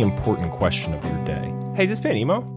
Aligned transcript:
important 0.00 0.52
question 0.52 0.94
of 0.94 1.04
your 1.04 1.24
day. 1.24 1.52
Hey, 1.74 1.84
is 1.84 1.90
this 1.90 2.00
band 2.00 2.18
emo? 2.18 2.54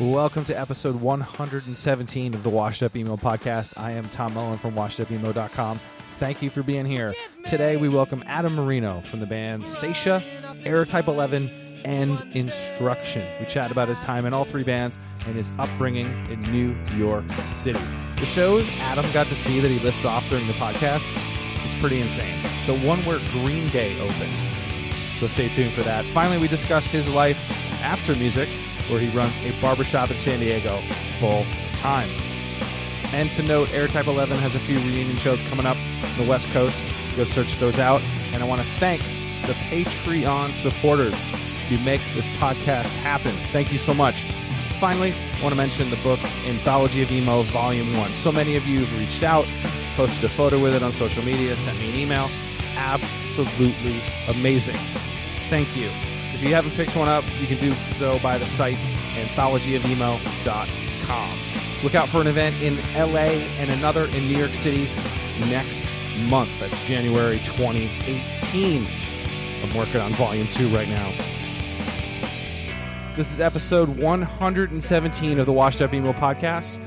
Welcome 0.00 0.46
to 0.46 0.58
episode 0.58 0.96
117 0.96 2.32
of 2.32 2.42
the 2.42 2.48
Washed 2.48 2.82
Up 2.82 2.96
Emo 2.96 3.18
podcast. 3.18 3.78
I 3.78 3.90
am 3.90 4.08
Tom 4.08 4.32
Mullen 4.32 4.56
from 4.56 4.72
washedupemo.com. 4.72 5.78
Thank 6.16 6.40
you 6.40 6.48
for 6.48 6.62
being 6.62 6.86
here. 6.86 7.14
Today 7.44 7.76
we 7.76 7.90
welcome 7.90 8.24
Adam 8.26 8.54
Marino 8.54 9.02
from 9.02 9.20
the 9.20 9.26
bands 9.26 9.68
Saetia, 9.76 10.22
Error 10.64 10.86
Type 10.86 11.06
11, 11.06 11.69
and 11.84 12.20
Instruction. 12.34 13.26
We 13.40 13.46
chat 13.46 13.70
about 13.70 13.88
his 13.88 14.00
time 14.00 14.26
in 14.26 14.32
all 14.34 14.44
three 14.44 14.62
bands 14.62 14.98
and 15.26 15.36
his 15.36 15.52
upbringing 15.58 16.06
in 16.30 16.40
New 16.52 16.76
York 16.96 17.24
City. 17.46 17.80
The 18.16 18.26
shows 18.26 18.68
Adam 18.80 19.04
got 19.12 19.26
to 19.28 19.34
see 19.34 19.60
that 19.60 19.68
he 19.68 19.78
lists 19.80 20.04
off 20.04 20.28
during 20.28 20.46
the 20.46 20.52
podcast 20.54 21.06
is 21.64 21.80
pretty 21.80 22.00
insane. 22.00 22.34
So 22.62 22.76
one 22.86 22.98
where 23.00 23.18
Green 23.32 23.68
Day 23.70 23.94
opened. 24.00 24.32
So 25.18 25.26
stay 25.26 25.48
tuned 25.48 25.72
for 25.72 25.82
that. 25.82 26.04
Finally, 26.06 26.38
we 26.38 26.48
discuss 26.48 26.86
his 26.86 27.08
life 27.08 27.38
after 27.82 28.14
music, 28.16 28.48
where 28.88 29.00
he 29.00 29.08
runs 29.16 29.36
a 29.44 29.60
barbershop 29.60 30.10
in 30.10 30.16
San 30.16 30.40
Diego 30.40 30.76
full 31.18 31.44
time. 31.74 32.08
And 33.12 33.30
to 33.32 33.42
note, 33.42 33.68
Errortype 33.68 34.06
11 34.06 34.38
has 34.38 34.54
a 34.54 34.58
few 34.60 34.78
reunion 34.78 35.16
shows 35.16 35.42
coming 35.48 35.66
up 35.66 35.76
on 35.76 36.24
the 36.24 36.30
West 36.30 36.48
Coast. 36.48 36.86
Go 37.16 37.24
search 37.24 37.58
those 37.58 37.78
out. 37.78 38.00
And 38.32 38.42
I 38.42 38.46
want 38.46 38.60
to 38.60 38.66
thank 38.78 39.02
the 39.46 39.54
Patreon 39.68 40.52
supporters 40.52 41.26
who 41.70 41.78
make 41.84 42.00
this 42.14 42.26
podcast 42.38 42.92
happen. 43.02 43.32
Thank 43.52 43.72
you 43.72 43.78
so 43.78 43.94
much. 43.94 44.22
Finally, 44.80 45.12
I 45.12 45.42
want 45.42 45.52
to 45.52 45.56
mention 45.56 45.88
the 45.90 45.96
book 45.96 46.18
Anthology 46.46 47.02
of 47.02 47.12
Emo 47.12 47.42
Volume 47.42 47.96
1. 47.96 48.10
So 48.10 48.32
many 48.32 48.56
of 48.56 48.66
you 48.66 48.84
have 48.84 48.98
reached 48.98 49.22
out, 49.22 49.46
posted 49.94 50.24
a 50.24 50.28
photo 50.28 50.60
with 50.60 50.74
it 50.74 50.82
on 50.82 50.92
social 50.92 51.24
media, 51.24 51.56
sent 51.56 51.78
me 51.78 51.90
an 51.90 51.94
email. 51.96 52.28
Absolutely 52.76 54.00
amazing. 54.28 54.76
Thank 55.48 55.76
you. 55.76 55.86
If 56.34 56.42
you 56.42 56.52
haven't 56.54 56.72
picked 56.72 56.96
one 56.96 57.08
up, 57.08 57.24
you 57.40 57.46
can 57.46 57.58
do 57.58 57.72
so 57.98 58.18
by 58.20 58.36
the 58.38 58.46
site 58.46 58.78
anthologyofemo.com. 59.14 61.28
Look 61.82 61.94
out 61.94 62.08
for 62.08 62.20
an 62.20 62.26
event 62.26 62.60
in 62.62 62.76
LA 62.94 63.40
and 63.58 63.70
another 63.70 64.06
in 64.06 64.28
New 64.28 64.36
York 64.36 64.54
City 64.54 64.88
next 65.50 65.84
month. 66.28 66.50
That's 66.58 66.84
January 66.86 67.38
2018. 67.44 68.86
I'm 69.62 69.76
working 69.76 70.00
on 70.00 70.12
volume 70.12 70.46
two 70.48 70.68
right 70.68 70.88
now. 70.88 71.10
This 73.16 73.32
is 73.32 73.40
episode 73.40 73.98
117 73.98 75.38
of 75.38 75.46
the 75.46 75.52
Washed 75.52 75.82
Up 75.82 75.92
Emo 75.92 76.12
podcast 76.12 76.78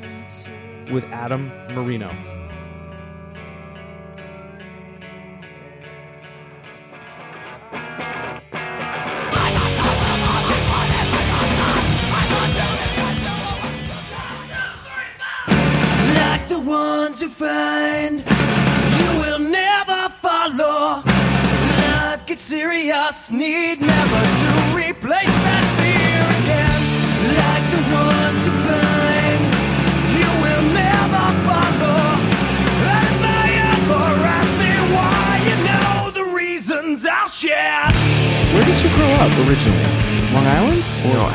with 0.92 1.04
Adam 1.06 1.48
Marino. 1.76 2.33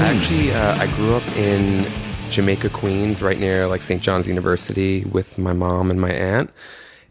Actually, 0.07 0.53
uh, 0.53 0.77
I 0.77 0.87
grew 0.97 1.15
up 1.15 1.27
in 1.37 1.87
Jamaica, 2.31 2.71
Queens, 2.71 3.21
right 3.21 3.39
near 3.39 3.67
like 3.67 3.83
St. 3.83 4.01
John's 4.01 4.29
University 4.29 5.05
with 5.05 5.39
my 5.39 5.53
mom 5.53 5.91
and 5.91 6.01
my 6.01 6.13
aunt. 6.13 6.51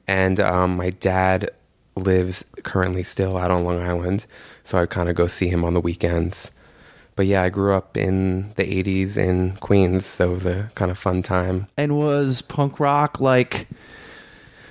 And 0.07 0.39
um, 0.39 0.77
my 0.77 0.91
dad 0.91 1.49
lives 1.95 2.45
currently 2.63 3.03
still 3.03 3.37
out 3.37 3.51
on 3.51 3.65
Long 3.65 3.81
Island. 3.81 4.25
So 4.63 4.77
I 4.77 4.85
kind 4.85 5.09
of 5.09 5.15
go 5.15 5.27
see 5.27 5.47
him 5.47 5.65
on 5.65 5.73
the 5.73 5.81
weekends. 5.81 6.51
But 7.17 7.25
yeah, 7.25 7.43
I 7.43 7.49
grew 7.49 7.73
up 7.73 7.97
in 7.97 8.53
the 8.55 8.63
80s 8.63 9.17
in 9.17 9.57
Queens. 9.57 10.05
So 10.05 10.31
it 10.31 10.33
was 10.33 10.45
a 10.45 10.71
kind 10.75 10.89
of 10.89 10.97
fun 10.97 11.21
time. 11.21 11.67
And 11.75 11.97
was 11.97 12.41
punk 12.41 12.79
rock 12.79 13.19
like? 13.19 13.67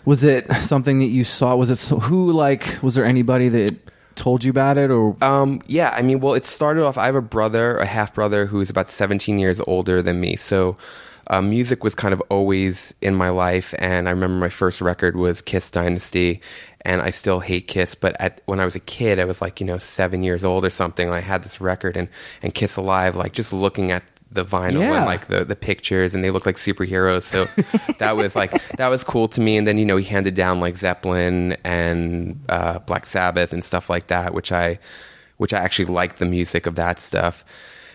Was 0.05 0.23
it 0.23 0.51
something 0.63 1.01
that 1.01 1.07
you 1.07 1.25
saw? 1.25 1.57
Was 1.57 1.71
it 1.71 1.77
so, 1.77 1.99
who 1.99 2.33
like? 2.33 2.79
Was 2.83 2.95
there 2.95 3.05
anybody 3.05 3.49
that 3.51 3.77
told 4.17 4.45
you 4.45 4.51
about 4.51 4.79
it, 4.79 4.91
or 4.91 5.17
Um, 5.23 5.61
yeah, 5.67 5.95
I 5.97 6.03
mean, 6.03 6.21
well, 6.21 6.35
it 6.35 6.45
started 6.45 6.85
off. 6.85 6.99
I 6.99 7.07
have 7.07 7.15
a 7.15 7.23
brother, 7.23 7.79
a 7.79 7.87
half 7.87 8.15
brother, 8.15 8.47
who's 8.47 8.71
about 8.71 8.89
17 8.89 9.39
years 9.39 9.61
older 9.67 10.03
than 10.03 10.21
me. 10.21 10.37
So, 10.37 10.77
uh, 11.29 11.43
music 11.43 11.83
was 11.83 11.95
kind 11.95 12.15
of 12.15 12.23
always 12.31 12.95
in 13.03 13.15
my 13.15 13.31
life. 13.31 13.75
And 13.79 14.09
I 14.09 14.13
remember 14.13 14.37
my 14.37 14.49
first 14.49 14.81
record 14.81 15.17
was 15.17 15.43
Kiss 15.43 15.71
Dynasty, 15.71 16.41
and 16.83 17.03
I 17.03 17.11
still 17.11 17.41
hate 17.41 17.69
Kiss. 17.69 17.95
But 17.95 18.17
at, 18.21 18.41
when 18.47 18.61
I 18.61 18.65
was 18.65 18.77
a 18.77 18.81
kid, 18.81 19.19
I 19.19 19.25
was 19.25 19.43
like, 19.43 19.61
you 19.61 19.67
know, 19.67 19.79
seven 19.79 20.23
years 20.23 20.45
old 20.45 20.65
or 20.65 20.71
something. 20.71 21.09
And 21.09 21.17
I 21.17 21.21
had 21.21 21.43
this 21.43 21.61
record 21.61 21.97
and 21.97 22.09
and 22.43 22.55
Kiss 22.55 22.77
Alive, 22.77 23.17
like 23.17 23.33
just 23.33 23.53
looking 23.53 23.91
at 23.91 24.05
the 24.31 24.45
vinyl 24.45 24.81
Yeah. 24.81 24.97
and 24.99 25.07
like 25.07 25.29
the 25.29 25.45
the 25.45 25.57
pictures, 25.57 26.15
and 26.15 26.23
they 26.25 26.31
look 26.31 26.47
like 26.47 26.57
superheroes. 26.57 27.23
So 27.23 27.47
that 27.99 28.17
was 28.17 28.35
like 28.37 28.53
that 28.77 28.89
was 28.89 29.05
cool 29.05 29.29
to 29.29 29.41
me. 29.41 29.57
And 29.57 29.67
then 29.67 29.79
you 29.79 29.85
know 29.85 29.97
he 29.97 30.05
handed 30.05 30.35
down 30.35 30.61
like 30.61 30.77
Zeppelin 30.77 31.57
and 31.65 32.41
uh, 32.49 32.79
Black 32.81 33.07
Sabbath 33.07 33.53
and 33.53 33.63
stuff 33.65 33.89
like 33.89 34.09
that, 34.09 34.35
which 34.35 34.53
I 34.53 34.79
which 35.39 35.53
I 35.53 35.59
actually 35.59 35.87
liked 35.87 36.19
the 36.19 36.25
music 36.27 36.67
of 36.67 36.75
that 36.77 36.99
stuff. 36.99 37.45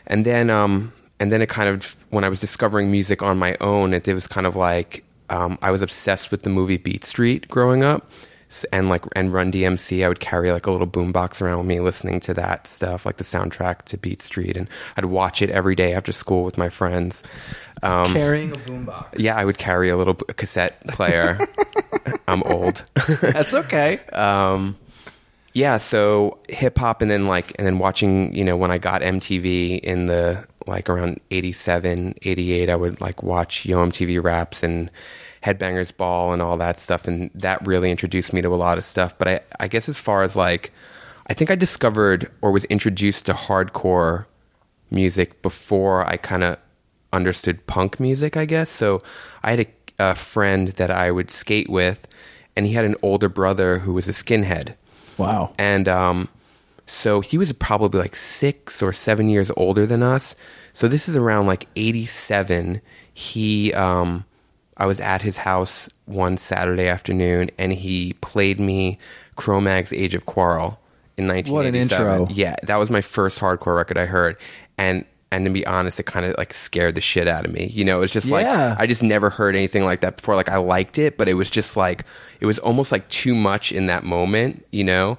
And 0.07 0.25
then 0.25 0.49
um 0.49 0.93
and 1.19 1.31
then 1.31 1.41
it 1.41 1.49
kind 1.49 1.69
of 1.69 1.95
when 2.09 2.23
I 2.23 2.29
was 2.29 2.39
discovering 2.39 2.89
music 2.91 3.21
on 3.21 3.37
my 3.37 3.55
own, 3.61 3.93
it, 3.93 4.07
it 4.07 4.13
was 4.13 4.27
kind 4.27 4.47
of 4.47 4.55
like 4.55 5.03
um, 5.29 5.57
I 5.61 5.71
was 5.71 5.81
obsessed 5.81 6.29
with 6.31 6.43
the 6.43 6.49
movie 6.49 6.77
Beat 6.77 7.05
Street 7.05 7.47
growing 7.47 7.83
up. 7.83 8.09
And 8.71 8.89
like 8.89 9.05
and 9.15 9.33
Run 9.33 9.51
DMC, 9.51 10.03
I 10.03 10.07
would 10.07 10.19
carry 10.19 10.51
like 10.51 10.65
a 10.65 10.71
little 10.71 10.87
boombox 10.87 11.41
around 11.41 11.59
with 11.59 11.67
me, 11.67 11.79
listening 11.79 12.19
to 12.21 12.33
that 12.33 12.67
stuff, 12.67 13.05
like 13.05 13.17
the 13.17 13.23
soundtrack 13.23 13.83
to 13.83 13.97
Beat 13.97 14.21
Street, 14.21 14.57
and 14.57 14.67
I'd 14.97 15.05
watch 15.05 15.41
it 15.41 15.49
every 15.49 15.75
day 15.75 15.93
after 15.93 16.11
school 16.11 16.43
with 16.43 16.57
my 16.57 16.69
friends. 16.69 17.23
Um, 17.83 18.13
carrying 18.13 18.51
a 18.51 18.55
boombox? 18.55 19.15
yeah, 19.17 19.35
I 19.35 19.45
would 19.45 19.57
carry 19.57 19.89
a 19.89 19.97
little 19.97 20.13
cassette 20.13 20.85
player. 20.87 21.39
I'm 22.27 22.43
old. 22.43 22.83
that's 23.21 23.53
okay. 23.53 23.99
um, 24.13 24.77
yeah, 25.53 25.77
so 25.77 26.37
hip 26.47 26.77
hop, 26.77 27.01
and 27.01 27.11
then 27.11 27.27
like, 27.27 27.53
and 27.57 27.67
then 27.67 27.79
watching, 27.79 28.33
you 28.33 28.43
know, 28.43 28.55
when 28.55 28.71
I 28.71 28.77
got 28.77 29.01
MTV 29.01 29.79
in 29.81 30.05
the 30.05 30.45
like 30.67 30.89
around 30.89 31.19
87, 31.31 32.15
88, 32.21 32.69
I 32.69 32.75
would 32.75 33.01
like 33.01 33.23
watch 33.23 33.65
Yo 33.65 33.85
MTV 33.85 34.23
raps 34.23 34.63
and 34.63 34.89
Headbangers 35.43 35.95
Ball 35.95 36.33
and 36.33 36.41
all 36.41 36.57
that 36.57 36.77
stuff, 36.79 37.07
and 37.07 37.31
that 37.33 37.65
really 37.65 37.91
introduced 37.91 38.33
me 38.33 38.41
to 38.41 38.53
a 38.53 38.55
lot 38.55 38.77
of 38.77 38.85
stuff. 38.85 39.17
But 39.17 39.27
I, 39.27 39.39
I 39.59 39.67
guess 39.67 39.89
as 39.89 39.97
far 39.97 40.23
as 40.23 40.35
like, 40.35 40.71
I 41.27 41.33
think 41.33 41.49
I 41.51 41.55
discovered 41.55 42.31
or 42.41 42.51
was 42.51 42.65
introduced 42.65 43.25
to 43.27 43.33
hardcore 43.33 44.25
music 44.91 45.41
before 45.41 46.07
I 46.07 46.17
kind 46.17 46.43
of 46.43 46.57
understood 47.13 47.65
punk 47.67 47.99
music, 47.99 48.37
I 48.37 48.45
guess. 48.45 48.69
So 48.69 49.01
I 49.43 49.51
had 49.51 49.59
a, 49.61 49.67
a 50.11 50.15
friend 50.15 50.69
that 50.69 50.91
I 50.91 51.11
would 51.11 51.31
skate 51.31 51.69
with, 51.69 52.07
and 52.55 52.65
he 52.65 52.73
had 52.73 52.85
an 52.85 52.95
older 53.01 53.29
brother 53.29 53.79
who 53.79 53.93
was 53.93 54.07
a 54.07 54.11
skinhead. 54.11 54.75
Wow. 55.17 55.53
and 55.59 55.87
um, 55.87 56.29
so 56.87 57.21
he 57.21 57.37
was 57.37 57.53
probably 57.53 57.99
like 58.01 58.15
six 58.15 58.81
or 58.81 58.91
seven 58.91 59.29
years 59.29 59.51
older 59.55 59.85
than 59.85 60.01
us. 60.01 60.35
So 60.73 60.87
this 60.87 61.07
is 61.07 61.15
around 61.15 61.47
like 61.47 61.67
'87. 61.75 62.81
He, 63.13 63.73
um, 63.73 64.25
I 64.77 64.85
was 64.85 64.99
at 64.99 65.21
his 65.21 65.37
house 65.37 65.89
one 66.05 66.37
Saturday 66.37 66.87
afternoon, 66.87 67.51
and 67.57 67.71
he 67.73 68.13
played 68.21 68.59
me 68.59 68.97
Cro-Mag's 69.35 69.93
"Age 69.93 70.15
of 70.15 70.25
Quarrel" 70.25 70.79
in 71.17 71.27
1987. 71.27 72.21
intro. 72.21 72.33
Yeah, 72.33 72.55
that 72.63 72.77
was 72.77 72.89
my 72.89 73.01
first 73.01 73.39
hardcore 73.39 73.75
record 73.75 73.97
I 73.97 74.05
heard, 74.05 74.37
and 74.77 75.05
and 75.31 75.45
to 75.45 75.51
be 75.51 75.65
honest, 75.65 75.99
it 75.99 76.03
kind 76.03 76.25
of 76.25 76.35
like 76.37 76.53
scared 76.53 76.95
the 76.95 77.01
shit 77.01 77.27
out 77.27 77.45
of 77.45 77.53
me. 77.53 77.67
You 77.67 77.85
know, 77.85 77.97
it 77.97 78.01
was 78.01 78.11
just 78.11 78.29
like 78.29 78.45
Yeah. 78.45 78.75
I 78.77 78.85
just 78.85 79.01
never 79.01 79.29
heard 79.29 79.55
anything 79.55 79.85
like 79.85 80.01
that 80.01 80.17
before. 80.17 80.35
Like 80.35 80.49
I 80.49 80.57
liked 80.57 80.97
it, 80.97 81.17
but 81.17 81.29
it 81.29 81.35
was 81.35 81.49
just 81.49 81.77
like 81.77 82.05
it 82.41 82.45
was 82.45 82.59
almost 82.59 82.91
like 82.91 83.07
too 83.09 83.33
much 83.33 83.71
in 83.71 83.85
that 83.85 84.03
moment, 84.03 84.65
you 84.71 84.83
know. 84.83 85.17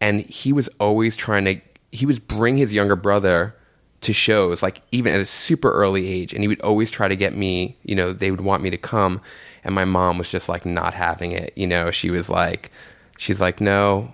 And 0.00 0.22
he 0.22 0.52
was 0.52 0.68
always 0.80 1.16
trying 1.16 1.44
to 1.44 1.60
he 1.92 2.06
was 2.06 2.18
bring 2.18 2.56
his 2.56 2.72
younger 2.72 2.96
brother 2.96 3.54
to 4.02 4.12
shows 4.12 4.62
like 4.62 4.82
even 4.92 5.14
at 5.14 5.20
a 5.20 5.26
super 5.26 5.72
early 5.72 6.06
age 6.08 6.32
and 6.32 6.42
he 6.42 6.48
would 6.48 6.60
always 6.60 6.90
try 6.90 7.08
to 7.08 7.16
get 7.16 7.34
me 7.34 7.76
you 7.84 7.94
know 7.94 8.12
they 8.12 8.30
would 8.30 8.40
want 8.40 8.62
me 8.62 8.70
to 8.70 8.76
come 8.76 9.20
and 9.64 9.74
my 9.74 9.84
mom 9.84 10.18
was 10.18 10.28
just 10.28 10.48
like 10.48 10.66
not 10.66 10.92
having 10.92 11.32
it 11.32 11.52
you 11.56 11.66
know 11.66 11.90
she 11.90 12.10
was 12.10 12.28
like 12.28 12.70
she's 13.16 13.40
like 13.40 13.60
no 13.60 14.12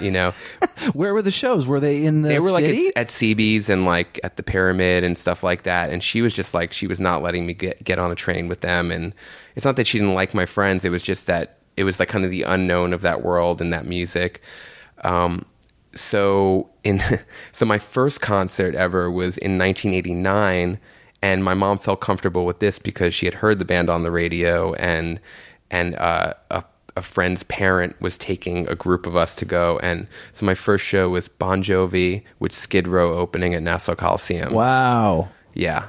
you 0.00 0.10
know 0.10 0.32
Where 0.92 1.12
were 1.12 1.22
the 1.22 1.30
shows? 1.30 1.66
Were 1.66 1.80
they 1.80 2.04
in 2.04 2.22
the 2.22 2.28
they 2.28 2.40
were 2.40 2.50
like 2.50 2.64
at, 2.64 2.76
at 2.96 3.08
CB's 3.08 3.68
and 3.68 3.84
like 3.84 4.20
at 4.22 4.36
the 4.36 4.42
pyramid 4.42 5.04
and 5.04 5.16
stuff 5.16 5.42
like 5.42 5.64
that. 5.64 5.90
And 5.90 6.02
she 6.02 6.22
was 6.22 6.32
just 6.32 6.54
like 6.54 6.72
she 6.72 6.86
was 6.86 7.00
not 7.00 7.22
letting 7.22 7.46
me 7.46 7.54
get 7.54 7.82
get 7.82 7.98
on 7.98 8.10
a 8.10 8.14
train 8.14 8.48
with 8.48 8.60
them. 8.60 8.90
And 8.90 9.14
it's 9.56 9.64
not 9.64 9.76
that 9.76 9.86
she 9.86 9.98
didn't 9.98 10.14
like 10.14 10.34
my 10.34 10.46
friends. 10.46 10.84
It 10.84 10.90
was 10.90 11.02
just 11.02 11.26
that 11.26 11.58
it 11.76 11.84
was 11.84 12.00
like 12.00 12.08
kind 12.08 12.24
of 12.24 12.30
the 12.30 12.42
unknown 12.42 12.92
of 12.92 13.02
that 13.02 13.22
world 13.22 13.60
and 13.60 13.72
that 13.72 13.86
music. 13.86 14.42
Um, 15.02 15.44
so 15.94 16.70
in 16.88 17.02
so 17.52 17.64
my 17.66 17.78
first 17.78 18.20
concert 18.20 18.74
ever 18.74 19.10
was 19.10 19.38
in 19.38 19.58
1989 19.58 20.78
and 21.22 21.44
my 21.44 21.54
mom 21.54 21.78
felt 21.78 22.00
comfortable 22.00 22.46
with 22.46 22.58
this 22.60 22.78
because 22.78 23.14
she 23.14 23.26
had 23.26 23.34
heard 23.34 23.58
the 23.58 23.64
band 23.64 23.90
on 23.90 24.02
the 24.02 24.10
radio 24.10 24.72
and 24.74 25.20
and 25.70 25.94
uh, 25.96 26.32
a, 26.50 26.64
a 26.96 27.02
friend's 27.02 27.42
parent 27.44 28.00
was 28.00 28.16
taking 28.16 28.66
a 28.68 28.74
group 28.74 29.06
of 29.06 29.14
us 29.16 29.34
to 29.36 29.44
go 29.44 29.78
and 29.80 30.06
so 30.32 30.46
my 30.46 30.54
first 30.54 30.84
show 30.84 31.08
was 31.08 31.28
Bon 31.28 31.62
Jovi 31.62 32.22
with 32.38 32.52
Skid 32.52 32.88
Row 32.88 33.18
opening 33.18 33.54
at 33.54 33.62
Nassau 33.62 33.94
Coliseum. 33.94 34.52
wow. 34.52 35.28
Yeah. 35.54 35.86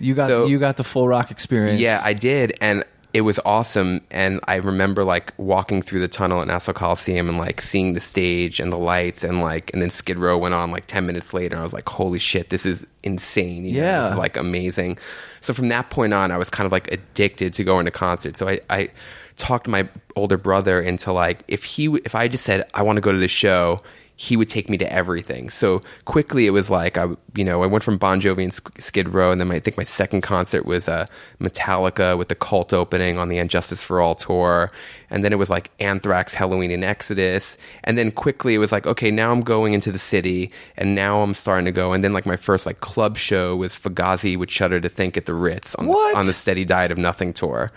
You 0.00 0.14
got 0.14 0.28
So- 0.28 0.46
you 0.46 0.58
got 0.60 0.76
the 0.76 0.84
full 0.84 1.08
rock 1.08 1.30
experience. 1.32 1.80
Yeah, 1.80 2.00
I 2.04 2.12
did, 2.12 2.52
and 2.60 2.84
it 3.14 3.22
was 3.22 3.40
awesome. 3.44 4.02
And 4.10 4.38
I 4.46 4.56
remember 4.56 5.02
like 5.04 5.32
walking 5.38 5.80
through 5.82 6.00
the 6.00 6.08
tunnel 6.08 6.40
at 6.42 6.46
Nassau 6.46 6.72
Coliseum 6.72 7.28
and 7.28 7.38
like 7.38 7.60
seeing 7.60 7.94
the 7.94 8.00
stage 8.00 8.60
and 8.60 8.70
the 8.72 8.76
lights, 8.76 9.24
and 9.24 9.40
like, 9.40 9.72
and 9.72 9.80
then 9.80 9.90
Skid 9.90 10.18
Row 10.18 10.36
went 10.36 10.54
on 10.54 10.70
like 10.70 10.86
ten 10.86 11.06
minutes 11.06 11.32
later. 11.32 11.54
And 11.54 11.60
I 11.60 11.64
was 11.64 11.72
like, 11.72 11.88
"Holy 11.88 12.18
shit, 12.18 12.50
this 12.50 12.66
is 12.66 12.86
insane!" 13.02 13.64
You 13.64 13.72
know, 13.72 13.78
Yeah. 13.86 14.00
this 14.02 14.12
is 14.12 14.18
like 14.18 14.36
amazing. 14.36 14.98
So 15.40 15.52
from 15.54 15.68
that 15.68 15.88
point 15.90 16.12
on, 16.12 16.30
I 16.30 16.36
was 16.36 16.50
kind 16.50 16.66
of 16.66 16.72
like 16.72 16.92
addicted 16.92 17.54
to 17.54 17.64
going 17.64 17.86
to 17.86 17.90
concerts. 17.90 18.38
So 18.38 18.48
I, 18.48 18.60
I 18.68 18.90
talked 19.36 19.68
my 19.68 19.88
older 20.16 20.36
brother 20.36 20.80
into 20.80 21.12
like 21.12 21.44
if 21.48 21.64
he 21.64 21.86
if 22.04 22.14
I 22.14 22.28
just 22.28 22.44
said 22.44 22.68
I 22.74 22.82
want 22.82 22.96
to 22.96 23.00
go 23.00 23.12
to 23.12 23.18
this 23.18 23.30
show. 23.30 23.80
He 24.20 24.36
would 24.36 24.48
take 24.48 24.68
me 24.68 24.76
to 24.78 24.92
everything. 24.92 25.48
So 25.48 25.80
quickly, 26.04 26.46
it 26.46 26.50
was 26.50 26.70
like 26.70 26.98
I, 26.98 27.06
you 27.34 27.44
know, 27.44 27.62
I 27.62 27.66
went 27.66 27.84
from 27.84 27.98
Bon 27.98 28.20
Jovi 28.20 28.42
and 28.42 28.52
Skid 28.82 29.08
Row, 29.08 29.30
and 29.30 29.40
then 29.40 29.46
my, 29.46 29.54
I 29.54 29.60
think 29.60 29.76
my 29.76 29.84
second 29.84 30.22
concert 30.22 30.66
was 30.66 30.88
uh, 30.88 31.06
Metallica 31.40 32.18
with 32.18 32.28
the 32.28 32.34
Cult 32.34 32.74
opening 32.74 33.16
on 33.18 33.28
the 33.28 33.38
...And 33.38 33.48
Justice 33.48 33.82
for 33.82 34.00
All 34.00 34.16
tour, 34.16 34.72
and 35.08 35.22
then 35.22 35.32
it 35.32 35.36
was 35.36 35.48
like 35.48 35.70
Anthrax, 35.78 36.34
Helloween, 36.34 36.74
and 36.74 36.82
Exodus, 36.82 37.56
and 37.84 37.96
then 37.96 38.10
quickly 38.10 38.54
it 38.54 38.58
was 38.58 38.72
like, 38.72 38.86
okay, 38.86 39.12
now 39.12 39.30
I'm 39.30 39.42
going 39.42 39.72
into 39.72 39.92
the 39.92 39.98
city, 39.98 40.50
and 40.76 40.96
now 40.96 41.22
I'm 41.22 41.34
starting 41.34 41.64
to 41.66 41.72
go, 41.72 41.92
and 41.92 42.02
then 42.02 42.12
like 42.12 42.26
my 42.26 42.36
first 42.36 42.66
like 42.66 42.80
club 42.80 43.16
show 43.16 43.54
was 43.54 43.74
Fugazi 43.74 44.36
with 44.36 44.50
Shudder 44.50 44.80
to 44.80 44.88
Think 44.88 45.16
at 45.16 45.26
the 45.26 45.34
Ritz 45.34 45.76
on 45.76 45.86
the, 45.86 45.92
on 46.16 46.26
the 46.26 46.32
Steady 46.32 46.64
Diet 46.64 46.90
of 46.90 46.98
Nothing 46.98 47.32
tour. 47.32 47.70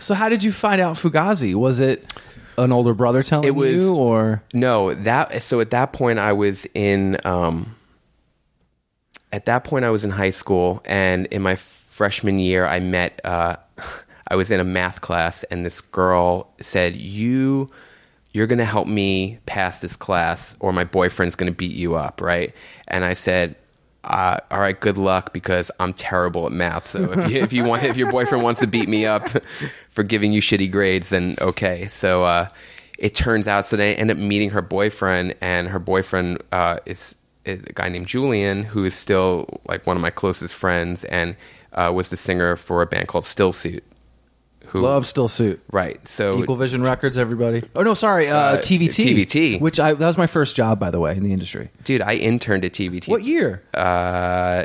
So 0.00 0.14
how 0.14 0.28
did 0.28 0.42
you 0.42 0.50
find 0.52 0.80
out 0.80 0.96
Fugazi? 0.96 1.54
Was 1.54 1.78
it 1.78 2.12
an 2.58 2.72
older 2.72 2.94
brother 2.94 3.22
telling 3.22 3.46
It 3.46 3.54
was- 3.54 3.74
you 3.74 3.94
or 3.94 4.42
No, 4.52 4.94
that 4.94 5.42
so 5.42 5.60
at 5.60 5.70
that 5.70 5.92
point 5.92 6.18
I 6.18 6.32
was 6.32 6.66
in 6.74 7.16
um 7.24 7.74
at 9.32 9.46
that 9.46 9.64
point 9.64 9.84
I 9.84 9.90
was 9.90 10.04
in 10.04 10.10
high 10.10 10.30
school 10.30 10.80
and 10.84 11.26
in 11.26 11.42
my 11.42 11.56
freshman 11.56 12.38
year 12.38 12.66
I 12.66 12.80
met 12.80 13.20
uh 13.24 13.56
I 14.28 14.36
was 14.36 14.50
in 14.50 14.58
a 14.58 14.64
math 14.64 15.00
class 15.00 15.42
and 15.44 15.66
this 15.66 15.80
girl 15.80 16.50
said 16.60 16.96
you 16.96 17.70
you're 18.32 18.46
going 18.48 18.58
to 18.58 18.64
help 18.64 18.88
me 18.88 19.38
pass 19.46 19.80
this 19.80 19.94
class 19.94 20.56
or 20.58 20.72
my 20.72 20.82
boyfriend's 20.82 21.36
going 21.36 21.52
to 21.52 21.56
beat 21.56 21.76
you 21.76 21.94
up, 21.94 22.20
right? 22.20 22.52
And 22.88 23.04
I 23.04 23.12
said 23.12 23.54
uh, 24.04 24.38
all 24.50 24.60
right, 24.60 24.78
good 24.78 24.96
luck 24.98 25.32
because 25.32 25.70
I'm 25.80 25.92
terrible 25.92 26.46
at 26.46 26.52
math. 26.52 26.86
So 26.86 27.12
if 27.12 27.30
you, 27.30 27.40
if 27.40 27.52
you 27.52 27.64
want, 27.64 27.82
if 27.82 27.96
your 27.96 28.10
boyfriend 28.10 28.44
wants 28.44 28.60
to 28.60 28.66
beat 28.66 28.88
me 28.88 29.06
up 29.06 29.28
for 29.88 30.02
giving 30.02 30.32
you 30.32 30.40
shitty 30.40 30.70
grades, 30.70 31.10
then 31.10 31.36
okay. 31.40 31.86
So 31.86 32.24
uh, 32.24 32.48
it 32.98 33.14
turns 33.14 33.48
out, 33.48 33.64
so 33.64 33.76
they 33.76 33.94
end 33.96 34.10
up 34.10 34.16
meeting 34.16 34.50
her 34.50 34.62
boyfriend, 34.62 35.34
and 35.40 35.68
her 35.68 35.78
boyfriend 35.78 36.42
uh, 36.52 36.78
is 36.86 37.16
is 37.44 37.64
a 37.64 37.72
guy 37.72 37.88
named 37.88 38.06
Julian, 38.06 38.64
who 38.64 38.84
is 38.84 38.94
still 38.94 39.60
like 39.68 39.86
one 39.86 39.96
of 39.96 40.00
my 40.02 40.10
closest 40.10 40.54
friends, 40.54 41.04
and 41.04 41.36
uh, 41.72 41.90
was 41.94 42.10
the 42.10 42.16
singer 42.16 42.56
for 42.56 42.82
a 42.82 42.86
band 42.86 43.08
called 43.08 43.24
Stillsuit. 43.24 43.82
Who, 44.74 44.80
Love 44.82 45.04
Stillsuit? 45.04 45.60
right? 45.72 46.06
So 46.06 46.42
Equal 46.42 46.56
Vision 46.56 46.82
Records, 46.82 47.16
everybody. 47.16 47.62
Oh 47.74 47.82
no, 47.82 47.94
sorry, 47.94 48.28
uh, 48.28 48.36
Uh, 48.36 48.56
TVT. 48.58 49.24
TVT. 49.26 49.60
Which 49.60 49.80
I 49.80 49.94
that 49.94 50.06
was 50.06 50.18
my 50.18 50.26
first 50.26 50.54
job, 50.56 50.78
by 50.78 50.90
the 50.90 51.00
way, 51.00 51.16
in 51.16 51.22
the 51.22 51.32
industry. 51.32 51.70
dude, 51.84 52.02
I 52.02 52.14
interned 52.16 52.64
at 52.64 52.72
TVT. 52.72 53.08
What 53.08 53.22
year? 53.22 53.62
Uh, 53.72 54.64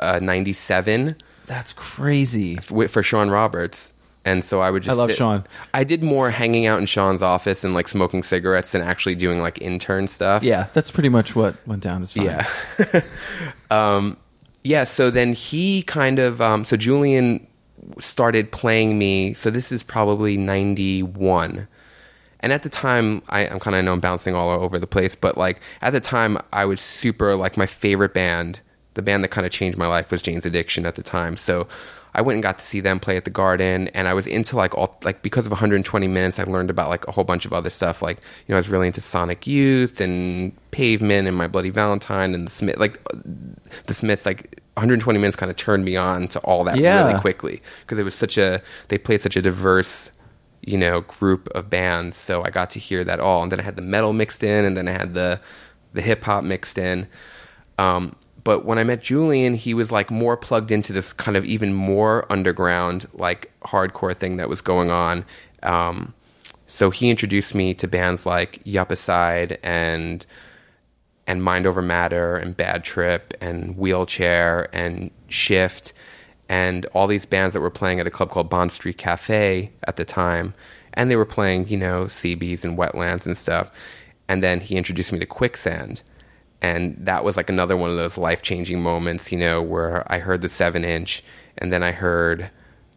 uh, 0.00 0.18
97 0.20 1.16
That's 1.46 1.72
crazy. 1.72 2.56
wi- 2.56 2.88
for 2.88 3.02
Sean 3.02 3.30
Roberts. 3.30 3.92
And 4.24 4.44
so 4.44 4.60
I 4.60 4.70
would 4.70 4.82
just 4.82 4.94
I 4.94 5.00
love 5.00 5.10
sit- 5.10 5.16
Sean. 5.16 5.44
I 5.72 5.84
did 5.84 6.02
more 6.02 6.30
hanging 6.30 6.66
out 6.66 6.78
in 6.80 6.84
Sean's 6.86 7.22
office 7.22 7.64
and 7.64 7.72
like 7.72 7.88
smoking 7.88 8.22
cigarettes 8.22 8.72
than 8.72 8.82
actually 8.82 9.14
doing 9.14 9.40
like 9.40 9.58
intern 9.62 10.06
stuff. 10.06 10.42
Yeah, 10.42 10.66
that's 10.74 10.90
pretty 10.90 11.08
much 11.08 11.34
what 11.34 11.54
went 11.66 11.82
down. 11.82 12.02
It's 12.02 12.12
fine. 12.12 12.26
Yeah. 12.26 13.00
um, 13.70 14.16
yeah. 14.64 14.84
So 14.84 15.10
then 15.10 15.32
he 15.32 15.82
kind 15.82 16.18
of, 16.18 16.40
um, 16.42 16.64
so 16.66 16.76
Julian 16.76 17.46
started 17.98 18.52
playing 18.52 18.98
me. 18.98 19.34
So 19.34 19.50
this 19.50 19.72
is 19.72 19.82
probably 19.82 20.36
91. 20.36 21.66
And 22.40 22.52
at 22.52 22.62
the 22.62 22.68
time, 22.68 23.22
I, 23.28 23.48
I'm 23.48 23.58
kind 23.58 23.74
of, 23.74 23.78
I 23.78 23.80
know 23.82 23.92
I'm 23.92 24.00
bouncing 24.00 24.34
all 24.34 24.50
over 24.50 24.78
the 24.78 24.86
place, 24.86 25.14
but 25.14 25.36
like 25.36 25.60
at 25.82 25.90
the 25.90 26.00
time, 26.00 26.38
I 26.52 26.64
was 26.64 26.80
super, 26.80 27.34
like 27.34 27.56
my 27.56 27.66
favorite 27.66 28.14
band, 28.14 28.60
the 28.94 29.02
band 29.02 29.24
that 29.24 29.28
kind 29.28 29.46
of 29.46 29.52
changed 29.52 29.76
my 29.76 29.88
life 29.88 30.10
was 30.10 30.22
Jane's 30.22 30.46
Addiction 30.46 30.86
at 30.86 30.94
the 30.94 31.02
time. 31.02 31.36
So 31.36 31.66
I 32.14 32.20
went 32.20 32.34
and 32.34 32.42
got 32.42 32.58
to 32.58 32.64
see 32.64 32.80
them 32.80 32.98
play 32.98 33.16
at 33.16 33.24
the 33.24 33.30
Garden, 33.30 33.88
and 33.88 34.08
I 34.08 34.14
was 34.14 34.26
into 34.26 34.56
like 34.56 34.74
all 34.74 34.98
like 35.04 35.22
because 35.22 35.46
of 35.46 35.52
120 35.52 36.08
minutes, 36.08 36.38
I 36.38 36.44
learned 36.44 36.70
about 36.70 36.88
like 36.88 37.06
a 37.06 37.12
whole 37.12 37.24
bunch 37.24 37.44
of 37.44 37.52
other 37.52 37.70
stuff. 37.70 38.02
Like 38.02 38.18
you 38.18 38.52
know, 38.52 38.56
I 38.56 38.58
was 38.58 38.68
really 38.68 38.88
into 38.88 39.00
Sonic 39.00 39.46
Youth 39.46 40.00
and 40.00 40.52
Pavement 40.72 41.28
and 41.28 41.36
My 41.36 41.46
Bloody 41.46 41.70
Valentine 41.70 42.34
and 42.34 42.46
the 42.46 42.50
Smith. 42.50 42.78
Like 42.78 42.98
uh, 43.12 43.18
the 43.86 43.94
Smiths, 43.94 44.26
like 44.26 44.57
120 44.78 45.18
minutes 45.18 45.36
kind 45.36 45.50
of 45.50 45.56
turned 45.56 45.84
me 45.84 45.96
on 45.96 46.28
to 46.28 46.38
all 46.40 46.64
that 46.64 46.76
Yeah. 46.78 47.06
really 47.08 47.20
quickly 47.20 47.60
because 47.80 47.98
it 47.98 48.04
was 48.04 48.14
such 48.14 48.38
a 48.38 48.62
they 48.88 48.98
played 48.98 49.20
such 49.20 49.36
a 49.36 49.42
diverse 49.42 50.10
you 50.62 50.76
know 50.78 51.02
group 51.02 51.48
of 51.54 51.68
bands. 51.70 52.16
So 52.16 52.44
I 52.44 52.50
got 52.50 52.70
to 52.70 52.78
hear 52.78 53.04
that 53.04 53.20
all, 53.20 53.42
and 53.42 53.52
then 53.52 53.60
I 53.60 53.62
had 53.62 53.76
the 53.76 53.82
metal 53.82 54.12
mixed 54.12 54.42
in, 54.42 54.64
and 54.64 54.76
then 54.76 54.88
I 54.88 54.92
had 54.92 55.14
the 55.14 55.40
the 55.94 56.00
hip 56.02 56.24
hop 56.24 56.44
mixed 56.44 56.78
in. 56.78 57.06
Um, 57.78 58.14
but 58.44 58.64
when 58.64 58.78
I 58.78 58.84
met 58.84 59.02
Julian, 59.02 59.54
he 59.54 59.74
was 59.74 59.92
like 59.92 60.10
more 60.10 60.36
plugged 60.36 60.70
into 60.70 60.92
this 60.92 61.12
kind 61.12 61.36
of 61.36 61.44
even 61.44 61.74
more 61.74 62.30
underground, 62.30 63.06
like 63.12 63.52
hardcore 63.62 64.14
thing 64.16 64.36
that 64.38 64.48
was 64.48 64.60
going 64.62 64.90
on. 64.90 65.24
Um, 65.62 66.14
so 66.66 66.90
he 66.90 67.08
introduced 67.10 67.54
me 67.54 67.74
to 67.74 67.86
bands 67.88 68.26
like 68.26 68.62
Yuppicide 68.64 69.58
and 69.62 70.24
and 71.28 71.44
Mind 71.44 71.66
Over 71.66 71.82
Matter 71.82 72.36
and 72.36 72.56
Bad 72.56 72.82
Trip 72.82 73.34
and 73.40 73.76
Wheelchair 73.76 74.68
and 74.74 75.10
Shift 75.28 75.92
and 76.48 76.86
all 76.86 77.06
these 77.06 77.26
bands 77.26 77.52
that 77.54 77.60
were 77.60 77.70
playing 77.70 78.00
at 78.00 78.06
a 78.06 78.10
club 78.10 78.30
called 78.30 78.48
Bond 78.50 78.72
Street 78.72 78.96
Cafe 78.98 79.70
at 79.84 79.96
the 79.96 80.04
time. 80.04 80.54
And 80.94 81.10
they 81.10 81.16
were 81.16 81.26
playing, 81.26 81.68
you 81.68 81.76
know, 81.76 82.04
CBs 82.06 82.64
and 82.64 82.76
Wetlands 82.78 83.26
and 83.26 83.36
stuff. 83.36 83.70
And 84.28 84.42
then 84.42 84.60
he 84.60 84.76
introduced 84.76 85.12
me 85.12 85.18
to 85.20 85.26
Quicksand. 85.26 86.00
And 86.62 86.96
that 86.98 87.22
was 87.22 87.36
like 87.36 87.50
another 87.50 87.76
one 87.76 87.90
of 87.90 87.96
those 87.96 88.18
life 88.18 88.42
changing 88.42 88.82
moments, 88.82 89.30
you 89.30 89.38
know, 89.38 89.62
where 89.62 90.10
I 90.12 90.18
heard 90.18 90.40
the 90.40 90.48
seven 90.48 90.84
inch 90.84 91.22
and 91.58 91.70
then 91.70 91.82
I 91.82 91.92
heard 91.92 92.50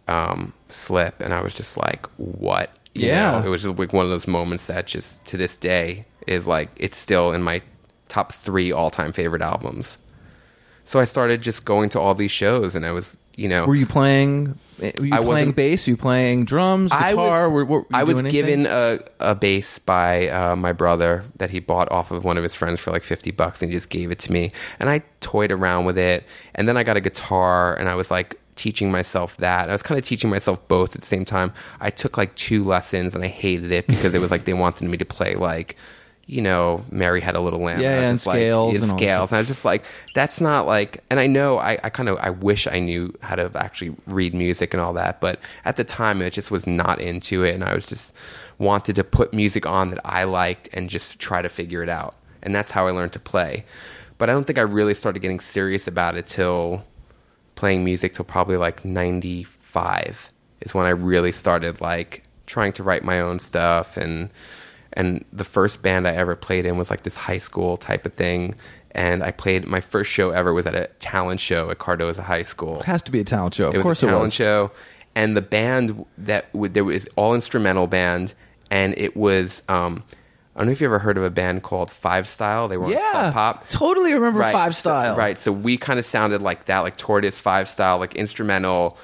um, 0.08 0.54
Slip 0.70 1.22
and 1.22 1.34
I 1.34 1.42
was 1.42 1.54
just 1.54 1.78
like, 1.78 2.08
what? 2.18 2.72
You 2.96 3.10
Yeah. 3.10 3.40
know, 3.42 3.46
it 3.46 3.50
was 3.50 3.66
like 3.68 3.94
one 3.94 4.06
of 4.06 4.10
those 4.12 4.28
moments 4.28 4.68
that 4.68 4.88
just 4.88 5.26
to 5.26 5.38
this 5.38 5.58
day 5.58 6.06
is 6.28 6.48
like, 6.48 6.70
it's 6.78 6.98
still 6.98 7.34
in 7.34 7.44
my 7.44 7.62
top 8.12 8.34
three 8.34 8.72
all 8.72 8.90
time 8.90 9.12
favorite 9.14 9.42
albums. 9.42 9.98
so 10.84 11.00
I 11.00 11.06
started 11.06 11.42
just 11.42 11.64
going 11.66 11.90
to 11.90 12.00
all 12.00 12.14
these 12.14 12.32
shows, 12.32 12.76
and 12.76 12.86
I 12.86 12.92
was, 12.92 13.18
you 13.36 13.48
know, 13.48 13.66
Were 13.66 13.76
you 13.76 13.86
playing? 13.86 14.60
eh, 14.82 14.92
Were 15.00 15.06
you 15.06 15.14
I 15.14 15.22
playing 15.24 15.52
bass? 15.54 15.88
Were 15.88 15.92
you 15.92 15.98
playing 15.98 16.44
drums, 16.46 16.92
guitar? 16.92 17.08
I 17.08 17.14
was, 17.14 17.52
were, 17.54 17.66
were 17.66 17.80
you 17.80 17.86
I 17.94 18.04
was 18.04 18.22
given 18.24 18.66
a, 18.66 19.00
a 19.20 19.34
bass 19.36 19.80
by 19.80 20.28
uh, 20.30 20.56
my 20.56 20.74
brother 20.74 21.24
that 21.38 21.50
he 21.50 21.60
bought 21.60 21.90
off 21.92 22.12
of 22.12 22.26
one 22.26 22.36
of 22.38 22.44
his 22.44 22.54
friends 22.56 22.80
for 22.82 22.92
like 22.92 23.04
50 23.04 23.32
bucks 23.32 23.62
and 23.62 23.72
he 23.72 23.78
just 23.78 23.90
gave 23.90 24.12
it 24.12 24.20
to 24.20 24.32
me. 24.34 24.52
And 24.80 24.90
I 24.90 25.04
toyed 25.22 25.52
around 25.52 25.86
with 25.86 25.98
it. 25.98 26.26
And 26.56 26.68
then 26.68 26.76
I 26.78 26.84
got 26.84 26.98
a 26.98 27.02
guitar 27.02 27.76
and 27.76 27.88
I 27.88 27.96
was 27.96 28.12
like 28.12 28.36
teaching 28.58 28.92
myself 28.92 29.38
that. 29.38 29.70
I 29.70 29.72
was 29.72 29.82
kind 29.84 29.98
of 29.98 30.04
teaching 30.06 30.30
myself 30.30 30.68
both 30.68 30.94
at 30.96 31.00
the 31.02 31.08
same 31.08 31.24
time. 31.26 31.54
I 31.80 31.90
took 31.90 32.18
like 32.18 32.36
two 32.36 32.64
lessons 32.66 33.16
and 33.16 33.24
I 33.24 33.28
hated 33.28 33.72
it 33.72 33.88
because 33.88 34.14
it 34.14 34.20
was 34.20 34.30
like 34.32 34.44
they 34.46 34.54
wanted 34.54 34.90
me 34.90 34.98
to 34.98 35.06
play 35.06 35.36
like. 35.36 35.78
You 36.28 36.42
know, 36.42 36.86
Mary 36.90 37.20
had 37.20 37.36
a 37.36 37.42
little 37.42 37.60
lamb. 37.62 37.82
Yeah, 37.82 38.02
and 38.02 38.26
like- 38.26 38.36
scales 38.36 38.82
and 38.82 38.92
all 38.92 38.98
scales. 38.98 39.32
And 39.32 39.38
I 39.38 39.42
was 39.42 39.48
just 39.48 39.66
like, 39.66 39.84
that's 40.16 40.40
not 40.40 40.66
like, 40.66 41.04
and 41.10 41.20
I 41.20 41.28
know 41.28 41.58
I, 41.58 41.78
I 41.84 41.90
kind 41.90 42.08
of, 42.08 42.18
I 42.22 42.30
wish 42.30 42.68
I 42.68 42.80
knew 42.80 43.14
how 43.22 43.36
to 43.36 43.52
actually 43.56 43.96
read 44.08 44.34
music 44.34 44.74
and 44.74 44.80
all 44.80 44.94
that, 44.94 45.20
but 45.20 45.40
at 45.66 45.76
the 45.76 45.84
time 45.84 46.22
it 46.22 46.32
just 46.32 46.50
was 46.50 46.66
not 46.66 47.02
into 47.02 47.44
it. 47.44 47.54
And 47.54 47.64
I 47.64 47.74
was 47.74 47.86
just 47.86 48.14
wanted 48.60 48.96
to 48.96 49.04
put 49.04 49.34
music 49.34 49.66
on 49.66 49.90
that 49.90 50.00
I 50.06 50.24
liked 50.24 50.70
and 50.74 50.90
just 50.90 51.20
try 51.20 51.42
to 51.42 51.50
figure 51.50 51.84
it 51.84 51.90
out. 51.90 52.16
And 52.44 52.56
that's 52.56 52.72
how 52.72 52.88
I 52.88 52.92
learned 52.92 53.14
to 53.14 53.20
play. 53.20 53.66
But 54.18 54.30
I 54.30 54.34
don't 54.34 54.46
think 54.46 54.60
I 54.60 54.64
really 54.64 54.94
started 54.94 55.20
getting 55.20 55.40
serious 55.40 55.88
about 55.88 56.16
it 56.16 56.28
till 56.28 56.86
playing 57.56 57.84
music 57.84 58.14
till 58.14 58.26
probably 58.26 58.58
like 58.58 58.86
95 58.86 60.32
is 60.62 60.74
when 60.74 60.86
I 60.86 60.90
really 60.90 61.32
started 61.32 61.82
like 61.82 62.24
trying 62.46 62.74
to 62.74 62.84
write 62.84 63.04
my 63.04 63.20
own 63.20 63.40
stuff 63.40 63.98
and 63.98 64.30
and 64.94 65.24
the 65.32 65.44
first 65.44 65.82
band 65.84 66.08
I 66.08 66.12
ever 66.16 66.36
played 66.36 66.66
in 66.66 66.78
was 66.78 66.90
like 66.90 67.04
this 67.04 67.16
high 67.16 67.38
school 67.38 67.78
type 67.78 68.06
of 68.06 68.14
thing 68.14 68.56
and 68.94 69.24
I 69.24 69.32
played 69.32 69.66
my 69.66 69.80
first 69.80 70.12
show 70.12 70.32
ever 70.32 70.54
was 70.54 70.66
at 70.68 70.76
a 70.76 70.88
talent 71.00 71.40
show 71.40 71.70
at 71.70 71.78
Cardozo 71.80 72.22
High 72.24 72.42
School. 72.42 72.82
It 72.82 72.86
has 72.88 73.02
to 73.04 73.12
be 73.12 73.22
a 73.22 73.24
talent 73.24 73.54
show. 73.56 73.70
Of 73.70 73.76
It 73.76 73.78
was 73.78 73.84
course 73.84 74.04
a 74.04 74.08
it 74.08 74.10
talent 74.10 74.22
was. 74.24 74.34
show, 74.34 74.72
and 75.16 75.38
the 75.38 75.42
band 75.42 76.06
that 76.18 76.54
would 76.54 76.74
there 76.74 76.84
was 76.84 77.08
all 77.16 77.34
instrumental 77.34 77.88
band, 77.88 78.34
and 78.70 78.94
it 78.98 79.16
was 79.16 79.62
um, 79.70 80.04
I 80.56 80.60
don't 80.60 80.66
know 80.68 80.72
if 80.74 80.82
you 80.82 80.88
ever 80.88 81.00
heard 81.00 81.18
of 81.18 81.24
a 81.24 81.30
band 81.30 81.64
called 81.64 81.90
Five 81.90 82.28
Style. 82.28 82.68
They 82.68 82.76
were 82.76 82.86
on 82.88 82.92
Yeah, 82.92 83.12
Sub 83.14 83.34
Pop. 83.34 83.70
totally 83.70 84.14
remember 84.14 84.42
Five 84.42 84.76
so- 84.76 84.90
Style. 84.90 85.16
right, 85.16 85.38
so 85.38 85.54
we 85.54 85.78
kind 85.78 85.98
of 85.98 86.04
sounded 86.06 86.42
like 86.42 86.66
that, 86.66 86.80
like 86.80 86.98
Tortoise 86.98 87.40
Five 87.40 87.70
Style, 87.70 87.98
like 87.98 88.16
instrumental, 88.16 88.98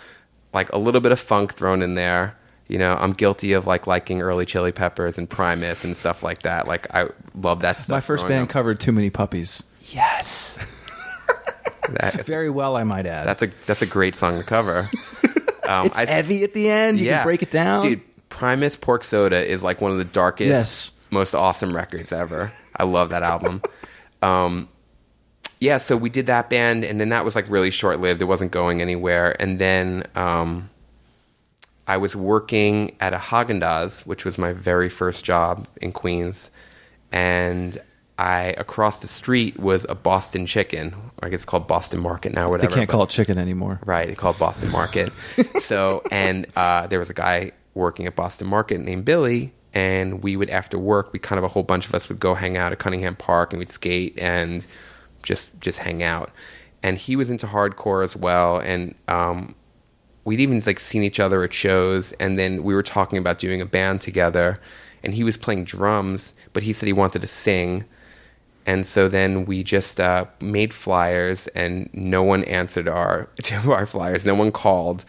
like 0.54 0.70
a 0.74 0.78
little 0.78 1.00
bit 1.00 1.14
of 1.14 1.20
funk 1.22 1.54
thrown 1.54 1.82
in 1.82 1.96
there. 1.96 2.36
You 2.68 2.78
know, 2.78 2.96
I'm 3.00 3.14
guilty 3.14 3.54
of 3.54 3.66
like 3.66 3.88
liking 3.88 4.22
early 4.22 4.46
Chili 4.46 4.72
Peppers 4.72 5.18
and 5.18 5.30
Primus 5.30 5.86
and 5.86 5.96
stuff 5.96 6.22
like 6.24 6.44
that. 6.44 6.68
Like 6.68 6.94
I 6.94 7.08
love 7.36 7.62
that 7.62 7.80
stuff. 7.80 7.96
My 7.96 8.00
first 8.02 8.28
band 8.28 8.44
up. 8.44 8.50
covered 8.50 8.80
"Too 8.80 8.92
Many 8.92 9.10
Puppies." 9.10 9.64
Yes. 9.86 10.58
That- 11.90 12.26
Very 12.26 12.50
well, 12.50 12.76
I 12.76 12.84
might 12.84 13.06
add. 13.06 13.26
that's 13.26 13.42
a 13.42 13.48
that's 13.66 13.82
a 13.82 13.86
great 13.86 14.14
song 14.16 14.38
to 14.38 14.44
cover. 14.44 14.90
Um, 15.68 15.88
it's 15.88 15.98
I- 15.98 16.06
heavy 16.06 16.44
at 16.46 16.54
the 16.54 16.70
end. 16.70 16.98
You 16.98 17.08
can 17.08 17.24
break 17.26 17.44
it 17.44 17.52
down, 17.52 17.82
Dude, 17.82 18.02
Primus 18.30 18.78
Pork 18.78 19.04
Soda 19.04 19.46
is 19.46 19.64
like 19.64 19.82
one 19.82 19.92
of 19.92 19.98
the 19.98 20.06
darkest, 20.06 20.48
Yes. 20.48 20.92
most 21.12 21.36
awesome 21.36 21.76
records 21.76 22.14
ever. 22.14 22.54
I 22.74 22.86
love 22.86 23.10
that 23.10 23.22
album. 23.22 23.62
um, 24.22 24.70
yeah, 25.60 25.78
so 25.78 25.98
we 25.98 26.10
did 26.10 26.28
that 26.28 26.50
band, 26.50 26.86
and 26.86 27.02
then 27.02 27.10
that 27.10 27.26
was 27.26 27.36
like 27.36 27.50
really 27.50 27.70
short 27.70 28.00
lived. 28.00 28.22
It 28.22 28.26
wasn't 28.26 28.52
going 28.54 28.80
anywhere. 28.82 29.36
And 29.42 29.60
then 29.60 30.06
um, 30.16 30.70
I 31.88 31.98
was 31.98 32.16
working 32.16 32.96
at 33.00 33.14
a 33.14 33.18
Haagen 33.18 33.62
Dazs, 33.62 34.06
which 34.06 34.26
was 34.26 34.38
my 34.38 34.52
very 34.52 34.90
first 34.90 35.24
job 35.24 35.68
in 35.82 35.94
Queens, 35.94 36.52
and 37.12 37.82
I 38.20 38.56
across 38.58 39.00
the 39.00 39.08
street 39.08 39.60
was 39.60 39.86
a 39.88 39.96
Boston 39.96 40.46
Chicken. 40.46 40.94
I 41.24 41.30
guess 41.30 41.38
it's 41.38 41.46
called 41.46 41.68
Boston 41.68 42.02
Market 42.02 42.34
now. 42.34 42.50
Whatever. 42.50 42.70
They 42.70 42.76
can't 42.76 42.88
but- 42.88 42.92
call 42.92 43.04
it 43.04 43.10
chicken 43.10 43.38
anymore. 43.38 43.80
Right, 43.86 44.08
they 44.08 44.16
call 44.16 44.32
it 44.32 44.40
Boston 44.40 44.72
Market. 44.72 45.14
so, 45.60 46.04
and 46.12 46.46
uh, 46.56 46.88
there 46.88 47.00
was 47.00 47.10
a 47.10 47.14
guy 47.14 47.52
working 47.74 48.06
at 48.06 48.16
Boston 48.16 48.48
Market 48.48 48.80
named 48.82 49.06
Billy, 49.06 49.54
and 49.74 50.24
we 50.24 50.36
would 50.36 50.50
after 50.50 50.78
work, 50.78 51.14
we 51.14 51.20
kind 51.20 51.38
of 51.38 51.46
a 51.46 51.48
whole 51.48 51.64
bunch 51.64 51.88
of 51.88 51.96
us 51.96 52.10
would 52.10 52.20
go 52.20 52.34
hang 52.34 52.58
out 52.58 52.74
at 52.74 52.80
Cunningham 52.80 53.16
Park, 53.16 53.54
and 53.54 53.60
we'd 53.60 53.70
skate 53.70 54.18
and 54.18 54.66
just 55.24 55.58
just 55.62 55.80
hang 55.80 56.04
out. 56.04 56.32
And 56.84 56.98
he 56.98 57.16
was 57.16 57.30
into 57.30 57.48
hardcore 57.48 58.04
as 58.04 58.16
well, 58.16 58.58
and 58.58 58.94
um, 59.08 59.56
we'd 60.28 60.42
even 60.42 60.62
like 60.66 60.78
seen 60.80 61.04
each 61.04 61.22
other 61.22 61.42
at 61.42 61.54
shows, 61.54 62.12
and 62.14 62.36
then 62.36 62.62
we 62.62 62.76
were 62.76 62.84
talking 62.84 63.18
about 63.18 63.40
doing 63.40 63.62
a 63.62 63.66
band 63.66 64.02
together. 64.02 64.60
And 65.02 65.14
he 65.14 65.24
was 65.24 65.38
playing 65.38 65.64
drums, 65.64 66.34
but 66.52 66.64
he 66.64 66.74
said 66.74 66.88
he 66.88 66.92
wanted 66.94 67.22
to 67.22 67.28
sing. 67.28 67.86
And 68.66 68.86
so 68.86 69.08
then 69.08 69.46
we 69.46 69.64
just 69.64 70.02
uh, 70.02 70.26
made 70.42 70.74
flyers, 70.74 71.48
and 71.50 71.90
no 71.94 72.24
one 72.24 72.44
answered 72.44 72.90
our 72.90 73.30
to 73.44 73.72
our 73.72 73.86
flyers. 73.86 74.26
No 74.26 74.36
one 74.36 74.52
called, 74.52 75.06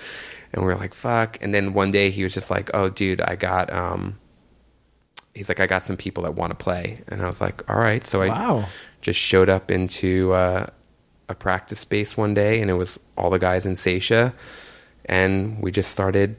and 0.52 0.62
we 0.62 0.66
were 0.66 0.76
like, 0.78 0.94
"Fuck!" 0.94 1.36
And 1.42 1.52
then 1.52 1.72
one 1.74 1.90
day 1.90 2.10
he 2.10 2.22
was 2.22 2.32
just 2.32 2.48
like, 2.48 2.70
"Oh, 2.72 2.88
dude, 2.88 3.20
I 3.20 3.34
got." 3.34 3.72
Um, 3.72 4.18
he's 5.34 5.48
like, 5.48 5.58
"I 5.58 5.66
got 5.66 5.82
some 5.82 5.96
people 5.96 6.22
that 6.22 6.34
want 6.36 6.50
to 6.52 6.54
play," 6.64 7.02
and 7.08 7.20
I 7.20 7.26
was 7.26 7.40
like, 7.40 7.68
"All 7.68 7.80
right." 7.80 8.06
So 8.06 8.22
I 8.22 8.28
Wow. 8.28 8.66
just 9.00 9.18
showed 9.18 9.48
up 9.48 9.68
into 9.72 10.32
uh, 10.32 10.66
a 11.28 11.34
practice 11.34 11.80
space 11.80 12.16
one 12.16 12.34
day, 12.34 12.60
and 12.60 12.70
it 12.70 12.74
was 12.74 13.00
all 13.16 13.30
the 13.30 13.40
guys 13.40 13.66
in 13.66 13.74
Saetia, 13.74 14.32
and 15.08 15.60
we 15.62 15.70
just 15.72 15.90
started. 15.90 16.36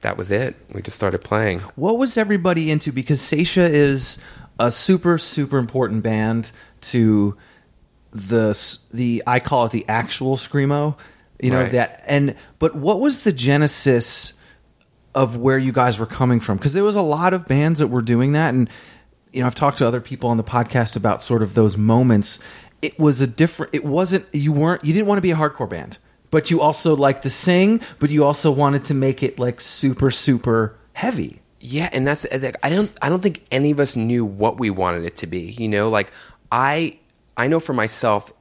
That 0.00 0.16
was 0.16 0.30
it. 0.30 0.56
We 0.72 0.82
just 0.82 0.96
started 0.96 1.22
playing. 1.22 1.60
What 1.76 1.98
was 1.98 2.16
everybody 2.16 2.70
into? 2.70 2.92
Because 2.92 3.20
Saetia 3.20 3.68
is 3.68 4.18
a 4.58 4.70
super 4.70 5.18
super 5.18 5.58
important 5.58 6.02
band 6.02 6.50
to 6.82 7.36
the 8.12 8.56
the 8.92 9.22
I 9.26 9.40
call 9.40 9.64
it 9.66 9.72
the 9.72 9.84
actual 9.88 10.36
screamo. 10.36 10.96
You 11.40 11.50
know 11.50 11.62
Right. 11.62 11.72
that 11.72 12.04
and 12.06 12.36
but 12.58 12.76
what 12.76 13.00
was 13.00 13.24
the 13.24 13.32
genesis 13.32 14.34
of 15.14 15.36
where 15.36 15.58
you 15.58 15.72
guys 15.72 15.98
were 15.98 16.06
coming 16.06 16.40
from? 16.40 16.56
Because 16.58 16.72
there 16.72 16.84
was 16.84 16.96
a 16.96 17.02
lot 17.02 17.34
of 17.34 17.46
bands 17.48 17.78
that 17.80 17.88
were 17.88 18.02
doing 18.02 18.32
that, 18.32 18.54
and 18.54 18.70
you 19.32 19.40
know 19.40 19.46
I've 19.46 19.54
talked 19.54 19.78
to 19.78 19.86
other 19.86 20.00
people 20.00 20.30
on 20.30 20.36
the 20.36 20.44
podcast 20.44 20.94
about 20.96 21.22
sort 21.22 21.42
of 21.42 21.54
those 21.54 21.76
moments. 21.76 22.38
It 22.80 22.98
was 22.98 23.20
a 23.20 23.26
different. 23.26 23.74
It 23.74 23.84
wasn't 23.84 24.26
you 24.32 24.52
weren't 24.52 24.84
you 24.84 24.92
didn't 24.92 25.06
want 25.06 25.18
to 25.18 25.22
be 25.22 25.30
a 25.32 25.36
hardcore 25.36 25.68
band, 25.68 25.98
but 26.32 26.50
you 26.50 26.60
also 26.62 26.96
like 26.96 27.22
to 27.22 27.30
sing, 27.30 27.80
but 28.00 28.10
you 28.10 28.24
also 28.24 28.50
wanted 28.50 28.86
to 28.86 28.94
make 28.94 29.22
it 29.22 29.38
like 29.38 29.60
super 29.60 30.10
super 30.10 30.76
heavy. 30.94 31.40
Yeah, 31.60 31.88
and 31.92 32.04
that's 32.08 32.26
like, 32.32 32.56
I 32.64 32.70
don't 32.70 32.90
I 33.00 33.08
don't 33.08 33.22
think 33.22 33.44
any 33.52 33.70
of 33.70 33.78
us 33.78 33.94
knew 33.94 34.24
what 34.24 34.58
we 34.58 34.70
wanted 34.70 35.04
it 35.04 35.14
to 35.18 35.28
be. 35.28 35.52
You 35.52 35.68
know, 35.68 35.88
like 35.88 36.10
I 36.50 36.98
I 37.36 37.46
know 37.46 37.60
for 37.60 37.74
myself 37.74 38.32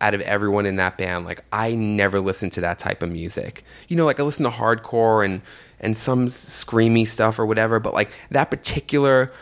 out 0.00 0.12
of 0.12 0.20
everyone 0.22 0.66
in 0.66 0.76
that 0.76 0.98
band, 0.98 1.24
like 1.24 1.42
I 1.52 1.72
never 1.72 2.20
listened 2.20 2.52
to 2.52 2.60
that 2.62 2.78
type 2.78 3.02
of 3.02 3.10
music. 3.10 3.64
You 3.88 3.96
know, 3.96 4.04
like 4.04 4.20
I 4.20 4.24
listen 4.24 4.44
to 4.44 4.50
hardcore 4.50 5.24
and 5.24 5.40
and 5.80 5.96
some 5.96 6.28
screamy 6.28 7.06
stuff 7.06 7.38
or 7.38 7.46
whatever, 7.46 7.78
but 7.80 7.94
like 7.94 8.10
that 8.30 8.50
particular 8.50 9.32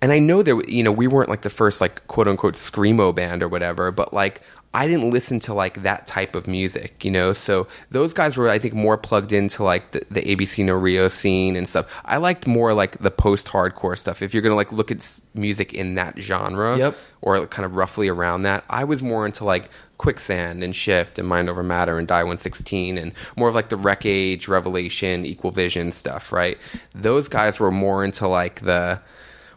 and 0.00 0.12
I 0.12 0.18
know 0.18 0.42
there 0.42 0.60
you 0.64 0.82
know, 0.82 0.92
we 0.92 1.06
weren't 1.06 1.28
like 1.28 1.42
the 1.42 1.50
first 1.50 1.80
like 1.82 2.06
quote 2.06 2.26
unquote 2.26 2.54
screamo 2.54 3.14
band 3.14 3.42
or 3.42 3.48
whatever, 3.48 3.90
but 3.90 4.14
like 4.14 4.40
I 4.74 4.86
didn't 4.88 5.10
listen 5.10 5.38
to 5.40 5.54
like 5.54 5.82
that 5.84 6.06
type 6.08 6.34
of 6.34 6.46
music, 6.48 7.04
you 7.04 7.10
know. 7.10 7.32
So 7.32 7.68
those 7.90 8.12
guys 8.12 8.36
were, 8.36 8.48
I 8.50 8.58
think, 8.58 8.74
more 8.74 8.98
plugged 8.98 9.32
into 9.32 9.62
like 9.62 9.92
the, 9.92 10.02
the 10.10 10.20
ABC 10.22 10.64
No 10.64 10.74
Rio 10.74 11.06
scene 11.08 11.54
and 11.56 11.68
stuff. 11.68 11.86
I 12.04 12.16
liked 12.16 12.46
more 12.46 12.74
like 12.74 12.98
the 12.98 13.10
post-hardcore 13.10 13.96
stuff. 13.96 14.20
If 14.20 14.34
you're 14.34 14.42
gonna 14.42 14.56
like 14.56 14.72
look 14.72 14.90
at 14.90 15.20
music 15.32 15.72
in 15.72 15.94
that 15.94 16.18
genre, 16.18 16.76
Yep. 16.76 16.96
or 17.22 17.46
kind 17.46 17.64
of 17.64 17.76
roughly 17.76 18.08
around 18.08 18.42
that, 18.42 18.64
I 18.68 18.82
was 18.84 19.00
more 19.02 19.24
into 19.24 19.44
like 19.44 19.70
Quicksand 19.98 20.64
and 20.64 20.74
Shift 20.74 21.20
and 21.20 21.28
Mind 21.28 21.48
Over 21.48 21.62
Matter 21.62 21.96
and 21.98 22.08
Die 22.08 22.18
116 22.22 22.98
and 22.98 23.12
more 23.36 23.48
of 23.48 23.54
like 23.54 23.68
the 23.68 23.76
Wreck 23.76 24.04
Age, 24.04 24.48
Revelation, 24.48 25.24
Equal 25.24 25.52
Vision 25.52 25.92
stuff, 25.92 26.32
right? 26.32 26.58
Those 26.96 27.28
guys 27.28 27.60
were 27.60 27.70
more 27.70 28.04
into 28.04 28.26
like 28.26 28.60
the 28.62 29.00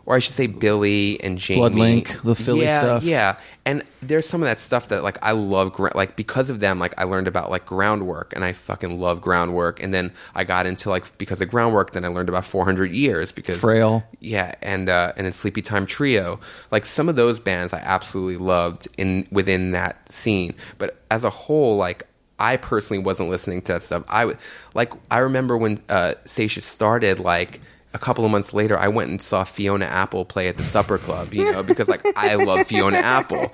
or 0.07 0.15
I 0.15 0.19
should 0.19 0.35
say 0.35 0.47
Billy 0.47 1.21
and 1.21 1.37
Jamie. 1.37 1.61
Bloodlink, 1.69 2.23
the 2.23 2.33
Philly 2.33 2.63
yeah, 2.63 2.79
stuff. 2.79 3.03
Yeah, 3.03 3.37
and 3.65 3.83
there's 4.01 4.25
some 4.25 4.41
of 4.41 4.47
that 4.47 4.57
stuff 4.57 4.87
that 4.87 5.03
like 5.03 5.17
I 5.21 5.31
love. 5.31 5.73
gra- 5.73 5.91
Like 5.93 6.15
because 6.15 6.49
of 6.49 6.61
them, 6.61 6.79
like 6.79 6.93
I 6.97 7.03
learned 7.03 7.27
about 7.27 7.51
like 7.51 7.65
groundwork, 7.65 8.31
and 8.33 8.45
I 8.45 8.53
fucking 8.53 9.01
love 9.01 9.19
groundwork. 9.19 9.83
And 9.83 9.93
then 9.93 10.13
I 10.33 10.45
got 10.45 10.65
into 10.65 10.89
like 10.89 11.17
because 11.17 11.41
of 11.41 11.49
groundwork, 11.49 11.91
then 11.91 12.05
I 12.05 12.07
learned 12.07 12.29
about 12.29 12.45
400 12.45 12.89
years 12.89 13.33
because 13.33 13.59
Frail. 13.59 14.01
Yeah, 14.21 14.55
and 14.61 14.87
uh, 14.87 15.11
and 15.17 15.25
then 15.25 15.33
Sleepy 15.33 15.61
Time 15.61 15.85
Trio. 15.85 16.39
Like 16.71 16.85
some 16.85 17.09
of 17.09 17.17
those 17.17 17.41
bands, 17.41 17.73
I 17.73 17.79
absolutely 17.79 18.37
loved 18.37 18.87
in 18.97 19.27
within 19.29 19.71
that 19.71 20.09
scene. 20.09 20.55
But 20.77 21.03
as 21.11 21.23
a 21.25 21.29
whole, 21.29 21.77
like. 21.77 22.07
I 22.39 22.57
personally 22.57 23.01
wasn't 23.01 23.31
listening 23.31 23.63
to 23.63 23.73
that 23.73 23.81
stuff. 23.81 24.03
I 24.07 24.25
would 24.25 24.37
like. 24.75 24.93
I 25.09 25.17
remember 25.17 25.57
when 25.57 25.81
uh, 25.89 26.13
Saetia 26.25 26.61
started. 26.61 27.19
Like 27.19 27.61
a 27.97 27.99
couple 27.99 28.23
of 28.23 28.29
months 28.31 28.53
later, 28.53 28.77
I 28.77 28.87
went 28.87 29.09
and 29.09 29.19
saw 29.21 29.43
Fiona 29.43 29.85
Apple 29.85 30.23
play 30.23 30.47
at 30.47 30.57
the 30.57 30.63
Supper 30.63 30.99
Club. 30.99 31.33
You 31.33 31.51
know, 31.51 31.63
because 31.63 31.87
like 31.87 32.05
I 32.15 32.35
love 32.35 32.67
Fiona 32.67 32.97
Apple. 32.97 33.51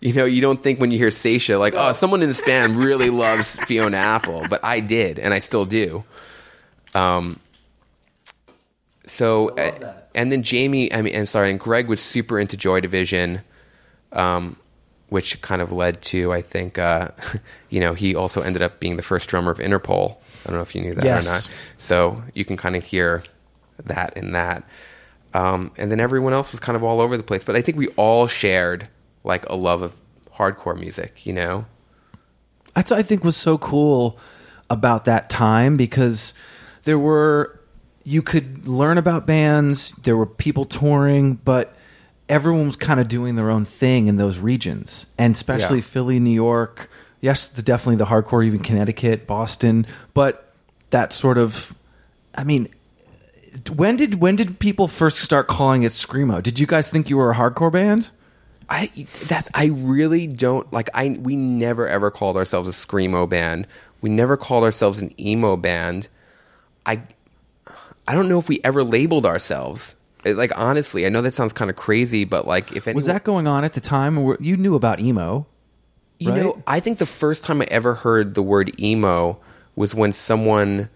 You 0.00 0.12
know, 0.12 0.24
you 0.24 0.40
don't 0.40 0.62
think 0.62 0.80
when 0.80 0.90
you 0.90 0.98
hear 0.98 1.10
Saetia 1.10 1.58
like, 1.58 1.74
oh, 1.76 1.92
someone 1.92 2.20
in 2.22 2.28
this 2.28 2.40
band 2.40 2.76
really 2.76 3.10
loves 3.10 3.56
Fiona 3.60 3.96
Apple, 3.96 4.44
but 4.50 4.62
I 4.64 4.80
did, 4.80 5.18
and 5.18 5.32
I 5.32 5.38
still 5.38 5.64
do. 5.64 6.04
Um. 6.94 7.38
So, 9.06 9.54
and 10.14 10.32
then 10.32 10.42
Jamie, 10.42 10.92
I 10.92 11.00
mean, 11.00 11.16
I'm 11.16 11.26
sorry, 11.26 11.50
and 11.50 11.60
Greg 11.60 11.86
was 11.86 12.00
super 12.00 12.40
into 12.40 12.56
Joy 12.56 12.80
Division. 12.80 13.42
Um, 14.12 14.56
which 15.08 15.40
kind 15.40 15.62
of 15.62 15.70
led 15.70 16.02
to 16.02 16.32
I 16.32 16.42
think 16.42 16.78
uh, 16.78 17.10
you 17.70 17.78
know 17.78 17.94
he 17.94 18.16
also 18.16 18.40
ended 18.42 18.62
up 18.62 18.80
being 18.80 18.96
the 18.96 19.02
first 19.02 19.28
drummer 19.28 19.52
of 19.52 19.58
Interpol. 19.58 20.16
I 20.44 20.48
don't 20.50 20.56
know 20.56 20.62
if 20.62 20.74
you 20.74 20.80
knew 20.82 20.94
that 20.94 21.04
Yes. 21.04 21.26
or 21.26 21.30
not. 21.32 21.50
So 21.78 22.22
you 22.34 22.44
can 22.44 22.56
kind 22.56 22.74
of 22.74 22.82
hear 22.82 23.22
that 23.84 24.16
and 24.16 24.34
that. 24.34 24.64
Um, 25.34 25.72
and 25.76 25.90
then 25.90 26.00
everyone 26.00 26.32
else 26.32 26.50
was 26.52 26.60
kind 26.60 26.76
of 26.76 26.82
all 26.82 27.00
over 27.00 27.16
the 27.16 27.22
place. 27.22 27.44
But 27.44 27.56
I 27.56 27.62
think 27.62 27.76
we 27.76 27.88
all 27.88 28.26
shared 28.26 28.88
like 29.24 29.46
a 29.48 29.56
love 29.56 29.82
of 29.82 30.00
hardcore 30.34 30.78
music, 30.78 31.26
you 31.26 31.32
know? 31.32 31.66
That's 32.74 32.90
what 32.90 32.98
I 32.98 33.02
think 33.02 33.24
was 33.24 33.36
so 33.36 33.58
cool 33.58 34.18
about 34.70 35.04
that 35.04 35.30
time 35.30 35.76
because 35.76 36.34
there 36.84 36.98
were 36.98 37.60
you 38.04 38.22
could 38.22 38.68
learn 38.68 38.98
about 38.98 39.26
bands, 39.26 39.92
there 40.02 40.16
were 40.16 40.26
people 40.26 40.64
touring, 40.64 41.34
but 41.34 41.74
everyone 42.28 42.66
was 42.66 42.76
kind 42.76 43.00
of 43.00 43.08
doing 43.08 43.34
their 43.34 43.50
own 43.50 43.64
thing 43.64 44.06
in 44.06 44.16
those 44.16 44.38
regions, 44.38 45.06
and 45.18 45.34
especially 45.34 45.78
Yeah. 45.78 45.84
Philly, 45.84 46.20
New 46.20 46.30
York. 46.30 46.88
Yes, 47.20 47.48
the, 47.48 47.62
definitely 47.62 47.96
the 47.96 48.04
hardcore, 48.04 48.44
even 48.46 48.60
Connecticut, 48.60 49.26
Boston, 49.26 49.86
but 50.14 50.52
that 50.90 51.12
sort 51.12 51.36
of, 51.36 51.74
I 52.34 52.44
mean. 52.44 52.68
When 53.74 53.96
did 53.96 54.16
when 54.16 54.36
did 54.36 54.58
people 54.58 54.88
first 54.88 55.18
start 55.18 55.48
calling 55.48 55.82
it 55.82 55.92
screamo? 55.92 56.42
Did 56.42 56.58
you 56.58 56.66
guys 56.66 56.88
think 56.88 57.08
you 57.08 57.16
were 57.16 57.30
a 57.30 57.34
hardcore 57.34 57.72
band? 57.72 58.10
I 58.68 59.06
that's 59.26 59.50
I 59.54 59.66
really 59.66 60.26
don't 60.26 60.70
like 60.72 60.88
I 60.94 61.18
we 61.20 61.36
never 61.36 61.86
ever 61.86 62.10
called 62.10 62.36
ourselves 62.36 62.68
a 62.68 62.72
screamo 62.72 63.28
band. 63.28 63.66
We 64.00 64.10
never 64.10 64.36
called 64.36 64.64
ourselves 64.64 65.00
an 65.00 65.18
emo 65.20 65.56
band. 65.56 66.08
I 66.84 67.02
I 68.08 68.14
don't 68.14 68.28
know 68.28 68.38
if 68.38 68.48
we 68.48 68.60
ever 68.64 68.82
labeled 68.84 69.26
ourselves. 69.26 69.94
Like 70.24 70.52
honestly, 70.56 71.06
I 71.06 71.08
know 71.08 71.22
that 71.22 71.34
sounds 71.34 71.52
kind 71.52 71.70
of 71.70 71.76
crazy, 71.76 72.24
but 72.24 72.46
like 72.46 72.72
if 72.72 72.88
anyone, 72.88 72.96
Was 72.96 73.06
that 73.06 73.22
going 73.22 73.46
on 73.46 73.64
at 73.64 73.74
the 73.74 73.80
time? 73.80 74.16
You 74.40 74.56
knew 74.56 74.74
about 74.74 74.98
emo? 74.98 75.46
You 76.18 76.30
right? 76.30 76.42
know, 76.42 76.62
I 76.66 76.80
think 76.80 76.98
the 76.98 77.06
first 77.06 77.44
time 77.44 77.60
I 77.60 77.66
ever 77.70 77.94
heard 77.94 78.34
the 78.34 78.42
word 78.42 78.80
emo 78.80 79.38
was 79.76 79.94
when 79.94 80.12
someone 80.12 80.88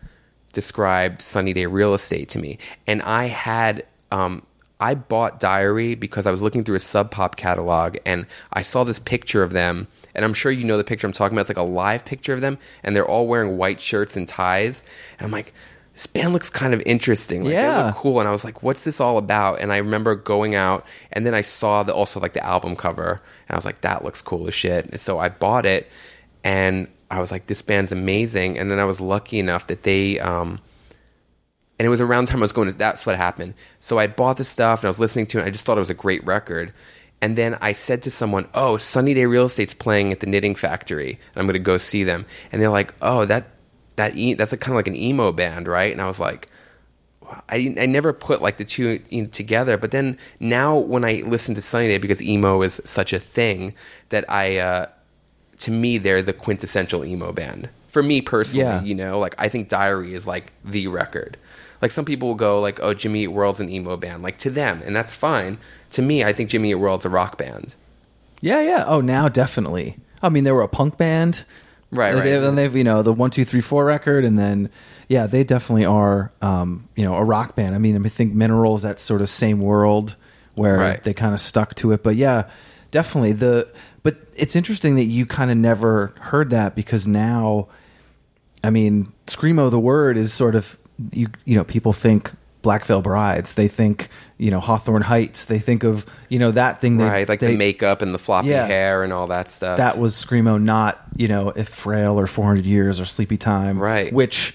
described 0.52 1.23
Sunny 1.23 1.52
Day 1.52 1.66
Real 1.66 1.95
Estate 1.95 2.28
to 2.30 2.38
me, 2.38 2.59
and 2.87 3.02
I 3.02 3.25
had 3.26 3.85
um, 4.12 4.42
I 4.80 4.95
bought 4.95 5.40
Diary 5.40 5.95
because 5.95 6.26
I 6.26 6.30
was 6.30 6.42
looking 6.42 6.64
through 6.64 6.76
a 6.76 6.80
Sub 6.80 7.11
Pop 7.11 7.37
catalog, 7.37 7.97
and 8.07 8.26
I 8.52 8.62
saw 8.62 8.83
this 8.85 8.99
picture 8.99 9.42
of 9.42 9.52
them, 9.52 9.87
and 10.14 10.25
I'm 10.25 10.35
sure 10.35 10.50
you 10.50 10.64
know 10.64 10.76
the 10.76 10.85
picture 10.85 11.07
I'm 11.07 11.12
talking 11.12 11.35
about. 11.37 11.42
It's 11.42 11.50
like 11.50 11.57
a 11.59 11.62
live 11.62 12.04
picture 12.04 12.33
of 12.35 12.40
them, 12.40 12.59
and 12.83 12.97
they're 12.97 13.07
all 13.09 13.26
wearing 13.26 13.57
white 13.57 13.80
shirts 13.80 14.16
and 14.16 14.26
ties, 14.26 14.83
and 15.19 15.26
I'm 15.26 15.33
like. 15.33 15.52
This 15.92 16.07
band 16.07 16.33
looks 16.33 16.49
kind 16.49 16.73
of 16.73 16.80
interesting. 16.87 17.42
Like, 17.42 17.57
They 17.57 17.61
Yeah. 17.62 17.87
look 17.88 17.97
cool, 17.97 18.21
and 18.21 18.28
I 18.28 18.33
was 18.33 18.45
like, 18.45 18.62
"What's 18.62 18.85
this 18.85 19.00
all 19.00 19.19
about?" 19.19 19.61
And 19.61 19.71
I 19.73 19.78
remember 19.78 20.14
going 20.14 20.54
out, 20.54 20.87
and 21.12 21.26
then 21.26 21.35
I 21.35 21.42
saw 21.42 21.83
the 21.83 21.92
also 21.92 22.21
like 22.21 22.33
the 22.33 22.47
album 22.47 22.75
cover, 22.76 23.21
and 23.49 23.54
I 23.54 23.57
was 23.57 23.64
like, 23.66 23.80
"That 23.83 24.02
looks 24.04 24.23
cool 24.23 24.47
as 24.47 24.54
shit." 24.54 24.87
And 24.87 25.00
so 25.00 25.19
I 25.19 25.28
bought 25.28 25.66
it, 25.66 25.90
and 26.45 26.87
I 27.10 27.20
was 27.20 27.32
like, 27.32 27.46
"This 27.46 27.62
band's 27.62 27.92
amazing." 27.92 28.58
And 28.58 28.70
then 28.70 28.78
I 28.78 28.84
was 28.84 29.00
lucky 29.00 29.38
enough 29.38 29.66
that 29.68 29.82
they, 29.82 30.18
um, 30.20 30.60
and 31.78 31.86
it 31.86 31.88
was 31.88 32.00
around 32.00 32.26
the 32.26 32.32
time 32.32 32.40
I 32.40 32.42
was 32.42 32.52
going. 32.52 32.70
to 32.70 32.76
That's 32.76 33.04
what 33.06 33.16
happened. 33.16 33.54
So 33.80 33.98
I 33.98 34.06
bought 34.06 34.36
the 34.36 34.44
stuff, 34.44 34.80
and 34.80 34.86
I 34.86 34.90
was 34.90 35.00
listening 35.00 35.26
to 35.26 35.38
it. 35.38 35.40
And 35.42 35.48
I 35.48 35.50
just 35.50 35.64
thought 35.64 35.76
it 35.76 35.80
was 35.80 35.90
a 35.90 35.94
great 35.94 36.24
record. 36.26 36.72
And 37.22 37.36
then 37.36 37.58
I 37.60 37.72
said 37.72 38.02
to 38.04 38.10
someone, 38.10 38.48
"Oh, 38.54 38.76
Sunny 38.78 39.14
Day 39.14 39.26
Real 39.26 39.46
Estate's 39.46 39.74
playing 39.74 40.12
at 40.12 40.20
the 40.20 40.26
Knitting 40.26 40.54
Factory, 40.54 41.10
and 41.12 41.40
I'm 41.40 41.46
going 41.46 41.54
to 41.54 41.58
go 41.58 41.78
see 41.78 42.04
them." 42.04 42.26
And 42.52 42.62
they're 42.62 42.70
like, 42.70 42.94
"Oh, 43.02 43.24
that 43.26 43.46
that 43.96 44.16
e- 44.16 44.34
that's 44.34 44.52
a 44.52 44.56
kind 44.56 44.72
of 44.72 44.76
like 44.76 44.88
an 44.88 44.96
emo 44.96 45.32
band, 45.32 45.68
right?" 45.68 45.92
And 45.92 46.00
I 46.00 46.06
was 46.06 46.20
like. 46.20 46.48
I, 47.48 47.76
I 47.78 47.86
never 47.86 48.12
put 48.12 48.42
like 48.42 48.56
the 48.56 48.64
two 48.64 48.98
together, 49.28 49.76
but 49.76 49.92
then 49.92 50.18
now 50.40 50.76
when 50.76 51.04
I 51.04 51.22
listen 51.24 51.54
to 51.54 51.62
Sunny 51.62 51.86
Day 51.86 51.98
because 51.98 52.20
emo 52.20 52.62
is 52.62 52.80
such 52.84 53.12
a 53.12 53.20
thing 53.20 53.72
that 54.08 54.28
I, 54.28 54.56
uh, 54.58 54.86
to 55.60 55.70
me, 55.70 55.98
they're 55.98 56.22
the 56.22 56.32
quintessential 56.32 57.04
emo 57.04 57.32
band 57.32 57.68
for 57.88 58.02
me 58.02 58.20
personally. 58.20 58.64
Yeah. 58.64 58.82
You 58.82 58.94
know, 58.94 59.18
like 59.18 59.34
I 59.38 59.48
think 59.48 59.68
Diary 59.68 60.14
is 60.14 60.26
like 60.26 60.52
the 60.64 60.86
record. 60.88 61.36
Like 61.80 61.90
some 61.90 62.04
people 62.04 62.28
will 62.28 62.34
go 62.34 62.60
like, 62.60 62.78
"Oh, 62.82 62.92
Jimmy 62.92 63.22
Eat 63.24 63.28
World's 63.28 63.60
an 63.60 63.70
emo 63.70 63.96
band," 63.96 64.22
like 64.22 64.36
to 64.38 64.50
them, 64.50 64.82
and 64.84 64.94
that's 64.94 65.14
fine. 65.14 65.56
To 65.92 66.02
me, 66.02 66.22
I 66.22 66.32
think 66.32 66.50
Jimmy 66.50 66.70
Eat 66.70 66.74
World's 66.74 67.04
a 67.06 67.08
rock 67.08 67.38
band. 67.38 67.74
Yeah, 68.42 68.60
yeah. 68.60 68.84
Oh, 68.86 69.00
now 69.00 69.28
definitely. 69.28 69.96
I 70.22 70.28
mean, 70.28 70.44
they 70.44 70.52
were 70.52 70.62
a 70.62 70.68
punk 70.68 70.96
band, 70.99 71.44
Right, 71.92 72.14
right. 72.14 72.26
And 72.26 72.56
they've 72.56 72.75
you 72.76 72.84
know 72.84 73.02
the 73.02 73.12
one 73.12 73.30
two 73.30 73.44
three 73.44 73.60
four 73.60 73.84
record, 73.84 74.25
and 74.25 74.38
then 74.38 74.70
yeah, 75.08 75.26
they 75.26 75.42
definitely 75.42 75.84
are 75.86 76.30
um, 76.40 76.88
you 76.94 77.04
know 77.04 77.14
a 77.16 77.25
rock 77.25 77.56
band. 77.56 77.75
I 77.75 77.78
mean, 77.78 78.04
I 78.04 78.08
think 78.08 78.32
Minerals 78.32 78.82
that 78.82 79.00
sort 79.00 79.23
of 79.23 79.28
same 79.28 79.60
world 79.60 80.16
where 80.54 80.76
Right. 80.78 81.02
they 81.02 81.14
kind 81.14 81.32
of 81.34 81.40
stuck 81.40 81.75
to 81.76 81.92
it, 81.92 82.02
but 82.02 82.14
yeah, 82.16 82.49
definitely 82.90 83.32
the. 83.32 83.68
But 84.02 84.17
it's 84.34 84.56
interesting 84.56 84.97
that 84.97 85.04
you 85.04 85.26
kind 85.26 85.50
of 85.50 85.56
never 85.58 86.15
heard 86.21 86.50
that 86.50 86.75
because 86.75 87.06
now, 87.06 87.69
I 88.65 88.71
mean, 88.71 89.13
screamo 89.26 89.71
the 89.71 89.78
word 89.78 90.17
is 90.17 90.32
sort 90.32 90.54
of 90.54 90.78
you 91.13 91.28
you 91.45 91.54
know 91.56 91.65
people 91.65 91.93
think 91.93 92.32
Black 92.63 92.84
Veil 92.84 93.00
Brides, 93.02 93.54
they 93.54 93.69
think 93.69 94.08
you 94.39 94.50
know 94.50 94.60
Hawthorne 94.60 95.02
Heights, 95.02 95.47
they 95.47 95.58
think 95.58 95.82
of 95.84 96.04
you 96.28 96.39
know 96.39 96.50
that 96.50 96.80
thing 96.80 96.97
they, 96.99 97.04
right, 97.04 97.28
like 97.28 97.41
they, 97.41 97.49
the 97.52 97.56
makeup 97.56 98.02
and 98.02 98.15
the 98.15 98.19
floppy 98.19 98.49
Yeah. 98.49 98.67
hair 98.67 99.02
and 99.02 99.13
all 99.13 99.26
that 99.28 99.49
stuff. 99.49 99.76
that 99.78 99.99
was 99.99 100.15
screamo, 100.15 100.60
not 100.63 101.02
you 101.17 101.28
know 101.28 101.50
if 101.50 101.69
Frail 101.69 102.19
or 102.21 102.26
400 102.26 102.65
Years 102.67 103.00
or 103.00 103.04
Sleepy 103.06 103.36
Time, 103.36 103.78
Right. 103.78 104.13
Which 104.13 104.54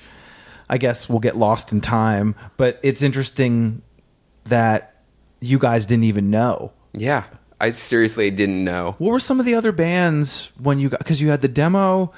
I 0.69 0.77
guess 0.79 1.08
will 1.10 1.19
get 1.19 1.36
lost 1.38 1.71
in 1.71 1.81
time. 1.81 2.34
But 2.58 2.79
it's 2.81 3.03
interesting 3.03 3.81
that 4.45 4.95
you 5.41 5.60
guys 5.60 5.86
didn't 5.86 6.05
even 6.05 6.29
know. 6.31 6.71
yeah, 6.93 7.23
I 7.59 7.71
seriously 7.71 8.31
didn't 8.31 8.63
know. 8.63 8.95
What 8.97 9.11
were 9.11 9.19
some 9.19 9.39
of 9.39 9.45
the 9.45 9.55
other 9.55 9.71
bands 9.71 10.51
when 10.59 10.79
you 10.79 10.89
got 10.89 10.99
because 10.99 11.21
you 11.21 11.29
had 11.29 11.41
the 11.41 11.47
demo? 11.47 12.11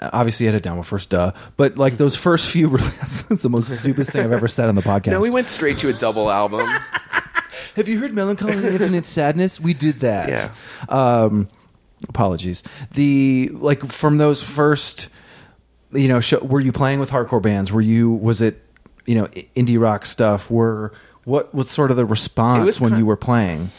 uh, 0.00 0.10
Obviously, 0.12 0.44
you 0.46 0.52
had 0.52 0.56
a 0.56 0.60
demo 0.60 0.82
first, 0.82 1.10
duh. 1.10 1.32
But 1.56 1.76
like 1.76 1.96
those 1.96 2.14
first 2.16 2.48
few, 2.48 2.68
that's 2.78 3.22
the 3.22 3.48
most 3.50 3.76
stupidest 3.78 4.12
thing 4.12 4.22
I've 4.24 4.32
ever 4.32 4.48
said 4.48 4.68
on 4.68 4.74
the 4.74 4.82
podcast. 4.82 5.06
No, 5.12 5.20
we 5.20 5.30
went 5.30 5.48
straight 5.48 5.78
to 5.78 5.88
a 5.88 5.92
double 5.92 6.30
album. 6.30 6.68
Have 7.76 7.88
you 7.88 7.98
heard 7.98 8.14
Melancholy 8.14 8.52
and 8.52 8.64
Infinite 8.64 9.06
Sadness? 9.06 9.58
We 9.58 9.74
did 9.74 10.00
that. 10.00 10.28
Yeah. 10.28 10.48
Um, 10.88 11.48
apologies. 12.08 12.62
The 12.92 13.50
like 13.52 13.84
from 13.86 14.18
those 14.18 14.42
first, 14.44 15.08
you 15.92 16.06
know, 16.06 16.20
show, 16.20 16.38
were 16.38 16.60
you 16.60 16.70
playing 16.70 17.00
with 17.00 17.10
hardcore 17.10 17.42
bands? 17.42 17.72
Were 17.72 17.80
you? 17.80 18.12
Was 18.12 18.40
it, 18.40 18.62
you 19.06 19.16
know, 19.16 19.26
indie 19.56 19.80
rock 19.80 20.06
stuff? 20.06 20.50
Were 20.52 20.92
what 21.24 21.52
was 21.52 21.68
sort 21.68 21.90
of 21.90 21.96
the 21.96 22.04
response 22.04 22.80
when 22.80 22.96
you 22.96 23.06
were 23.06 23.16
playing? 23.16 23.70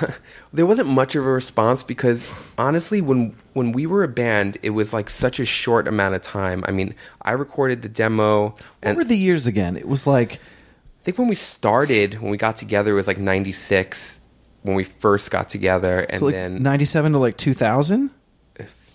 there 0.52 0.66
wasn't 0.66 0.88
much 0.88 1.14
of 1.14 1.26
a 1.26 1.30
response 1.30 1.82
because 1.82 2.28
honestly 2.58 3.00
when 3.00 3.36
when 3.52 3.72
we 3.72 3.86
were 3.86 4.02
a 4.02 4.08
band 4.08 4.58
it 4.62 4.70
was 4.70 4.92
like 4.92 5.10
such 5.10 5.38
a 5.40 5.44
short 5.44 5.86
amount 5.88 6.14
of 6.14 6.22
time 6.22 6.64
i 6.66 6.70
mean 6.70 6.94
i 7.22 7.32
recorded 7.32 7.82
the 7.82 7.88
demo 7.88 8.54
What 8.82 8.96
were 8.96 9.04
the 9.04 9.16
years 9.16 9.46
again? 9.46 9.76
It 9.76 9.88
was 9.88 10.06
like 10.06 10.34
i 10.34 11.04
think 11.04 11.18
when 11.18 11.28
we 11.28 11.34
started 11.34 12.20
when 12.20 12.30
we 12.30 12.36
got 12.36 12.56
together 12.56 12.92
it 12.92 12.94
was 12.94 13.06
like 13.06 13.18
96 13.18 14.20
when 14.62 14.76
we 14.76 14.84
first 14.84 15.30
got 15.30 15.50
together 15.50 16.00
and 16.00 16.20
so 16.20 16.26
like 16.26 16.34
then 16.34 16.62
ninety 16.62 16.84
seven 16.84 17.12
to 17.12 17.18
like 17.18 17.36
two 17.36 17.52
thousand. 17.54 18.10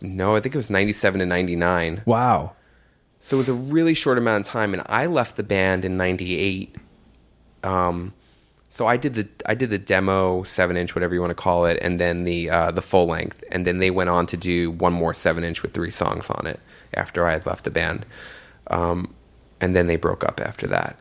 no 0.01 0.35
i 0.35 0.39
think 0.39 0.55
it 0.55 0.57
was 0.57 0.69
97 0.69 1.19
to 1.19 1.25
99 1.25 2.03
Wow. 2.05 2.53
so 3.19 3.35
it 3.35 3.39
was 3.39 3.49
a 3.49 3.53
really 3.53 3.93
short 3.93 4.17
amount 4.17 4.47
of 4.47 4.51
time 4.51 4.73
and 4.73 4.81
i 4.87 5.05
left 5.05 5.35
the 5.35 5.43
band 5.43 5.83
in 5.85 5.97
98 5.97 6.75
um 7.63 8.13
so 8.77 8.85
I 8.85 8.95
did 8.95 9.15
the 9.15 9.27
I 9.47 9.55
did 9.55 9.71
the 9.71 9.79
demo 9.79 10.43
seven 10.43 10.77
inch 10.77 10.93
whatever 10.93 11.15
you 11.15 11.21
want 11.21 11.31
to 11.31 11.41
call 11.47 11.65
it 11.65 11.79
and 11.81 11.97
then 11.97 12.25
the 12.25 12.49
uh, 12.51 12.69
the 12.71 12.83
full 12.83 13.07
length 13.07 13.43
and 13.51 13.65
then 13.65 13.79
they 13.79 13.89
went 13.89 14.11
on 14.11 14.27
to 14.27 14.37
do 14.37 14.69
one 14.69 14.93
more 14.93 15.15
seven 15.15 15.43
inch 15.43 15.63
with 15.63 15.73
three 15.73 15.89
songs 15.91 16.29
on 16.29 16.45
it 16.45 16.59
after 16.93 17.25
I 17.27 17.31
had 17.31 17.45
left 17.47 17.63
the 17.63 17.71
band 17.71 18.05
um, 18.67 19.13
and 19.59 19.75
then 19.75 19.87
they 19.87 19.95
broke 19.95 20.23
up 20.23 20.39
after 20.39 20.67
that 20.67 20.95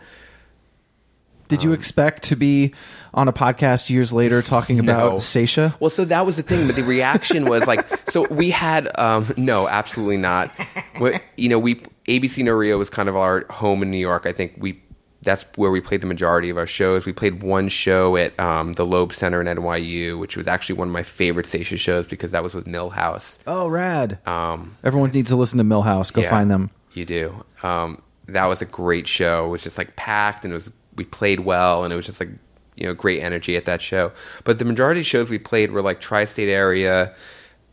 Did 1.49 1.63
you 1.63 1.75
expect 1.75 2.23
to 2.25 2.37
be 2.37 2.73
on 3.13 3.29
a 3.29 3.33
podcast 3.33 3.91
years 3.91 4.11
later 4.13 4.41
talking 4.41 4.79
about 4.85 5.13
No. 5.13 5.19
Saetia? 5.19 5.75
Well, 5.79 5.91
so 5.91 6.05
that 6.07 6.25
was 6.27 6.37
the 6.37 6.43
thing, 6.43 6.67
but 6.67 6.77
the 6.77 6.83
reaction 6.83 7.45
was 7.45 7.67
like, 7.67 7.87
so 8.11 8.27
we 8.29 8.51
had, 8.51 8.89
um, 8.99 9.33
no, 9.37 9.69
absolutely 9.69 10.17
not. 10.17 10.51
What, 10.99 11.23
you 11.37 11.49
know, 11.49 11.59
we, 11.59 11.77
ABC 12.07 12.43
No 12.43 12.53
Rio 12.53 12.79
was 12.79 12.91
kind 12.91 13.09
of 13.09 13.17
our 13.17 13.47
home 13.49 13.83
in 13.83 13.91
New 13.91 13.99
York. 13.99 14.27
I 14.27 14.33
think 14.33 14.55
we, 14.59 14.83
that's 15.27 15.45
where 15.57 15.73
we 15.73 15.81
played 15.81 16.01
the 16.01 16.07
majority 16.07 16.51
of 16.51 16.57
our 16.57 16.69
shows. 16.69 17.05
We 17.05 17.13
played 17.13 17.43
one 17.43 17.69
show 17.69 18.17
at 18.17 18.39
um, 18.39 18.75
the 18.75 18.87
Loeb 18.87 19.13
Center 19.13 19.41
in 19.41 19.49
NYU, 19.49 20.19
which 20.19 20.37
was 20.37 20.47
actually 20.47 20.77
one 20.77 20.87
of 20.89 20.93
my 20.93 21.03
favorite 21.03 21.47
Saetia 21.47 21.77
shows 21.77 22.07
because 22.07 22.31
that 22.31 22.45
was 22.45 22.55
with 22.55 22.65
Milhouse. 22.65 23.39
Oh, 23.45 23.67
rad. 23.67 24.21
Um, 24.27 24.77
Everyone 24.85 25.11
needs 25.11 25.31
to 25.31 25.37
listen 25.37 25.59
to 25.59 25.65
Milhouse. 25.65 26.13
Go 26.13 26.23
yeah, 26.23 26.31
find 26.31 26.49
them. 26.49 26.71
You 26.93 27.05
do. 27.05 27.45
Um, 27.65 28.01
that 28.29 28.47
was 28.47 28.63
a 28.63 28.67
great 28.67 29.09
show. 29.09 29.47
It 29.47 29.49
was 29.49 29.63
just 29.63 29.79
like 29.79 29.97
packed, 29.97 30.45
and 30.45 30.53
it 30.53 30.57
was 30.57 30.71
we 30.95 31.05
played 31.05 31.41
well, 31.41 31.83
and 31.83 31.93
it 31.93 31.97
was 31.97 32.07
just 32.07 32.21
like 32.21 32.31
you 32.77 32.87
know 32.87 32.95
great 32.95 33.21
energy 33.21 33.57
at 33.57 33.65
that 33.65 33.83
show. 33.83 34.13
But 34.45 34.61
the 34.61 34.65
majority 34.65 35.01
of 35.01 35.07
shows 35.07 35.29
we 35.29 35.39
played 35.39 35.73
were 35.73 35.83
like 35.83 36.01
tri-state 36.01 36.49
area. 36.49 37.13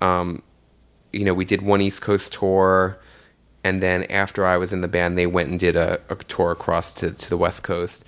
Um, 0.01 0.41
you 1.11 1.23
know, 1.23 1.35
we 1.35 1.45
did 1.45 1.61
one 1.61 1.81
East 1.81 2.01
Coast 2.01 2.33
tour, 2.33 2.99
and 3.63 3.82
then 3.82 4.04
after 4.06 4.45
I 4.45 4.58
was 4.58 4.73
in 4.73 4.82
the 4.82 4.88
band, 4.88 5.17
they 5.17 5.28
went 5.28 5.49
and 5.49 5.60
did 5.60 5.76
a, 5.76 5.99
a 6.10 6.15
tour 6.15 6.52
across 6.52 6.93
to, 6.95 7.12
to 7.12 7.30
the 7.30 7.38
West 7.38 7.63
Coast. 7.63 8.04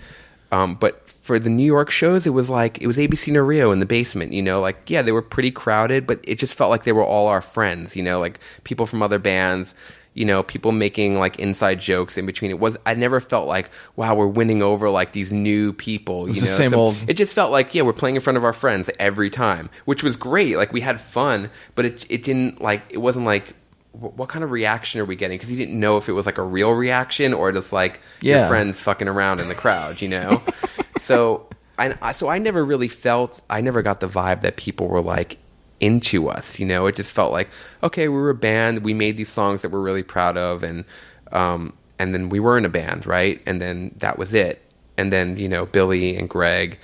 Um, 0.51 0.75
but 0.75 1.09
for 1.09 1.39
the 1.39 1.49
New 1.49 1.65
York 1.65 1.89
shows, 1.89 2.27
it 2.27 2.29
was 2.31 2.49
like 2.49 2.79
it 2.81 2.87
was 2.87 2.97
ABC 2.97 3.31
No 3.33 3.41
Rio 3.41 3.71
in 3.71 3.79
the 3.79 3.85
basement. 3.85 4.31
You 4.31 4.41
know, 4.43 4.59
like 4.59 4.89
yeah, 4.89 5.01
they 5.01 5.11
were 5.11 5.21
pretty 5.23 5.51
crowded, 5.51 6.05
but 6.05 6.19
it 6.23 6.37
just 6.39 6.55
felt 6.57 6.69
like 6.69 6.83
they 6.83 6.91
were 6.91 7.03
all 7.05 7.27
our 7.27 7.41
friends. 7.41 7.95
You 7.95 8.03
know, 8.03 8.19
like 8.19 8.39
people 8.63 8.85
from 8.85 9.01
other 9.01 9.19
bands. 9.19 9.73
You 10.13 10.23
know, 10.23 10.43
people 10.43 10.71
making 10.71 11.19
like 11.19 11.37
inside 11.39 11.81
jokes 11.81 12.17
in 12.17 12.25
between. 12.25 12.49
It 12.49 12.59
was 12.59 12.77
I 12.85 12.93
never 12.93 13.19
felt 13.19 13.47
like 13.47 13.69
wow, 13.97 14.15
we're 14.15 14.27
winning 14.27 14.61
over 14.61 14.89
like 14.89 15.11
these 15.11 15.33
new 15.33 15.73
people. 15.73 16.21
You 16.27 16.33
was 16.33 16.41
know, 16.41 16.47
the 16.47 16.53
same 16.53 16.69
So 16.69 16.77
old- 16.79 16.97
It 17.09 17.15
just 17.15 17.33
felt 17.33 17.51
like 17.51 17.75
yeah, 17.75 17.81
we're 17.81 17.91
playing 17.91 18.15
in 18.15 18.21
front 18.21 18.37
of 18.37 18.45
our 18.45 18.53
friends 18.53 18.89
every 18.97 19.29
time, 19.29 19.69
which 19.83 20.03
was 20.03 20.15
great. 20.15 20.55
Like 20.55 20.71
we 20.71 20.79
had 20.79 21.01
fun, 21.01 21.49
but 21.73 21.83
it 21.85 22.05
it 22.07 22.23
didn't 22.23 22.61
like 22.61 22.83
it 22.89 22.99
wasn't 22.99 23.25
like 23.25 23.55
what 23.99 24.29
kind 24.29 24.43
of 24.43 24.51
reaction 24.51 25.01
are 25.01 25.05
we 25.05 25.15
getting? 25.15 25.35
Because 25.37 25.49
he 25.49 25.55
didn't 25.55 25.79
know 25.79 25.97
if 25.97 26.07
it 26.09 26.13
was 26.13 26.25
like 26.25 26.37
a 26.37 26.43
real 26.43 26.71
reaction 26.71 27.33
or 27.33 27.51
just 27.51 27.71
like 27.73 27.99
Yeah. 28.21 28.39
your 28.39 28.47
friends 28.47 28.81
fucking 28.81 29.07
around 29.07 29.39
in 29.39 29.47
the 29.47 29.55
crowd, 29.55 30.01
you 30.01 30.09
know. 30.09 30.41
so 30.97 31.47
I, 31.77 31.95
I 32.01 32.11
so 32.13 32.27
I 32.29 32.37
never 32.37 32.63
really 32.63 32.87
felt 32.87 33.41
I 33.49 33.61
never 33.61 33.81
got 33.81 33.99
the 33.99 34.07
vibe 34.07 34.41
that 34.41 34.57
people 34.57 34.87
were 34.87 35.01
like 35.01 35.37
into 35.79 36.29
us, 36.29 36.59
you 36.59 36.65
know. 36.65 36.85
It 36.87 36.95
just 36.95 37.11
felt 37.11 37.31
like 37.31 37.49
okay, 37.83 38.07
we 38.07 38.15
were 38.15 38.29
a 38.29 38.35
band, 38.35 38.83
we 38.83 38.93
made 38.93 39.17
these 39.17 39.29
songs 39.29 39.61
that 39.61 39.69
we're 39.69 39.81
really 39.81 40.03
proud 40.03 40.37
of, 40.37 40.63
and 40.63 40.85
um 41.31 41.73
and 41.99 42.13
then 42.13 42.29
we 42.29 42.39
were 42.39 42.57
in 42.57 42.65
a 42.65 42.69
band, 42.69 43.05
right? 43.05 43.41
And 43.45 43.61
then 43.61 43.93
that 43.97 44.17
was 44.17 44.33
it. 44.33 44.61
And 44.97 45.11
then 45.11 45.37
you 45.37 45.49
know 45.49 45.65
Billy 45.65 46.15
and 46.17 46.29
Greg 46.29 46.79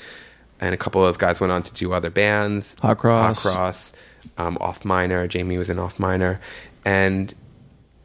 and 0.60 0.74
a 0.74 0.78
couple 0.78 1.02
of 1.02 1.08
those 1.08 1.18
guys 1.18 1.40
went 1.40 1.52
on 1.52 1.64
to 1.64 1.74
do 1.74 1.92
other 1.94 2.10
bands, 2.10 2.76
Hot 2.82 2.98
Cross. 2.98 3.44
Hot 3.44 3.52
Cross, 3.54 3.94
um, 4.38 4.58
Off 4.62 4.86
Minor. 4.86 5.28
Jamie 5.28 5.58
was 5.58 5.70
in 5.70 5.80
Off 5.80 6.00
Minor, 6.00 6.40
and 6.86 7.34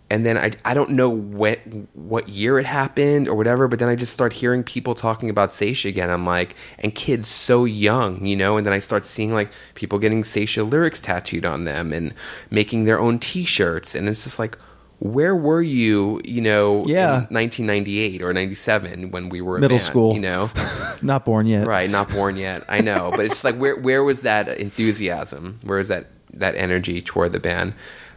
and 0.08 0.24
then 0.24 0.38
I 0.38 0.52
I 0.64 0.72
don't 0.74 0.90
know 0.90 1.08
what 1.10 1.58
what 1.94 2.28
year 2.28 2.58
it 2.58 2.66
happened 2.66 3.26
or 3.28 3.34
whatever, 3.34 3.66
but 3.68 3.78
then 3.80 3.88
I 3.88 3.96
just 3.96 4.12
start 4.12 4.32
hearing 4.32 4.62
people 4.62 4.94
talking 4.94 5.28
about 5.30 5.50
Saetia 5.50 5.88
again. 5.88 6.10
I'm 6.10 6.24
like, 6.24 6.54
and 6.78 6.94
kids 6.94 7.28
so 7.28 7.64
young, 7.64 8.24
you 8.24 8.36
know, 8.36 8.56
and 8.56 8.64
then 8.66 8.72
I 8.72 8.78
start 8.78 9.04
seeing 9.04 9.32
like 9.34 9.50
people 9.74 9.98
getting 9.98 10.22
Saetia 10.22 10.62
lyrics 10.62 11.02
tattooed 11.02 11.44
on 11.44 11.64
them 11.64 11.92
and 11.92 12.14
making 12.50 12.84
their 12.84 13.00
own 13.00 13.18
T-shirts, 13.18 13.94
and 13.94 14.08
it's 14.08 14.24
just 14.24 14.38
like. 14.38 14.58
Where 14.98 15.36
were 15.36 15.60
you, 15.60 16.22
you 16.24 16.40
know, 16.40 16.86
Yeah. 16.86 17.26
in 17.28 17.34
1998 17.34 18.22
or 18.22 18.32
97 18.32 19.10
when 19.10 19.28
we 19.28 19.42
were 19.42 19.58
Middle 19.58 19.74
band, 19.76 19.82
school. 19.82 20.14
you 20.14 20.20
know? 20.22 20.50
Not 21.02 21.26
born 21.26 21.44
yet. 21.46 21.66
right 21.66 21.90
not 21.90 22.08
born 22.08 22.36
yet 22.38 22.64
i 22.70 22.80
know 22.80 23.10
but 23.14 23.26
it's 23.26 23.44
like 23.44 23.56
where 23.56 23.76
where 23.76 24.02
was 24.02 24.22
that 24.22 24.48
enthusiasm 24.48 25.60
where 25.64 25.78
is 25.78 25.88
that 25.88 26.06
that 26.32 26.54
energy 26.54 27.02
toward 27.02 27.32
the 27.32 27.38
band 27.40 27.74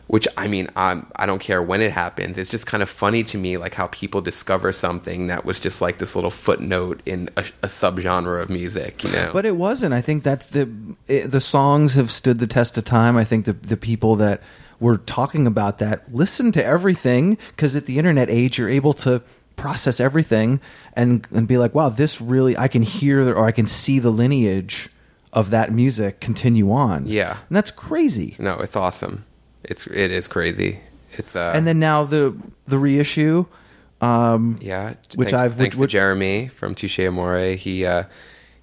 which 0.09 0.27
i 0.37 0.47
mean 0.47 0.67
I'm, 0.75 1.07
i 1.15 1.25
don't 1.25 1.39
care 1.39 1.61
when 1.61 1.81
it 1.81 1.91
happens 1.91 2.37
it's 2.37 2.49
just 2.49 2.65
kind 2.67 2.83
of 2.83 2.89
funny 2.89 3.23
to 3.25 3.37
me 3.37 3.57
like 3.57 3.75
how 3.75 3.87
people 3.87 4.21
discover 4.21 4.71
something 4.71 5.27
that 5.27 5.45
was 5.45 5.59
just 5.59 5.81
like 5.81 5.99
this 5.99 6.15
little 6.15 6.31
footnote 6.31 7.01
in 7.05 7.29
a, 7.37 7.45
a 7.63 7.67
subgenre 7.67 8.41
of 8.41 8.49
music 8.49 9.03
you 9.03 9.11
know 9.11 9.29
But 9.31 9.45
it 9.45 9.55
wasn't. 9.55 9.93
I 9.93 10.01
think 10.01 10.23
that's 10.23 10.47
the 10.47 10.67
it, 11.07 11.29
the 11.31 11.39
songs 11.39 11.93
have 11.93 12.11
stood 12.11 12.39
the 12.39 12.47
test 12.47 12.77
of 12.77 12.83
time. 12.85 13.15
I 13.17 13.23
think 13.23 13.45
the 13.45 13.53
the 13.53 13.77
people 13.77 14.15
that 14.17 14.41
were 14.79 14.97
talking 14.97 15.45
about 15.45 15.77
that 15.79 16.11
listen 16.13 16.51
to 16.53 16.63
everything 16.63 17.37
because 17.49 17.75
at 17.75 17.85
the 17.85 17.97
internet 17.99 18.29
age 18.29 18.57
you're 18.57 18.69
able 18.69 18.93
to 18.93 19.21
process 19.55 19.99
everything 19.99 20.59
and 20.93 21.27
and 21.31 21.47
be 21.47 21.57
like, 21.57 21.75
wow, 21.75 21.89
this 21.89 22.19
really 22.19 22.57
I 22.57 22.67
can 22.67 22.81
hear 22.81 23.29
or 23.35 23.45
I 23.45 23.51
can 23.51 23.67
see 23.67 23.99
the 23.99 24.09
lineage 24.09 24.89
of 25.33 25.51
that 25.51 25.71
music 25.71 26.19
continue 26.19 26.71
on. 26.71 27.05
Yeah. 27.05 27.37
and 27.47 27.55
that's 27.55 27.69
crazy. 27.71 28.35
no 28.39 28.57
it's 28.59 28.75
awesome 28.75 29.23
it's 29.63 29.87
it 29.87 30.11
is 30.11 30.27
crazy 30.27 30.79
it's 31.13 31.35
uh 31.35 31.51
And 31.55 31.65
then 31.67 31.79
now 31.79 32.03
the 32.05 32.33
the 32.65 32.77
reissue. 32.77 33.45
Um, 34.01 34.57
Yeah, 34.61 34.93
Which 35.15 35.31
thanks, 35.31 35.33
I've- 35.33 35.55
thanks 35.55 35.75
which- 35.75 35.91
to 35.91 35.97
Jeremy 35.97 36.47
from 36.47 36.73
Touche 36.75 36.99
Amore. 36.99 37.55
He 37.55 37.85
uh, 37.85 38.03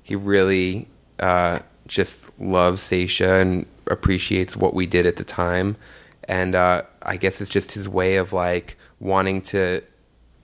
he 0.02 0.16
really 0.16 0.88
uh, 1.20 1.58
just 1.86 2.30
loves 2.40 2.80
Saetia 2.80 3.40
and 3.42 3.66
appreciates 3.88 4.56
what 4.56 4.72
we 4.72 4.86
did 4.86 5.04
at 5.04 5.16
the 5.16 5.24
time, 5.24 5.76
and 6.24 6.54
uh, 6.54 6.82
I 7.02 7.16
guess 7.18 7.40
it's 7.42 7.50
just 7.50 7.72
his 7.72 7.86
way 7.88 8.16
of 8.16 8.32
like 8.32 8.78
wanting 9.00 9.42
to, 9.42 9.82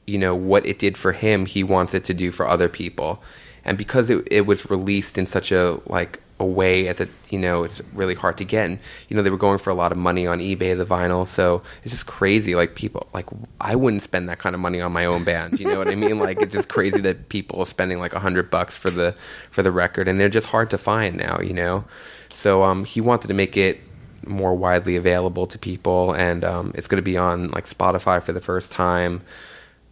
you 0.06 0.18
know, 0.18 0.34
what 0.34 0.66
it 0.66 0.78
did 0.78 0.98
for 0.98 1.12
him. 1.12 1.46
He 1.46 1.62
wants 1.64 1.94
it 1.94 2.04
to 2.06 2.14
do 2.14 2.30
for 2.30 2.46
other 2.46 2.68
people, 2.68 3.22
and 3.64 3.78
because 3.78 4.10
it 4.10 4.26
it 4.30 4.42
was 4.46 4.68
released 4.70 5.16
in 5.16 5.24
such 5.24 5.52
a 5.52 5.80
like 5.86 6.20
a 6.42 6.46
way 6.46 6.88
at 6.88 6.96
the 6.98 7.09
you 7.31 7.38
know 7.38 7.62
it's 7.62 7.81
really 7.94 8.14
hard 8.14 8.37
to 8.38 8.44
get. 8.44 8.66
And 8.66 8.78
you 9.09 9.16
know 9.16 9.22
they 9.22 9.31
were 9.31 9.38
going 9.38 9.59
for 9.59 9.70
a 9.70 9.74
lot 9.74 9.92
of 9.92 9.98
money 9.98 10.26
on 10.26 10.40
ebay 10.40 10.76
the 10.76 10.85
vinyl. 10.85 11.26
So 11.26 11.62
it's 11.85 11.92
just 11.94 12.07
crazy 12.07 12.55
like 12.55 12.74
people 12.74 13.07
like 13.14 13.26
i 13.61 13.74
wouldn't 13.74 14.02
spend 14.02 14.28
that 14.28 14.38
kind 14.38 14.55
of 14.55 14.61
money 14.61 14.81
on 14.81 14.92
my 14.92 15.05
own 15.05 15.24
band 15.24 15.61
you 15.61 15.66
know 15.66 15.78
what 15.78 15.88
i 15.88 15.94
mean? 15.94 16.18
Like 16.18 16.42
it's 16.42 16.52
just 16.52 16.68
crazy 16.68 17.00
that 17.02 17.28
people 17.28 17.61
are 17.61 17.66
spending 17.66 17.98
like 17.98 18.12
a 18.12 18.18
hundred 18.18 18.50
bucks 18.50 18.76
for 18.76 18.90
the 18.90 19.14
for 19.50 19.62
the 19.62 19.72
record. 19.72 20.09
And 20.09 20.20
they're 20.20 20.28
just 20.28 20.48
hard 20.48 20.68
to 20.70 20.78
find 20.78 21.16
now 21.16 21.40
you 21.40 21.55
know? 21.55 21.85
So 22.31 22.62
um 22.64 22.85
he 22.85 23.00
wanted 23.00 23.28
to 23.28 23.35
make 23.35 23.57
it 23.57 23.81
more 24.26 24.55
widely 24.55 24.96
available 24.96 25.46
to 25.46 25.59
people. 25.59 26.12
And 26.12 26.44
um 26.44 26.72
it's 26.74 26.88
going 26.88 27.02
to 27.05 27.11
be 27.14 27.16
on 27.16 27.50
like 27.50 27.66
spotify 27.66 28.22
for 28.22 28.33
the 28.33 28.40
first 28.40 28.72
time 28.72 29.22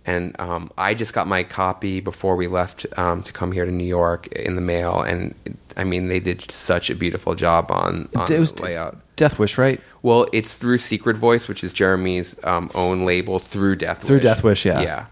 and 0.07 0.39
um, 0.41 0.71
I 0.79 0.95
just 0.95 1.13
got 1.13 1.27
my 1.27 1.43
copy 1.43 2.01
before 2.01 2.37
we 2.37 2.47
left 2.47 2.87
um, 2.99 3.23
to 3.23 3.33
come 3.33 3.53
here 3.53 3.65
to 3.65 3.71
New 3.71 3.85
York 3.85 4.29
in 4.29 4.57
the 4.57 4.63
mail, 4.63 5.01
and 5.01 5.35
I 5.77 5.85
mean 5.85 6.09
they 6.09 6.21
did 6.21 6.51
such 6.51 6.91
a 6.91 6.95
beautiful 6.95 7.35
job 7.35 7.71
on, 7.71 8.09
on 8.17 8.33
it 8.33 8.39
was 8.39 8.53
the 8.53 8.63
layout. 8.63 8.99
Death 9.17 9.39
Wish, 9.39 9.59
right? 9.59 9.81
Well, 10.03 10.27
it's 10.33 10.57
through 10.57 10.79
Secret 10.79 11.17
Voice, 11.17 11.47
which 11.47 11.63
is 11.63 11.75
Jeremy's 11.75 12.35
um, 12.45 12.71
own 12.75 13.05
label 13.05 13.39
through 13.39 13.77
Death 13.77 14.03
Through 14.03 14.17
Wish. 14.17 14.25
Death 14.25 14.43
Wish, 14.43 14.65
yeah. 14.65 14.81
yeah, 14.81 15.07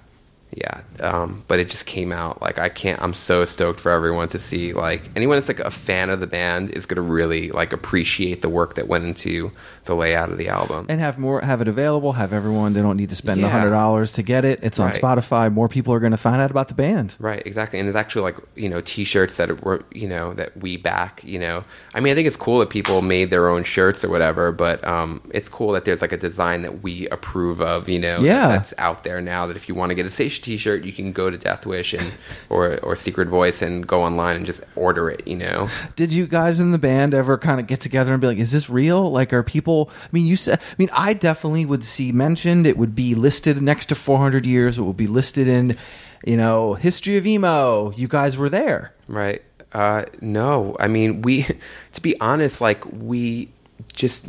yeah. 0.52 0.80
Um, 1.00 1.44
but 1.46 1.60
it 1.60 1.68
just 1.68 1.86
came 1.86 2.10
out 2.12 2.40
like 2.42 2.58
I 2.58 2.68
can't. 2.68 3.00
I'm 3.02 3.14
so 3.14 3.44
stoked 3.44 3.78
for 3.80 3.92
everyone 3.92 4.28
to 4.28 4.38
see. 4.38 4.72
Like 4.72 5.02
anyone 5.14 5.36
that's 5.36 5.48
like 5.48 5.60
a 5.60 5.70
fan 5.70 6.10
of 6.10 6.20
the 6.20 6.26
band 6.26 6.70
is 6.70 6.86
gonna 6.86 7.02
really 7.02 7.50
like 7.50 7.72
appreciate 7.72 8.42
the 8.42 8.48
work 8.48 8.74
that 8.74 8.88
went 8.88 9.04
into 9.04 9.52
the 9.84 9.94
layout 9.94 10.30
of 10.30 10.36
the 10.38 10.48
album. 10.48 10.84
and 10.88 11.00
have 11.00 11.18
more 11.18 11.40
have 11.40 11.62
it 11.62 11.68
available 11.68 12.12
have 12.12 12.34
everyone 12.34 12.74
they 12.74 12.82
don't 12.82 12.98
need 12.98 13.08
to 13.08 13.14
spend 13.14 13.40
a 13.40 13.44
Yeah. 13.44 13.48
hundred 13.48 13.70
dollars 13.70 14.12
to 14.12 14.22
get 14.22 14.44
it 14.44 14.60
it's 14.62 14.78
on 14.78 14.88
Right. 14.90 15.00
spotify 15.00 15.50
more 15.50 15.66
people 15.66 15.94
are 15.94 15.98
going 16.00 16.12
to 16.12 16.18
find 16.18 16.42
out 16.42 16.50
about 16.50 16.68
the 16.68 16.74
band 16.74 17.14
Right, 17.18 17.42
exactly. 17.46 17.78
And 17.78 17.86
there's 17.88 17.96
actually 17.96 18.20
like, 18.22 18.36
you 18.54 18.68
know, 18.68 18.82
t-shirts 18.82 19.38
that 19.38 19.62
were, 19.64 19.82
you 19.92 20.06
know, 20.06 20.34
that 20.34 20.54
we 20.58 20.76
back, 20.76 21.22
you 21.24 21.38
know. 21.38 21.62
I 21.94 22.00
mean, 22.00 22.12
I 22.12 22.14
think 22.14 22.26
it's 22.26 22.36
cool 22.36 22.58
that 22.58 22.68
people 22.68 23.00
made 23.00 23.30
their 23.30 23.48
own 23.48 23.64
shirts 23.64 24.04
or 24.04 24.10
whatever, 24.10 24.52
but 24.52 24.86
um 24.86 25.22
it's 25.30 25.48
cool 25.48 25.72
that 25.72 25.86
there's 25.86 26.02
like 26.02 26.12
a 26.12 26.18
design 26.18 26.60
that 26.62 26.82
we 26.82 27.08
approve 27.08 27.62
of, 27.62 27.88
you 27.88 27.98
know, 27.98 28.18
Yeah. 28.20 28.48
that's 28.48 28.74
out 28.76 29.04
there 29.04 29.22
now 29.22 29.46
that 29.46 29.56
if 29.56 29.70
you 29.70 29.74
want 29.74 29.88
to 29.90 29.94
get 29.94 30.04
a 30.04 30.10
T-shirt, 30.40 30.84
you 30.84 30.92
can 30.92 31.12
go 31.12 31.30
to 31.30 31.36
Death 31.38 31.66
Wish 31.66 31.94
and 31.94 32.12
or 32.48 32.78
or 32.80 32.96
Secret 32.96 33.28
Voice 33.28 33.62
and 33.62 33.86
go 33.86 34.02
online 34.02 34.36
and 34.36 34.46
just 34.46 34.62
order 34.76 35.10
it, 35.10 35.26
you 35.26 35.36
know. 35.36 35.68
did 35.96 36.12
you 36.12 36.26
guys 36.26 36.60
in 36.60 36.72
the 36.72 36.78
band 36.78 37.14
ever 37.14 37.36
kind 37.38 37.60
of 37.60 37.66
get 37.66 37.80
together 37.80 38.12
and 38.12 38.20
be 38.20 38.26
like 38.26 38.38
is 38.38 38.52
this 38.52 38.68
real 38.70 39.10
like 39.10 39.32
are 39.32 39.42
people 39.42 39.90
i 40.02 40.08
mean 40.12 40.26
you 40.26 40.36
said 40.36 40.58
i 40.60 40.74
mean 40.78 40.88
i 40.92 41.12
definitely 41.12 41.64
would 41.64 41.84
see 41.84 42.12
mentioned 42.12 42.66
it 42.66 42.76
would 42.76 42.94
be 42.94 43.14
listed 43.14 43.60
next 43.62 43.86
to 43.86 43.94
400 43.94 44.46
years 44.46 44.78
it 44.78 44.82
would 44.82 44.96
be 44.96 45.06
listed 45.06 45.48
in 45.48 45.76
you 46.24 46.36
know 46.36 46.74
history 46.74 47.16
of 47.16 47.26
emo 47.26 47.90
you 47.92 48.08
guys 48.08 48.36
were 48.36 48.48
there 48.48 48.92
Right. 49.08 49.42
Uh, 49.72 50.04
no, 50.20 50.76
I 50.78 50.88
mean, 50.88 51.22
we, 51.22 51.46
to 51.92 52.00
be 52.00 52.18
honest, 52.20 52.60
like, 52.60 52.84
we 52.92 53.48
just, 53.92 54.28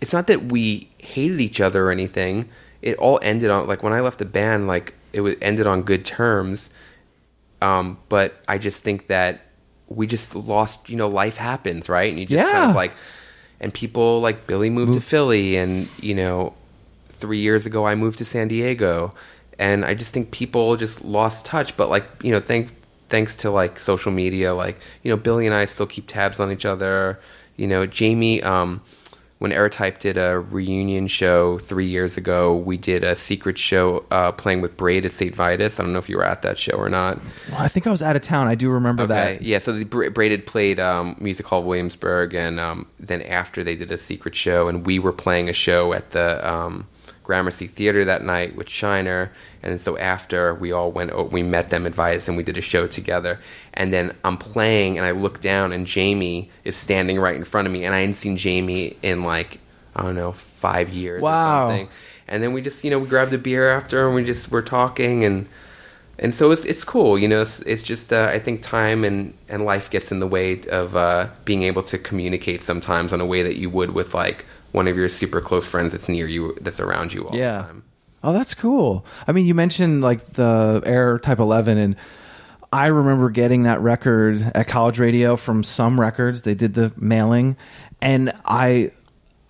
it's 0.00 0.12
not 0.12 0.26
that 0.26 0.44
we 0.46 0.90
hated 0.98 1.40
each 1.40 1.60
other 1.60 1.86
or 1.86 1.90
anything. 1.90 2.48
It 2.82 2.96
all 2.98 3.18
ended 3.22 3.50
on, 3.50 3.66
like, 3.66 3.82
when 3.82 3.92
I 3.92 4.00
left 4.00 4.18
the 4.18 4.24
band, 4.24 4.66
like, 4.66 4.94
it 5.12 5.20
was 5.20 5.36
ended 5.40 5.66
on 5.66 5.82
good 5.82 6.04
terms. 6.04 6.70
Um, 7.62 7.98
but 8.08 8.42
I 8.48 8.58
just 8.58 8.82
think 8.82 9.08
that 9.08 9.46
we 9.88 10.06
just 10.06 10.34
lost, 10.34 10.88
you 10.88 10.96
know, 10.96 11.08
life 11.08 11.36
happens, 11.36 11.88
right? 11.88 12.10
And 12.10 12.18
you 12.18 12.26
just 12.26 12.50
kind 12.52 12.70
of 12.70 12.76
like, 12.76 12.92
and 13.60 13.74
people 13.74 14.20
like 14.20 14.46
Billy 14.46 14.70
moved 14.70 14.94
to 14.94 15.00
Philly, 15.00 15.56
and, 15.56 15.88
you 16.00 16.14
know, 16.14 16.54
three 17.20 17.38
years 17.38 17.66
ago 17.66 17.86
I 17.86 17.94
moved 17.94 18.18
to 18.18 18.24
San 18.24 18.48
Diego, 18.48 19.14
and 19.58 19.84
I 19.84 19.94
just 19.94 20.12
think 20.12 20.30
people 20.30 20.76
just 20.76 21.04
lost 21.04 21.44
touch. 21.44 21.76
But 21.76 21.90
like 21.90 22.04
you 22.22 22.32
know, 22.32 22.40
thank 22.40 22.72
thanks 23.08 23.36
to 23.38 23.50
like 23.50 23.78
social 23.78 24.10
media, 24.10 24.54
like 24.54 24.80
you 25.02 25.10
know, 25.10 25.16
Billy 25.16 25.46
and 25.46 25.54
I 25.54 25.66
still 25.66 25.86
keep 25.86 26.08
tabs 26.08 26.40
on 26.40 26.50
each 26.50 26.64
other. 26.64 27.20
You 27.56 27.66
know, 27.66 27.84
Jamie, 27.86 28.42
um, 28.42 28.80
when 29.40 29.52
Errortype 29.52 29.98
did 29.98 30.16
a 30.18 30.38
reunion 30.38 31.06
show 31.06 31.58
three 31.58 31.86
years 31.88 32.16
ago, 32.18 32.54
we 32.54 32.76
did 32.76 33.02
a 33.02 33.16
secret 33.16 33.56
show 33.56 34.04
uh, 34.10 34.30
playing 34.32 34.60
with 34.60 34.76
Braid 34.76 35.06
at 35.06 35.12
St. 35.12 35.34
Vitus. 35.34 35.80
I 35.80 35.82
don't 35.82 35.94
know 35.94 35.98
if 35.98 36.10
you 36.10 36.18
were 36.18 36.24
at 36.24 36.42
that 36.42 36.58
show 36.58 36.74
or 36.76 36.90
not. 36.90 37.18
well, 37.50 37.60
i 37.62 37.66
think 37.68 37.86
i 37.86 37.90
was 37.90 38.02
out 38.02 38.16
of 38.16 38.22
town 38.22 38.46
i 38.48 38.54
do 38.54 38.68
remember 38.70 39.04
Okay, 39.04 39.14
that 39.14 39.42
yeah. 39.42 39.58
So 39.58 39.72
the 39.72 39.84
Bra- 39.84 40.10
Braided 40.10 40.44
played 40.46 40.78
um, 40.78 41.16
Music 41.18 41.46
Hall 41.46 41.62
Williamsburg, 41.64 42.34
and 42.34 42.60
um, 42.60 42.86
then 43.00 43.22
after 43.22 43.64
they 43.64 43.74
did 43.76 43.90
a 43.90 43.96
secret 43.96 44.34
show, 44.34 44.68
and 44.68 44.84
we 44.86 44.98
were 44.98 45.12
playing 45.12 45.48
a 45.48 45.54
show 45.54 45.92
at 45.94 46.10
the 46.10 46.46
um, 46.48 46.86
Gramercy 47.22 47.66
Theater 47.66 48.04
that 48.04 48.24
night 48.24 48.56
with 48.56 48.68
Shiner, 48.68 49.30
and 49.62 49.80
so 49.80 49.96
after 49.98 50.54
we 50.54 50.72
all 50.72 50.90
went, 50.90 51.12
o- 51.12 51.24
we 51.24 51.42
met 51.42 51.70
them 51.70 51.86
at 51.86 51.94
Vitus, 51.94 52.26
and 52.28 52.36
we 52.36 52.42
did 52.42 52.56
a 52.58 52.60
show 52.62 52.86
together. 52.86 53.38
And 53.74 53.92
then 53.92 54.14
I'm 54.24 54.36
playing, 54.36 54.96
and 54.98 55.06
I 55.06 55.12
look 55.12 55.40
down, 55.40 55.72
and 55.72 55.86
Jamie 55.86 56.50
is 56.64 56.76
standing 56.76 57.20
right 57.20 57.36
in 57.36 57.44
front 57.44 57.66
of 57.66 57.72
me, 57.72 57.84
and 57.84 57.94
I 57.94 58.00
hadn't 58.00 58.14
seen 58.14 58.36
Jamie 58.36 58.96
in 59.02 59.22
like 59.22 59.58
I 59.94 60.02
don't 60.02 60.14
know 60.16 60.32
five 60.32 60.88
years 60.90 61.20
Wow. 61.22 61.66
or 61.66 61.68
something. 61.70 61.88
And 62.28 62.42
then 62.42 62.52
we 62.52 62.62
just, 62.62 62.84
you 62.84 62.90
know, 62.90 62.98
we 63.00 63.08
grabbed 63.08 63.32
a 63.32 63.38
beer 63.38 63.68
after, 63.70 64.06
and 64.06 64.14
we 64.14 64.24
just 64.24 64.50
were 64.50 64.62
talking, 64.62 65.24
and 65.24 65.46
and 66.18 66.34
so 66.34 66.50
it's 66.52 66.64
it's 66.64 66.84
cool. 66.84 67.18
You 67.18 67.28
know, 67.28 67.42
it's, 67.42 67.60
it's 67.60 67.82
just 67.82 68.12
uh, 68.12 68.28
I 68.32 68.38
think 68.38 68.62
time 68.62 69.04
and 69.04 69.34
and 69.48 69.64
life 69.64 69.90
gets 69.90 70.12
in 70.12 70.20
the 70.20 70.26
way 70.26 70.60
of 70.70 70.94
uh, 70.96 71.28
being 71.44 71.62
able 71.64 71.82
to 71.82 71.98
communicate 71.98 72.62
sometimes 72.62 73.12
in 73.12 73.20
a 73.20 73.26
way 73.26 73.42
that 73.42 73.56
you 73.56 73.68
would 73.70 73.90
with 73.92 74.14
like 74.14 74.46
one 74.72 74.88
of 74.88 74.96
your 74.96 75.08
super 75.08 75.40
close 75.40 75.66
friends 75.66 75.92
that's 75.92 76.08
near 76.08 76.26
you, 76.26 76.56
that's 76.60 76.80
around 76.80 77.12
you 77.12 77.26
all 77.26 77.32
the 77.32 77.38
time. 77.38 77.82
Oh, 78.22 78.32
that's 78.32 78.54
cool. 78.54 79.04
I 79.26 79.32
mean, 79.32 79.46
you 79.46 79.54
mentioned 79.54 80.02
like 80.02 80.34
the 80.34 80.82
Errortype 80.84 81.38
11, 81.38 81.78
and 81.78 81.96
I 82.72 82.86
remember 82.86 83.30
getting 83.30 83.62
that 83.64 83.80
record 83.80 84.42
at 84.54 84.68
college 84.68 84.98
radio 84.98 85.36
from 85.36 85.64
some 85.64 85.98
records. 85.98 86.42
They 86.42 86.54
did 86.54 86.74
the 86.74 86.92
mailing, 86.96 87.56
and 88.00 88.32
I. 88.44 88.92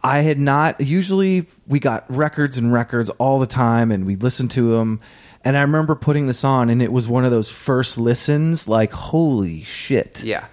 I 0.03 0.21
had 0.21 0.39
not 0.39 0.81
usually 0.81 1.45
we 1.67 1.79
got 1.79 2.07
records 2.09 2.57
and 2.57 2.73
records 2.73 3.11
all 3.19 3.39
the 3.39 3.47
time 3.47 3.93
and 3.93 4.07
we 4.07 4.17
listened 4.17 4.51
to 4.53 4.71
them 4.71 4.99
and 5.45 5.59
I 5.59 5.61
remember 5.61 5.95
putting 5.95 6.27
this 6.27 6.43
on 6.43 6.71
and 6.71 6.81
it 6.81 6.91
was 6.91 7.07
one 7.07 7.27
of 7.27 7.31
those 7.31 7.51
first 7.51 7.99
listens 7.99 8.67
like 8.67 8.93
holy 8.93 9.63
shit. 9.63 10.23
Yeah. 10.25 10.47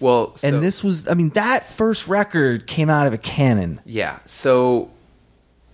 Well, 0.00 0.36
so- 0.36 0.48
And 0.48 0.62
this 0.62 0.82
was 0.82 1.08
I 1.08 1.14
mean 1.14 1.30
that 1.30 1.66
first 1.68 2.08
record 2.08 2.66
came 2.66 2.90
out 2.90 3.06
of 3.06 3.12
a 3.12 3.18
cannon. 3.18 3.80
Yeah. 3.84 4.18
So, 4.26 4.90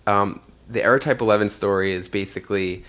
um, 0.07 0.41
the 0.69 0.81
Type 1.01 1.21
11 1.21 1.49
story 1.49 1.93
is 1.93 2.09
basically 2.09 2.85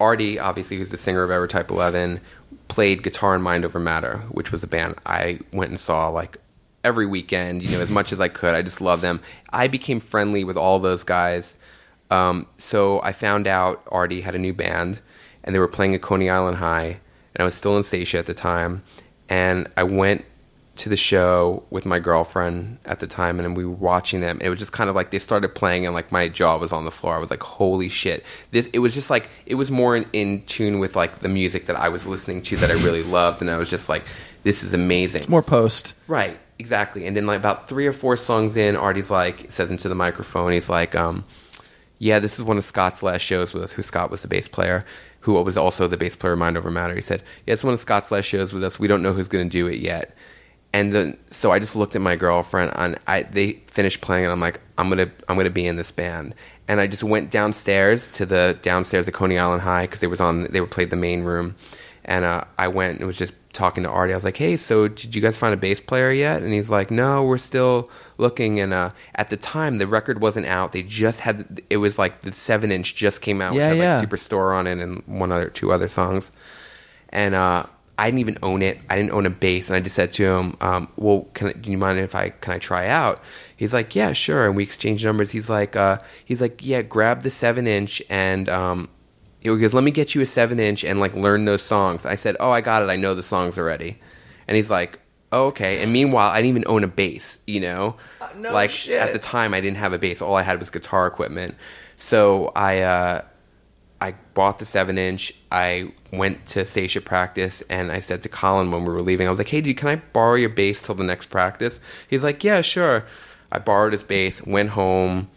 Artie, 0.00 0.38
obviously, 0.38 0.78
who's 0.78 0.90
the 0.90 0.96
singer 0.96 1.22
of 1.22 1.30
Errortype 1.30 1.70
11, 1.70 2.20
played 2.68 3.02
guitar 3.02 3.34
in 3.36 3.42
Mind 3.42 3.64
Over 3.64 3.78
Matter, 3.78 4.18
which 4.30 4.50
was 4.50 4.64
a 4.64 4.66
band 4.66 4.96
I 5.06 5.38
went 5.52 5.70
and 5.70 5.78
saw 5.78 6.08
like 6.08 6.38
every 6.84 7.06
weekend, 7.06 7.62
you 7.62 7.70
know, 7.70 7.80
as 7.80 7.90
much 7.90 8.12
as 8.12 8.20
I 8.20 8.28
could. 8.28 8.54
I 8.54 8.62
just 8.62 8.80
love 8.80 9.00
them. 9.00 9.20
I 9.50 9.68
became 9.68 10.00
friendly 10.00 10.42
with 10.42 10.56
all 10.56 10.80
those 10.80 11.04
guys. 11.04 11.56
Um, 12.10 12.46
so 12.58 13.00
I 13.02 13.12
found 13.12 13.46
out 13.46 13.82
Artie 13.92 14.20
had 14.22 14.34
a 14.34 14.38
new 14.38 14.52
band, 14.52 15.00
and 15.44 15.54
they 15.54 15.60
were 15.60 15.68
playing 15.68 15.94
at 15.94 16.02
Coney 16.02 16.28
Island 16.28 16.56
High, 16.56 16.86
and 17.34 17.40
I 17.40 17.44
was 17.44 17.54
still 17.54 17.76
in 17.76 17.82
Saetia 17.84 18.18
at 18.18 18.26
the 18.26 18.34
time, 18.34 18.82
and 19.28 19.68
I 19.76 19.84
went 19.84 20.24
to 20.74 20.88
the 20.88 20.96
show 20.96 21.62
with 21.70 21.84
my 21.84 21.98
girlfriend 21.98 22.78
at 22.86 23.00
the 23.00 23.06
time 23.06 23.38
and 23.38 23.56
we 23.56 23.64
were 23.64 23.72
watching 23.72 24.20
them 24.20 24.38
it 24.40 24.48
was 24.48 24.58
just 24.58 24.72
kind 24.72 24.88
of 24.88 24.96
like 24.96 25.10
they 25.10 25.18
started 25.18 25.54
playing 25.54 25.84
and 25.84 25.94
like 25.94 26.10
my 26.10 26.28
jaw 26.28 26.56
was 26.56 26.72
on 26.72 26.86
the 26.86 26.90
floor 26.90 27.14
i 27.14 27.18
was 27.18 27.30
like 27.30 27.42
holy 27.42 27.90
shit 27.90 28.24
this 28.52 28.68
it 28.72 28.78
was 28.78 28.94
just 28.94 29.10
like 29.10 29.28
it 29.44 29.56
was 29.56 29.70
more 29.70 29.94
in, 29.94 30.06
in 30.14 30.42
tune 30.46 30.78
with 30.78 30.96
like 30.96 31.18
the 31.18 31.28
music 31.28 31.66
that 31.66 31.76
i 31.76 31.90
was 31.90 32.06
listening 32.06 32.40
to 32.40 32.56
that 32.56 32.70
i 32.70 32.74
really 32.74 33.02
loved 33.18 33.42
and 33.42 33.50
i 33.50 33.56
was 33.58 33.68
just 33.68 33.90
like 33.90 34.02
this 34.42 34.62
is 34.62 34.74
amazing 34.74 35.20
It's 35.20 35.28
more 35.28 35.42
post. 35.42 35.94
Right, 36.08 36.38
exactly. 36.58 37.06
And 37.06 37.16
then 37.16 37.26
like 37.26 37.38
about 37.38 37.68
three 37.68 37.86
or 37.86 37.92
four 37.92 38.16
songs 38.16 38.56
in, 38.56 38.76
Artie's 38.76 39.10
like 39.10 39.50
says 39.50 39.70
into 39.70 39.88
the 39.88 39.94
microphone, 39.94 40.52
he's 40.52 40.68
like, 40.68 40.96
um, 40.96 41.24
"Yeah, 41.98 42.18
this 42.18 42.38
is 42.38 42.44
one 42.44 42.58
of 42.58 42.64
Scott's 42.64 43.02
last 43.02 43.22
shows 43.22 43.54
with 43.54 43.62
us. 43.62 43.70
Who 43.72 43.82
Scott 43.82 44.10
was 44.10 44.22
the 44.22 44.28
bass 44.28 44.48
player, 44.48 44.84
who 45.20 45.40
was 45.40 45.56
also 45.56 45.86
the 45.86 45.96
bass 45.96 46.16
player 46.16 46.32
of 46.32 46.40
Mind 46.40 46.56
Over 46.56 46.70
Matter." 46.72 46.94
He 46.94 47.02
said, 47.02 47.22
"Yeah, 47.46 47.54
it's 47.54 47.62
one 47.62 47.74
of 47.74 47.78
Scott's 47.78 48.10
last 48.10 48.24
shows 48.24 48.52
with 48.52 48.64
us. 48.64 48.80
We 48.80 48.88
don't 48.88 49.02
know 49.02 49.12
who's 49.12 49.28
going 49.28 49.48
to 49.48 49.52
do 49.52 49.68
it 49.68 49.78
yet." 49.78 50.16
And 50.74 50.92
then 50.92 51.18
so 51.30 51.52
I 51.52 51.58
just 51.58 51.76
looked 51.76 51.94
at 51.96 52.00
my 52.02 52.16
girlfriend, 52.16 52.72
and 52.76 52.98
I 53.06 53.24
they 53.24 53.52
finished 53.66 54.00
playing, 54.00 54.24
and 54.24 54.32
I'm 54.32 54.40
like, 54.40 54.60
"I'm 54.78 54.88
gonna 54.88 55.10
I'm 55.28 55.36
gonna 55.36 55.50
be 55.50 55.66
in 55.66 55.76
this 55.76 55.90
band." 55.90 56.34
And 56.68 56.80
I 56.80 56.86
just 56.86 57.02
went 57.04 57.30
downstairs 57.30 58.10
to 58.12 58.24
the 58.24 58.58
downstairs 58.62 59.06
at 59.06 59.14
Coney 59.14 59.38
Island 59.38 59.62
High 59.62 59.82
because 59.82 60.00
they 60.00 60.06
was 60.06 60.20
on 60.20 60.44
they 60.44 60.60
were 60.60 60.66
played 60.66 60.88
the 60.90 60.96
main 60.96 61.24
room, 61.24 61.56
and 62.06 62.24
uh, 62.24 62.44
I 62.58 62.68
went 62.68 62.98
and 62.98 63.06
was 63.06 63.16
just 63.16 63.34
talking 63.52 63.82
to 63.82 63.90
Artie. 63.90 64.14
I 64.14 64.16
was 64.16 64.24
like, 64.24 64.38
"Hey, 64.38 64.56
so 64.56 64.88
did 64.88 65.14
you 65.14 65.20
guys 65.20 65.36
find 65.36 65.52
a 65.52 65.58
bass 65.58 65.78
player 65.78 66.10
yet?" 66.10 66.40
And 66.40 66.54
he's 66.54 66.70
like, 66.70 66.90
"No, 66.90 67.22
we're 67.24 67.36
still 67.36 67.90
looking." 68.16 68.58
And 68.58 68.72
uh, 68.72 68.90
at 69.14 69.28
the 69.28 69.36
time, 69.36 69.76
the 69.76 69.86
record 69.86 70.22
wasn't 70.22 70.46
out. 70.46 70.72
They 70.72 70.82
just 70.82 71.20
had 71.20 71.60
it 71.68 71.76
was 71.76 71.98
like 71.98 72.22
the 72.22 72.32
seven 72.32 72.72
inch 72.72 72.94
just 72.94 73.20
came 73.20 73.42
out, 73.42 73.52
Yeah, 73.52 73.68
which 73.72 73.78
had 73.78 73.84
yeah. 73.84 73.98
like 73.98 74.08
Superstore 74.08 74.56
on 74.56 74.66
it 74.66 74.78
and 74.78 75.02
one 75.06 75.32
other 75.32 75.50
two 75.50 75.70
other 75.70 75.88
songs. 75.88 76.32
And 77.10 77.34
uh, 77.34 77.66
I 78.02 78.06
didn't 78.06 78.18
even 78.18 78.38
own 78.42 78.62
it. 78.62 78.80
I 78.90 78.96
didn't 78.96 79.12
own 79.12 79.26
a 79.26 79.30
bass, 79.30 79.70
and 79.70 79.76
I 79.76 79.80
just 79.80 79.94
said 79.94 80.10
to 80.14 80.24
him, 80.24 80.56
um, 80.60 80.88
"Well, 80.96 81.28
can 81.34 81.46
I, 81.46 81.52
do 81.52 81.70
you 81.70 81.78
mind 81.78 82.00
if 82.00 82.16
I 82.16 82.30
can 82.30 82.52
I 82.52 82.58
try 82.58 82.88
out?" 82.88 83.22
He's 83.56 83.72
like, 83.72 83.94
"Yeah, 83.94 84.12
sure." 84.12 84.44
And 84.44 84.56
we 84.56 84.64
exchanged 84.64 85.04
numbers. 85.04 85.30
He's 85.30 85.48
like, 85.48 85.76
uh, 85.76 85.98
"He's 86.24 86.40
like, 86.40 86.66
yeah, 86.66 86.82
grab 86.82 87.22
the 87.22 87.30
seven 87.30 87.68
inch 87.68 88.02
and." 88.10 88.48
Um, 88.48 88.88
he 89.38 89.56
goes, 89.56 89.72
"Let 89.72 89.84
me 89.84 89.92
get 89.92 90.16
you 90.16 90.20
a 90.20 90.26
seven 90.26 90.58
inch 90.58 90.82
and 90.82 90.98
like 90.98 91.14
learn 91.14 91.44
those 91.44 91.62
songs." 91.62 92.04
I 92.04 92.16
said, 92.16 92.36
"Oh, 92.40 92.50
I 92.50 92.60
got 92.60 92.82
it. 92.82 92.90
I 92.90 92.96
know 92.96 93.14
the 93.14 93.22
songs 93.22 93.56
already." 93.56 94.00
And 94.48 94.56
he's 94.56 94.68
like, 94.68 94.98
oh, 95.30 95.46
"Okay." 95.46 95.80
And 95.80 95.92
meanwhile, 95.92 96.30
I 96.30 96.38
didn't 96.38 96.48
even 96.48 96.64
own 96.66 96.82
a 96.82 96.88
bass. 96.88 97.38
You 97.46 97.60
know, 97.60 97.96
no 98.34 98.52
like 98.52 98.72
shit. 98.72 99.00
at 99.00 99.12
the 99.12 99.20
time, 99.20 99.54
I 99.54 99.60
didn't 99.60 99.76
have 99.76 99.92
a 99.92 99.98
bass. 99.98 100.20
All 100.20 100.34
I 100.34 100.42
had 100.42 100.58
was 100.58 100.70
guitar 100.70 101.06
equipment. 101.06 101.54
So 101.94 102.50
I 102.56 102.80
uh, 102.80 103.22
I 104.00 104.14
bought 104.34 104.58
the 104.58 104.66
seven 104.66 104.98
inch. 104.98 105.32
I 105.52 105.92
went 106.12 106.44
to 106.46 106.64
Saetia 106.64 107.00
practice, 107.00 107.62
and 107.68 107.90
I 107.90 107.98
said 107.98 108.22
to 108.22 108.28
Colin 108.28 108.70
when 108.70 108.84
we 108.84 108.92
were 108.92 109.02
leaving, 109.02 109.26
I 109.26 109.30
was 109.30 109.40
like, 109.40 109.48
"Hey, 109.48 109.60
dude, 109.60 109.76
can 109.76 109.88
I 109.88 109.96
borrow 109.96 110.34
your 110.34 110.50
bass 110.50 110.80
till 110.82 110.94
the 110.94 111.04
next 111.04 111.26
practice?" 111.26 111.80
He's 112.08 112.22
like, 112.22 112.44
"Yeah, 112.44 112.60
sure." 112.60 113.04
I 113.50 113.58
borrowed 113.58 113.92
his 113.92 114.04
bass, 114.04 114.42
went 114.46 114.70
home, 114.70 115.28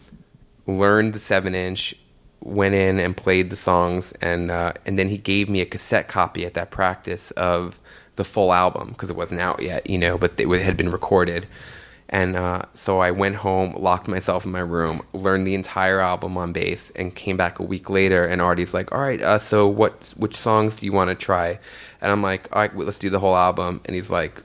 learned 0.66 1.12
the 1.12 1.18
seven 1.18 1.54
inch, 1.54 1.94
went 2.40 2.74
in 2.74 2.98
and 2.98 3.16
played 3.16 3.50
the 3.50 3.56
songs, 3.56 4.12
and 4.20 4.50
uh, 4.50 4.74
and 4.84 4.98
then 4.98 5.08
he 5.08 5.18
gave 5.18 5.48
me 5.48 5.60
a 5.60 5.66
cassette 5.66 6.08
copy 6.08 6.44
at 6.46 6.54
that 6.54 6.70
practice 6.70 7.30
of 7.32 7.80
the 8.16 8.24
full 8.24 8.52
album 8.52 8.88
because 8.88 9.10
it 9.10 9.16
wasn't 9.16 9.40
out 9.40 9.62
yet, 9.62 9.88
you 9.88 9.98
know, 9.98 10.18
but 10.18 10.38
it 10.38 10.48
had 10.62 10.76
been 10.76 10.90
recorded. 10.90 11.46
And 12.08 12.36
uh, 12.36 12.62
so 12.74 13.00
I 13.00 13.10
went 13.10 13.34
home, 13.34 13.74
locked 13.76 14.06
myself 14.06 14.44
in 14.44 14.52
my 14.52 14.60
room, 14.60 15.02
learned 15.12 15.44
the 15.46 15.54
entire 15.54 15.98
album 15.98 16.36
on 16.36 16.52
bass, 16.52 16.90
and 16.94 17.12
came 17.14 17.36
back 17.36 17.58
a 17.58 17.64
week 17.64 17.90
later. 17.90 18.24
And 18.24 18.40
Artie's 18.40 18.72
like, 18.72 18.92
"All 18.92 19.00
right, 19.00 19.20
uh, 19.20 19.38
so 19.38 19.66
what? 19.66 20.14
Which 20.16 20.36
songs 20.36 20.76
do 20.76 20.86
you 20.86 20.92
want 20.92 21.08
to 21.10 21.16
try?" 21.16 21.58
And 22.00 22.12
I'm 22.12 22.22
like, 22.22 22.48
"All 22.52 22.62
right, 22.62 22.72
well, 22.74 22.84
let's 22.86 23.00
do 23.00 23.10
the 23.10 23.18
whole 23.18 23.36
album." 23.36 23.80
And 23.86 23.94
he's 23.96 24.08
like, 24.08 24.40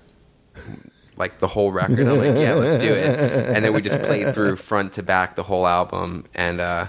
"Like 1.17 1.39
the 1.39 1.47
whole 1.47 1.71
record?" 1.71 2.00
I'm 2.00 2.17
like, 2.17 2.36
"Yeah, 2.36 2.56
let's 2.56 2.82
do 2.82 2.93
it." 2.93 3.56
And 3.56 3.63
then 3.63 3.74
we 3.74 3.82
just 3.82 4.02
played 4.02 4.34
through 4.34 4.56
front 4.56 4.93
to 4.93 5.04
back 5.04 5.36
the 5.36 5.43
whole 5.43 5.67
album, 5.67 6.26
and 6.34 6.60
uh, 6.60 6.88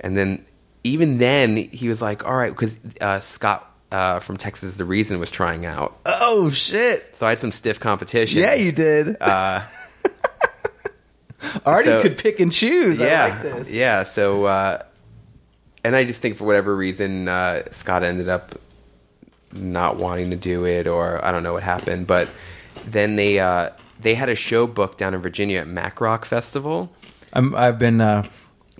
and 0.00 0.16
then 0.16 0.44
even 0.84 1.18
then 1.18 1.56
he 1.56 1.88
was 1.88 2.00
like, 2.00 2.24
"All 2.24 2.36
right," 2.36 2.52
because 2.52 2.78
uh, 3.00 3.18
Scott 3.18 3.68
uh, 3.90 4.20
from 4.20 4.36
Texas, 4.36 4.76
the 4.76 4.84
Reason 4.84 5.18
was 5.18 5.32
trying 5.32 5.66
out, 5.66 5.98
Oh 6.06 6.48
shit. 6.50 7.16
so 7.16 7.26
I 7.26 7.30
had 7.30 7.40
some 7.40 7.50
stiff 7.52 7.80
competition. 7.80 8.40
Yeah, 8.40 8.54
you 8.54 8.70
did. 8.72 9.20
Uh, 9.20 9.62
Artie 11.66 11.88
so- 11.88 12.02
could 12.02 12.18
pick 12.18 12.40
and 12.40 12.50
choose. 12.52 12.98
yeah, 12.98 13.24
I 13.24 13.28
like 13.30 13.42
this. 13.42 13.72
yeah. 13.72 14.02
So, 14.02 14.44
uh, 14.44 14.82
and 15.84 15.94
I 15.96 16.04
just 16.04 16.20
think 16.20 16.36
for 16.36 16.44
whatever 16.44 16.74
reason, 16.76 17.28
uh, 17.28 17.62
Scott 17.70 18.02
ended 18.02 18.28
up 18.28 18.54
not 19.52 19.96
wanting 19.98 20.30
to 20.30 20.36
do 20.36 20.64
it, 20.66 20.86
or 20.86 21.24
I 21.24 21.32
don't 21.32 21.42
know 21.42 21.52
what 21.52 21.62
happened. 21.62 22.06
But 22.06 22.28
then 22.86 23.16
they 23.16 23.38
uh, 23.40 23.70
they 24.00 24.14
had 24.14 24.28
a 24.28 24.34
show 24.34 24.66
booked 24.66 24.98
down 24.98 25.14
in 25.14 25.20
Virginia 25.20 25.60
at 25.60 25.68
Mac 25.68 26.00
Rock 26.00 26.24
Festival. 26.24 26.92
I'm, 27.32 27.54
I've 27.54 27.78
been. 27.78 28.00
Uh, 28.00 28.24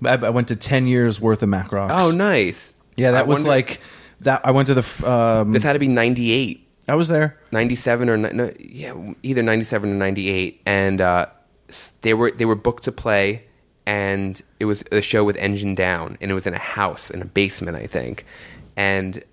I, 0.05 0.13
I 0.15 0.29
went 0.29 0.47
to 0.49 0.55
ten 0.55 0.87
years 0.87 1.19
worth 1.21 1.41
of 1.43 1.49
Mac 1.49 1.71
Rocks. 1.71 1.93
Oh, 1.95 2.11
nice. 2.11 2.75
yeah, 2.95 3.11
that 3.11 3.19
I 3.19 3.23
was 3.23 3.39
wonder- 3.39 3.49
like 3.49 3.81
that. 4.21 4.41
I 4.45 4.51
went 4.51 4.67
to 4.67 4.73
the. 4.75 5.11
Um, 5.11 5.51
this 5.51 5.63
had 5.63 5.73
to 5.73 5.79
be 5.79 5.87
ninety 5.87 6.31
eight. 6.31 6.63
I 6.89 6.95
was 6.95 7.09
there. 7.09 7.37
97 7.51 8.09
or 8.09 8.15
no, 8.15 8.49
yeah, 8.57 8.93
either 9.21 9.43
97 9.43 9.91
or 9.91 9.95
98 9.95 10.61
and 10.65 11.01
uh, 11.01 11.25
they 12.01 12.13
were 12.13 12.31
they 12.31 12.45
were 12.45 12.55
booked 12.55 12.83
to 12.83 12.91
play 12.91 13.43
and 13.85 14.41
it 14.59 14.65
was 14.65 14.83
a 14.91 15.01
show 15.01 15.23
with 15.23 15.35
engine 15.37 15.75
down 15.75 16.17
and 16.21 16.29
it 16.31 16.33
was 16.33 16.45
in 16.47 16.53
a 16.53 16.59
house 16.59 17.09
in 17.09 17.21
a 17.21 17.25
basement 17.25 17.77
I 17.77 17.87
think. 17.87 18.25
And 18.75 19.23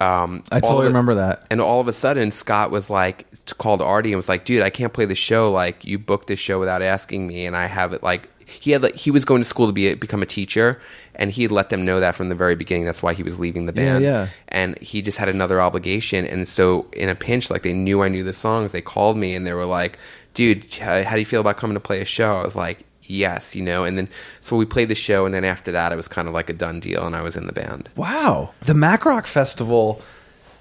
um, 0.00 0.44
I 0.52 0.60
totally 0.60 0.86
remember 0.86 1.16
that. 1.16 1.44
and 1.50 1.60
all 1.60 1.80
of 1.80 1.88
a 1.88 1.92
sudden 1.92 2.30
Scott 2.30 2.70
was 2.70 2.88
like 2.88 3.26
called 3.58 3.82
Artie 3.82 4.12
and 4.12 4.16
was 4.16 4.28
like 4.28 4.44
dude 4.44 4.62
I 4.62 4.70
can't 4.70 4.92
play 4.92 5.06
the 5.06 5.14
show. 5.16 5.50
Like 5.50 5.84
you 5.84 5.98
booked 5.98 6.28
this 6.28 6.38
show 6.38 6.60
without 6.60 6.82
asking 6.82 7.26
me 7.26 7.46
and 7.46 7.56
I 7.56 7.66
have 7.66 7.92
it. 7.92 8.02
Like 8.02 8.28
he 8.48 8.70
had 8.70 8.82
like 8.82 8.94
he 8.94 9.10
was 9.10 9.24
going 9.24 9.40
to 9.42 9.44
school 9.44 9.66
to 9.66 9.72
be 9.72 9.88
a, 9.88 9.94
become 9.94 10.22
a 10.22 10.26
teacher 10.26 10.80
and 11.16 11.32
he 11.32 11.42
had 11.42 11.50
let 11.50 11.70
them 11.70 11.84
know 11.84 11.98
that 11.98 12.14
from 12.14 12.28
the 12.28 12.34
very 12.36 12.54
beginning. 12.54 12.84
That's 12.84 13.02
why 13.02 13.12
he 13.12 13.24
was 13.24 13.40
leaving 13.40 13.66
the 13.66 13.72
Yeah, 13.74 13.92
band. 13.94 14.04
yeah. 14.04 14.28
and 14.48 14.78
he 14.78 15.02
just 15.02 15.18
had 15.18 15.28
another 15.28 15.60
obligation 15.60 16.24
and 16.24 16.46
so 16.46 16.86
in 16.92 17.08
a 17.08 17.14
pinch 17.16 17.50
like 17.50 17.62
they 17.62 17.72
knew 17.72 18.02
i 18.02 18.08
knew 18.08 18.22
the 18.22 18.32
songs. 18.32 18.70
They 18.70 18.80
called 18.80 19.16
me 19.16 19.34
and 19.34 19.44
they 19.46 19.52
were 19.52 19.66
like 19.66 19.98
dude 20.38 20.64
how, 20.74 20.92
uh, 20.92 21.04
how 21.04 21.14
do 21.14 21.18
you 21.20 21.26
feel 21.26 21.40
about 21.40 21.56
coming 21.56 21.74
to 21.74 21.80
play 21.80 22.00
a 22.00 22.04
show 22.04 22.36
i 22.38 22.42
was 22.44 22.54
like 22.56 22.78
yes 23.02 23.54
you 23.56 23.62
know 23.62 23.84
and 23.84 23.96
then 23.98 24.08
so 24.40 24.56
we 24.56 24.64
played 24.64 24.88
the 24.88 24.94
show 24.94 25.24
and 25.26 25.34
then 25.34 25.44
after 25.44 25.72
that 25.72 25.92
it 25.92 25.96
was 25.96 26.06
kind 26.08 26.28
of 26.28 26.34
like 26.34 26.48
a 26.48 26.52
done 26.52 26.78
deal 26.80 27.06
and 27.06 27.16
i 27.16 27.22
was 27.22 27.36
in 27.36 27.46
the 27.46 27.52
band 27.52 27.88
Wow. 27.96 28.50
The 28.64 28.74
Mac 28.74 29.04
Rock 29.04 29.26
Festival. 29.26 30.00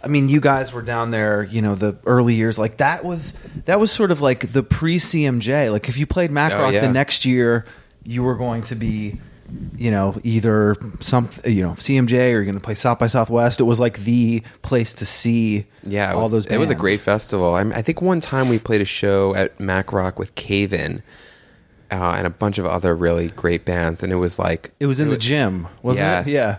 I 0.03 0.07
mean, 0.07 0.29
you 0.29 0.39
guys 0.39 0.71
were 0.71 0.81
down 0.83 1.11
there, 1.11 1.43
you 1.43 1.61
know, 1.61 1.75
the 1.75 1.97
early 2.05 2.35
years. 2.35 2.57
Like 2.57 2.77
that 2.77 3.03
was 3.03 3.33
that 3.65 3.79
was 3.79 3.91
sort 3.91 4.11
of 4.11 4.21
like 4.21 4.53
the 4.53 4.63
pre 4.63 4.97
CMJ. 4.99 5.71
Like 5.71 5.89
if 5.89 5.97
you 5.97 6.05
played 6.05 6.31
Mac 6.31 6.53
Oh, 6.53 6.61
Rock 6.61 6.73
yeah. 6.73 6.81
the 6.81 6.91
next 6.93 7.25
year, 7.25 7.65
you 8.05 8.23
were 8.23 8.35
going 8.35 8.61
to 8.63 8.75
be, 8.75 9.19
you 9.77 9.91
know, 9.91 10.19
either 10.23 10.75
some, 10.99 11.29
you 11.45 11.63
know, 11.63 11.71
CMJ 11.71 12.13
or 12.13 12.27
you're 12.31 12.43
going 12.43 12.55
to 12.55 12.61
play 12.61 12.75
South 12.75 12.99
by 12.99 13.07
Southwest. 13.07 13.59
It 13.59 13.63
was 13.63 13.79
like 13.79 13.99
the 13.99 14.41
place 14.61 14.93
to 14.95 15.05
see. 15.05 15.65
yeah 15.83 16.11
it 16.11 16.15
all 16.15 16.23
was, 16.23 16.31
those. 16.31 16.45
it 16.47 16.57
was 16.57 16.69
a 16.69 16.75
great 16.75 16.99
festival 16.99 17.55
I, 17.55 17.61
I 17.61 17.81
think 17.81 18.01
one 18.01 18.19
time 18.19 18.49
we 18.49 18.59
played 18.59 18.81
a 18.81 18.85
show 18.85 19.33
at 19.35 19.57
mac 19.59 19.93
rock 19.93 20.19
with 20.19 20.35
cave 20.35 20.73
in 20.73 21.01
uh, 21.91 22.15
and 22.17 22.27
a 22.27 22.29
bunch 22.29 22.57
of 22.57 22.65
other 22.65 22.93
really 22.93 23.27
great 23.29 23.63
bands 23.63 24.03
and 24.03 24.11
it 24.11 24.17
was 24.17 24.37
like 24.37 24.71
It 24.81 24.87
was 24.87 24.99
in 24.99 25.09
the 25.09 25.17
gym, 25.17 25.67
wasn't 25.81 26.03
Yes. 26.05 26.27
it? 26.27 26.31
Yeah. 26.33 26.57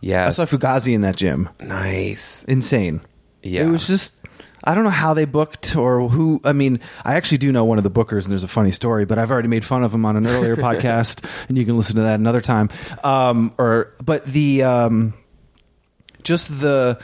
yeah. 0.00 0.26
I 0.26 0.30
saw 0.30 0.46
Fugazi 0.46 0.94
in 0.94 1.02
that 1.02 1.16
gym. 1.16 1.50
Nice. 1.60 2.44
Insane. 2.44 3.02
Yeah. 3.42 3.64
It 3.64 3.70
was 3.70 3.86
just 3.86 4.19
I 4.62 4.74
don't 4.74 4.84
know 4.84 4.90
how 4.90 5.14
they 5.14 5.24
booked 5.24 5.74
or 5.76 6.08
who. 6.08 6.40
I 6.44 6.52
mean, 6.52 6.80
I 7.04 7.14
actually 7.14 7.38
do 7.38 7.52
know 7.52 7.64
one 7.64 7.78
of 7.78 7.84
the 7.84 7.90
bookers, 7.90 8.24
and 8.24 8.32
there's 8.32 8.42
a 8.42 8.48
funny 8.48 8.72
story, 8.72 9.04
but 9.04 9.18
I've 9.18 9.30
already 9.30 9.48
made 9.48 9.64
fun 9.64 9.82
of 9.84 9.94
him 9.94 10.04
on 10.04 10.16
an 10.16 10.26
earlier 10.26 10.56
podcast, 10.68 11.24
and 11.48 11.56
you 11.56 11.64
can 11.64 11.76
listen 11.76 11.96
to 11.96 12.02
that 12.02 12.20
another 12.20 12.40
time. 12.40 12.68
Um, 13.02 13.54
or 13.58 13.94
but 14.02 14.26
the 14.26 14.62
um, 14.62 15.14
just 16.22 16.60
the 16.60 17.00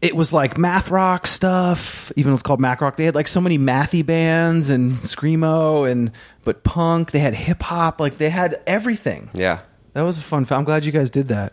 it 0.00 0.14
was 0.14 0.32
like 0.32 0.56
math 0.56 0.90
rock 0.90 1.26
stuff. 1.26 2.12
Even 2.16 2.30
though 2.30 2.34
it's 2.34 2.42
called 2.42 2.60
math 2.60 2.80
rock, 2.80 2.96
they 2.96 3.04
had 3.04 3.14
like 3.14 3.28
so 3.28 3.40
many 3.40 3.58
mathy 3.58 4.04
bands 4.04 4.70
and 4.70 4.96
screamo 4.98 5.90
and 5.90 6.12
but 6.44 6.62
punk. 6.62 7.10
They 7.10 7.18
had 7.18 7.34
hip 7.34 7.62
hop. 7.62 8.00
Like 8.00 8.18
they 8.18 8.30
had 8.30 8.60
everything. 8.66 9.30
Yeah. 9.34 9.60
That 9.94 10.02
was 10.02 10.18
a 10.18 10.22
fun. 10.22 10.46
I'm 10.50 10.64
glad 10.64 10.84
you 10.84 10.92
guys 10.92 11.10
did 11.10 11.28
that. 11.28 11.52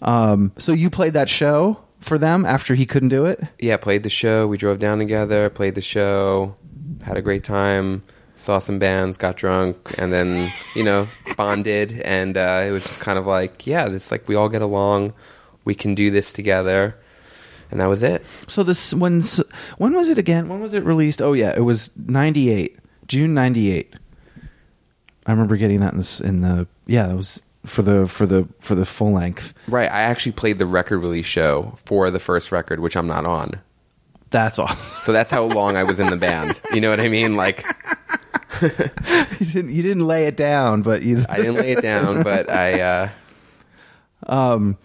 Um, 0.00 0.52
so 0.58 0.72
you 0.72 0.88
played 0.90 1.12
that 1.12 1.28
show 1.28 1.80
for 2.02 2.18
them 2.18 2.44
after 2.44 2.74
he 2.74 2.84
couldn't 2.84 3.08
do 3.08 3.24
it. 3.26 3.42
Yeah, 3.58 3.76
played 3.76 4.02
the 4.02 4.10
show. 4.10 4.46
We 4.46 4.58
drove 4.58 4.78
down 4.78 4.98
together, 4.98 5.48
played 5.48 5.74
the 5.74 5.80
show, 5.80 6.56
had 7.02 7.16
a 7.16 7.22
great 7.22 7.44
time, 7.44 8.02
saw 8.36 8.58
some 8.58 8.78
bands, 8.78 9.16
got 9.16 9.36
drunk, 9.36 9.94
and 9.98 10.12
then, 10.12 10.50
you 10.74 10.84
know, 10.84 11.08
bonded. 11.36 12.00
And 12.02 12.36
uh, 12.36 12.62
it 12.64 12.70
was 12.70 12.82
just 12.82 13.00
kind 13.00 13.18
of 13.18 13.26
like, 13.26 13.66
yeah, 13.66 13.88
this 13.88 14.10
like 14.10 14.28
we 14.28 14.34
all 14.34 14.48
get 14.48 14.62
along. 14.62 15.14
We 15.64 15.74
can 15.74 15.94
do 15.94 16.10
this 16.10 16.32
together. 16.32 16.96
And 17.70 17.80
that 17.80 17.86
was 17.86 18.02
it. 18.02 18.22
So 18.48 18.62
this 18.62 18.92
when 18.92 19.22
when 19.78 19.94
was 19.94 20.10
it 20.10 20.18
again? 20.18 20.48
When 20.48 20.60
was 20.60 20.74
it 20.74 20.84
released? 20.84 21.22
Oh 21.22 21.32
yeah, 21.32 21.54
it 21.56 21.62
was 21.62 21.96
ninety 21.96 22.50
eight, 22.50 22.78
June 23.06 23.32
ninety 23.32 23.72
eight. 23.72 23.94
I 25.24 25.30
remember 25.30 25.56
getting 25.56 25.80
that 25.80 25.92
in 25.92 25.98
this 25.98 26.20
in 26.20 26.42
the 26.42 26.66
yeah 26.86 27.06
that 27.06 27.16
was 27.16 27.40
for 27.64 27.82
the 27.82 28.06
for 28.06 28.26
the 28.26 28.48
for 28.60 28.74
the 28.74 28.84
full 28.84 29.12
length. 29.12 29.54
Right. 29.68 29.90
I 29.90 30.02
actually 30.02 30.32
played 30.32 30.58
the 30.58 30.66
record 30.66 30.98
release 30.98 31.26
show 31.26 31.76
for 31.84 32.10
the 32.10 32.18
first 32.18 32.52
record, 32.52 32.80
which 32.80 32.96
I'm 32.96 33.06
not 33.06 33.24
on. 33.24 33.60
That's 34.30 34.58
all. 34.58 34.74
So 35.02 35.12
that's 35.12 35.30
how 35.30 35.44
long 35.44 35.76
I 35.76 35.82
was 35.82 36.00
in 36.00 36.08
the 36.08 36.16
band. 36.16 36.60
You 36.72 36.80
know 36.80 36.90
what 36.90 37.00
I 37.00 37.08
mean? 37.08 37.36
Like 37.36 37.64
you 38.62 39.46
didn't 39.46 39.70
you 39.70 39.82
didn't 39.82 40.06
lay 40.06 40.26
it 40.26 40.36
down, 40.36 40.82
but 40.82 41.02
you. 41.02 41.24
I 41.28 41.36
didn't 41.36 41.56
lay 41.56 41.72
it 41.72 41.82
down, 41.82 42.22
but 42.22 42.50
I 42.50 42.80
uh 42.80 43.08
um 44.26 44.78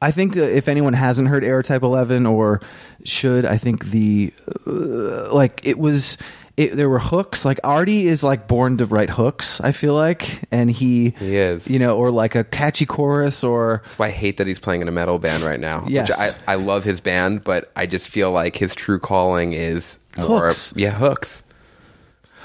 I 0.00 0.10
think 0.10 0.36
if 0.36 0.68
anyone 0.68 0.92
hasn't 0.92 1.28
heard 1.28 1.42
Errortype 1.42 1.82
11 1.82 2.24
or 2.24 2.60
should, 3.04 3.44
I 3.44 3.58
think 3.58 3.86
the 3.86 4.32
uh, 4.66 5.34
like 5.34 5.60
it 5.64 5.78
was 5.78 6.18
it, 6.58 6.74
there 6.76 6.88
were 6.88 6.98
hooks. 6.98 7.44
Like 7.44 7.60
Artie 7.62 8.06
is 8.08 8.24
like 8.24 8.48
born 8.48 8.76
to 8.78 8.84
write 8.84 9.10
hooks. 9.10 9.60
I 9.60 9.70
feel 9.72 9.94
like, 9.94 10.42
and 10.50 10.68
he 10.70 11.10
He 11.18 11.36
is. 11.36 11.70
you 11.70 11.78
know, 11.78 11.96
or 11.96 12.10
like 12.10 12.34
a 12.34 12.42
catchy 12.42 12.84
chorus 12.84 13.44
or 13.44 13.80
That's 13.84 13.98
why 13.98 14.06
I 14.08 14.10
hate 14.10 14.36
that 14.38 14.46
he's 14.48 14.58
playing 14.58 14.82
in 14.82 14.88
a 14.88 14.92
metal 14.92 15.18
band 15.18 15.44
right 15.44 15.60
now. 15.60 15.84
Yes. 15.86 16.08
Which 16.08 16.18
I, 16.18 16.52
I 16.52 16.56
love 16.56 16.82
his 16.84 17.00
band, 17.00 17.44
but 17.44 17.70
I 17.76 17.86
just 17.86 18.08
feel 18.08 18.32
like 18.32 18.56
his 18.56 18.74
true 18.74 18.98
calling 18.98 19.52
is 19.52 19.98
more 20.18 20.46
Hooks. 20.46 20.72
yeah, 20.76 20.90
hooks. 20.90 21.44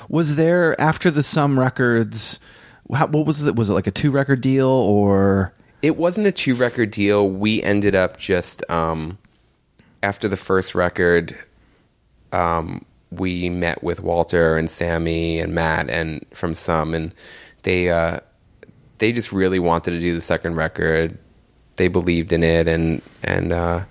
was 0.09 0.35
there 0.35 0.79
after 0.79 1.09
the 1.09 1.23
Some 1.23 1.59
Records. 1.59 2.39
How, 2.93 3.07
what 3.07 3.25
was 3.25 3.41
it? 3.41 3.55
Was 3.55 3.69
it 3.69 3.73
like 3.73 3.87
a 3.87 3.91
two 3.91 4.11
record 4.11 4.41
deal 4.41 4.67
or 4.67 5.53
It 5.81 5.97
wasn't 5.97 6.27
a 6.27 6.31
two 6.31 6.53
record 6.53 6.91
deal. 6.91 7.27
We 7.27 7.63
ended 7.63 7.95
up 7.95 8.17
just 8.17 8.63
um 8.69 9.17
after 10.03 10.27
the 10.27 10.35
first 10.35 10.75
record, 10.75 11.35
um, 12.31 12.83
we 13.17 13.49
met 13.49 13.83
with 13.83 14.01
Walter 14.01 14.57
and 14.57 14.69
Sammy 14.69 15.39
and 15.39 15.53
Matt 15.53 15.89
and 15.89 16.25
from 16.33 16.55
some 16.55 16.93
and 16.93 17.13
they 17.63 17.89
uh 17.89 18.19
they 18.99 19.11
just 19.11 19.31
really 19.31 19.59
wanted 19.59 19.91
to 19.91 19.99
do 19.99 20.13
the 20.13 20.21
second 20.21 20.55
record. 20.55 21.17
They 21.75 21.87
believed 21.87 22.31
in 22.31 22.43
it 22.43 22.67
and 22.67 23.01
and 23.23 23.51
uh 23.51 23.83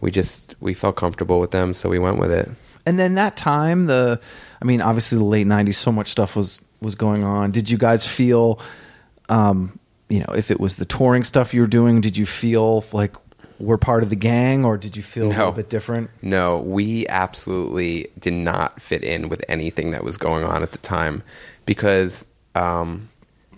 we 0.00 0.10
just 0.10 0.54
we 0.60 0.74
felt 0.74 0.96
comfortable 0.96 1.40
with 1.40 1.50
them, 1.50 1.74
so 1.74 1.88
we 1.88 1.98
went 1.98 2.18
with 2.18 2.30
it. 2.30 2.48
And 2.86 2.98
then 2.98 3.14
that 3.14 3.36
time, 3.36 3.86
the 3.86 4.20
I 4.62 4.64
mean, 4.64 4.80
obviously 4.80 5.18
the 5.18 5.24
late 5.24 5.46
'90s, 5.46 5.74
so 5.74 5.92
much 5.92 6.10
stuff 6.10 6.36
was 6.36 6.62
was 6.80 6.94
going 6.94 7.24
on. 7.24 7.50
Did 7.50 7.68
you 7.68 7.76
guys 7.76 8.06
feel, 8.06 8.60
um, 9.28 9.78
you 10.08 10.20
know, 10.20 10.32
if 10.36 10.50
it 10.50 10.60
was 10.60 10.76
the 10.76 10.84
touring 10.84 11.24
stuff 11.24 11.52
you 11.52 11.60
were 11.60 11.66
doing, 11.66 12.00
did 12.00 12.16
you 12.16 12.26
feel 12.26 12.84
like 12.92 13.16
we're 13.58 13.78
part 13.78 14.02
of 14.02 14.10
the 14.10 14.16
gang, 14.16 14.64
or 14.64 14.76
did 14.76 14.96
you 14.96 15.02
feel 15.02 15.26
a 15.26 15.28
little 15.28 15.52
bit 15.52 15.68
different? 15.68 16.10
No, 16.22 16.58
we 16.58 17.06
absolutely 17.08 18.08
did 18.18 18.34
not 18.34 18.80
fit 18.80 19.02
in 19.02 19.28
with 19.28 19.42
anything 19.48 19.90
that 19.90 20.04
was 20.04 20.16
going 20.16 20.44
on 20.44 20.62
at 20.62 20.72
the 20.72 20.78
time 20.78 21.22
because 21.66 22.24
um, 22.54 23.08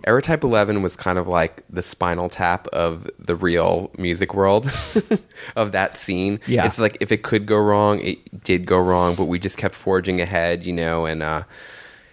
Errortype 0.06 0.42
11 0.42 0.82
was 0.82 0.96
kind 0.96 1.18
of 1.18 1.28
like 1.28 1.62
the 1.68 1.82
spinal 1.82 2.28
tap 2.28 2.66
of 2.68 3.08
the 3.18 3.36
real 3.36 3.90
music 3.98 4.34
world 4.34 4.70
of 5.56 5.72
that 5.72 5.96
scene. 5.96 6.40
Yeah. 6.46 6.64
It's 6.64 6.78
like 6.78 6.96
if 7.00 7.12
it 7.12 7.22
could 7.22 7.46
go 7.46 7.58
wrong, 7.58 8.00
it 8.00 8.42
did 8.42 8.66
go 8.66 8.78
wrong, 8.78 9.14
but 9.14 9.26
we 9.26 9.38
just 9.38 9.58
kept 9.58 9.74
forging 9.74 10.20
ahead, 10.20 10.64
you 10.64 10.72
know, 10.72 11.04
and 11.04 11.22
uh, 11.22 11.42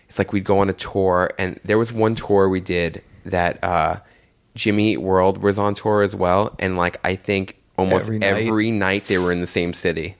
it's 0.07 0.19
like 0.19 0.33
we'd 0.33 0.43
go 0.43 0.59
on 0.59 0.69
a 0.69 0.73
tour, 0.73 1.31
and 1.37 1.59
there 1.63 1.77
was 1.77 1.91
one 1.91 2.15
tour 2.15 2.49
we 2.49 2.61
did 2.61 3.03
that 3.25 3.63
uh, 3.63 3.99
Jimmy 4.55 4.97
World 4.97 5.37
was 5.37 5.57
on 5.57 5.73
tour 5.73 6.01
as 6.01 6.15
well, 6.15 6.55
and 6.59 6.77
like 6.77 6.97
I 7.03 7.15
think 7.15 7.57
almost 7.77 8.09
Every 8.09 8.23
every 8.23 8.71
night. 8.71 8.79
night, 8.79 9.05
they 9.05 9.17
were 9.17 9.31
in 9.31 9.41
the 9.41 9.47
same 9.47 9.73
city. 9.73 10.15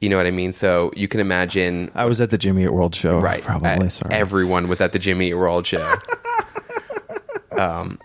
You 0.00 0.10
know 0.10 0.18
what 0.18 0.26
I 0.26 0.32
mean? 0.32 0.52
So 0.52 0.92
you 0.94 1.08
can 1.08 1.20
imagine, 1.20 1.90
I 1.94 2.04
was 2.04 2.20
at 2.20 2.30
the 2.30 2.36
Jimmy 2.36 2.64
Eat 2.64 2.68
World 2.72 2.94
show, 2.94 3.18
right? 3.18 3.42
Probably. 3.42 3.70
uh, 3.70 3.88
sorry. 3.88 4.14
Everyone 4.14 4.68
was 4.68 4.80
at 4.82 4.92
the 4.92 4.98
Jimmy 4.98 5.28
Eat 5.28 5.34
World 5.34 5.66
show. 5.66 5.94
um, 7.58 7.98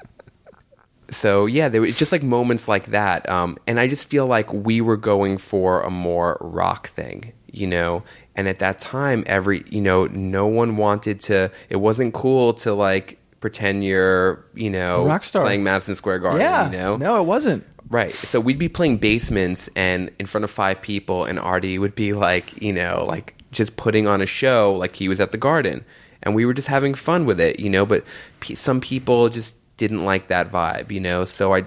so 1.10 1.46
yeah, 1.46 1.68
there 1.68 1.82
were 1.82 1.88
just 1.88 2.12
like 2.12 2.24
moments 2.24 2.68
like 2.68 2.86
that, 2.88 3.28
um, 3.28 3.58
and 3.68 3.80
I 3.80 3.88
just 3.88 4.10
feel 4.10 4.28
like 4.28 4.52
we 4.54 4.80
were 4.80 4.98
going 4.98 5.38
for 5.38 5.82
a 5.82 5.90
more 5.90 6.38
rock 6.40 6.90
thing, 6.90 7.34
you 7.52 7.68
know. 7.68 8.04
And 8.36 8.48
at 8.48 8.60
that 8.60 8.80
time, 8.80 9.24
every 9.26 9.66
you 9.70 9.82
know, 9.82 10.06
no 10.06 10.48
one 10.48 10.78
wanted 10.78 11.20
to. 11.22 11.52
It 11.70 11.78
wasn't 11.78 12.14
cool 12.14 12.54
to 12.56 12.74
like 12.74 13.19
pretend 13.40 13.84
you're, 13.86 14.44
you 14.54 14.70
know, 14.70 15.06
rock 15.06 15.24
star. 15.24 15.44
playing 15.44 15.64
Madison 15.64 15.96
Square 15.96 16.20
Garden. 16.20 16.42
yeah, 16.42 16.66
you 16.70 16.78
know, 16.78 16.98
no, 16.98 17.20
it 17.20 17.26
wasn't. 17.26 17.66
Right. 17.90 18.14
So 18.14 18.40
we'd 18.40 18.60
be 18.60 18.70
playing 18.70 18.98
basements 18.98 19.68
and 19.76 20.12
in 20.20 20.26
front 20.28 20.44
of 20.44 20.52
five 20.52 20.82
people, 20.82 21.26
and 21.26 21.40
Artie 21.40 21.80
would 21.80 21.96
be 21.96 22.14
like, 22.14 22.62
you 22.62 22.72
know, 22.74 23.04
like 23.08 23.34
just 23.52 23.78
putting 23.78 24.06
on 24.08 24.22
a 24.22 24.26
show 24.28 24.76
like 24.76 24.96
he 24.96 25.08
was 25.10 25.20
at 25.20 25.32
the 25.32 25.38
garden. 25.38 25.84
And 26.22 26.36
we 26.36 26.46
were 26.46 26.54
just 26.54 26.68
having 26.68 26.94
fun 26.94 27.26
with 27.26 27.40
it, 27.40 27.60
you 27.60 27.70
know, 27.70 27.86
but 27.86 28.04
pe- 28.42 28.54
some 28.56 28.82
people 28.82 29.30
just 29.30 29.56
didn't 29.78 30.02
like 30.06 30.28
that 30.28 30.52
vibe, 30.52 30.92
you 30.92 31.00
know, 31.00 31.24
so 31.26 31.54
I, 31.56 31.64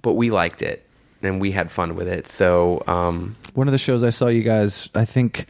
but 0.00 0.12
we 0.12 0.30
liked 0.30 0.62
it 0.62 0.86
and 1.22 1.40
we 1.40 1.50
had 1.50 1.70
fun 1.70 1.96
with 1.96 2.06
it. 2.08 2.28
So, 2.28 2.82
um, 2.86 3.34
One 3.54 3.66
of 3.66 3.72
the 3.72 3.78
shows 3.78 4.02
I 4.04 4.10
saw 4.10 4.28
you 4.28 4.42
guys, 4.44 4.88
I 4.94 5.04
think, 5.04 5.46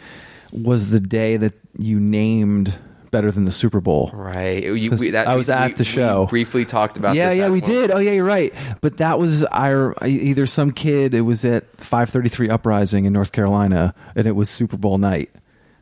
was 0.53 0.89
the 0.89 1.01
day 1.01 1.37
that 1.37 1.53
you 1.79 2.01
named 2.01 2.79
better 3.17 3.31
than 3.31 3.47
the 3.47 3.51
Super 3.53 3.81
Bowl. 3.81 4.11
right. 4.13 4.63
You, 4.63 4.91
'Cause 4.91 5.15
I 5.15 5.37
was 5.37 5.49
at 5.49 5.69
we- 5.69 5.73
the 5.75 5.85
show. 5.85 6.23
We 6.25 6.29
briefly 6.45 6.65
talked 6.67 6.99
about 6.99 7.15
yeah, 7.15 7.31
this 7.31 7.39
yeah, 7.39 7.49
we 7.49 7.61
one- 7.61 7.71
did. 7.71 7.91
Oh, 7.91 7.99
yeah, 7.99 8.13
you're 8.13 8.25
right. 8.25 8.53
But 8.83 8.99
that 8.99 9.19
was 9.19 9.43
our 9.45 9.95
either 10.07 10.45
some 10.47 10.71
kid. 10.71 11.15
It 11.15 11.23
was 11.23 11.45
at 11.47 11.65
533 11.81 12.51
Uprising 12.51 13.07
in 13.07 13.15
North 13.15 13.33
Carolina, 13.33 13.95
and 14.15 14.27
it 14.27 14.37
was 14.37 14.51
Super 14.51 14.77
Bowl 14.77 14.99
night. 14.99 15.31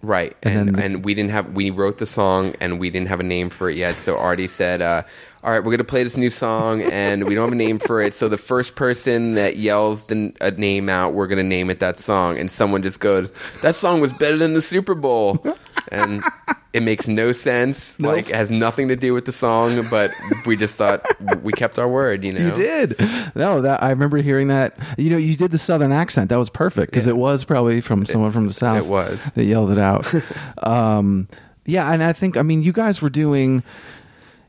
Right, 0.03 0.37
And 0.43 0.69
and 0.69 0.77
then 0.77 0.85
and, 0.97 1.05
we 1.05 1.15
didn't 1.15 1.31
have 1.31 1.55
we 1.55 1.71
wrote 1.71 1.97
the 1.99 2.05
song 2.07 2.55
and 2.61 2.79
we 2.79 2.91
didn't 2.91 3.09
have 3.09 3.21
a 3.21 3.25
name 3.25 3.49
for 3.51 3.71
it 3.71 3.77
yet. 3.79 3.97
So 3.99 4.19
Artie 4.19 4.49
said, 4.49 4.83
uh, 4.83 5.03
"All 5.45 5.51
right, 5.53 5.63
we're 5.63 5.71
gonna 5.71 5.85
play 5.85 6.03
this 6.03 6.17
new 6.17 6.31
song 6.31 6.81
and 6.83 7.29
we 7.29 7.35
don't 7.35 7.45
have 7.45 7.53
a 7.53 7.57
name 7.57 7.79
for 7.79 8.01
it. 8.01 8.15
So 8.15 8.29
the 8.29 8.39
first 8.39 8.75
person 8.77 9.35
that 9.35 9.57
yells 9.59 10.07
the, 10.07 10.33
a 10.41 10.51
name 10.53 10.89
out, 10.89 11.13
we're 11.15 11.27
gonna 11.29 11.43
name 11.43 11.71
it 11.71 11.79
that 11.81 11.99
song." 11.99 12.39
And 12.39 12.51
someone 12.51 12.83
just 12.83 12.99
goes, 13.01 13.31
"That 13.63 13.75
song 13.75 14.01
was 14.01 14.13
better 14.13 14.37
than 14.39 14.55
the 14.55 14.63
Super 14.63 14.95
Bowl," 14.95 15.45
and 15.89 16.25
it 16.73 16.83
makes 16.83 17.07
no 17.07 17.31
sense. 17.33 17.95
Nope. 18.01 18.13
Like 18.13 18.31
it 18.31 18.35
has 18.35 18.51
nothing 18.51 18.89
to 18.89 18.97
do 18.97 19.15
with 19.15 19.27
the 19.27 19.33
song, 19.33 19.87
but 19.91 20.11
we 20.45 20.57
just 20.57 20.75
thought 20.77 21.07
we 21.43 21.53
kept 21.53 21.79
our 21.79 21.89
word. 21.89 22.25
You 22.25 22.33
know, 22.33 22.47
You 22.47 22.53
did. 22.53 22.99
No, 23.35 23.61
that 23.61 23.83
I 23.83 23.91
remember 23.91 24.17
hearing 24.19 24.49
that. 24.49 24.77
You 24.99 25.11
know, 25.11 25.17
you 25.17 25.37
did 25.37 25.51
the 25.53 25.59
southern 25.59 25.93
accent. 25.93 26.31
That 26.31 26.39
was 26.39 26.51
perfect 26.51 26.91
because 26.91 27.07
it 27.07 27.17
was 27.17 27.45
probably 27.45 27.81
from 27.81 28.05
someone 28.05 28.33
from 28.33 28.47
the 28.47 28.53
south. 28.53 28.79
it 28.79 28.87
was. 28.87 29.25
that 29.35 29.45
yelled 29.45 29.71
it 29.71 29.79
out. 29.79 30.13
um, 30.67 31.29
yeah, 31.67 31.93
and 31.93 32.03
I 32.03 32.13
think 32.13 32.37
I 32.37 32.43
mean 32.43 32.63
you 32.63 32.73
guys 32.73 33.01
were 33.01 33.11
doing. 33.11 33.63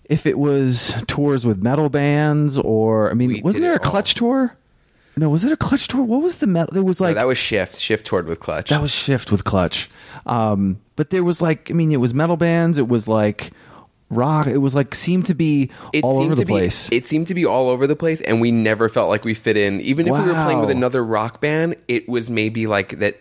If 0.10 0.26
it 0.26 0.38
was 0.38 0.94
tours 1.08 1.46
with 1.46 1.62
metal 1.64 1.90
bands, 1.90 2.58
or 2.58 3.10
I 3.10 3.14
mean, 3.14 3.30
We 3.30 3.42
wasn't 3.42 3.64
did 3.64 3.70
there 3.70 3.78
a 3.78 3.84
all. 3.84 3.92
clutch 3.92 4.14
tour? 4.16 4.56
No, 5.18 5.30
was 5.30 5.44
it 5.44 5.52
a 5.52 5.58
clutch 5.58 5.88
tour? 5.88 6.04
What 6.04 6.22
was 6.22 6.38
the 6.38 6.48
metal? 6.48 6.74
There 6.74 6.84
was 6.84 7.00
like 7.02 7.16
that 7.16 7.26
was 7.28 7.38
Shift. 7.38 7.80
Shift 7.80 8.06
toured 8.06 8.28
with 8.28 8.40
Clutch. 8.40 8.70
That 8.70 8.82
was 8.82 8.92
Shift 8.92 9.32
with 9.32 9.44
Clutch. 9.46 9.90
Um, 10.26 10.80
but 10.96 11.10
there 11.10 11.24
was 11.24 11.42
like, 11.42 11.72
I 11.72 11.74
mean, 11.74 11.92
it 11.92 11.98
was 12.02 12.14
metal 12.14 12.36
bands. 12.38 12.78
It 12.78 12.88
was 12.90 13.08
like 13.08 13.52
rock. 14.10 14.46
It 14.48 14.58
was 14.58 14.76
like 14.76 14.94
seemed 14.94 15.26
to 15.28 15.34
be 15.34 15.72
all 16.04 16.22
over 16.22 16.36
the 16.36 16.42
to 16.42 16.46
be- 16.46 16.52
place. 16.54 16.90
It 16.92 17.04
seemed 17.06 17.28
to 17.28 17.34
be 17.34 17.46
all 17.46 17.70
over 17.70 17.88
the 17.88 17.96
place, 17.96 18.20
and 18.22 18.42
we 18.42 18.52
never 18.52 18.90
felt 18.90 19.08
like 19.10 19.24
we 19.24 19.34
fit 19.34 19.56
in. 19.58 19.80
Even 19.82 20.06
if 20.08 20.14
we 20.14 20.20
were 20.20 20.34
playing 20.34 20.60
with 20.60 20.70
Wow. 20.70 20.76
another 20.76 21.04
rock 21.04 21.40
band, 21.42 21.78
it 21.88 22.08
was 22.10 22.30
maybe 22.30 22.68
like 22.68 23.00
that 23.00 23.16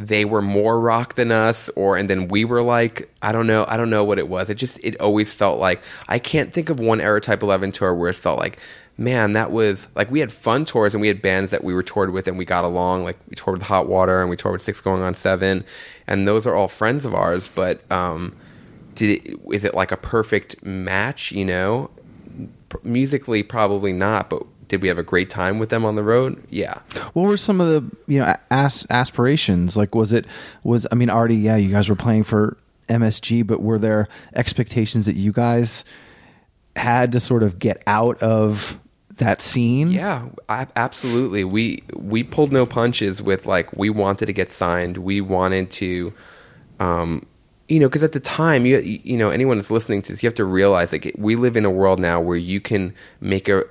they 0.00 0.24
were 0.24 0.42
more 0.42 0.80
rock 0.80 1.14
than 1.14 1.30
us, 1.30 1.68
or 1.76 1.96
and 1.98 2.10
then 2.10 2.28
we 2.28 2.44
were 2.44 2.62
like, 2.62 3.08
I 3.22 3.32
don't 3.32 3.46
know, 3.46 3.66
I 3.68 3.76
don't 3.76 3.90
know 3.90 4.02
what 4.04 4.18
it 4.18 4.28
was. 4.28 4.50
It 4.50 4.56
just 4.56 4.80
it 4.82 5.00
always 5.00 5.32
felt 5.34 5.60
like 5.60 5.80
I 6.08 6.18
can't 6.18 6.52
think 6.52 6.70
of 6.70 6.80
one 6.80 7.00
Errortype 7.00 7.42
Eleven 7.42 7.70
tour 7.72 7.94
where 7.94 8.10
it 8.10 8.16
felt 8.16 8.38
like. 8.38 8.58
man, 9.00 9.32
that 9.32 9.50
was 9.50 9.88
like 9.96 10.10
we 10.10 10.20
had 10.20 10.30
fun 10.30 10.64
tours 10.66 10.94
and 10.94 11.00
we 11.00 11.08
had 11.08 11.22
bands 11.22 11.50
that 11.50 11.64
we 11.64 11.72
were 11.74 11.82
toured 11.82 12.10
with 12.10 12.28
and 12.28 12.36
we 12.36 12.44
got 12.44 12.64
along. 12.64 13.02
Like 13.02 13.18
we 13.30 13.34
toured 13.34 13.58
with 13.58 13.66
Hot 13.66 13.88
Water 13.88 14.20
and 14.20 14.28
we 14.30 14.36
toured 14.36 14.52
with 14.52 14.62
Six 14.62 14.80
Going 14.80 15.02
on 15.02 15.14
Seven, 15.14 15.64
and 16.06 16.28
those 16.28 16.46
are 16.46 16.54
all 16.54 16.68
friends 16.68 17.04
of 17.06 17.14
ours. 17.14 17.48
But 17.48 17.80
um, 17.90 18.36
did 18.94 19.24
it, 19.26 19.40
is 19.52 19.64
it 19.64 19.74
like 19.74 19.90
a 19.90 19.96
perfect 19.96 20.62
match? 20.64 21.32
You 21.32 21.46
know, 21.46 21.90
P- 22.68 22.78
musically 22.84 23.42
probably 23.42 23.92
not, 23.92 24.28
but 24.30 24.44
did 24.70 24.80
we 24.80 24.88
have 24.88 24.98
a 24.98 25.02
great 25.02 25.28
time 25.28 25.58
with 25.58 25.68
them 25.68 25.84
on 25.84 25.96
the 25.96 26.02
road? 26.02 26.42
Yeah. 26.48 26.78
What 27.12 27.24
were 27.24 27.36
some 27.36 27.60
of 27.60 27.68
the 27.68 27.96
you 28.06 28.20
know 28.20 28.34
as- 28.50 28.86
aspirations? 28.88 29.76
Like, 29.76 29.94
was 29.94 30.12
it 30.12 30.24
was 30.62 30.86
I 30.90 30.94
mean, 30.94 31.10
already 31.10 31.34
yeah, 31.36 31.56
you 31.56 31.70
guys 31.70 31.88
were 31.88 31.96
playing 31.96 32.22
for 32.22 32.56
MSG, 32.88 33.46
but 33.46 33.60
were 33.60 33.78
there 33.78 34.08
expectations 34.34 35.06
that 35.06 35.16
you 35.16 35.32
guys 35.32 35.84
had 36.76 37.12
to 37.12 37.20
sort 37.20 37.42
of 37.42 37.58
get 37.58 37.82
out 37.86 38.22
of 38.22 38.78
that 39.16 39.42
scene? 39.42 39.90
Yeah, 39.90 40.28
absolutely. 40.48 41.42
We 41.42 41.82
we 41.94 42.22
pulled 42.22 42.52
no 42.52 42.64
punches 42.64 43.20
with 43.20 43.46
like 43.46 43.76
we 43.76 43.90
wanted 43.90 44.26
to 44.26 44.32
get 44.32 44.52
signed. 44.52 44.98
We 44.98 45.20
wanted 45.20 45.72
to, 45.72 46.12
um, 46.78 47.26
you 47.68 47.80
know, 47.80 47.88
because 47.88 48.04
at 48.04 48.12
the 48.12 48.20
time, 48.20 48.66
you 48.66 48.78
you 48.78 49.16
know, 49.16 49.30
anyone 49.30 49.56
that's 49.56 49.72
listening 49.72 50.02
to 50.02 50.12
this, 50.12 50.22
you 50.22 50.28
have 50.28 50.34
to 50.34 50.44
realize 50.44 50.92
like 50.92 51.12
we 51.18 51.34
live 51.34 51.56
in 51.56 51.64
a 51.64 51.70
world 51.70 51.98
now 51.98 52.20
where 52.20 52.36
you 52.36 52.60
can 52.60 52.94
make 53.20 53.48
a 53.48 53.64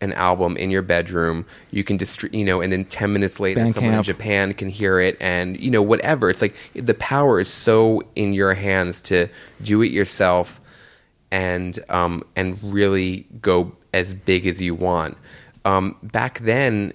an 0.00 0.12
album 0.14 0.56
in 0.56 0.70
your 0.70 0.82
bedroom. 0.82 1.46
You 1.70 1.84
can 1.84 1.98
distri- 1.98 2.32
you 2.34 2.44
know, 2.44 2.60
and 2.60 2.72
then 2.72 2.84
ten 2.86 3.12
minutes 3.12 3.40
later, 3.40 3.66
someone 3.68 3.94
in 3.94 4.02
Japan 4.02 4.52
can 4.54 4.68
hear 4.68 5.00
it, 5.00 5.16
and 5.20 5.58
you 5.60 5.70
know, 5.70 5.82
whatever. 5.82 6.30
It's 6.30 6.42
like 6.42 6.54
the 6.74 6.94
power 6.94 7.40
is 7.40 7.48
so 7.48 8.02
in 8.16 8.34
your 8.34 8.54
hands 8.54 9.00
to 9.02 9.28
do 9.62 9.82
it 9.82 9.90
yourself 9.92 10.60
and 11.30 11.78
um, 11.88 12.22
and 12.36 12.58
really 12.62 13.26
go 13.40 13.74
as 13.92 14.14
big 14.14 14.46
as 14.46 14.60
you 14.60 14.74
want. 14.74 15.16
Um, 15.64 15.96
back 16.02 16.40
then, 16.40 16.92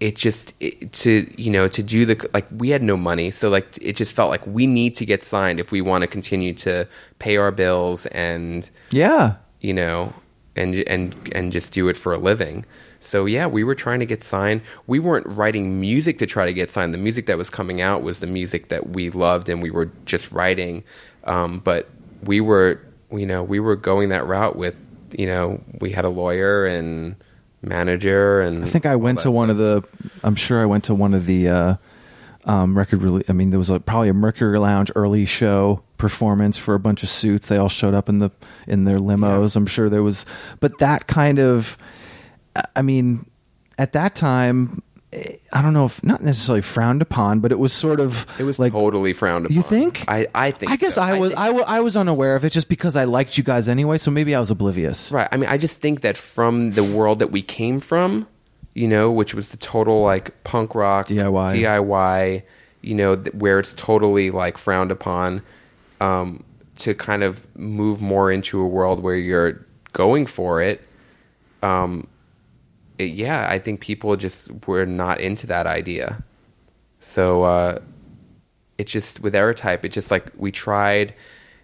it 0.00 0.16
just 0.16 0.54
it, 0.60 0.92
to 0.94 1.30
you 1.40 1.50
know 1.50 1.68
to 1.68 1.82
do 1.82 2.06
the 2.06 2.28
like 2.32 2.46
we 2.56 2.70
had 2.70 2.82
no 2.82 2.96
money, 2.96 3.30
so 3.30 3.48
like 3.50 3.78
it 3.80 3.94
just 3.96 4.16
felt 4.16 4.30
like 4.30 4.44
we 4.46 4.66
need 4.66 4.96
to 4.96 5.04
get 5.06 5.22
signed 5.22 5.60
if 5.60 5.70
we 5.70 5.80
want 5.80 6.02
to 6.02 6.08
continue 6.08 6.54
to 6.54 6.88
pay 7.18 7.36
our 7.36 7.52
bills 7.52 8.06
and 8.06 8.68
Yeah. 8.90 9.34
you 9.60 9.74
know 9.74 10.12
and 10.56 10.74
and 10.86 11.14
and 11.32 11.52
just 11.52 11.72
do 11.72 11.88
it 11.88 11.96
for 11.96 12.12
a 12.12 12.18
living. 12.18 12.64
So 13.00 13.24
yeah, 13.24 13.46
we 13.46 13.64
were 13.64 13.74
trying 13.74 14.00
to 14.00 14.06
get 14.06 14.22
signed. 14.22 14.60
We 14.86 14.98
weren't 14.98 15.26
writing 15.26 15.80
music 15.80 16.18
to 16.18 16.26
try 16.26 16.46
to 16.46 16.52
get 16.52 16.70
signed. 16.70 16.92
The 16.92 16.98
music 16.98 17.26
that 17.26 17.38
was 17.38 17.48
coming 17.48 17.80
out 17.80 18.02
was 18.02 18.20
the 18.20 18.26
music 18.26 18.68
that 18.68 18.90
we 18.90 19.10
loved, 19.10 19.48
and 19.48 19.62
we 19.62 19.70
were 19.70 19.90
just 20.04 20.30
writing. 20.32 20.84
Um, 21.24 21.60
but 21.60 21.88
we 22.24 22.40
were, 22.40 22.80
you 23.10 23.26
know, 23.26 23.42
we 23.42 23.60
were 23.60 23.76
going 23.76 24.10
that 24.10 24.26
route 24.26 24.56
with, 24.56 24.76
you 25.16 25.26
know, 25.26 25.62
we 25.80 25.92
had 25.92 26.04
a 26.04 26.08
lawyer 26.08 26.66
and 26.66 27.16
manager, 27.62 28.40
and 28.40 28.64
I 28.64 28.68
think 28.68 28.86
I 28.86 28.96
went 28.96 29.20
to 29.20 29.30
one 29.30 29.50
of 29.50 29.56
the. 29.56 29.82
I'm 30.22 30.36
sure 30.36 30.60
I 30.60 30.66
went 30.66 30.84
to 30.84 30.94
one 30.94 31.14
of 31.14 31.26
the 31.26 31.48
uh, 31.48 31.76
um, 32.44 32.76
record. 32.76 33.02
Really, 33.02 33.24
I 33.28 33.32
mean, 33.32 33.50
there 33.50 33.58
was 33.58 33.70
a, 33.70 33.80
probably 33.80 34.10
a 34.10 34.14
Mercury 34.14 34.58
Lounge 34.58 34.92
early 34.94 35.24
show 35.24 35.82
performance 36.00 36.56
for 36.58 36.74
a 36.74 36.80
bunch 36.80 37.02
of 37.04 37.08
suits. 37.08 37.46
They 37.46 37.56
all 37.58 37.68
showed 37.68 37.94
up 37.94 38.08
in 38.08 38.18
the 38.18 38.30
in 38.66 38.84
their 38.84 38.98
limos. 38.98 39.54
I'm 39.54 39.66
sure 39.66 39.88
there 39.88 40.02
was, 40.02 40.26
but 40.58 40.78
that 40.78 41.06
kind 41.06 41.38
of. 41.38 41.76
I 42.74 42.82
mean, 42.82 43.30
at 43.78 43.92
that 43.92 44.16
time, 44.16 44.82
eh, 45.12 45.22
I 45.52 45.62
don't 45.62 45.72
know 45.72 45.84
if 45.86 46.02
not 46.02 46.20
necessarily 46.22 46.62
frowned 46.62 47.00
upon, 47.02 47.38
but 47.40 47.52
it 47.52 47.58
was 47.60 47.72
sort 47.72 48.00
of 48.00 48.26
It 48.38 48.42
was 48.42 48.58
like. 48.58 48.72
totally 48.72 49.12
frowned 49.12 49.44
upon. 49.46 49.56
You 49.56 49.62
think? 49.62 50.04
I 50.08 50.26
I 50.34 50.50
think. 50.50 50.72
I 50.72 50.76
guess 50.76 50.94
so. 50.96 51.02
I 51.02 51.16
was 51.18 51.30
think- 51.30 51.40
I, 51.40 51.50
wa- 51.50 51.64
I 51.66 51.80
was 51.80 51.96
unaware 51.96 52.34
of 52.34 52.44
it 52.44 52.50
just 52.50 52.68
because 52.68 52.96
I 52.96 53.04
liked 53.04 53.38
you 53.38 53.44
guys 53.44 53.68
anyway, 53.68 53.98
so 53.98 54.10
maybe 54.10 54.34
I 54.34 54.40
was 54.40 54.50
oblivious. 54.50 55.12
Right. 55.12 55.28
I 55.30 55.36
mean, 55.36 55.48
I 55.48 55.58
just 55.58 55.78
think 55.78 56.00
that 56.00 56.16
from 56.16 56.72
the 56.72 56.82
world 56.82 57.20
that 57.20 57.30
we 57.30 57.40
came 57.42 57.78
from, 57.78 58.26
you 58.74 58.88
know, 58.88 59.10
which 59.12 59.32
was 59.34 59.50
the 59.50 59.56
total 59.58 60.02
like 60.02 60.42
punk 60.44 60.74
rock 60.74 61.06
DIY. 61.08 61.52
DIY, 61.52 62.42
you 62.82 62.94
know, 62.94 63.14
th- 63.16 63.34
where 63.34 63.60
it's 63.60 63.74
totally 63.74 64.30
like 64.30 64.58
frowned 64.58 64.90
upon, 64.90 65.42
um, 66.00 66.44
to 66.76 66.94
kind 66.94 67.22
of 67.22 67.44
move 67.56 68.00
more 68.00 68.32
into 68.32 68.60
a 68.60 68.66
world 68.66 69.02
where 69.02 69.16
you're 69.16 69.64
going 69.92 70.26
for 70.26 70.62
it. 70.62 70.80
Um, 71.62 72.06
it, 72.98 73.10
yeah, 73.10 73.46
I 73.50 73.58
think 73.58 73.80
people 73.80 74.16
just 74.16 74.50
were 74.66 74.86
not 74.86 75.20
into 75.20 75.46
that 75.46 75.66
idea. 75.66 76.22
So 77.00 77.42
uh, 77.42 77.78
it 78.78 78.86
just 78.86 79.20
with 79.20 79.34
Errortype, 79.34 79.84
it 79.84 79.90
just 79.90 80.10
like 80.10 80.30
we 80.36 80.50
tried, 80.50 81.14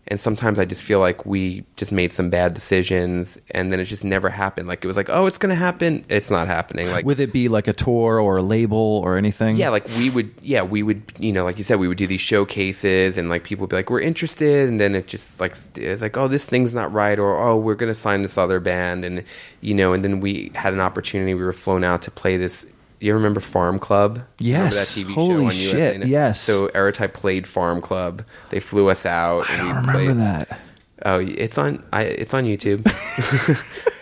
and 0.09 0.21
sometimes 0.21 0.59
I 0.59 0.65
just 0.65 0.83
feel 0.83 1.01
like 1.01 1.27
we 1.27 1.65
just 1.77 1.91
made 1.91 2.13
some 2.13 2.31
bad 2.31 2.55
decisions, 2.55 3.39
and 3.51 3.73
then 3.73 3.81
it 3.81 3.87
just 3.87 4.05
never 4.05 4.29
happened. 4.29 4.69
Like 4.69 4.85
it 4.85 4.89
was 4.89 4.97
like, 4.97 5.11
oh, 5.11 5.27
it's 5.27 5.39
gonna 5.39 5.55
happen. 5.57 6.05
It's 6.09 6.31
not 6.31 6.47
happening. 6.47 6.89
Like 6.91 7.05
Would 7.05 7.19
it 7.21 7.33
be 7.33 7.49
like 7.49 7.67
a 7.67 7.73
tour 7.73 8.21
or 8.21 8.37
a 8.37 8.43
label 8.43 9.01
or 9.05 9.17
anything? 9.17 9.57
yeah, 9.57 9.71
like 9.71 9.87
we 9.99 10.11
would, 10.11 10.31
yeah, 10.43 10.63
we 10.63 10.83
would, 10.83 11.03
you 11.19 11.33
know, 11.33 11.45
like 11.45 11.59
you 11.59 11.65
said, 11.65 11.79
we 11.79 11.89
would 11.89 11.99
do 11.99 12.07
these 12.07 12.21
showcases, 12.21 13.19
and 13.19 13.29
like 13.29 13.43
people 13.45 13.63
would 13.63 13.71
be 13.71 13.77
like, 13.77 13.91
"We're 13.91 14.01
interested," 14.01 14.69
and 14.69 14.79
then 14.81 14.95
it 14.95 15.07
just 15.09 15.41
like 15.41 15.57
it's 15.77 16.03
like, 16.03 16.17
"Oh, 16.17 16.29
this 16.29 16.45
thing's 16.45 16.75
not 16.75 16.93
right," 16.93 17.19
or 17.19 17.37
"Oh, 17.37 17.57
we're 17.57 17.75
gonna 17.75 17.95
sign 17.95 18.23
this 18.23 18.39
other 18.39 18.61
band," 18.61 19.05
and 19.05 19.25
you 19.61 19.75
know, 19.75 19.93
and 19.93 20.05
then 20.05 20.21
we 20.21 20.53
had 20.55 20.73
an 20.73 20.81
opportunity. 20.81 21.35
We 21.35 21.43
were 21.45 21.53
flown 21.53 21.83
out 21.85 22.03
to 22.03 22.11
play 22.11 22.37
this. 22.37 22.67
You 23.01 23.15
remember 23.15 23.41
Farm 23.41 23.79
Club? 23.79 24.25
Remember 24.41 24.75
Yes. 24.75 24.95
that 24.95 25.03
TV 25.03 25.13
Holy 25.15 25.35
show 25.37 25.45
on 25.47 25.51
shit, 25.53 25.95
USA 25.97 26.07
yes. 26.07 26.41
So 26.41 26.69
Errortype 26.69 27.13
played 27.13 27.47
Farm 27.47 27.81
Club. 27.81 28.23
They 28.51 28.61
flew 28.61 28.89
us 28.89 29.05
out. 29.07 29.51
I 29.51 29.57
don't 29.57 29.69
remember 29.69 29.93
played, 29.93 30.17
that. 30.17 30.61
Oh, 31.05 31.19
it's 31.21 31.59
on. 31.59 31.85
I, 31.93 32.05
it's 32.05 32.33
on 32.33 32.45
YouTube. 32.45 32.89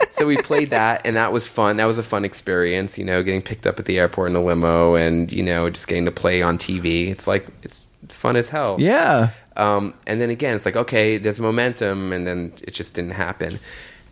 so 0.13 0.27
we 0.27 0.37
played 0.37 0.71
that, 0.71 1.03
and 1.05 1.17
that 1.17 1.33
was 1.33 1.47
fun. 1.47 1.77
That 1.77 1.87
was 1.87 1.99
a 1.99 2.03
fun 2.05 2.25
experience. 2.25 2.97
You 2.97 3.05
know, 3.05 3.23
getting 3.23 3.43
picked 3.43 3.67
up 3.67 3.79
at 3.81 3.87
the 3.87 3.99
airport 3.99 4.29
in 4.29 4.35
the 4.35 4.41
limo, 4.41 4.95
and 4.95 5.31
you 5.33 5.43
know, 5.43 5.69
just 5.71 5.89
getting 5.89 6.05
to 6.05 6.13
play 6.13 6.41
on 6.41 6.57
TV. 6.57 7.11
It's 7.11 7.27
like 7.27 7.47
it's 7.63 7.87
fun 8.09 8.37
as 8.37 8.49
hell. 8.49 8.77
Yeah. 8.79 9.31
Um, 9.57 9.95
and 10.07 10.21
then 10.21 10.31
again, 10.31 10.55
it's 10.57 10.65
like 10.65 10.77
okay, 10.77 11.19
there's 11.19 11.41
momentum, 11.41 12.13
and 12.13 12.27
then 12.27 12.53
it 12.63 12.73
just 12.75 12.95
didn't 12.95 13.13
happen. 13.13 13.59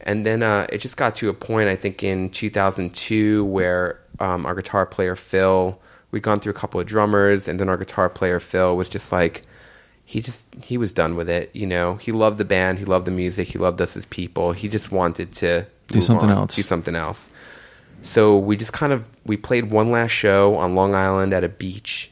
And 0.05 0.27
then 0.27 0.43
uh, 0.43 0.67
it 0.69 0.79
just 0.79 0.97
got 0.97 1.15
to 1.17 1.29
a 1.29 1.35
point, 1.35 1.69
I 1.69 1.77
think, 1.77 2.03
in 2.03 2.31
2002 2.31 3.45
where 3.45 4.01
um, 4.23 4.47
our 4.47 4.55
guitar 4.55 4.87
player 4.87 5.17
Phil, 5.17 5.79
we'd 6.11 6.23
gone 6.23 6.41
through 6.41 6.53
a 6.53 6.55
couple 6.63 6.81
of 6.81 6.87
drummers, 6.87 7.49
and 7.49 7.59
then 7.61 7.69
our 7.69 7.77
guitar 7.77 8.09
player 8.09 8.39
Phil 8.41 8.77
was 8.77 8.89
just 8.89 9.13
like, 9.13 9.43
he 10.05 10.21
just 10.21 10.47
he 10.63 10.77
was 10.79 10.93
done 10.93 11.17
with 11.17 11.29
it. 11.29 11.51
You 11.55 11.67
know, 11.67 11.97
he 11.97 12.13
loved 12.13 12.39
the 12.39 12.45
band, 12.45 12.79
he 12.79 12.85
loved 12.85 13.07
the 13.07 13.11
music, 13.13 13.49
he 13.49 13.59
loved 13.59 13.81
us 13.81 13.97
as 13.97 14.05
people. 14.07 14.53
He 14.53 14.69
just 14.69 14.93
wanted 14.93 15.35
to 15.37 15.67
Do 15.89 16.01
something 16.03 16.31
on, 16.31 16.37
else. 16.39 16.55
do 16.57 16.63
something 16.63 16.95
else. 16.97 17.29
So 18.03 18.37
we 18.39 18.57
just 18.57 18.73
kind 18.73 18.93
of 18.93 19.05
we 19.25 19.37
played 19.37 19.71
one 19.71 19.91
last 19.91 20.11
show 20.11 20.57
on 20.57 20.75
Long 20.75 20.95
Island 20.95 21.33
at 21.33 21.45
a 21.45 21.49
beach 21.49 22.11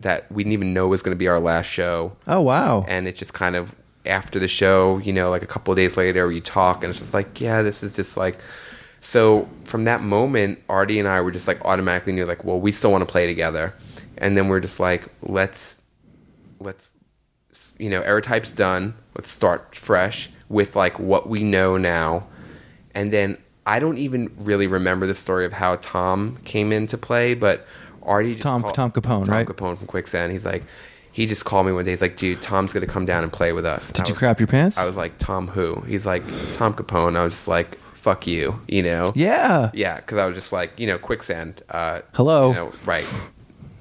that 0.00 0.30
we 0.32 0.42
didn't 0.44 0.52
even 0.54 0.72
know 0.74 0.88
was 0.88 1.02
going 1.02 1.14
to 1.14 1.18
be 1.18 1.28
our 1.28 1.38
last 1.40 1.66
show 1.66 2.12
Oh 2.26 2.40
wow. 2.40 2.84
and 2.88 3.06
it 3.06 3.14
just 3.16 3.34
kind 3.34 3.54
of 3.54 3.74
after 4.04 4.38
the 4.40 4.48
show, 4.48 4.98
you 4.98 5.12
know, 5.12 5.30
like 5.30 5.42
a 5.42 5.46
couple 5.46 5.70
of 5.72 5.76
days 5.76 5.96
later, 5.96 6.30
you 6.32 6.40
talk, 6.40 6.82
and 6.82 6.90
it's 6.90 6.98
just 6.98 7.14
like, 7.14 7.40
yeah, 7.40 7.62
this 7.62 7.82
is 7.84 7.94
just 7.94 8.16
like. 8.16 8.38
So 9.04 9.48
from 9.64 9.82
that 9.84 10.00
moment, 10.00 10.60
Artie 10.68 10.98
and 11.00 11.08
I 11.08 11.20
were 11.20 11.32
just 11.32 11.48
like 11.48 11.60
automatically 11.64 12.12
knew, 12.12 12.24
like, 12.24 12.44
well, 12.44 12.60
we 12.60 12.70
still 12.70 12.92
want 12.92 13.02
to 13.02 13.10
play 13.10 13.26
together, 13.26 13.74
and 14.16 14.36
then 14.36 14.46
we're 14.48 14.60
just 14.60 14.78
like, 14.78 15.08
let's, 15.22 15.82
let's, 16.60 16.88
you 17.78 17.90
know, 17.90 18.00
Errortype's 18.02 18.52
done. 18.52 18.94
Let's 19.16 19.28
start 19.28 19.74
fresh 19.74 20.30
with 20.48 20.76
like 20.76 21.00
what 21.00 21.28
we 21.28 21.42
know 21.42 21.76
now, 21.76 22.28
and 22.94 23.12
then 23.12 23.38
I 23.66 23.80
don't 23.80 23.98
even 23.98 24.32
really 24.38 24.68
remember 24.68 25.06
the 25.08 25.14
story 25.14 25.44
of 25.46 25.52
how 25.52 25.76
Tom 25.76 26.38
came 26.44 26.72
into 26.72 26.96
play, 26.96 27.34
but 27.34 27.66
Artie 28.04 28.32
just 28.34 28.42
Tom- 28.42 28.62
called- 28.62 28.74
Tom 28.76 28.92
Capone, 28.92 29.24
Tom 29.26 29.34
right? 29.34 29.46
Capone 29.46 29.78
from 29.78 29.86
Quicksand. 29.88 30.30
He's 30.32 30.44
like, 30.46 30.62
he 31.10 31.26
just 31.26 31.44
called 31.44 31.66
me 31.66 31.72
one 31.72 31.84
day. 31.84 31.90
He's 31.90 32.02
like, 32.02 32.16
dude, 32.16 32.40
Tom's 32.40 32.72
gonna 32.72 32.86
come 32.86 33.04
down 33.04 33.24
and 33.24 33.32
play 33.32 33.52
with 33.52 33.66
us. 33.66 33.90
Did 33.90 34.04
I 34.04 34.08
you 34.08 34.14
was- 34.14 34.18
crap 34.20 34.38
your 34.38 34.46
pants? 34.46 34.78
I 34.78 34.86
was 34.86 34.96
like, 34.96 35.18
Tom 35.18 35.48
who? 35.48 35.80
He's 35.80 36.06
like, 36.06 36.22
Tom 36.52 36.72
Capone. 36.72 37.16
I 37.16 37.24
was 37.24 37.32
just 37.34 37.48
like, 37.48 37.78
fuck 38.02 38.26
you, 38.26 38.60
you 38.66 38.82
know? 38.82 39.12
yeah. 39.14 39.70
Yeah, 39.72 39.96
because 39.96 40.18
I 40.18 40.26
was 40.26 40.34
just 40.34 40.52
like, 40.52 40.72
you 40.78 40.88
know, 40.88 40.98
Quicksand. 40.98 41.62
Uh, 41.70 42.00
Hello. 42.14 42.48
You 42.48 42.54
know, 42.54 42.72
right. 42.84 43.06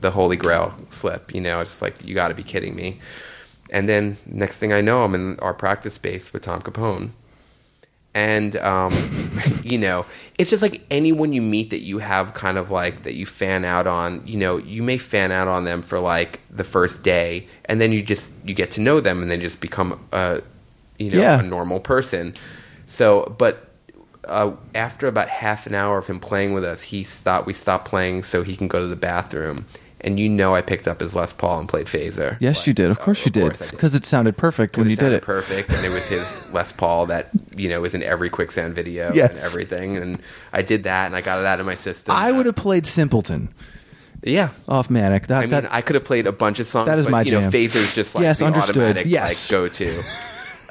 The 0.01 0.11
Holy 0.11 0.37
Grail 0.37 0.73
slip, 0.89 1.33
you 1.33 1.41
know, 1.41 1.59
it's 1.59 1.71
just 1.71 1.81
like, 1.81 2.05
you 2.05 2.13
gotta 2.13 2.35
be 2.35 2.43
kidding 2.43 2.75
me. 2.75 2.99
And 3.71 3.89
then 3.89 4.17
next 4.27 4.59
thing 4.59 4.73
I 4.73 4.81
know, 4.81 5.03
I'm 5.03 5.15
in 5.15 5.39
our 5.39 5.53
practice 5.55 5.95
space 5.95 6.31
with 6.33 6.43
Tom 6.43 6.61
Capone. 6.61 7.09
And, 8.13 8.55
um, 8.57 8.93
you 9.63 9.77
know, 9.79 10.05
it's 10.37 10.49
just 10.51 10.61
like 10.61 10.81
anyone 10.91 11.33
you 11.33 11.41
meet 11.41 11.69
that 11.71 11.79
you 11.81 11.97
have 11.99 12.33
kind 12.35 12.57
of 12.59 12.69
like 12.69 13.03
that 13.03 13.15
you 13.15 13.25
fan 13.25 13.63
out 13.65 13.87
on, 13.87 14.21
you 14.27 14.37
know, 14.37 14.57
you 14.57 14.83
may 14.83 14.97
fan 14.99 15.31
out 15.31 15.47
on 15.47 15.63
them 15.63 15.81
for 15.81 15.99
like 15.99 16.41
the 16.51 16.63
first 16.65 17.03
day 17.03 17.47
and 17.65 17.79
then 17.81 17.91
you 17.91 18.03
just, 18.03 18.29
you 18.45 18.53
get 18.53 18.69
to 18.71 18.81
know 18.81 18.99
them 18.99 19.21
and 19.23 19.31
then 19.31 19.41
just 19.41 19.61
become 19.61 19.99
a, 20.11 20.41
you 20.99 21.09
know, 21.09 21.21
Yeah. 21.21 21.39
a 21.39 21.43
normal 21.43 21.79
person. 21.79 22.33
So, 22.85 23.33
but 23.39 23.67
uh, 24.25 24.51
after 24.75 25.07
about 25.07 25.29
half 25.29 25.65
an 25.67 25.73
hour 25.75 25.97
of 25.97 26.07
him 26.07 26.19
playing 26.19 26.53
with 26.53 26.63
us, 26.63 26.81
he 26.81 27.03
stopped. 27.03 27.47
We 27.47 27.53
stopped 27.53 27.85
playing 27.85 28.23
so 28.23 28.43
he 28.43 28.55
can 28.55 28.67
go 28.67 28.79
to 28.79 28.87
the 28.87 28.95
bathroom, 28.95 29.65
and 30.01 30.19
you 30.19 30.29
know 30.29 30.53
I 30.55 30.61
picked 30.61 30.87
up 30.87 30.99
his 30.99 31.15
Les 31.15 31.33
Paul 31.33 31.59
and 31.59 31.67
played 31.69 31.87
Fazer. 31.87 32.37
Yes, 32.39 32.59
Like, 32.59 32.67
you 32.67 32.73
did. 32.73 32.91
Of 32.91 32.99
oh, 32.99 33.03
course 33.03 33.25
you 33.25 33.31
did. 33.31 33.41
course 33.41 33.61
I 33.61 33.69
Because 33.69 33.95
it 33.95 34.05
sounded 34.05 34.37
perfect 34.37 34.77
when 34.77 34.89
you 34.89 34.95
did 34.95 35.11
it. 35.11 35.23
perfect, 35.23 35.71
and 35.71 35.83
it 35.85 35.89
was 35.89 36.07
his 36.07 36.53
Les 36.53 36.71
Paul 36.71 37.07
that 37.07 37.29
you 37.55 37.67
know 37.69 37.81
was 37.81 37.93
in 37.93 38.03
every 38.03 38.29
quicksand 38.29 38.75
video 38.75 39.07
and 39.07 39.15
Yes. 39.15 39.45
everything. 39.45 39.97
And 39.97 40.19
I 40.53 40.61
did 40.61 40.83
that, 40.83 41.07
and 41.07 41.15
I 41.15 41.21
got 41.21 41.39
it 41.39 41.45
out 41.45 41.59
of 41.59 41.65
my 41.65 41.75
system. 41.75 42.15
I 42.15 42.31
would 42.31 42.45
have 42.45 42.55
played 42.55 42.85
Simpleton 42.85 43.49
yeah. 44.23 44.49
off 44.67 44.89
Manic. 44.89 45.27
That, 45.27 45.37
I 45.37 45.41
mean, 45.41 45.49
that, 45.49 45.73
I 45.73 45.81
could 45.81 45.95
have 45.95 46.05
played 46.05 46.27
a 46.27 46.31
bunch 46.31 46.59
of 46.59 46.67
songs. 46.67 46.85
That 46.85 46.99
is 46.99 47.05
but, 47.05 47.11
my 47.11 47.21
you 47.23 47.31
know, 47.31 47.41
jam. 47.41 47.51
Fazer's 47.51 47.95
just 47.95 48.13
like 48.15 48.21
Yes, 48.21 48.39
the 48.39 48.45
understood. 48.45 48.77
automatic 48.77 49.07
Yes. 49.07 49.51
like 49.51 49.59
go 49.59 49.67
to. 49.67 50.03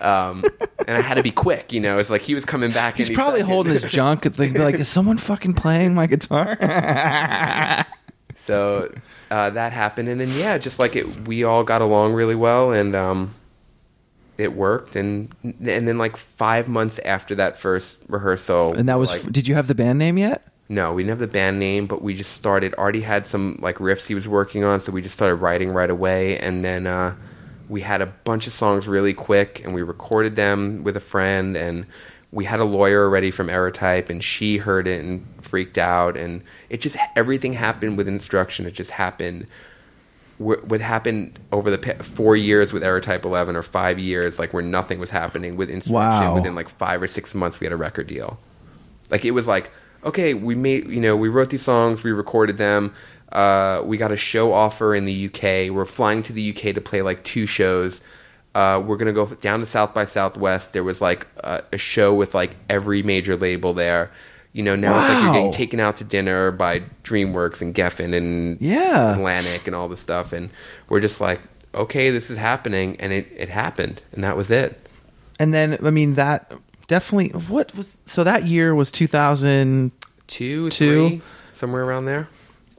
Um, 0.01 0.45
and 0.87 0.97
I 0.97 1.01
had 1.01 1.15
to 1.15 1.23
be 1.23 1.31
quick. 1.31 1.73
You 1.73 1.81
know, 1.81 1.99
it's 1.99 2.11
like 2.11 2.23
he 2.23 2.35
was 2.35 2.45
coming 2.45 2.71
back. 2.73 2.97
he's 2.97 3.11
probably 3.11 3.41
second. 3.41 3.53
holding 3.53 3.73
his 3.73 3.83
junk 3.89 4.25
and 4.25 4.35
thinking, 4.35 4.63
like, 4.63 4.77
is 4.77 4.89
someone 4.89 5.19
fucking 5.19 5.55
playing 5.55 5.95
my 5.95 6.07
guitar? 6.07 6.57
So 8.41 8.91
uh, 9.31 9.51
that 9.51 9.73
happened, 9.73 10.09
and 10.09 10.19
then 10.21 10.31
yeah, 10.31 10.57
just 10.57 10.79
like 10.79 10.97
it, 10.97 11.29
we 11.29 11.45
all 11.45 11.63
got 11.63 11.83
along 11.83 12.15
really 12.15 12.35
well, 12.35 12.73
and 12.73 12.97
um, 12.97 13.35
it 14.39 14.55
worked. 14.55 14.97
And 14.97 15.35
and 15.43 15.87
then 15.87 15.99
like 15.99 16.17
five 16.17 16.67
months 16.67 16.99
after 17.01 17.35
that 17.35 17.59
first 17.59 17.99
rehearsal, 18.09 18.75
and 18.75 18.89
that 18.89 18.99
was. 18.99 19.11
like, 19.11 19.31
did 19.31 19.47
you 19.47 19.55
have 19.55 19.69
the 19.69 19.75
band 19.75 19.99
name 19.99 20.17
yet? 20.17 20.47
no, 20.71 20.93
we 20.93 21.03
didn't 21.03 21.11
have 21.11 21.19
the 21.19 21.27
band 21.27 21.59
name, 21.59 21.87
but 21.87 22.01
we 22.01 22.15
just 22.15 22.33
started. 22.33 22.75
Artie 22.79 23.03
had 23.03 23.27
some 23.27 23.59
like 23.61 23.77
riffs 23.77 24.07
he 24.07 24.15
was 24.15 24.27
working 24.27 24.65
on, 24.65 24.81
so 24.81 24.91
we 24.91 25.03
just 25.03 25.15
started 25.15 25.37
writing 25.37 25.71
right 25.71 25.91
away, 25.91 26.39
and 26.39 26.65
then. 26.65 26.87
Uh, 26.87 27.15
we 27.71 27.81
had 27.81 28.03
a 28.03 28.07
bunch 28.07 28.47
of 28.47 28.53
songs 28.53 28.87
really 28.89 29.15
quick 29.15 29.63
and 29.65 29.73
we 29.73 29.83
recorded 29.83 30.37
them 30.37 30.83
with 30.83 30.97
a 30.97 31.01
friend 31.01 31.57
and 31.57 31.87
we 32.33 32.45
had 32.45 32.61
a 32.61 32.65
lawyer 32.65 33.05
already 33.05 33.31
from 33.31 33.49
Errortype 33.49 34.11
and 34.11 34.23
she 34.23 34.57
heard 34.59 34.87
it 34.87 35.03
and 35.05 35.25
freaked 35.41 35.79
out 35.79 36.17
and 36.17 36.43
it 36.69 36.81
just 36.81 36.97
everything 37.17 37.53
happened 37.55 37.97
with 37.97 38.09
instruction 38.09 38.67
it 38.67 38.73
just 38.75 38.91
happened 38.91 39.47
what 40.39 40.81
happened 40.81 41.39
over 41.53 41.71
the 41.77 41.95
four 42.03 42.35
years 42.35 42.73
with 42.73 42.83
Errortype 42.83 43.25
11 43.25 43.57
or 43.57 43.63
five 43.63 43.99
years 43.99 44.39
like 44.39 44.53
where 44.55 44.63
nothing 44.63 44.99
was 44.99 45.11
happening 45.11 45.57
with 45.57 45.69
instruction 45.69 46.29
Wow. 46.29 46.35
within 46.35 46.55
like 46.55 46.69
five 46.69 47.03
or 47.03 47.07
six 47.09 47.35
months 47.35 47.61
we 47.61 47.67
had 47.67 47.73
a 47.73 47.77
record 47.77 48.07
deal 48.07 48.39
like 49.11 49.25
it 49.27 49.33
was 49.33 49.47
like 49.47 49.71
okay 50.03 50.33
we 50.33 50.55
made 50.55 50.89
you 50.89 51.01
know 51.01 51.15
we 51.15 51.29
wrote 51.29 51.51
these 51.51 51.63
songs 51.63 52.03
we 52.03 52.11
recorded 52.11 52.57
them 52.57 52.93
uh, 53.33 53.83
we 53.85 53.97
got 53.97 54.11
a 54.11 54.17
show 54.17 54.53
offer 54.53 54.95
in 54.95 55.05
the 55.05 55.27
uk 55.27 55.43
we're 55.75 55.85
flying 55.85 56.23
to 56.23 56.33
the 56.33 56.51
uk 56.51 56.57
to 56.75 56.81
play 56.81 57.03
like 57.03 57.23
two 57.25 57.47
shows 57.47 58.01
uh, 58.55 58.83
we're 58.85 58.97
gonna 58.97 59.13
go 59.13 59.27
down 59.27 59.61
to 59.61 59.67
south 59.67 59.95
by 59.95 60.05
southwest 60.05 60.73
there 60.73 60.83
was 60.85 61.01
like 61.01 61.27
a, 61.39 61.63
a 61.73 61.79
show 61.79 62.15
with 62.15 62.35
like 62.35 62.57
every 62.69 63.03
major 63.03 63.37
label 63.37 63.73
there 63.75 64.11
you 64.53 64.63
know 64.65 64.75
now 64.75 64.99
it's 64.99 65.09
like 65.09 65.23
you're 65.23 65.33
getting 65.33 65.53
taken 65.53 65.79
out 65.79 65.97
to 65.99 66.05
dinner 66.05 66.51
by 66.51 66.81
dreamworks 67.05 67.63
and 67.63 67.75
geffen 67.75 68.13
and 68.17 68.61
Yeah. 68.61 69.15
atlantic 69.15 69.67
and 69.69 69.77
all 69.77 69.89
this 69.89 70.01
stuff 70.01 70.33
and 70.33 70.51
we're 70.89 70.99
just 71.01 71.21
like 71.21 71.41
okay 71.73 72.11
this 72.11 72.31
is 72.31 72.37
happening 72.37 72.97
and 72.99 73.13
it, 73.13 73.29
it 73.37 73.49
happened 73.49 74.03
and 74.13 74.25
that 74.25 74.37
was 74.37 74.51
it 74.51 74.77
And 75.39 75.55
then, 75.55 75.79
I 75.87 75.91
mean, 75.91 76.15
that 76.17 76.53
definitely. 76.89 77.29
What 77.49 77.73
was. 77.77 77.97
So 78.07 78.25
that 78.25 78.45
year 78.45 78.75
was 78.75 78.91
two 78.91 79.07
thousand 79.07 79.93
two, 80.27 80.69
two 80.71 81.23
somewhere 81.55 81.85
around 81.85 82.05
there 82.07 82.29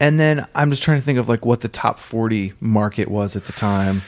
And 0.01 0.19
then 0.19 0.45
I'm 0.55 0.69
just 0.71 0.83
trying 0.83 0.99
to 0.99 1.05
think 1.05 1.19
of 1.19 1.29
like 1.29 1.45
what 1.45 1.61
the 1.61 1.67
top 1.69 1.99
40 1.99 2.53
market 2.59 3.07
was 3.07 3.35
at 3.37 3.45
the 3.45 3.53
time. 3.53 4.01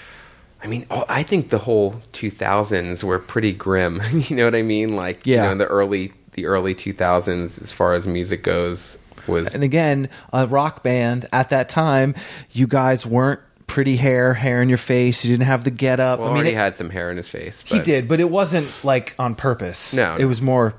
I 0.61 0.67
mean, 0.67 0.85
I 0.89 1.23
think 1.23 1.49
the 1.49 1.59
whole 1.59 2.01
2000s 2.13 3.03
were 3.03 3.19
pretty 3.19 3.53
grim. 3.53 4.01
you 4.11 4.35
know 4.35 4.45
what 4.45 4.55
I 4.55 4.61
mean? 4.63 4.95
Like, 4.95 5.25
you 5.27 5.35
Yeah. 5.35 5.43
know, 5.45 5.51
in 5.51 5.57
the 5.59 5.67
early 5.67 6.11
the 6.33 6.47
early 6.47 6.73
2000s, 6.73 7.61
as 7.61 7.71
far 7.71 7.93
as 7.93 8.07
music 8.07 8.41
goes, 8.43 8.97
was 9.27 9.53
And 9.53 9.63
again, 9.63 10.09
a 10.33 10.47
rock 10.47 10.81
band 10.81 11.27
at 11.31 11.49
that 11.49 11.69
time, 11.69 12.15
you 12.53 12.65
guys 12.65 13.05
weren't 13.05 13.39
pretty 13.67 13.95
hair, 13.97 14.33
hair 14.33 14.61
in 14.61 14.67
your 14.69 14.79
face. 14.79 15.23
You 15.23 15.29
didn't 15.31 15.45
have 15.47 15.63
the 15.63 15.69
get 15.71 15.99
up. 15.99 16.19
well, 16.19 16.29
I 16.29 16.31
mean, 16.31 16.37
Artie 16.39 16.49
it- 16.49 16.55
had 16.55 16.73
some 16.75 16.89
hair 16.89 17.11
in 17.11 17.17
his 17.17 17.29
face. 17.29 17.63
he 17.67 17.79
did, 17.79 18.07
but 18.07 18.19
it 18.19 18.29
wasn't 18.31 18.67
like 18.83 19.13
on 19.19 19.35
purpose. 19.35 19.93
No, 19.93 20.15
it 20.15 20.19
no. 20.21 20.27
was 20.27 20.41
more 20.41 20.73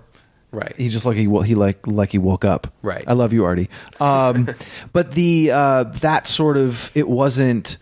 right. 0.54 0.74
he 0.76 0.88
just 0.88 1.04
like 1.04 1.16
he 1.16 1.24
he 1.44 1.54
like 1.54 1.86
like 1.86 2.12
he 2.12 2.18
woke 2.18 2.44
up. 2.44 2.72
Right. 2.82 3.04
I 3.06 3.12
love 3.12 3.32
you, 3.32 3.44
Artie. 3.44 3.68
Um, 4.00 4.48
but 4.92 5.12
the 5.12 5.50
uh, 5.50 5.82
that 5.84 6.26
sort 6.26 6.56
of 6.56 6.90
it 6.94 7.08
wasn't 7.08 7.76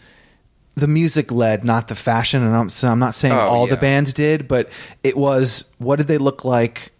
the 0.74 0.86
music 0.88 1.30
led, 1.30 1.64
not 1.64 1.88
the 1.88 1.94
fashion. 1.94 2.42
And 2.42 2.56
I'm 2.56 2.68
so 2.70 2.90
I'm 2.90 2.98
not 2.98 3.14
saying 3.14 3.34
Oh, 3.34 3.38
all 3.40 3.66
the 3.66 3.74
yeah. 3.74 3.80
bands 3.80 4.12
did, 4.14 4.48
but 4.48 4.70
it 5.04 5.16
was 5.16 5.70
what 5.78 5.96
did 5.96 6.06
they 6.08 6.18
look 6.18 6.44
like? 6.44 6.90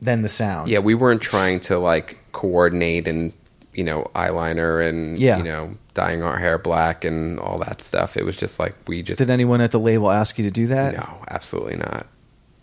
Then 0.00 0.22
the 0.22 0.28
sound. 0.28 0.68
yeah, 0.68 0.80
we 0.80 0.94
weren't 0.94 1.22
trying 1.22 1.60
to 1.60 1.78
like 1.78 2.18
coordinate 2.32 3.06
and 3.08 3.32
you 3.72 3.84
know 3.84 4.10
eyeliner 4.14 4.86
and 4.86 5.18
Yeah. 5.18 5.38
you 5.38 5.42
know 5.44 5.74
dyeing 5.94 6.22
our 6.22 6.38
hair 6.38 6.58
black 6.58 7.04
and 7.04 7.38
all 7.38 7.58
that 7.60 7.80
stuff. 7.80 8.16
It 8.16 8.24
was 8.24 8.36
just 8.36 8.58
like 8.58 8.74
we 8.88 9.02
just 9.02 9.18
Did 9.18 9.30
anyone 9.30 9.60
at 9.60 9.70
the 9.70 9.78
label 9.80 10.10
ask 10.10 10.36
you 10.38 10.44
to 10.44 10.50
do 10.50 10.66
that? 10.66 10.94
no, 10.94 11.24
absolutely 11.30 11.76
not. 11.76 12.06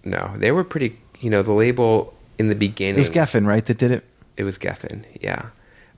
No, 0.03 0.33
they 0.37 0.51
were 0.51 0.63
pretty. 0.63 0.99
You 1.19 1.29
know, 1.29 1.41
the 1.43 1.51
label 1.53 2.13
in 2.41 2.49
the 2.49 2.55
beginning 2.55 2.95
It 2.95 2.99
was 2.99 3.09
Geffen, 3.11 3.45
right? 3.45 3.63
That 3.65 3.77
did 3.77 3.91
it. 3.91 4.03
It 4.35 4.43
was 4.43 4.57
Geffen, 4.57 5.05
yeah. 5.21 5.49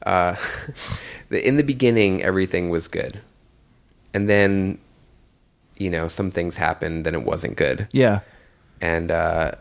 Uh, 0.05 0.35
the, 1.29 1.45
in 1.47 1.55
the 1.55 1.63
beginning, 1.63 2.21
everything 2.21 2.69
was 2.69 2.87
good, 2.89 3.19
and 4.13 4.29
then, 4.29 4.77
you 5.77 5.89
know, 5.89 6.07
some 6.09 6.29
things 6.29 6.57
happened, 6.57 7.07
and 7.07 7.15
it 7.15 7.23
wasn't 7.23 7.55
good. 7.55 7.87
Yeah. 7.93 8.19
And 8.81 9.09
uh, 9.11 9.53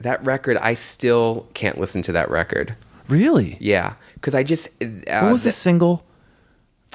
that 0.00 0.24
record, 0.24 0.56
I 0.56 0.72
still 0.74 1.46
can't 1.52 1.78
listen 1.78 2.00
to 2.02 2.12
that 2.12 2.30
record. 2.30 2.74
Really? 3.08 3.58
Yeah, 3.60 3.94
because 4.14 4.34
I 4.34 4.42
just 4.42 4.68
uh, 4.82 5.20
What 5.20 5.32
was 5.32 5.44
the 5.44 5.52
single? 5.52 6.02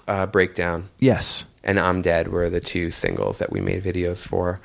uh, 0.08 0.26
breakdown 0.26 0.90
Yes. 1.00 1.46
and 1.64 1.80
I'm 1.80 2.02
Dead 2.02 2.30
were 2.30 2.50
the 2.50 2.62
two 2.62 2.90
singles 2.92 3.38
that 3.40 3.52
we 3.52 3.60
made 3.62 3.84
videos 3.84 4.26
for. 4.26 4.60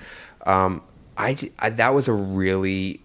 Um, 0.46 0.80
I, 1.18 1.36
I- 1.58 1.70
that 1.70 1.92
was 1.94 2.08
a 2.08 2.12
really 2.12 3.00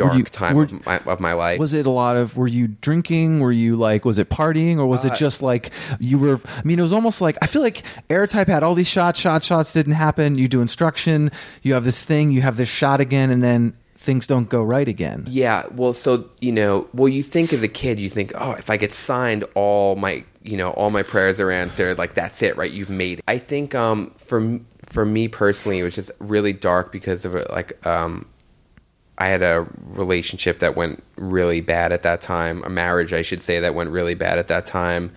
dark 0.00 0.18
you- 0.18 0.24
time 0.24 0.56
were- 0.56 0.64
of, 0.64 0.86
my, 0.86 0.98
of 1.06 1.20
my 1.20 1.32
life. 1.32 1.58
Was 1.58 1.74
it 1.74 1.86
a 1.86 1.90
lot 1.90 2.16
of 2.16 2.36
were 2.36 2.48
you 2.48 2.68
drinking? 2.68 3.40
Were 3.40 3.52
you 3.52 3.76
like 3.76 4.04
was 4.04 4.18
it 4.18 4.28
partying 4.28 4.78
or 4.78 4.86
was 4.86 5.04
it 5.04 5.14
just 5.14 5.42
like 5.42 5.70
you 5.98 6.18
were 6.18 6.40
I 6.56 6.62
mean 6.64 6.78
it 6.78 6.82
was 6.82 6.92
almost 6.92 7.20
like 7.20 7.36
I 7.42 7.46
feel 7.46 7.62
like 7.62 7.82
Errortype 8.08 8.48
had 8.48 8.62
all 8.62 8.74
these 8.74 8.88
shots, 8.88 9.20
shots, 9.20 9.46
shots 9.46 9.72
didn't 9.72 9.94
happen. 9.94 10.36
You 10.36 10.48
do 10.48 10.60
instruction, 10.60 11.30
you 11.62 11.74
have 11.74 11.84
this 11.84 12.02
thing, 12.02 12.32
you 12.32 12.42
have 12.42 12.56
this 12.56 12.68
shot 12.68 13.00
again 13.00 13.30
and 13.30 13.42
then 13.42 13.74
things 14.00 14.26
don't 14.26 14.48
go 14.48 14.62
right 14.62 14.88
again. 14.88 15.26
Yeah, 15.28 15.66
well, 15.72 15.92
so 15.92 16.28
you 16.40 16.52
know, 16.52 16.88
well, 16.94 17.08
you 17.08 17.22
think 17.22 17.52
as 17.52 17.62
a 17.62 17.68
kid, 17.68 18.00
you 18.00 18.08
think, 18.08 18.32
oh, 18.34 18.52
if 18.52 18.70
I 18.70 18.76
get 18.78 18.92
signed, 18.92 19.44
all 19.54 19.94
my, 19.96 20.24
you 20.42 20.56
know, 20.56 20.70
all 20.70 20.90
my 20.90 21.02
prayers 21.02 21.38
are 21.38 21.50
answered. 21.50 21.98
Like 21.98 22.14
that's 22.14 22.40
it, 22.42 22.56
right? 22.56 22.70
You've 22.70 22.90
made 22.90 23.18
it. 23.18 23.24
I 23.28 23.38
think, 23.38 23.74
um, 23.74 24.12
for 24.16 24.58
for 24.86 25.04
me 25.04 25.28
personally, 25.28 25.78
it 25.78 25.84
was 25.84 25.94
just 25.94 26.10
really 26.18 26.52
dark 26.52 26.90
because 26.90 27.24
of 27.24 27.36
it. 27.36 27.48
Like, 27.50 27.86
um, 27.86 28.26
I 29.20 29.28
had 29.28 29.42
a 29.42 29.66
relationship 29.84 30.60
that 30.60 30.76
went 30.76 31.04
really 31.16 31.60
bad 31.60 31.92
at 31.92 32.02
that 32.04 32.22
time, 32.22 32.64
a 32.64 32.70
marriage, 32.70 33.12
I 33.12 33.20
should 33.20 33.42
say, 33.42 33.60
that 33.60 33.74
went 33.74 33.90
really 33.90 34.14
bad 34.14 34.38
at 34.38 34.48
that 34.48 34.64
time. 34.64 35.12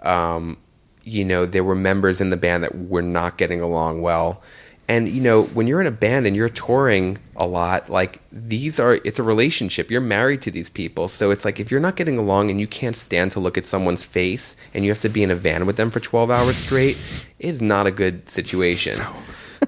Um, 0.00 0.56
you 1.04 1.22
know, 1.22 1.44
there 1.44 1.62
were 1.62 1.74
members 1.74 2.22
in 2.22 2.30
the 2.30 2.38
band 2.38 2.64
that 2.64 2.88
were 2.88 3.02
not 3.02 3.36
getting 3.36 3.60
along 3.60 4.00
well. 4.00 4.42
And, 4.88 5.06
you 5.06 5.20
know, 5.20 5.44
when 5.44 5.66
you're 5.66 5.82
in 5.82 5.86
a 5.86 5.92
band 5.92 6.26
and 6.26 6.34
you're 6.34 6.48
touring 6.48 7.18
a 7.36 7.46
lot, 7.46 7.90
like 7.90 8.20
these 8.32 8.80
are, 8.80 8.94
it's 9.04 9.18
a 9.18 9.22
relationship. 9.22 9.90
You're 9.90 10.00
married 10.00 10.40
to 10.42 10.50
these 10.50 10.70
people. 10.70 11.08
So 11.08 11.30
it's 11.30 11.44
like 11.44 11.60
if 11.60 11.70
you're 11.70 11.78
not 11.78 11.96
getting 11.96 12.16
along 12.16 12.50
and 12.50 12.58
you 12.58 12.66
can't 12.66 12.96
stand 12.96 13.32
to 13.32 13.40
look 13.40 13.58
at 13.58 13.66
someone's 13.66 14.02
face 14.02 14.56
and 14.72 14.82
you 14.82 14.90
have 14.90 15.00
to 15.00 15.10
be 15.10 15.22
in 15.22 15.30
a 15.30 15.36
van 15.36 15.66
with 15.66 15.76
them 15.76 15.90
for 15.90 16.00
12 16.00 16.30
hours 16.30 16.56
straight, 16.56 16.96
it 17.38 17.48
is 17.48 17.60
not 17.60 17.86
a 17.86 17.90
good 17.90 18.28
situation. 18.30 18.98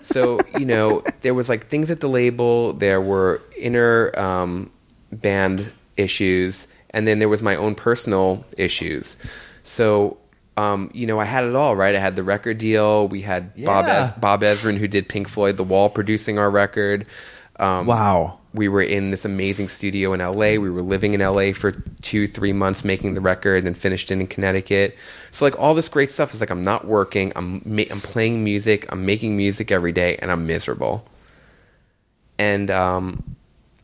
So 0.03 0.41
you 0.59 0.65
know 0.65 1.03
there 1.23 1.35
was 1.35 1.49
like 1.49 1.67
things 1.67 1.91
at 1.91 2.01
the 2.01 2.09
label 2.09 2.73
there 2.75 3.01
were 3.01 3.41
inner 3.57 4.17
um, 4.19 4.71
band 5.13 5.71
issues 5.97 6.67
and 6.91 7.07
then 7.09 7.19
there 7.19 7.29
was 7.29 7.43
my 7.43 7.57
own 7.57 7.75
personal 7.75 8.45
issues. 8.57 9.17
So 9.63 10.17
um, 10.57 10.91
you 10.95 11.07
know 11.07 11.19
i 11.19 11.25
had 11.25 11.43
it 11.45 11.57
all 11.57 11.75
right? 11.75 11.95
I 11.95 11.99
had 11.99 12.15
the 12.17 12.23
record 12.23 12.59
deal. 12.59 13.09
We 13.09 13.23
had 13.23 13.53
bob, 13.65 13.87
Yeah. 13.87 14.03
es- 14.05 14.11
bob 14.13 14.43
ezrin 14.43 14.77
who 14.79 14.87
did 14.87 15.09
pink 15.09 15.29
floyd 15.29 15.57
the 15.57 15.65
wall 15.65 15.91
producing 15.91 16.39
our 16.39 16.51
record 16.51 17.07
um, 17.61 17.87
Wow. 17.87 18.39
we 18.53 18.69
were 18.69 18.83
in 18.83 19.11
this 19.11 19.25
amazing 19.25 19.69
studio 19.69 20.13
in 20.13 20.21
LA. 20.21 20.53
We 20.61 20.71
were 20.71 20.83
living 20.83 21.15
in 21.15 21.21
LA 21.21 21.53
for 21.53 21.73
two, 22.03 22.27
three 22.27 22.53
months 22.53 22.85
making 22.85 23.15
the 23.15 23.21
record, 23.21 23.59
and 23.59 23.67
then 23.67 23.75
finished 23.75 24.11
it 24.11 24.15
in 24.21 24.27
Connecticut. 24.27 24.97
So 25.31 25.45
like 25.45 25.59
all 25.59 25.75
this 25.75 25.89
great 25.89 26.11
stuff 26.11 26.35
is 26.35 26.41
like 26.41 26.51
I'm 26.51 26.65
not 26.65 26.87
working. 26.87 27.33
I'm 27.37 27.63
ma- 27.65 27.85
I'm 27.91 28.01
playing 28.01 28.43
music. 28.45 28.87
I'm 28.91 29.07
making 29.07 29.37
music 29.37 29.71
every 29.71 29.93
day, 29.93 30.17
and 30.17 30.31
I'm 30.31 30.47
miserable. 30.47 31.07
And 32.39 32.71
um, 32.71 33.37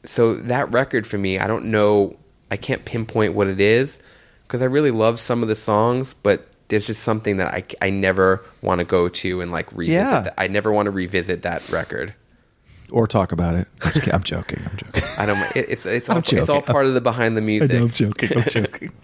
so 0.05 0.35
that 0.35 0.71
record 0.73 1.07
for 1.07 1.19
me, 1.19 1.39
I 1.39 1.47
don't 1.47 1.67
know. 1.67 2.17
I 2.51 2.57
can't 2.57 2.85
pinpoint 2.85 3.35
what 3.35 3.47
it 3.47 3.61
is 3.61 4.01
because 4.47 4.61
I 4.63 4.65
really 4.65 4.91
love 4.91 5.21
some 5.21 5.43
of 5.43 5.49
the 5.49 5.55
songs, 5.55 6.15
but 6.15 6.49
there's 6.69 6.87
just 6.87 7.03
something 7.05 7.37
that 7.37 7.55
I, 7.55 7.65
I 7.81 7.91
never 7.91 8.45
want 8.63 8.81
to 8.81 8.85
go 8.85 9.09
to 9.09 9.41
and 9.41 9.53
like 9.53 9.71
revisit. 9.73 9.93
Yeah. 10.03 10.21
That. 10.23 10.35
I 10.39 10.49
never 10.49 10.73
want 10.73 10.87
to 10.87 10.91
revisit 10.91 11.43
that 11.43 11.69
record. 11.69 12.13
Or 12.93 13.07
talk 13.07 13.33
about 13.33 13.55
it. 13.55 13.69
I'm, 13.83 13.93
just. 13.93 14.15
I'm 14.15 14.23
joking. 14.23 14.63
I'm 14.65 14.77
joking. 14.77 15.03
I 15.19 15.27
don't. 15.27 15.57
It, 15.57 15.69
it's 15.69 15.87
it's 15.87 16.09
all, 16.09 16.19
it's 16.19 16.49
all 16.49 16.63
part 16.63 16.87
of 16.87 16.95
the 16.95 17.01
behind 17.01 17.37
the 17.37 17.43
music. 17.43 17.93
joking. 17.93 18.31
I'm 18.37 18.45
joking. 18.45 18.93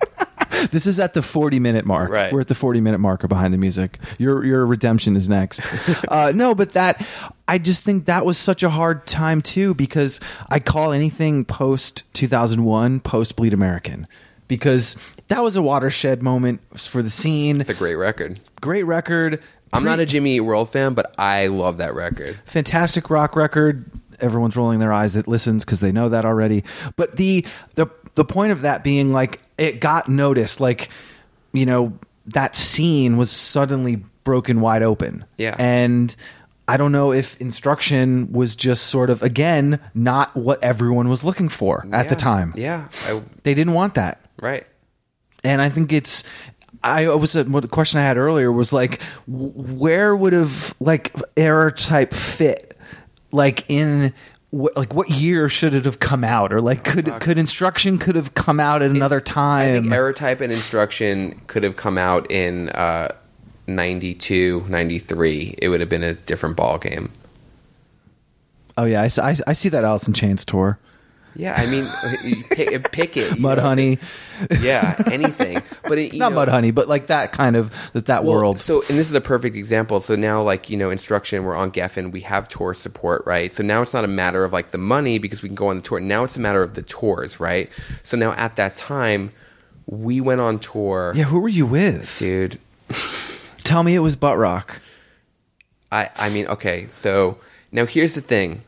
This 0.70 0.87
is 0.87 0.99
at 0.99 1.14
the 1.14 1.22
40 1.22 1.61
minute 1.61 1.84
mark. 1.84 2.11
Right. 2.11 2.32
We're 2.32 2.41
at 2.41 2.49
the 2.49 2.55
40 2.55 2.80
minute 2.80 2.99
marker 2.99 3.28
behind 3.28 3.53
the 3.53 3.59
music. 3.59 3.99
Your 4.18 4.45
your 4.45 4.64
redemption 4.64 5.16
is 5.16 5.28
next. 5.28 5.61
uh, 6.09 6.32
no, 6.34 6.55
but 6.55 6.72
that 6.72 7.07
I 7.47 7.59
just 7.59 7.84
think 7.84 8.07
that 8.07 8.24
was 8.24 8.39
such 8.39 8.62
a 8.62 8.70
hard 8.70 9.07
time 9.07 9.43
too 9.43 9.74
because 9.74 10.18
I 10.49 10.61
call 10.61 10.93
anything 10.93 11.45
post 11.45 12.05
2001 12.14 13.01
post 13.01 13.37
Bleed 13.37 13.53
American 13.53 14.07
because 14.49 14.97
that 15.28 15.43
was 15.43 15.57
a 15.57 15.62
watershed 15.62 16.22
moment 16.22 16.61
for 16.78 17.03
the 17.03 17.11
scene. 17.11 17.61
It's 17.61 17.70
a 17.70 17.74
great 17.74 17.97
record. 17.97 18.41
Great 18.61 18.84
record. 18.84 19.43
I'm 19.77 19.85
not 19.85 20.01
a 20.01 20.07
Jimmy 20.07 20.37
Eat 20.37 20.41
World 20.41 20.70
fan, 20.70 20.95
but 20.95 21.14
I 21.18 21.47
love 21.49 21.79
that 21.79 21.95
record. 21.95 22.39
fantastic 22.45 23.11
rock 23.11 23.37
record. 23.37 23.91
Everyone's 24.20 24.57
rolling 24.57 24.79
their 24.79 24.93
eyes 24.93 25.12
that 25.14 25.29
listens 25.29 25.64
because 25.64 25.81
they 25.81 25.93
know 25.93 26.09
that 26.09 26.24
already. 26.24 26.64
But 26.97 27.16
the 27.16 27.45
the 27.74 27.87
the 28.14 28.24
point 28.24 28.53
of 28.53 28.62
that 28.62 28.83
being 28.83 29.12
like 29.12 29.43
it 29.59 29.81
got 29.81 30.09
noticed, 30.09 30.59
like 30.61 30.89
you 31.53 31.66
know 31.66 31.99
that 32.27 32.57
scene 32.57 33.16
was 33.18 33.31
suddenly 33.31 33.97
broken 34.24 34.61
wide 34.61 34.83
open. 34.83 35.24
Yeah. 35.37 35.55
and 35.59 36.16
I 36.66 36.77
don't 36.79 36.91
know 36.93 37.12
if 37.12 37.41
instruction 37.41 38.33
was 38.33 38.57
just 38.57 38.85
sort 38.87 39.11
of 39.11 39.22
again 39.22 39.79
not 39.95 40.35
what 40.35 40.61
everyone 40.64 41.09
was 41.09 41.22
looking 41.22 41.49
for 41.49 41.87
at 41.93 42.09
the 42.09 42.14
Yeah. 42.14 42.18
time. 42.18 42.55
Yeah, 42.57 42.89
I, 43.07 43.22
They 43.45 43.55
didn't 43.55 43.74
want 43.74 43.95
that 43.95 44.20
right. 44.41 44.66
and 45.45 45.61
I 45.62 45.68
think 45.68 45.93
it's. 45.93 46.24
I 46.83 47.09
was 47.09 47.37
what 47.37 47.61
the 47.61 47.68
question 47.68 48.01
I 48.01 48.03
had 48.03 48.16
earlier 48.16 48.51
was 48.53 48.72
like, 48.72 49.01
where 49.27 50.14
would 50.14 50.33
have 50.33 50.74
like 50.81 51.12
Errortype 51.37 52.12
fit, 52.12 52.77
like 53.33 53.64
in 53.68 54.12
wh- 54.51 54.77
like 54.77 54.95
what 54.95 55.11
year 55.11 55.49
should 55.49 55.74
it 55.74 55.85
have 55.85 55.99
come 56.01 56.24
out, 56.24 56.53
or 56.53 56.61
like 56.61 56.85
could 56.85 57.07
could 57.20 57.39
instruction 57.39 57.99
could 57.99 58.14
have 58.14 58.35
come 58.35 58.61
out 58.61 58.83
at 58.83 58.91
another 58.91 59.16
I 59.16 59.20
think 59.20 59.27
time? 59.27 59.85
Errortype 59.93 60.41
and 60.41 60.53
instruction 60.53 61.41
could 61.47 61.62
have 61.62 61.77
come 61.77 61.99
out 61.99 62.31
in 62.31 62.68
uh, 62.70 63.09
92, 63.66 64.66
93. 64.68 65.57
It 65.59 65.68
would 65.68 65.81
have 65.81 65.89
been 65.89 66.05
a 66.05 66.14
different 66.14 66.57
ball 66.57 66.79
game. 66.79 67.11
oh 68.77 68.85
yeah, 68.85 69.03
I 69.03 69.53
see 69.53 69.68
that 69.70 69.85
in 70.07 70.14
Chains 70.14 70.45
tour, 70.45 70.79
Yeah, 71.37 71.55
I 71.55 71.66
mean, 71.66 71.84
uh, 71.84 72.16
pick, 72.51 72.72
uh, 72.74 72.89
pick 72.91 73.16
it. 73.16 73.39
Mud 73.39 73.59
know, 73.59 73.64
Honey, 73.64 73.99
Yeah, 74.61 74.97
anything. 75.11 75.62
But 75.82 75.99
it, 75.99 76.14
you 76.14 76.18
not 76.18 76.32
know, 76.32 76.47
Mudhoney, 76.47 76.74
but 76.74 76.89
like 76.89 77.09
that 77.09 77.32
kind 77.32 77.57
of 77.57 77.72
that 77.93 78.07
that 78.07 78.24
Well, 78.24 78.34
world. 78.34 78.59
So, 78.59 78.80
and 78.89 78.99
this 78.99 79.09
is 79.09 79.14
a 79.14 79.20
perfect 79.20 79.55
example. 79.55 80.01
So 80.01 80.16
now, 80.16 80.43
like 80.43 80.70
you 80.70 80.76
know, 80.76 80.91
instruction, 80.91 81.45
we're 81.45 81.55
on 81.55 81.70
Geffen, 81.70 82.11
we 82.11 82.20
have 82.22 82.49
tour 82.49 82.72
support, 82.74 83.22
right? 83.26 83.53
So 83.53 83.62
now 83.62 83.82
it's 83.82 83.93
not 83.93 84.05
a 84.05 84.09
matter 84.09 84.45
of 84.45 84.53
like 84.53 84.70
the 84.70 84.78
money 84.78 85.18
because 85.18 85.43
we 85.43 85.49
can 85.49 85.57
go 85.57 85.68
on 85.68 85.76
the 85.76 85.82
tour. 85.82 86.01
Now 86.01 86.24
it's 86.24 86.37
a 86.37 86.41
matter 86.41 86.62
of 86.62 86.74
the 86.74 86.82
tours, 86.82 87.39
right? 87.39 87.70
So 88.03 88.16
now 88.16 88.32
at 88.32 88.57
that 88.57 88.76
time, 88.76 89.30
we 89.87 90.20
went 90.20 90.41
on 90.41 90.59
tour, 90.59 91.12
yeah, 91.14 91.24
who 91.24 91.39
were 91.39 91.49
you 91.49 91.66
with? 91.66 92.18
dude. 92.18 92.59
Tell 93.62 93.82
me 93.82 93.95
it 93.95 94.01
was 94.01 94.16
Butt 94.16 94.39
Rock. 94.39 94.80
I, 95.91 96.11
I 96.16 96.30
mean, 96.30 96.47
okay, 96.47 96.87
so 96.89 97.39
now 97.72 97.84
here's 97.87 98.14
the 98.14 98.20
thing. 98.20 98.62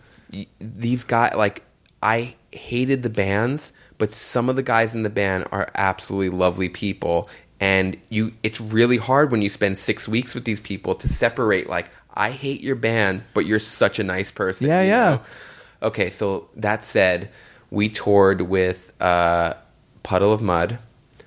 These 0.60 1.04
guys, 1.04 1.34
like, 1.34 1.62
I 2.02 2.34
hated 2.52 3.02
the 3.02 3.10
bands, 3.10 3.72
but 3.98 4.12
some 4.12 4.48
of 4.48 4.56
the 4.56 4.62
guys 4.62 4.94
in 4.94 5.02
the 5.02 5.10
band 5.10 5.46
are 5.52 5.68
absolutely 5.74 6.36
lovely 6.36 6.68
people. 6.68 7.28
And 7.60 7.96
you, 8.08 8.32
it's 8.42 8.60
really 8.60 8.96
hard 8.96 9.32
when 9.32 9.42
you 9.42 9.48
spend 9.48 9.78
six 9.78 10.08
weeks 10.08 10.34
with 10.34 10.44
these 10.44 10.60
people 10.60 10.94
to 10.94 11.08
separate, 11.08 11.68
like, 11.68 11.90
I 12.14 12.30
hate 12.30 12.60
your 12.60 12.76
band, 12.76 13.22
but 13.34 13.46
you're 13.46 13.60
such 13.60 13.98
a 13.98 14.04
nice 14.04 14.30
person. 14.30 14.68
Yeah, 14.68 14.82
yeah. 14.82 15.10
know? 15.10 15.20
Okay, 15.82 16.10
so 16.10 16.48
that 16.56 16.84
said, 16.84 17.30
we 17.70 17.88
toured 17.88 18.42
with 18.42 18.92
uh, 19.00 19.54
Puddle 20.02 20.32
of 20.32 20.40
Mudd. 20.40 20.78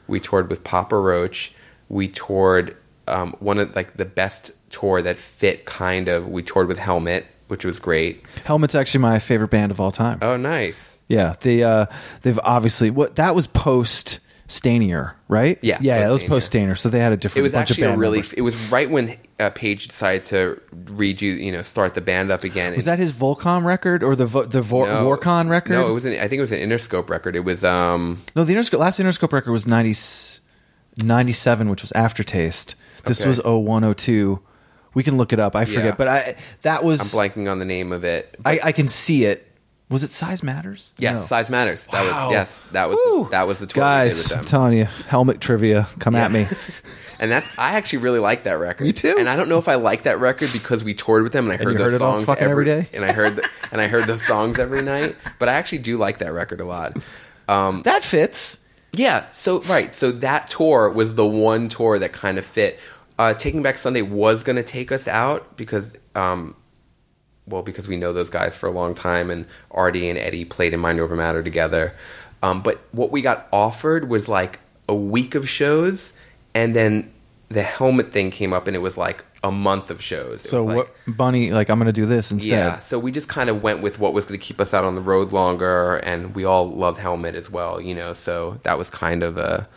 We 0.08 0.20
toured 0.20 0.50
with 0.50 0.64
Papa 0.64 0.98
Roach. 0.98 1.54
We 1.90 2.08
toured 2.08 2.76
um, 3.08 3.36
one 3.40 3.60
of 3.60 3.76
like 3.76 3.98
the 3.98 4.06
best 4.06 4.52
tour 4.70 5.02
that 5.02 5.20
fit 5.20 5.66
kind 5.66 6.08
of. 6.08 6.28
We 6.28 6.44
toured 6.44 6.68
with 6.68 6.80
Helmet, 6.80 7.26
which 7.52 7.66
was 7.66 7.78
great. 7.80 8.26
Helmet's 8.46 8.74
actually 8.76 9.02
my 9.02 9.20
favorite 9.20 9.50
band 9.52 9.72
of 9.72 9.80
all 9.82 9.92
time. 9.92 10.18
Oh, 10.22 10.38
nice. 10.38 10.98
Yeah, 11.10 11.36
they 11.42 11.62
uh, 11.64 11.86
they've 12.22 12.40
obviously 12.44 12.90
what 12.90 13.18
that 13.18 13.36
was 13.36 13.46
post 13.46 14.22
Stanier, 14.48 15.14
right? 15.28 15.60
Yeah, 15.62 15.78
yeah, 15.82 16.08
it 16.08 16.12
was 16.12 16.24
post 16.24 16.52
Stanier, 16.52 16.78
so 16.78 16.88
they 16.90 17.00
had 17.00 17.12
a 17.12 17.18
different. 17.18 17.40
It 17.40 17.44
was 17.44 17.52
bunch 17.54 17.72
actually 17.72 17.84
of 17.88 17.94
a 17.96 17.98
really. 17.98 18.18
members. 18.20 18.34
It 18.34 18.42
was 18.42 18.72
right 18.72 18.90
when 18.90 19.18
uh, 19.40 19.50
Page 19.50 19.88
decided 19.90 20.24
to 20.26 20.62
read 20.94 21.22
you, 21.22 21.34
you 21.34 21.52
know, 21.52 21.62
start 21.62 21.94
the 21.94 22.02
band 22.02 22.32
up 22.32 22.44
again. 22.46 22.74
Was 22.76 22.86
that 22.86 22.98
his 23.00 23.12
Volcom 23.12 23.66
record 23.66 24.04
or 24.04 24.16
the 24.16 24.26
Vo- 24.26 24.46
the 24.46 24.62
Vor- 24.62 24.88
No. 24.88 25.06
Warcon 25.08 25.50
record? 25.50 25.74
No, 25.74 25.90
it 25.90 25.94
was. 25.94 26.06
An, 26.06 26.14
I 26.14 26.28
think 26.30 26.34
it 26.40 26.42
was 26.42 26.52
an 26.54 26.60
Interscope 26.60 27.10
record. 27.10 27.36
It 27.36 27.42
was. 27.46 27.64
um 27.66 28.22
No, 28.36 28.44
the 28.46 28.54
Interscope 28.56 28.80
last 28.80 29.00
Interscope 29.00 29.34
record 29.34 29.52
was 29.52 29.68
90, 29.68 29.94
97, 31.04 31.70
which 31.70 31.82
was 31.82 31.92
Aftertaste. 31.94 32.76
This 33.06 33.22
Okay. 33.22 33.28
was 33.30 33.40
0102. 33.44 34.40
We 34.94 35.04
can 35.04 35.18
look 35.18 35.32
it 35.34 35.40
up. 35.40 35.56
I 35.56 35.66
forget, 35.66 35.86
Yeah. 35.86 35.96
but 35.98 36.08
I 36.08 36.36
that 36.64 36.84
was 36.84 37.00
I'm 37.14 37.20
blanking 37.20 37.50
on 37.52 37.60
the 37.60 37.66
name 37.66 37.92
of 37.92 38.04
it. 38.04 38.36
I, 38.46 38.60
I 38.64 38.72
can 38.72 38.88
see 38.88 39.26
it. 39.26 39.48
Was 39.90 40.04
it 40.04 40.12
Size 40.14 40.42
Matters? 40.42 40.92
Yes, 40.98 41.18
No. 41.18 41.22
size 41.26 41.50
matters. 41.50 41.86
That 41.92 42.10
Wow. 42.10 42.28
was 42.28 42.34
yes. 42.34 42.68
That 42.72 42.88
was 42.90 42.98
Woo. 43.06 43.28
that 43.32 43.46
was 43.48 43.60
the 43.60 43.68
tour 43.68 43.84
we 43.84 43.88
did 43.90 43.94
Guys, 43.94 44.18
with 44.24 44.32
I'm 44.32 44.38
them. 44.40 44.46
telling 44.46 44.78
you, 44.78 44.86
helmet 45.10 45.42
trivia, 45.42 45.88
come 46.00 46.16
at 46.16 46.32
me. 46.32 46.48
And 47.20 47.30
that's 47.30 47.48
I 47.56 47.74
actually 47.74 48.00
really 48.00 48.18
like 48.18 48.46
that 48.46 48.54
record. 48.54 48.84
Me 48.86 48.94
too. 48.94 49.16
And 49.20 49.30
I 49.30 49.36
don't 49.36 49.48
know 49.48 49.60
if 49.60 49.68
I 49.68 49.76
like 49.76 50.04
that 50.04 50.20
record 50.20 50.50
because 50.52 50.84
we 50.84 50.96
toured 50.96 51.22
with 51.22 51.34
them 51.34 51.52
and 51.52 51.54
I 51.54 51.64
heard 51.64 51.74
you 51.74 51.78
those 51.78 51.92
heard 51.92 51.94
it 51.98 52.02
all 52.02 52.14
songs 52.16 52.26
fucking 52.26 52.48
every 52.48 52.66
day? 52.66 52.90
and 52.94 53.06
I 53.06 53.12
heard 53.12 53.36
the, 53.36 53.48
and 53.72 53.80
I 53.80 53.86
heard 53.86 54.08
those 54.08 54.26
songs 54.26 54.58
every 54.58 54.82
night. 54.82 55.16
But 55.38 55.48
I 55.48 55.54
actually 55.54 55.78
do 55.80 55.98
like 55.98 56.18
that 56.18 56.34
record 56.34 56.62
a 56.62 56.66
lot. 56.66 56.98
Um, 57.48 57.84
That 57.84 58.04
fits. 58.04 58.58
yeah. 58.94 59.26
So 59.34 59.62
right. 59.64 59.94
So 59.94 60.12
that 60.14 60.50
tour 60.50 60.90
was 60.90 61.14
the 61.14 61.24
one 61.28 61.70
tour 61.70 62.00
that 62.00 62.12
kind 62.12 62.40
of 62.40 62.46
fit. 62.46 62.80
Uh, 63.22 63.36
Taking 63.36 63.62
Back 63.62 63.78
Sunday 63.78 64.02
was 64.02 64.42
going 64.42 64.56
to 64.56 64.64
take 64.64 64.92
us 64.92 65.08
out 65.08 65.56
because, 65.56 65.96
um, 66.16 66.56
well, 67.46 67.62
because 67.62 67.88
we 67.88 67.96
know 67.96 68.14
those 68.14 68.32
guys 68.32 68.58
for 68.58 68.66
a 68.66 68.72
long 68.72 68.96
time, 68.96 69.30
and 69.30 69.46
Artie 69.70 70.10
and 70.10 70.18
Eddie 70.18 70.44
played 70.44 70.74
in 70.74 70.80
Mind 70.80 71.00
Over 71.00 71.16
Matter 71.16 71.44
together. 71.44 71.94
Um, 72.42 72.64
but 72.64 72.82
what 72.94 73.12
we 73.12 73.22
got 73.22 73.48
offered 73.54 74.10
was 74.10 74.28
like 74.28 74.60
a 74.90 74.96
week 74.96 75.36
of 75.36 75.48
shows, 75.48 76.14
and 76.56 76.76
then 76.76 77.12
the 77.50 77.62
helmet 77.62 78.12
thing 78.12 78.32
came 78.32 78.54
up, 78.54 78.66
and 78.66 78.76
it 78.76 78.80
was 78.80 78.98
like 78.98 79.24
a 79.44 79.52
month 79.52 79.92
of 79.92 80.02
shows. 80.02 80.44
It 80.44 80.48
So 80.50 80.58
was 80.58 80.66
like, 80.66 80.78
what, 80.78 80.96
Bunny? 81.16 81.52
Like 81.52 81.70
I'm 81.70 81.78
going 81.78 81.86
to 81.86 81.92
do 81.94 82.08
this 82.08 82.32
instead. 82.32 82.50
yeah, 82.50 82.80
so 82.80 82.98
we 82.98 83.12
just 83.12 83.30
kind 83.30 83.52
of 83.52 83.62
went 83.62 83.84
with 83.84 84.00
what 84.00 84.14
was 84.14 84.26
going 84.26 84.40
to 84.40 84.44
keep 84.44 84.60
us 84.60 84.74
out 84.74 84.84
on 84.84 84.96
the 84.96 85.02
road 85.02 85.32
longer, 85.32 85.98
and 85.98 86.34
we 86.34 86.44
all 86.44 86.72
loved 86.72 86.98
Helmet 86.98 87.36
as 87.36 87.52
well, 87.52 87.80
you 87.80 87.94
know. 87.94 88.14
So 88.14 88.60
that 88.64 88.80
was 88.80 88.90
kind 88.90 89.22
of 89.22 89.38
a. 89.38 89.68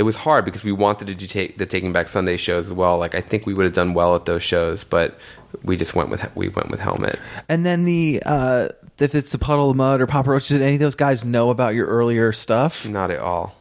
It 0.00 0.04
was 0.04 0.16
hard 0.16 0.46
because 0.46 0.64
we 0.64 0.72
wanted 0.72 1.08
to 1.08 1.14
do 1.14 1.26
take 1.26 1.58
the 1.58 1.66
Taking 1.66 1.92
Back 1.92 2.08
Sunday 2.08 2.38
shows 2.38 2.68
as 2.68 2.72
well. 2.72 2.96
Like 2.96 3.14
I 3.14 3.20
think 3.20 3.44
we 3.44 3.52
would 3.52 3.64
have 3.64 3.74
done 3.74 3.92
well 3.92 4.16
at 4.16 4.24
those 4.24 4.42
shows, 4.42 4.82
but 4.82 5.18
we 5.62 5.76
just 5.76 5.94
went 5.94 6.08
with 6.08 6.24
we 6.34 6.48
went 6.48 6.70
with 6.70 6.80
Helmet. 6.80 7.18
And 7.50 7.66
then 7.66 7.84
the 7.84 8.22
uh, 8.24 8.70
if 8.98 9.14
it's 9.14 9.32
the 9.32 9.36
puddle 9.36 9.68
of 9.68 9.76
mudd 9.76 10.00
or 10.00 10.06
Papa 10.06 10.30
Roach, 10.30 10.48
did 10.48 10.62
any 10.62 10.72
of 10.72 10.80
those 10.80 10.94
guys 10.94 11.22
know 11.22 11.50
about 11.50 11.74
your 11.74 11.86
earlier 11.86 12.32
stuff? 12.32 12.88
Not 12.88 13.10
at 13.10 13.18
all. 13.18 13.54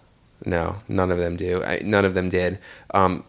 No, 0.45 0.77
none 0.87 1.11
of 1.11 1.17
them 1.17 1.35
do. 1.35 1.61
I, 1.61 1.79
none 1.83 2.05
of 2.05 2.13
them 2.13 2.29
did. 2.29 2.59
Um, 2.93 3.25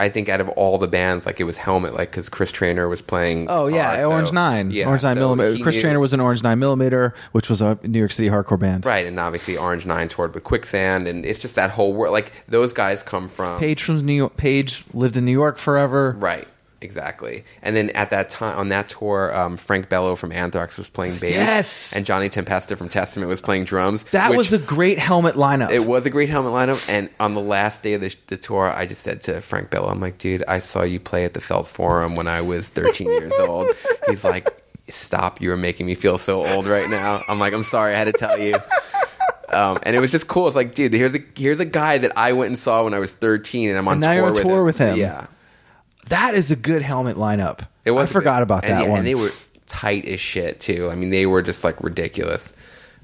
I 0.00 0.08
think 0.08 0.28
out 0.28 0.40
of 0.40 0.48
all 0.50 0.76
the 0.78 0.88
bands, 0.88 1.24
like 1.24 1.38
it 1.40 1.44
was 1.44 1.56
Helmet, 1.56 1.94
like 1.94 2.10
because 2.10 2.28
Chris 2.28 2.50
Traynor 2.50 2.88
was 2.88 3.00
playing. 3.00 3.46
Oh 3.48 3.66
guitar, 3.66 3.70
yeah, 3.78 3.98
so- 4.00 4.10
Orange 4.10 4.32
Nine, 4.32 4.70
Yeah, 4.72 4.88
Orange 4.88 5.04
Nine 5.04 5.14
so 5.14 5.20
millimeter. 5.20 5.62
Chris 5.62 5.76
knew- 5.76 5.82
Traynor 5.82 6.00
was 6.00 6.12
an 6.12 6.18
Orange 6.20 6.42
Nine 6.42 6.58
millimeter, 6.58 7.14
which 7.30 7.48
was 7.48 7.62
a 7.62 7.78
New 7.84 8.00
York 8.00 8.10
City 8.10 8.28
hardcore 8.28 8.58
band. 8.58 8.84
Right, 8.84 9.06
and 9.06 9.20
obviously 9.20 9.56
Orange 9.56 9.86
Nine 9.86 10.08
toured 10.08 10.34
with 10.34 10.42
Quicksand, 10.42 11.06
and 11.06 11.24
it's 11.24 11.38
just 11.38 11.54
that 11.54 11.70
whole 11.70 11.92
world. 11.94 12.12
Like 12.12 12.32
those 12.48 12.72
guys 12.72 13.04
come 13.04 13.28
from 13.28 13.60
Page 13.60 13.84
from 13.84 14.04
New 14.04 14.14
York. 14.14 14.36
Page 14.36 14.84
lived 14.92 15.16
in 15.16 15.24
New 15.24 15.30
York 15.32 15.58
forever. 15.58 16.16
right, 16.18 16.48
exactly. 16.84 17.44
And 17.62 17.74
then 17.74 17.90
at 17.90 18.10
that 18.10 18.30
time 18.30 18.56
on 18.58 18.68
that 18.68 18.88
tour, 18.88 19.34
um, 19.34 19.56
Frank 19.56 19.88
Bello 19.88 20.14
from 20.14 20.30
Anthrax 20.30 20.78
was 20.78 20.88
playing 20.88 21.16
bass, 21.18 21.32
Yes! 21.34 21.96
and 21.96 22.06
Johnny 22.06 22.28
Tempesta 22.28 22.76
from 22.76 22.88
Testament 22.88 23.28
was 23.28 23.40
playing 23.40 23.64
drums. 23.64 24.04
That 24.12 24.30
which- 24.30 24.38
was 24.38 24.52
a 24.52 24.58
great 24.58 24.98
helmet 24.98 25.34
lineup. 25.34 25.70
It 25.70 25.86
was 25.86 26.06
a 26.06 26.10
great 26.10 26.28
helmet 26.28 26.52
lineup, 26.52 26.88
and 26.88 27.08
on 27.18 27.34
the 27.34 27.40
last 27.40 27.82
day 27.82 27.94
of 27.94 28.00
the, 28.02 28.14
the 28.28 28.36
tour, 28.36 28.70
I 28.70 28.86
just 28.86 29.02
said 29.02 29.20
to 29.22 29.40
Frank 29.40 29.70
Bello, 29.70 29.88
"I'm 29.88 30.00
like, 30.00 30.18
dude, 30.18 30.44
I 30.46 30.60
saw 30.60 30.82
you 30.82 31.00
play 31.00 31.24
at 31.24 31.34
the 31.34 31.40
Felt 31.40 31.66
Forum 31.66 32.14
when 32.14 32.28
I 32.28 32.40
was 32.42 32.68
13 32.68 33.08
years 33.08 33.32
old." 33.40 33.66
He's 34.08 34.22
like, 34.24 34.48
"Stop! 34.90 35.40
You 35.40 35.50
are 35.52 35.56
making 35.56 35.86
me 35.86 35.94
feel 35.94 36.18
so 36.18 36.46
old 36.46 36.66
right 36.66 36.88
now." 36.90 37.24
I'm 37.28 37.38
like, 37.40 37.52
"I'm 37.54 37.64
sorry, 37.64 37.94
I 37.94 37.98
had 37.98 38.04
to 38.04 38.12
tell 38.12 38.38
you." 38.38 38.54
Um, 39.52 39.78
and 39.84 39.94
it 39.94 40.00
was 40.00 40.10
just 40.10 40.26
cool. 40.26 40.48
It's 40.48 40.56
like, 40.56 40.74
dude, 40.74 40.92
here's 40.92 41.14
a 41.14 41.20
here's 41.36 41.60
a 41.60 41.64
guy 41.64 41.98
that 41.98 42.12
I 42.18 42.32
went 42.32 42.48
and 42.48 42.58
saw 42.58 42.82
when 42.84 42.92
I 42.94 42.98
was 42.98 43.12
13, 43.12 43.68
and 43.68 43.78
I'm 43.78 43.86
on 43.86 43.94
And 43.94 44.00
now 44.00 44.08
tour 44.08 44.16
you're 44.16 44.26
on 44.26 44.32
with 44.32 44.42
tour 44.42 44.58
him. 44.58 44.64
with 44.64 44.78
him. 44.78 44.96
Yeah, 44.98 45.26
that 46.08 46.34
is 46.34 46.50
a 46.50 46.56
good 46.56 46.82
helmet 46.82 47.16
lineup. 47.16 47.66
it 47.84 47.92
was. 47.92 48.10
I 48.10 48.12
forgot 48.12 48.38
good. 48.38 48.42
about 48.44 48.62
that 48.62 48.82
yeah, 48.82 48.88
one. 48.88 48.98
And 48.98 49.06
they 49.06 49.14
were 49.14 49.30
tight 49.66 50.04
as 50.06 50.20
shit 50.20 50.60
too. 50.60 50.88
I 50.90 50.94
mean, 50.94 51.10
they 51.10 51.26
were 51.26 51.42
just 51.42 51.64
like 51.64 51.82
ridiculous. 51.82 52.52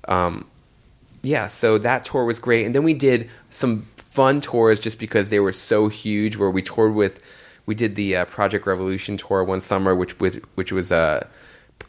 Um, 0.07 0.47
yeah, 1.23 1.49
so 1.49 1.79
that 1.79 2.05
tour 2.05 2.25
was 2.25 2.39
great, 2.39 2.65
and 2.65 2.75
then 2.75 2.83
we 2.83 2.95
did 2.95 3.31
some 3.51 3.87
fun 3.97 4.41
tours 4.41 4.81
just 4.81 4.99
because 4.99 5.31
they 5.31 5.41
were 5.41 5.53
so 5.53 5.89
huge. 5.89 6.37
Where 6.37 6.51
we 6.51 6.63
toured 6.63 6.95
with, 6.95 7.23
we 7.67 7.75
did 7.75 7.95
the 7.95 8.17
uh, 8.17 8.25
Project 8.27 8.67
Revolution 8.67 9.17
tour 9.17 9.45
one 9.45 9.61
summer, 9.61 9.95
which 9.95 10.19
with 10.19 10.43
which 10.55 10.73
was 10.73 10.93
uh, 10.93 11.27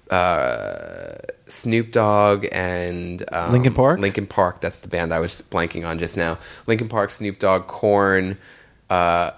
uh, 0.09 1.15
Snoop 1.47 1.91
Dogg 1.91 2.45
and 2.51 3.23
um, 3.31 3.51
Linkin 3.51 3.73
Park? 3.73 3.99
Linkin 3.99 4.27
Park. 4.27 4.61
That's 4.61 4.81
the 4.81 4.87
band 4.87 5.13
I 5.13 5.19
was 5.19 5.41
blanking 5.49 5.87
on 5.87 5.99
just 5.99 6.17
now. 6.17 6.37
Linkin 6.67 6.89
Park, 6.89 7.11
Snoop 7.11 7.39
Dogg, 7.39 7.67
Korn, 7.67 8.37
uh, 8.89 9.31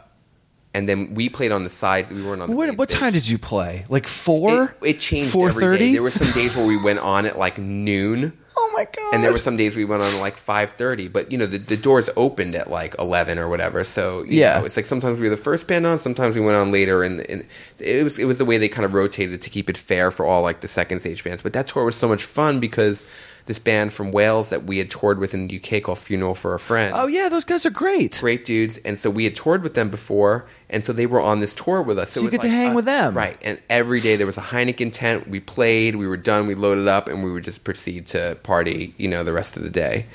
and 0.73 0.87
then 0.89 1.13
we 1.13 1.29
played 1.29 1.51
on 1.51 1.63
the 1.63 1.69
sides. 1.69 2.11
We 2.11 2.23
weren't 2.23 2.41
on. 2.41 2.49
The 2.49 2.55
What, 2.55 2.67
main 2.69 2.77
what 2.77 2.89
stage. 2.89 2.99
time 2.99 3.13
did 3.13 3.27
you 3.27 3.37
play? 3.37 3.85
Like 3.89 4.07
four? 4.07 4.75
It, 4.81 4.87
it 4.95 4.99
changed 4.99 5.31
Four 5.31 5.49
every 5.49 5.77
day. 5.77 5.91
There 5.93 6.03
were 6.03 6.11
some 6.11 6.31
days 6.33 6.55
where 6.55 6.65
we 6.65 6.77
went 6.81 6.99
on 6.99 7.25
at 7.25 7.37
like 7.37 7.57
noon. 7.57 8.37
Oh 8.55 8.71
my 8.77 8.85
god! 8.85 9.13
And 9.15 9.23
there 9.23 9.31
were 9.31 9.39
some 9.39 9.57
days 9.57 9.75
we 9.75 9.83
went 9.85 10.01
on 10.03 10.13
at 10.13 10.19
like 10.19 10.37
five 10.37 10.71
thirty, 10.71 11.07
but 11.07 11.31
you 11.31 11.37
know 11.39 11.45
the, 11.47 11.57
the 11.57 11.75
doors 11.77 12.07
opened 12.15 12.53
at 12.55 12.69
like 12.69 12.95
eleven 12.99 13.37
or 13.39 13.47
whatever. 13.49 13.83
So 13.83 14.23
you 14.23 14.39
Yeah. 14.41 14.59
know, 14.59 14.65
it's 14.65 14.77
like 14.77 14.85
sometimes 14.87 15.17
we 15.19 15.23
were 15.23 15.29
the 15.35 15.41
first 15.41 15.67
band 15.67 15.85
on, 15.87 15.97
sometimes 15.99 16.35
we 16.35 16.41
went 16.41 16.57
on 16.57 16.71
later, 16.71 17.03
and, 17.03 17.21
and 17.29 17.45
it 17.79 18.03
was 18.03 18.17
it 18.19 18.25
was 18.25 18.37
the 18.37 18.45
way 18.45 18.57
they 18.59 18.69
kind 18.69 18.85
of 18.85 18.93
rotated 18.93 19.41
to 19.43 19.49
keep 19.49 19.69
it 19.71 19.77
fair 19.77 20.09
for 20.11 20.25
all 20.25 20.41
like 20.43 20.61
the 20.61 20.67
second 20.67 20.99
stage 20.99 21.23
bands. 21.23 21.41
But 21.41 21.53
that 21.53 21.65
tour 21.67 21.83
was 21.83 21.95
so 21.95 22.07
much 22.07 22.23
fun 22.23 22.59
because 22.59 23.05
this 23.45 23.59
band 23.59 23.91
from 23.91 24.11
Wales 24.11 24.49
that 24.49 24.63
we 24.63 24.77
had 24.77 24.89
toured 24.89 25.19
with 25.19 25.33
in 25.33 25.47
the 25.47 25.57
UK 25.59 25.83
called 25.83 25.97
Funeral 25.97 26.33
for 26.35 26.53
a 26.53 26.59
Friend 26.59 26.93
Oh 26.95 27.07
yeah, 27.07 27.29
those 27.29 27.43
guys 27.43 27.65
are 27.65 27.69
great. 27.69 28.17
great 28.19 28.45
dudes, 28.45 28.77
and 28.79 28.97
so 28.97 29.09
we 29.09 29.25
had 29.25 29.35
toured 29.35 29.63
with 29.63 29.73
them 29.73 29.89
before, 29.89 30.45
and 30.69 30.83
so 30.83 30.93
they 30.93 31.05
were 31.05 31.21
on 31.21 31.39
this 31.39 31.53
tour 31.53 31.81
with 31.81 31.97
us. 31.99 32.11
So 32.11 32.21
it 32.21 32.23
you 32.25 32.29
get 32.29 32.41
to 32.41 32.49
hang 32.49 32.71
uh, 32.71 32.75
with 32.75 32.85
them. 32.85 33.15
right? 33.15 33.37
And 33.41 33.59
every 33.69 33.99
day 33.99 34.15
there 34.15 34.27
was 34.27 34.37
a 34.37 34.41
Heineken 34.41 34.91
tent. 34.93 35.27
We 35.27 35.39
played, 35.39 35.95
we 35.95 36.07
were 36.07 36.17
done, 36.17 36.47
we 36.47 36.55
loaded 36.55 36.87
up, 36.87 37.07
and 37.07 37.23
we 37.23 37.31
would 37.31 37.43
just 37.43 37.63
proceed 37.63 38.07
to 38.07 38.37
party. 38.43 38.93
You 38.97 39.07
know, 39.09 39.23
the 39.23 39.33
rest 39.33 39.57
of 39.57 39.63
the 39.63 39.69
day. 39.69 40.05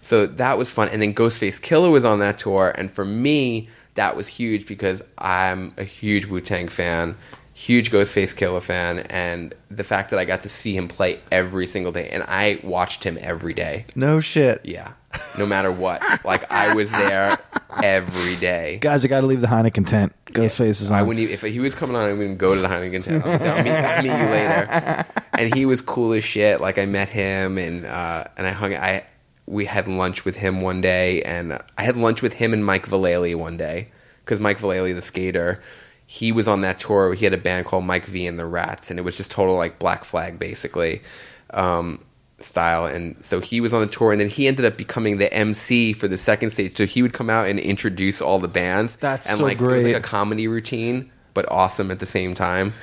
So 0.00 0.26
that 0.26 0.56
was 0.56 0.70
fun. 0.70 0.88
And 0.90 1.02
then 1.02 1.14
Ghostface 1.14 1.60
Killah 1.60 1.90
was 1.90 2.04
on 2.04 2.20
that 2.20 2.38
tour, 2.38 2.72
and 2.76 2.90
for 2.92 3.04
me, 3.04 3.68
that 3.94 4.14
was 4.14 4.28
huge 4.28 4.66
because 4.66 5.02
I'm 5.18 5.74
a 5.76 5.84
huge 5.84 6.26
Wu 6.26 6.40
Tang 6.40 6.68
fan. 6.68 7.16
Huge 7.56 7.90
Ghostface 7.90 8.34
Killah 8.34 8.60
fan, 8.60 8.98
and 8.98 9.54
the 9.70 9.82
fact 9.82 10.10
that 10.10 10.18
I 10.18 10.26
got 10.26 10.42
to 10.42 10.48
see 10.50 10.76
him 10.76 10.88
play 10.88 11.20
every 11.32 11.66
single 11.66 11.90
day, 11.90 12.10
and 12.10 12.22
I 12.24 12.60
watched 12.62 13.02
him 13.02 13.16
every 13.18 13.54
day. 13.54 13.86
No 13.94 14.20
shit. 14.20 14.60
Yeah. 14.62 14.92
No 15.38 15.46
matter 15.46 15.72
what. 15.72 16.02
like 16.22 16.52
I 16.52 16.74
was 16.74 16.90
there 16.90 17.38
every 17.82 18.36
day. 18.36 18.76
Guys, 18.82 19.06
I 19.06 19.08
got 19.08 19.22
to 19.22 19.26
leave 19.26 19.40
the 19.40 19.46
Heineken 19.46 19.86
tent. 19.86 20.12
Ghostface 20.26 20.82
is 20.82 20.90
on. 20.90 20.98
I 20.98 21.02
wouldn't 21.02 21.22
even, 21.22 21.32
if 21.32 21.40
he 21.40 21.58
was 21.58 21.74
coming 21.74 21.96
on, 21.96 22.02
I 22.02 22.12
wouldn't 22.12 22.36
go 22.36 22.54
to 22.54 22.60
the 22.60 22.68
Heineken 22.68 23.02
tent. 23.02 23.24
I'll, 23.24 23.38
say, 23.38 23.48
I'll, 23.48 23.64
meet, 23.64 23.72
I'll 23.72 24.02
meet 24.02 24.10
you 24.10 24.30
later. 24.30 25.06
And 25.38 25.54
he 25.54 25.64
was 25.64 25.80
cool 25.80 26.12
as 26.12 26.24
shit. 26.24 26.60
Like 26.60 26.78
I 26.78 26.84
met 26.84 27.08
him 27.08 27.56
and 27.56 27.86
uh, 27.86 28.24
and 28.36 28.46
I 28.46 28.50
hung. 28.50 28.74
I 28.74 29.06
we 29.46 29.64
had 29.64 29.88
lunch 29.88 30.26
with 30.26 30.36
him 30.36 30.60
one 30.60 30.82
day, 30.82 31.22
and 31.22 31.58
I 31.78 31.84
had 31.84 31.96
lunch 31.96 32.20
with 32.20 32.34
him 32.34 32.52
and 32.52 32.64
Mike 32.64 32.86
Vallely 32.86 33.34
one 33.34 33.56
day 33.56 33.88
because 34.24 34.40
Mike 34.40 34.58
Vallely, 34.58 34.94
the 34.94 35.00
skater, 35.00 35.62
he 36.06 36.32
was 36.32 36.46
on 36.46 36.60
that 36.60 36.78
tour. 36.78 37.14
He 37.14 37.24
had 37.24 37.34
a 37.34 37.38
band 37.38 37.66
called 37.66 37.84
Mike 37.84 38.06
V 38.06 38.26
and 38.26 38.38
the 38.38 38.46
Rats, 38.46 38.90
and 38.90 38.98
it 38.98 39.02
was 39.02 39.16
just 39.16 39.30
total 39.30 39.56
like 39.56 39.78
Black 39.78 40.04
Flag 40.04 40.38
basically. 40.38 41.02
Um, 41.50 42.00
style 42.38 42.84
and 42.84 43.16
so 43.24 43.40
he 43.40 43.62
was 43.62 43.72
on 43.72 43.80
the 43.80 43.86
tour 43.86 44.12
and 44.12 44.20
then 44.20 44.28
he 44.28 44.46
ended 44.46 44.64
up 44.64 44.76
becoming 44.76 45.16
the 45.16 45.32
MC 45.32 45.94
for 45.94 46.06
the 46.06 46.18
second 46.18 46.50
stage 46.50 46.76
so 46.76 46.84
he 46.84 47.00
would 47.00 47.14
come 47.14 47.30
out 47.30 47.48
and 47.48 47.58
introduce 47.58 48.20
all 48.20 48.38
the 48.38 48.48
bands 48.48 48.96
That's 48.96 49.26
and 49.26 49.38
so 49.38 49.44
like 49.44 49.58
it 49.58 49.64
was 49.64 49.84
like 49.84 49.96
a 49.96 50.00
comedy 50.00 50.46
routine 50.46 51.10
but 51.32 51.50
awesome 51.50 51.90
at 51.90 51.98
the 51.98 52.04
same 52.04 52.34
time 52.34 52.74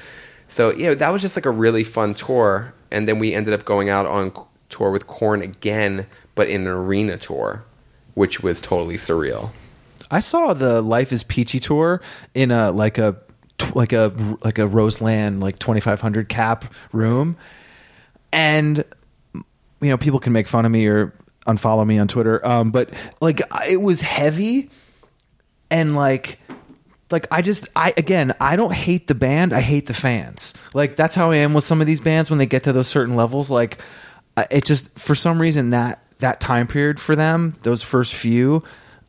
so 0.48 0.74
yeah 0.74 0.96
that 0.96 1.10
was 1.10 1.22
just 1.22 1.38
like 1.38 1.46
a 1.46 1.52
really 1.52 1.84
fun 1.84 2.16
tour 2.16 2.74
and 2.90 3.08
then 3.08 3.20
we 3.20 3.36
ended 3.36 3.54
up 3.54 3.64
going 3.64 3.90
out 3.90 4.08
on 4.08 4.34
tour 4.70 4.90
with 4.90 5.06
Korn 5.06 5.44
again 5.44 6.08
but 6.34 6.50
in 6.50 6.62
an 6.62 6.68
arena 6.68 7.18
tour 7.18 7.64
which 8.16 8.42
was 8.42 8.60
totally 8.60 8.96
surreal 8.96 9.52
I 10.14 10.20
saw 10.20 10.54
the 10.54 10.82
Life 10.82 11.12
is 11.12 11.24
Peachy 11.24 11.60
tour 11.60 12.02
in 12.34 12.52
a 12.52 12.72
like 12.72 12.98
a 12.98 13.18
like 13.74 13.94
a 13.94 14.14
like 14.44 14.60
a 14.60 14.68
Roseland 14.68 15.40
like 15.40 15.58
2500 15.60 16.30
cap 16.30 16.74
room. 16.92 17.36
And 18.32 18.84
you 19.34 19.90
know 19.90 19.98
people 19.98 20.20
can 20.20 20.34
make 20.34 20.48
fun 20.48 20.66
of 20.66 20.72
me 20.72 20.86
or 20.86 21.14
unfollow 21.46 21.86
me 21.86 21.98
on 21.98 22.08
Twitter 22.08 22.46
um 22.48 22.72
but 22.72 22.90
like 23.20 23.42
it 23.68 23.82
was 23.82 24.00
heavy 24.00 24.70
and 25.70 25.94
like 25.94 26.40
like 27.12 27.28
I 27.32 27.42
just 27.42 27.68
I 27.76 27.94
again 27.98 28.34
I 28.40 28.56
don't 28.56 28.74
hate 28.74 29.08
the 29.08 29.16
band 29.16 29.52
I 29.52 29.62
hate 29.62 29.88
the 29.88 29.94
fans. 29.94 30.54
Like 30.74 30.96
that's 30.96 31.16
how 31.16 31.32
I 31.32 31.38
am 31.38 31.54
with 31.54 31.64
some 31.64 31.82
of 31.82 31.88
these 31.88 32.00
bands 32.00 32.30
when 32.30 32.40
they 32.40 32.46
get 32.46 32.64
to 32.64 32.74
those 32.74 32.88
certain 32.88 33.16
levels. 33.16 33.52
Like 33.52 33.80
it 34.50 34.64
just 34.64 34.98
for 34.98 35.16
some 35.16 35.42
reason 35.42 35.72
that 35.72 36.04
that 36.20 36.40
time 36.40 36.68
period 36.68 37.00
for 37.00 37.16
them 37.16 37.56
those 37.64 37.84
first 37.84 38.14
few 38.14 38.64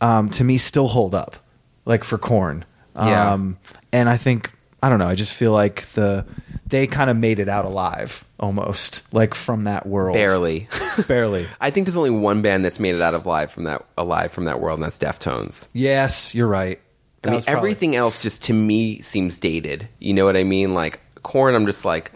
um, 0.05 0.29
to 0.31 0.45
me 0.45 0.59
still 0.59 0.89
hold 0.89 1.15
up 1.15 1.37
like 1.85 2.05
for 2.05 2.19
Korn 2.19 2.65
Yeah. 2.97 3.33
um, 3.33 3.59
and 3.93 4.09
I 4.09 4.17
think 4.17 4.53
I 4.83 4.89
don't 4.89 4.99
know 4.99 5.09
I 5.09 5.15
just 5.15 5.33
feel 5.35 5.53
like 5.53 5.87
the 5.93 6.25
they 6.67 6.87
kind 6.87 7.09
of 7.11 7.17
made 7.17 7.39
it 7.39 7.49
out 7.49 7.65
alive 7.65 8.25
almost 8.41 9.13
like 9.15 9.35
from 9.35 9.65
that 9.65 9.87
world 9.87 10.15
barely 10.15 10.69
barely 11.09 11.47
I 11.61 11.71
think 11.71 11.87
there's 11.87 11.97
only 11.97 12.11
one 12.11 12.43
band 12.43 12.65
that's 12.65 12.79
made 12.81 12.95
it 12.95 13.01
out 13.01 13.15
of 13.15 13.25
live 13.27 13.51
from 13.53 13.65
that 13.65 13.85
alive 13.97 14.33
from 14.33 14.45
that 14.45 14.61
world 14.61 14.77
and 14.79 14.83
that's 14.85 14.99
Deftones 14.99 15.69
yes 15.73 16.35
you're 16.35 16.49
right 16.49 16.81
I 17.27 17.31
mean, 17.31 17.41
probably- 17.41 17.57
everything 17.57 17.97
else 17.97 18.21
just 18.21 18.43
to 18.45 18.53
me 18.53 19.01
seems 19.01 19.39
dated. 19.39 19.89
You 19.99 20.13
know 20.13 20.27
what 20.27 20.37
I 20.37 20.45
mean? 20.45 20.75
Like 20.75 21.01
Korn, 21.23 21.55
I'm 21.55 21.65
just 21.65 21.87
like, 21.87 22.13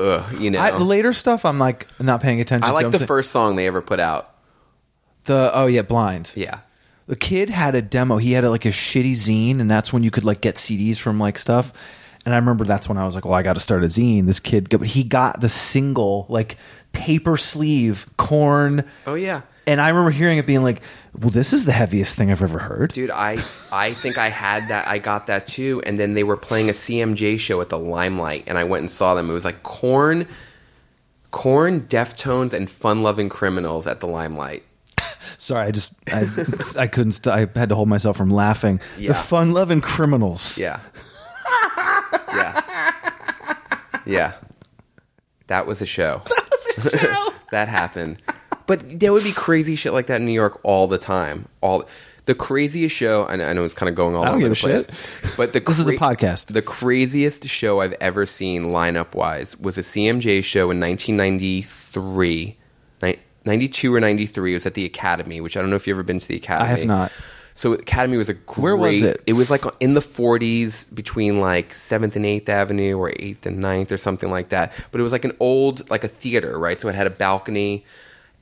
ugh. 0.00 0.40
You 0.40 0.50
know, 0.50 0.58
I, 0.58 0.70
the 0.70 0.84
later 0.84 1.12
stuff 1.12 1.44
I'm 1.44 1.58
like 1.58 1.86
not 2.00 2.22
paying 2.22 2.40
attention 2.40 2.66
I 2.66 2.72
like 2.72 2.86
I'm 2.86 2.92
the 2.92 3.06
first 3.06 3.30
song 3.30 3.56
they 3.56 3.66
ever 3.66 3.82
put 3.82 4.00
out. 4.00 4.34
the 5.24 5.50
oh 5.52 5.66
yeah 5.66 5.82
blind 5.82 6.32
Yeah, 6.34 6.60
The 7.06 7.16
kid 7.16 7.50
had 7.50 7.74
a 7.74 7.82
demo. 7.82 8.16
He 8.16 8.32
had 8.32 8.44
a, 8.44 8.50
like 8.50 8.64
a 8.64 8.70
shitty 8.70 9.12
zine, 9.12 9.60
and 9.60 9.70
that's 9.70 9.92
when 9.92 10.02
you 10.02 10.10
could 10.10 10.24
like 10.24 10.40
get 10.40 10.56
CDs 10.56 10.96
from 10.98 11.20
like 11.20 11.38
stuff. 11.38 11.72
And 12.24 12.34
I 12.34 12.38
remember 12.38 12.64
that's 12.64 12.88
when 12.88 12.98
I 12.98 13.04
was 13.04 13.14
like, 13.14 13.24
"Well, 13.24 13.34
I 13.34 13.42
got 13.42 13.52
to 13.52 13.60
start 13.60 13.84
a 13.84 13.86
zine." 13.86 14.26
This 14.26 14.40
kid, 14.40 14.68
but 14.68 14.88
he 14.88 15.04
got 15.04 15.40
the 15.40 15.48
single 15.48 16.26
like 16.28 16.56
paper 16.92 17.36
sleeve 17.36 18.06
Korn. 18.16 18.84
Oh, 19.06 19.14
yeah. 19.14 19.42
And 19.68 19.80
I 19.80 19.88
remember 19.88 20.10
hearing 20.10 20.38
it 20.38 20.46
being 20.46 20.64
like, 20.64 20.80
"Well, 21.16 21.30
this 21.30 21.52
is 21.52 21.64
the 21.64 21.72
heaviest 21.72 22.16
thing 22.16 22.32
I've 22.32 22.42
ever 22.42 22.58
heard." 22.58 22.92
dude. 22.92 23.10
I 23.12 23.38
I 23.70 23.94
think 23.94 24.18
I 24.18 24.28
had 24.28 24.68
that. 24.68 24.88
I 24.88 24.98
got 24.98 25.28
that 25.28 25.46
too. 25.46 25.82
And 25.86 25.98
then 26.00 26.14
they 26.14 26.24
were 26.24 26.36
playing 26.36 26.68
a 26.68 26.72
CMJ 26.72 27.38
show 27.38 27.60
at 27.60 27.68
the 27.68 27.78
Limelight, 27.78 28.44
and 28.48 28.58
I 28.58 28.64
went 28.64 28.80
and 28.82 28.90
saw 28.90 29.14
them. 29.14 29.30
It 29.30 29.32
was 29.32 29.44
like 29.44 29.62
Korn, 29.62 30.26
Korn, 31.30 31.82
Deftones, 31.82 32.52
and 32.52 32.68
Fun 32.68 33.04
Loving 33.04 33.28
Criminals 33.28 33.86
at 33.86 34.00
the 34.00 34.06
Limelight. 34.08 34.64
Sorry, 35.38 35.66
I 35.66 35.70
just 35.70 35.92
I, 36.12 36.26
I 36.78 36.86
couldn't. 36.86 37.12
St- 37.12 37.34
I 37.34 37.58
had 37.58 37.68
to 37.70 37.74
hold 37.74 37.88
myself 37.88 38.16
from 38.16 38.30
laughing. 38.30 38.80
Yeah. 38.98 39.08
The 39.08 39.14
fun-loving 39.14 39.80
criminals. 39.80 40.58
Yeah, 40.58 40.80
yeah, 42.34 42.92
yeah. 44.04 44.32
That 45.48 45.66
was 45.66 45.80
a 45.82 45.86
show. 45.86 46.22
That 46.76 46.84
was 46.84 46.92
a 46.94 46.98
show. 46.98 47.28
that 47.52 47.68
happened. 47.68 48.18
But 48.66 49.00
there 49.00 49.12
would 49.12 49.24
be 49.24 49.32
crazy 49.32 49.76
shit 49.76 49.92
like 49.94 50.08
that 50.08 50.20
in 50.20 50.26
New 50.26 50.32
York 50.32 50.60
all 50.62 50.88
the 50.88 50.98
time. 50.98 51.48
All 51.62 51.88
the 52.26 52.34
craziest 52.34 52.94
show. 52.94 53.26
I 53.26 53.36
know, 53.36 53.48
I 53.48 53.52
know 53.54 53.64
it's 53.64 53.72
kind 53.72 53.88
of 53.88 53.94
going 53.94 54.14
all 54.14 54.22
I 54.24 54.26
don't 54.26 54.34
over 54.42 54.48
give 54.48 54.60
the 54.60 54.66
a 54.68 54.84
place, 54.84 54.84
shit. 55.22 55.36
but 55.38 55.52
the 55.54 55.60
This 55.60 55.78
is 55.78 55.88
a 55.88 55.92
podcast. 55.94 56.52
The 56.52 56.60
craziest 56.62 57.48
show 57.48 57.80
I've 57.80 57.94
ever 58.00 58.26
seen 58.26 58.64
lineup 58.66 59.14
wise 59.14 59.56
was 59.58 59.78
a 59.78 59.82
CMJ 59.82 60.44
show 60.44 60.70
in 60.70 60.80
1993, 60.80 62.36
Ni- 62.36 62.56
92 63.46 63.94
or 63.94 64.00
93. 64.00 64.52
It 64.52 64.54
was 64.54 64.66
at 64.66 64.74
the 64.74 64.84
Academy, 64.84 65.40
which 65.40 65.56
I 65.56 65.60
don't 65.60 65.70
know 65.70 65.76
if 65.76 65.86
you've 65.86 65.94
ever 65.96 66.02
been 66.02 66.18
to 66.18 66.28
the 66.28 66.36
Academy. 66.36 66.68
I 66.70 66.78
have 66.78 66.86
not. 66.86 67.12
So 67.54 67.72
Academy 67.72 68.18
was 68.18 68.28
a 68.28 68.34
great. 68.34 68.62
Where 68.62 68.76
was 68.76 69.00
it? 69.00 69.22
It 69.26 69.32
was 69.32 69.50
like 69.50 69.64
in 69.80 69.94
the 69.94 70.00
40s 70.00 70.94
between 70.94 71.40
like 71.40 71.70
7th 71.72 72.14
and 72.14 72.24
8th 72.26 72.50
Avenue 72.50 72.98
or 72.98 73.10
8th 73.10 73.46
and 73.46 73.62
9th 73.64 73.92
or 73.92 73.96
something 73.96 74.30
like 74.30 74.50
that. 74.50 74.74
But 74.90 75.00
it 75.00 75.04
was 75.04 75.12
like 75.12 75.24
an 75.24 75.34
old, 75.40 75.88
like 75.88 76.04
a 76.04 76.08
theater, 76.08 76.58
right? 76.58 76.78
So 76.78 76.88
it 76.88 76.94
had 76.94 77.06
a 77.06 77.10
balcony 77.10 77.86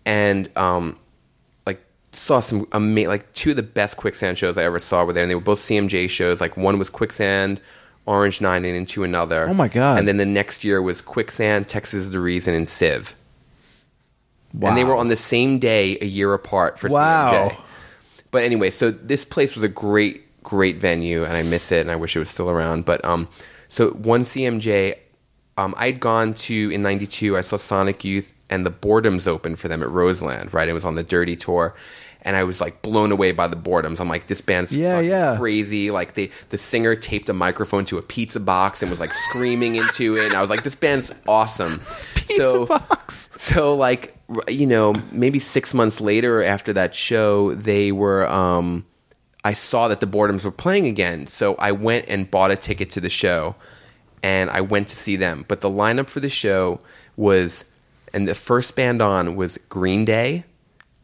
and, 0.05 0.50
um, 0.57 0.98
like 1.64 1.80
saw 2.12 2.40
some 2.40 2.66
ama- 2.72 3.07
like 3.07 3.32
two 3.34 3.50
of 3.50 3.57
the 3.57 3.62
best 3.62 3.96
quicksand 3.96 4.36
shows 4.36 4.59
I 4.59 4.64
ever 4.64 4.80
saw 4.80 5.05
were 5.05 5.12
there. 5.12 5.22
And 5.22 5.30
they 5.30 5.36
were 5.36 5.40
both 5.40 5.61
CMJ 5.61 6.11
shows. 6.11 6.40
Like 6.40 6.57
one 6.57 6.78
was 6.80 6.90
quicksand, 6.90 7.61
Orange 8.07 8.40
Nine 8.40 8.64
and 8.64 8.74
into 8.74 9.05
another. 9.05 9.48
Oh 9.48 9.55
my 9.55 9.68
God. 9.68 9.98
And 10.00 10.09
then 10.09 10.16
the 10.16 10.26
next 10.26 10.64
year 10.64 10.82
was 10.82 11.00
quicksand, 11.00 11.68
Texas 11.68 12.07
is 12.07 12.11
the 12.11 12.20
Reason 12.20 12.52
and 12.52 12.68
Civ. 12.68 13.14
And 14.62 14.76
they 14.76 14.84
were 14.84 14.96
on 14.96 15.09
the 15.09 15.16
same 15.16 15.59
day 15.59 15.98
a 16.00 16.07
year 16.07 16.32
apart 16.34 16.78
for 16.78 16.88
Wow. 16.88 17.48
CMJ. 17.50 17.57
But 18.30 18.44
anyway, 18.44 18.70
so 18.70 18.90
this 18.90 19.24
place 19.24 19.55
was 19.55 19.62
a 19.64 19.68
great, 19.68 20.42
great 20.42 20.76
venue, 20.76 21.24
and 21.24 21.32
I 21.34 21.42
miss 21.42 21.70
it, 21.72 21.80
and 21.80 21.90
I 21.90 21.96
wish 21.96 22.16
it 22.16 22.18
was 22.18 22.30
still 22.30 22.50
around. 22.50 22.84
But 22.84 23.05
um, 23.05 23.28
so 23.68 23.90
one 23.90 24.22
CMJ, 24.22 24.96
um, 25.57 25.74
I'd 25.76 26.00
gone 26.00 26.34
to 26.34 26.70
in 26.70 26.82
'92. 26.82 27.36
I 27.36 27.40
saw 27.42 27.57
Sonic 27.57 28.05
Youth, 28.05 28.34
and 28.50 28.66
the 28.66 28.70
Boredoms 28.72 29.26
open 29.28 29.55
for 29.57 29.68
them 29.68 29.82
at 29.82 29.88
Roseland. 29.90 30.52
Right, 30.52 30.68
it 30.68 30.72
was 30.72 30.84
on 30.84 30.96
the 30.96 31.05
Dirty 31.05 31.36
tour, 31.36 31.74
and 32.22 32.34
I 32.36 32.42
was 32.42 32.61
like 32.61 32.82
blown 32.82 33.12
away 33.12 33.30
by 33.30 33.46
the 33.46 33.57
Boredoms. 33.57 34.00
I'm 34.00 34.09
like, 34.09 34.26
this 34.26 34.40
band's 34.40 34.72
Yeah, 34.72 34.98
yeah. 34.98 35.36
crazy. 35.36 35.92
Like 35.92 36.14
they, 36.14 36.30
the 36.48 36.59
singer 36.59 36.96
taped 36.96 37.28
a 37.28 37.32
microphone 37.34 37.84
to 37.86 37.98
a 37.98 38.02
pizza 38.02 38.40
box 38.40 38.82
and 38.82 38.90
was 38.90 38.98
like 38.98 39.12
screaming 39.12 39.76
into 39.76 40.16
it. 40.16 40.26
And 40.26 40.34
I 40.34 40.40
was 40.40 40.50
like, 40.50 40.64
this 40.64 40.74
band's 40.74 41.12
awesome. 41.28 41.80
so, 42.36 42.66
box. 42.66 43.30
so 43.36 43.76
like 43.76 44.16
you 44.49 44.66
know 44.66 44.95
maybe 45.12 45.39
six 45.39 45.75
months 45.75 46.01
later 46.01 46.43
after 46.43 46.72
that 46.72 46.95
show 46.95 47.55
they 47.55 47.93
were 47.93 48.27
um 48.31 48.85
i 49.45 49.53
saw 49.53 49.89
that 49.89 50.01
the 50.01 50.07
boredoms 50.07 50.45
were 50.45 50.51
playing 50.51 50.87
again 50.87 51.27
so 51.27 51.55
i 51.57 51.70
went 51.72 52.07
and 52.09 52.31
bought 52.31 52.51
a 52.51 52.57
ticket 52.57 52.89
to 52.91 53.01
the 53.01 53.11
show 53.11 53.55
and 54.22 54.49
i 54.51 54.61
went 54.62 54.89
to 54.89 54.97
see 54.97 55.16
them 55.16 55.45
but 55.47 55.61
the 55.61 55.68
lineup 55.68 56.07
for 56.09 56.20
the 56.20 56.31
show 56.31 56.81
was 57.16 57.64
and 58.14 58.27
the 58.29 58.35
first 58.35 58.77
band 58.77 59.03
on 59.03 59.35
was 59.35 59.59
Green 59.68 60.05
Day, 60.05 60.45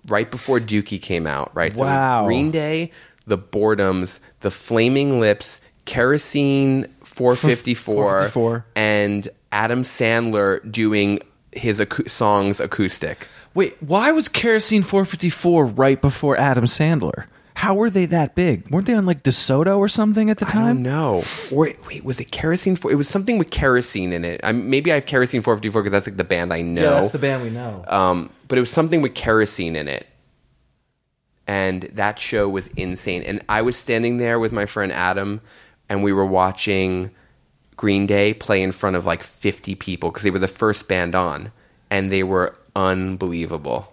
right 0.07 0.31
before 0.31 0.61
Dookie 0.61 1.03
came 1.03 1.27
out. 1.27 1.51
Right, 1.57 1.73
so 1.73 1.83
it 1.83 1.87
was 1.87 1.93
Wow. 1.93 2.25
Green 2.25 2.53
Day, 2.53 2.93
the 3.27 3.37
Boredoms, 3.37 4.21
the 4.43 4.51
Flaming 4.53 5.19
Lips, 5.19 5.61
Kerosene 5.87 6.87
454, 7.03 7.95
454. 7.95 8.67
and 8.77 9.29
Adam 9.51 9.83
Sandler 9.83 10.61
doing 10.71 11.19
his 11.53 11.81
acou- 11.81 12.09
songs 12.09 12.61
acoustic. 12.61 13.27
Wait, 13.55 13.77
why 13.83 14.13
was 14.13 14.29
Kerosene 14.29 14.83
454 14.83 15.67
right 15.67 16.01
before 16.01 16.37
Adam 16.39 16.65
Sandler? 16.65 17.25
How 17.55 17.75
were 17.75 17.91
they 17.91 18.07
that 18.07 18.35
big? 18.35 18.71
Weren't 18.71 18.87
they 18.87 18.95
on 18.95 19.05
like 19.05 19.23
DeSoto 19.23 19.77
or 19.77 19.89
something 19.89 20.31
at 20.31 20.39
the 20.39 20.47
I 20.47 20.53
don't 20.53 20.63
time? 20.63 20.83
know. 20.83 21.23
Or 21.53 21.71
wait, 21.89 22.05
was 22.05 22.19
it 22.19 22.31
kerosene? 22.31 22.77
For, 22.77 22.91
it 22.91 22.95
was 22.95 23.09
something 23.09 23.37
with 23.39 23.51
kerosene 23.51 24.13
in 24.15 24.25
it. 24.25 24.41
I, 24.43 24.53
maybe 24.53 24.91
I 24.93 24.95
have 24.95 25.05
kerosene 25.05 25.43
454 25.43 25.83
because 25.83 25.93
that's 25.93 26.07
like 26.07 26.17
the 26.17 26.25
band 26.25 26.53
I 26.55 26.63
know. 26.63 26.83
Yeah, 26.83 27.01
that's 27.01 27.13
the 27.13 27.19
band 27.19 27.43
we 27.43 27.51
know. 27.51 27.85
Um, 27.89 28.31
but 28.49 28.57
it 28.57 28.63
was 28.63 28.71
something 28.71 29.03
with 29.03 29.15
kerosene 29.15 29.77
in 29.77 29.89
it. 29.89 30.07
And 31.47 31.83
that 31.95 32.19
show 32.19 32.49
was 32.49 32.69
insane. 32.69 33.25
And 33.25 33.45
I 33.49 33.63
was 33.63 33.77
standing 33.77 34.19
there 34.19 34.39
with 34.39 34.53
my 34.53 34.67
friend 34.67 34.93
Adam, 34.93 35.41
and 35.89 36.05
we 36.05 36.13
were 36.13 36.25
watching 36.25 37.11
Green 37.81 38.07
Day 38.07 38.35
play 38.35 38.63
in 38.63 38.73
front 38.73 38.95
of 38.95 39.07
like 39.07 39.23
50 39.23 39.75
people 39.75 40.11
because 40.11 40.23
they 40.23 40.31
were 40.31 40.39
the 40.39 40.47
first 40.49 40.87
band 40.87 41.15
on. 41.15 41.51
And 41.89 42.13
they 42.13 42.23
were 42.23 42.55
unbelievable. 42.77 43.93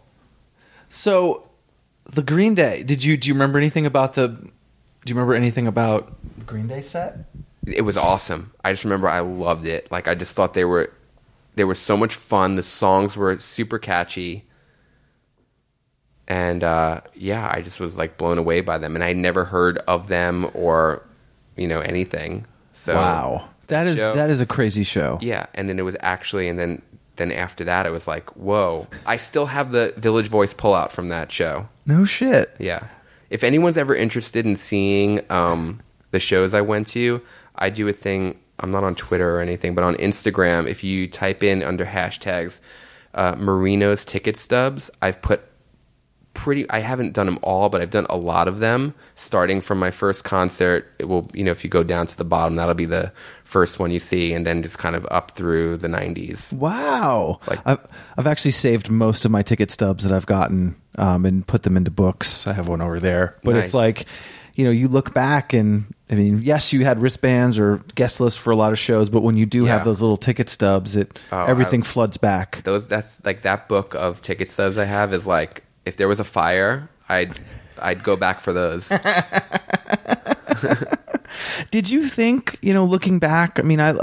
So, 0.90 1.50
the 2.04 2.22
Green 2.22 2.54
Day. 2.54 2.84
Did 2.84 3.02
you 3.02 3.16
do 3.16 3.30
you 3.30 3.34
remember 3.34 3.58
anything 3.58 3.86
about 3.86 4.16
the? 4.16 4.28
Do 4.28 4.50
you 5.06 5.16
remember 5.16 5.34
anything 5.36 5.68
about 5.68 6.14
the 6.38 6.44
Green 6.44 6.68
Day 6.68 6.82
set? 6.82 7.26
it 7.66 7.82
was 7.82 7.98
awesome. 7.98 8.52
I 8.64 8.72
just 8.72 8.84
remember 8.84 9.08
I 9.10 9.20
loved 9.22 9.66
it. 9.66 9.92
Like 9.92 10.08
I 10.08 10.16
just 10.16 10.36
thought 10.36 10.54
they 10.54 10.66
were 10.66 10.94
they 11.56 11.64
were 11.64 11.76
so 11.76 11.96
much 11.98 12.14
fun. 12.14 12.56
The 12.56 12.64
songs 12.64 13.18
were 13.18 13.38
super 13.40 13.80
catchy. 13.80 14.46
And 16.28 16.64
uh, 16.64 17.02
yeah, 17.14 17.50
I 17.54 17.62
just 17.62 17.80
was 17.80 17.98
like 17.98 18.18
blown 18.18 18.38
away 18.38 18.60
by 18.62 18.78
them 18.78 18.96
and 18.96 19.04
I 19.04 19.14
never 19.14 19.46
heard 19.46 19.78
of 19.80 20.08
them 20.08 20.50
or 20.54 21.08
you 21.56 21.68
know 21.68 21.80
anything. 21.80 22.46
So 22.74 22.96
wow, 22.96 23.50
that 23.68 23.88
is 23.88 23.98
show- 23.98 24.14
that 24.16 24.30
is 24.30 24.42
a 24.42 24.46
crazy 24.46 24.84
show. 24.84 25.18
Yeah, 25.22 25.46
and 25.54 25.70
then 25.70 25.80
it 25.80 25.84
was 25.84 25.96
actually 26.02 26.48
and 26.48 26.58
then 26.60 26.82
then 27.18 27.32
after 27.32 27.64
that 27.64 27.86
it 27.86 27.92
was 27.92 28.08
like, 28.08 28.30
"Whoa. 28.36 28.88
I 29.06 29.18
still 29.18 29.48
have 29.48 29.72
the 29.72 29.94
Village 29.98 30.28
Voice 30.28 30.54
pullout 30.54 30.92
from 30.92 31.08
that 31.10 31.32
show." 31.32 31.68
No 31.86 32.06
shit. 32.06 32.56
Yeah. 32.60 32.84
If 33.30 33.44
anyone's 33.44 33.78
ever 33.78 33.96
interested 33.96 34.46
in 34.46 34.56
seeing 34.56 35.22
um, 35.32 35.82
the 36.12 36.20
shows 36.20 36.54
I 36.54 36.62
went 36.62 36.88
to, 36.90 37.22
I 37.56 37.70
do 37.70 37.88
a 37.88 37.94
thing. 37.94 38.38
I'm 38.60 38.72
not 38.72 38.84
on 38.84 38.96
Twitter 38.96 39.36
or 39.36 39.42
anything, 39.42 39.76
but 39.76 39.84
on 39.84 39.96
Instagram, 39.96 40.68
if 40.70 40.84
you 40.84 41.08
type 41.08 41.44
in 41.44 41.62
under 41.64 41.86
hashtags 41.86 42.60
uh, 43.16 43.36
Marino's 43.38 44.06
ticket 44.06 44.38
stubs, 44.38 44.90
I've 45.02 45.22
put 45.22 45.42
pretty. 46.38 46.70
I 46.70 46.80
haven't 46.80 47.14
done 47.14 47.26
them 47.26 47.40
all, 47.42 47.68
but 47.70 47.82
I've 47.82 47.90
done 47.90 48.06
a 48.10 48.16
lot 48.16 48.48
of 48.48 48.60
them. 48.60 48.94
Starting 49.16 49.60
from 49.60 49.80
my 49.80 49.92
first 49.92 50.24
concert, 50.24 50.88
it 51.00 51.06
will 51.06 51.28
you 51.34 51.44
know 51.44 51.52
if 51.52 51.64
you 51.64 51.70
go 51.70 51.84
down 51.84 52.08
to 52.08 52.16
the 52.16 52.24
bottom, 52.24 52.56
that'll 52.56 52.76
be 52.76 52.86
the 52.86 53.12
first 53.44 53.80
one 53.80 53.92
you 53.92 54.00
see, 54.00 54.34
and 54.34 54.46
then 54.46 54.62
just 54.62 54.78
kind 54.78 54.96
of 54.96 55.06
up 55.12 55.32
through 55.32 55.78
the 55.78 55.88
90s. 55.88 56.54
Wow. 56.54 57.40
Like- 57.48 57.60
I've 57.66 57.80
I've 58.18 58.28
actually 58.28 58.52
saved 58.52 58.90
most 58.90 59.26
of 59.26 59.32
my 59.32 59.42
ticket 59.42 59.72
stubs 59.72 60.04
that 60.04 60.14
I've 60.14 60.26
gotten 60.28 60.76
um, 60.98 61.26
and 61.26 61.46
put 61.46 61.64
them 61.64 61.76
into 61.76 61.92
books. 61.92 62.46
I 62.48 62.54
have 62.54 62.68
one 62.68 62.82
over 62.82 63.00
there, 63.00 63.36
but 63.44 63.56
Nice. 63.56 63.66
it's 63.66 63.74
like, 63.74 64.06
you 64.56 64.64
know, 64.64 64.72
you 64.72 64.88
look 64.88 65.14
back 65.14 65.54
and 65.54 65.86
I 66.10 66.16
mean, 66.16 66.42
yes, 66.42 66.72
you 66.72 66.86
had 66.86 67.02
wristbands 67.02 67.60
or 67.60 67.82
guest 67.96 68.22
lists 68.22 68.40
for 68.40 68.52
a 68.52 68.56
lot 68.56 68.72
of 68.72 68.80
shows, 68.80 69.10
but 69.10 69.22
when 69.22 69.36
you 69.38 69.46
do 69.46 69.66
Yeah. 69.66 69.74
have 69.74 69.84
those 69.86 70.00
little 70.02 70.16
ticket 70.18 70.50
stubs, 70.50 70.96
it 70.96 71.20
Oh, 71.32 71.46
everything 71.46 71.82
I- 71.82 71.86
floods 71.86 72.18
back. 72.18 72.62
those 72.64 72.88
that's 72.88 73.24
like 73.26 73.42
that 73.42 73.68
book 73.68 73.94
of 73.96 74.22
ticket 74.22 74.50
stubs 74.50 74.78
I 74.78 74.86
have 74.86 75.14
is 75.14 75.26
like 75.28 75.64
if 75.88 75.98
there 75.98 76.08
was 76.08 76.20
a 76.20 76.24
fire, 76.24 76.90
I'd 77.10 77.40
I'd 77.80 78.04
go 78.04 78.16
back 78.16 78.42
for 78.42 78.54
those. 78.54 78.92
Did 81.72 81.90
you 81.90 82.08
think, 82.08 82.58
you 82.62 82.74
know, 82.74 82.86
looking 82.86 83.20
back, 83.20 83.60
I 83.60 83.62
mean, 83.64 83.80
I 83.80 83.94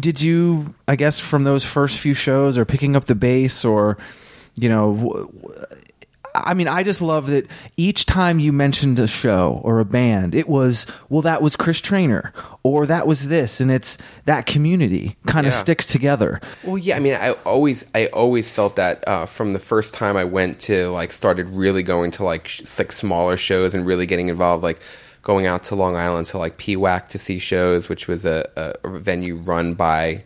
did 0.00 0.20
you, 0.20 0.74
I 0.88 0.96
guess, 0.96 1.20
from 1.20 1.44
those 1.44 1.64
first 1.64 1.98
few 1.98 2.14
shows 2.14 2.56
or 2.58 2.64
picking 2.64 2.96
up 2.96 3.04
the 3.04 3.14
bass 3.14 3.64
or, 3.64 3.98
you 4.56 4.68
know, 4.68 4.94
w- 4.96 5.26
w- 5.32 5.64
I 6.34 6.54
mean, 6.54 6.68
I 6.68 6.82
just 6.82 7.02
love 7.02 7.26
that 7.28 7.46
each 7.76 8.06
time 8.06 8.38
you 8.38 8.52
mentioned 8.52 8.98
a 8.98 9.06
show 9.06 9.60
or 9.64 9.80
a 9.80 9.84
band, 9.84 10.34
it 10.34 10.48
was, 10.48 10.86
well, 11.08 11.22
that 11.22 11.42
was 11.42 11.56
Chris 11.56 11.80
Traynor 11.80 12.32
or 12.62 12.86
that 12.86 13.06
was 13.06 13.28
this. 13.28 13.60
And 13.60 13.70
it's 13.70 13.98
that 14.24 14.46
community 14.46 15.16
kind 15.26 15.46
of 15.46 15.52
Yeah. 15.52 15.58
sticks 15.58 15.84
together. 15.86 16.40
well, 16.64 16.78
yeah, 16.78 16.96
I 16.96 17.00
mean, 17.00 17.14
I 17.14 17.32
always 17.44 17.84
I 17.94 18.06
always 18.06 18.48
felt 18.48 18.76
that 18.76 19.06
uh, 19.06 19.26
from 19.26 19.52
the 19.52 19.58
first 19.58 19.94
time 19.94 20.16
I 20.16 20.24
went 20.24 20.58
to 20.60 20.88
like 20.90 21.12
started 21.12 21.48
really 21.50 21.82
going 21.82 22.10
to 22.12 22.24
like 22.24 22.48
sh- 22.48 22.62
like 22.78 22.92
smaller 22.92 23.36
shows 23.36 23.74
and 23.74 23.84
really 23.84 24.06
getting 24.06 24.28
involved, 24.28 24.62
like 24.62 24.80
going 25.22 25.46
out 25.46 25.64
to 25.64 25.74
Long 25.74 25.96
Island 25.96 26.26
to 26.28 26.38
like 26.38 26.56
PWAC 26.58 27.08
to 27.08 27.18
see 27.18 27.38
shows, 27.38 27.88
which 27.88 28.08
was 28.08 28.24
a, 28.24 28.48
a, 28.56 28.88
a 28.88 28.98
venue 28.98 29.36
run 29.36 29.74
by 29.74 30.22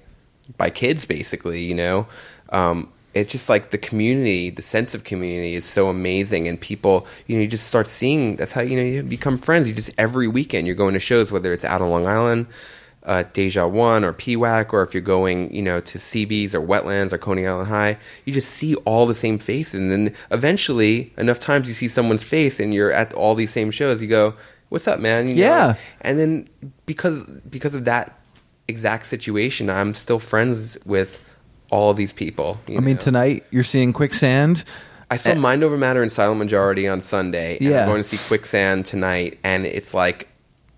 by 0.57 0.71
kids, 0.71 1.05
basically. 1.05 1.63
You 1.65 1.75
know, 1.75 2.07
um, 2.51 2.93
it's 3.17 3.33
just 3.33 3.49
like 3.49 3.71
the 3.71 3.79
community, 3.79 4.51
the 4.51 4.63
sense 4.63 4.95
of 4.95 5.05
community 5.05 5.55
is 5.55 5.65
so 5.65 5.89
amazing, 5.89 6.47
and 6.49 6.61
people, 6.61 7.07
you 7.27 7.37
know, 7.37 7.43
you 7.43 7.49
just 7.49 7.67
start 7.67 7.89
seeing. 7.89 8.37
That's 8.37 8.53
how 8.53 8.61
you 8.61 8.77
know 8.77 8.83
you 8.83 9.03
become 9.03 9.39
friends. 9.39 9.67
You 9.67 9.75
just 9.75 9.91
every 9.97 10.29
weekend 10.29 10.67
you're 10.67 10.77
going 10.77 10.93
to 10.95 11.01
shows, 11.01 11.33
whether 11.33 11.53
it's 11.53 11.65
out 11.65 11.81
on 11.81 11.91
Long 11.91 12.07
Island. 12.07 12.47
Uh, 13.05 13.23
Deja 13.33 13.69
One 13.69 14.03
or 14.03 14.13
PWAC, 14.13 14.73
or 14.73 14.83
if 14.83 14.93
you're 14.93 15.01
going, 15.01 15.55
you 15.55 15.63
know, 15.63 15.81
to 15.81 15.97
CB's 15.97 16.57
or 16.57 16.61
Wetlands 16.61 17.13
or 17.13 17.19
Coney 17.19 17.47
Island 17.47 17.69
High, 17.69 17.99
you 18.25 18.33
just 18.33 18.51
see 18.51 18.75
all 18.85 19.07
the 19.07 19.15
same 19.15 19.39
faces. 19.39 19.75
And 19.75 19.93
then 19.93 20.15
eventually, 20.33 21.13
enough 21.17 21.39
times 21.39 21.69
you 21.69 21.75
see 21.75 21.87
someone's 21.87 22.25
face 22.25 22.59
and 22.59 22.75
you're 22.75 22.91
at 22.91 23.13
all 23.13 23.37
these 23.37 23.53
same 23.53 23.71
shows, 23.71 24.03
you 24.03 24.09
go, 24.09 24.35
"What's 24.71 24.89
up, 24.89 24.99
man?" 24.99 25.29
You 25.29 25.37
know? 25.37 25.41
Yeah. 25.41 25.75
And 26.01 26.19
then 26.19 26.49
because 26.85 27.23
because 27.49 27.77
of 27.77 27.85
that 27.85 28.19
exact 28.67 29.07
situation, 29.07 29.71
I'm 29.71 29.95
still 29.95 30.19
friends 30.19 30.77
with 30.85 31.23
all 31.71 31.95
these 31.95 32.13
people. 32.13 32.61
I 32.69 32.81
mean, 32.81 32.99
tonight 32.99 33.45
you're 33.51 33.65
seeing 33.65 33.93
Quicksand. 33.93 34.65
I 35.11 35.17
saw 35.17 35.31
eh. 35.31 35.35
Mind 35.35 35.63
Over 35.63 35.77
Matter 35.77 36.03
and 36.03 36.11
Silent 36.11 36.39
Majority 36.39 36.89
on 36.89 37.01
Sunday. 37.01 37.57
And 37.59 37.69
Yeah. 37.69 37.83
I'm 37.83 37.89
going 37.89 38.03
to 38.03 38.09
see 38.09 38.19
Quicksand 38.27 38.87
tonight, 38.87 39.39
and 39.45 39.67
it's 39.67 39.95
like 39.95 40.29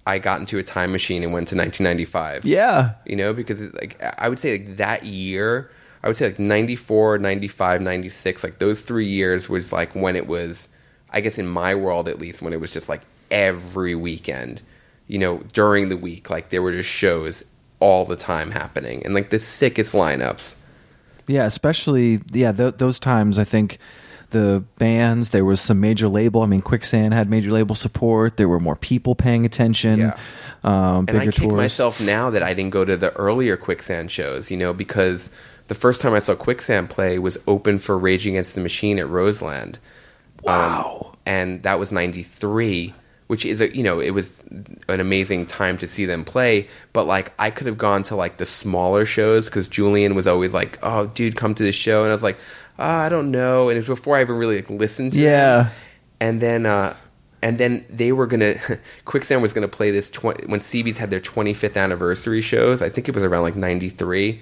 I 0.06 0.18
got 0.18 0.40
into 0.40 0.58
a 0.58 0.62
time 0.62 0.92
machine 0.92 1.22
and 1.22 1.32
went 1.32 1.48
to 1.48 1.56
1995. 1.56 2.44
Yeah. 2.44 2.92
You 3.04 3.16
know, 3.16 3.32
because 3.32 3.60
it's 3.60 3.74
like 3.74 4.00
I 4.18 4.28
would 4.28 4.38
say 4.38 4.52
like 4.52 4.76
that 4.78 5.04
year, 5.04 5.70
I 6.02 6.08
would 6.08 6.16
say 6.16 6.28
like 6.28 6.38
94, 6.38 7.18
95, 7.18 7.82
96, 7.82 8.44
like 8.44 8.58
those 8.58 8.80
three 8.80 9.06
years 9.06 9.48
was 9.48 9.72
like 9.72 9.94
when 9.94 10.16
it 10.16 10.26
was, 10.26 10.68
I 11.10 11.20
guess 11.20 11.38
in 11.38 11.46
my 11.46 11.74
world 11.74 12.08
at 12.08 12.18
least, 12.18 12.40
when 12.40 12.52
it 12.52 12.60
was 12.60 12.70
just 12.70 12.88
like 12.88 13.02
every 13.30 13.94
weekend, 13.94 14.62
you 15.08 15.18
know, 15.18 15.38
during 15.52 15.88
the 15.90 15.96
week, 15.96 16.30
like 16.30 16.48
there 16.50 16.62
were 16.62 16.72
just 16.72 16.88
shows 16.88 17.44
all 17.80 18.04
the 18.04 18.16
time 18.16 18.50
happening 18.50 19.04
and 19.04 19.14
like 19.14 19.30
the 19.30 19.38
sickest 19.38 19.94
lineups. 19.94 20.54
Yeah, 21.28 21.44
especially 21.44 22.20
yeah 22.32 22.52
th- 22.52 22.74
those 22.78 22.98
times. 22.98 23.38
I 23.38 23.44
think 23.44 23.78
the 24.30 24.62
bands 24.78 25.30
there 25.30 25.44
was 25.44 25.60
some 25.60 25.80
major 25.80 26.08
label. 26.08 26.42
I 26.42 26.46
mean, 26.46 26.60
Quicksand 26.60 27.14
had 27.14 27.30
major 27.30 27.50
label 27.50 27.74
support. 27.74 28.36
There 28.36 28.48
were 28.48 28.60
more 28.60 28.76
people 28.76 29.14
paying 29.14 29.46
attention. 29.46 30.00
Yeah. 30.00 30.18
Um, 30.64 30.96
and 30.98 31.06
bigger 31.06 31.20
I 31.20 31.24
kick 31.26 31.34
tours. 31.34 31.54
myself 31.54 32.00
now 32.00 32.30
that 32.30 32.42
I 32.42 32.52
didn't 32.52 32.70
go 32.70 32.84
to 32.84 32.96
the 32.96 33.12
earlier 33.14 33.56
Quicksand 33.56 34.10
shows, 34.10 34.50
you 34.50 34.56
know, 34.56 34.74
because 34.74 35.30
the 35.68 35.74
first 35.74 36.00
time 36.02 36.14
I 36.14 36.18
saw 36.18 36.34
Quicksand 36.34 36.90
play 36.90 37.18
was 37.18 37.38
open 37.46 37.78
for 37.78 37.96
Rage 37.96 38.26
Against 38.26 38.54
the 38.54 38.60
Machine 38.60 38.98
at 38.98 39.08
Roseland. 39.08 39.78
Wow. 40.42 41.14
and 41.26 41.62
that 41.64 41.78
was 41.78 41.90
93 41.92 42.94
which 43.28 43.46
is 43.46 43.60
a 43.60 43.74
you 43.74 43.82
know 43.82 44.00
it 44.00 44.10
was 44.10 44.42
an 44.88 45.00
amazing 45.00 45.46
time 45.46 45.78
to 45.78 45.86
see 45.86 46.04
them 46.04 46.24
play 46.24 46.66
but 46.92 47.04
like 47.04 47.32
i 47.38 47.50
could 47.50 47.66
have 47.66 47.78
gone 47.78 48.02
to 48.02 48.16
like 48.16 48.36
the 48.38 48.46
smaller 48.46 49.06
shows 49.06 49.46
because 49.46 49.68
julian 49.68 50.14
was 50.14 50.26
always 50.26 50.52
like 50.52 50.78
oh 50.82 51.06
dude 51.06 51.36
come 51.36 51.54
to 51.54 51.62
this 51.62 51.74
show 51.74 52.02
and 52.02 52.10
i 52.10 52.12
was 52.12 52.22
like 52.22 52.36
oh, 52.78 52.84
i 52.84 53.08
don't 53.08 53.30
know 53.30 53.68
and 53.68 53.76
it 53.76 53.80
was 53.80 53.86
before 53.98 54.16
i 54.16 54.20
even 54.20 54.36
really 54.36 54.56
like, 54.56 54.70
listened 54.70 55.12
to 55.12 55.18
Yeah. 55.20 55.62
them. 55.64 55.72
and 56.20 56.40
then 56.42 56.66
uh 56.66 56.96
and 57.40 57.56
then 57.58 57.84
they 57.88 58.10
were 58.12 58.26
gonna 58.26 58.54
quicksand 59.04 59.42
was 59.42 59.52
gonna 59.52 59.68
play 59.68 59.90
this 59.92 60.10
20, 60.10 60.46
when 60.46 60.60
cb's 60.60 60.96
had 60.98 61.10
their 61.10 61.20
25th 61.20 61.76
anniversary 61.76 62.40
shows 62.40 62.82
i 62.82 62.88
think 62.88 63.08
it 63.08 63.14
was 63.14 63.22
around 63.24 63.42
like 63.42 63.56
93 63.56 64.40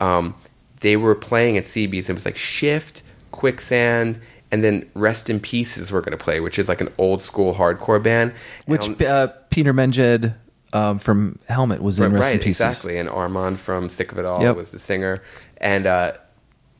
um, 0.00 0.34
they 0.80 0.96
were 0.96 1.14
playing 1.16 1.56
at 1.58 1.64
cb's 1.64 2.08
and 2.08 2.10
it 2.10 2.14
was 2.14 2.24
like 2.24 2.36
shift 2.36 3.02
quicksand 3.32 4.20
and 4.50 4.64
then 4.64 4.88
rest 4.94 5.28
in 5.30 5.38
pieces 5.40 5.92
we're 5.92 6.00
going 6.00 6.16
to 6.16 6.22
play 6.22 6.40
which 6.40 6.58
is 6.58 6.68
like 6.68 6.80
an 6.80 6.88
old 6.98 7.22
school 7.22 7.54
hardcore 7.54 8.02
band 8.02 8.32
Which 8.66 8.88
uh, 9.02 9.28
Peter 9.50 9.72
Mengede 9.74 10.34
um, 10.72 10.98
from 10.98 11.38
Helmet 11.48 11.82
was 11.82 11.98
in 11.98 12.12
right, 12.12 12.20
Rest 12.20 12.32
in 12.32 12.38
Pieces. 12.40 12.60
exactly 12.66 12.98
and 12.98 13.08
armand 13.08 13.58
from 13.60 13.88
sick 13.90 14.12
of 14.12 14.18
it 14.18 14.24
all 14.24 14.42
Yep. 14.42 14.56
was 14.56 14.70
the 14.72 14.78
singer 14.78 15.18
and 15.58 15.86
uh 15.86 16.12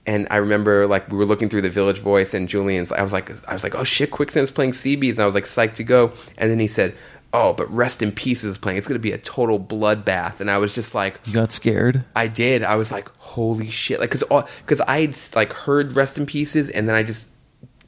and 0.07 0.27
I 0.31 0.37
remember 0.39 0.87
like 0.87 1.11
we 1.11 1.19
were 1.19 1.27
looking 1.27 1.51
through 1.51 1.61
the 1.61 1.69
Village 1.69 1.99
Voice 1.99 2.33
and 2.33 2.49
Julian's. 2.49 2.91
I 2.93 3.03
was 3.03 3.13
like, 3.13 3.31
I 3.47 3.53
was 3.53 3.63
like, 3.63 3.75
oh 3.75 3.85
shit, 3.85 4.11
Quicksand's 4.11 4.51
playing 4.51 4.73
CBs, 4.73 5.11
and 5.11 5.21
I 5.21 5.27
was 5.27 5.35
like 5.35 5.45
psyched 5.45 5.75
to 5.75 5.85
go. 5.85 6.13
And 6.39 6.51
then 6.51 6.59
he 6.59 6.67
said, 6.67 6.95
oh, 7.35 7.53
but 7.53 7.71
Rest 7.71 8.01
in 8.01 8.11
Peace 8.13 8.43
is 8.43 8.57
playing. 8.57 8.79
It's 8.79 8.87
going 8.89 8.95
to 8.99 9.03
be 9.03 9.13
a 9.13 9.19
total 9.19 9.61
bloodbath. 9.61 10.41
And 10.41 10.51
I 10.51 10.57
was 10.57 10.73
just 10.73 10.95
like, 10.95 11.21
You 11.27 11.35
got 11.35 11.53
scared. 11.53 12.07
I 12.17 12.27
did. 12.27 12.63
I 12.63 12.77
was 12.77 12.91
like, 12.91 13.11
holy 13.19 13.69
shit! 13.69 14.01
Like, 14.01 14.11
cause, 14.11 14.25
cause 14.65 14.81
I 14.81 15.03
had 15.03 15.19
like 15.37 15.53
heard 15.53 15.95
Rest 15.95 16.17
in 16.17 16.25
Pieces, 16.25 16.71
and 16.71 16.89
then 16.89 16.97
I 16.97 17.03
just, 17.03 17.29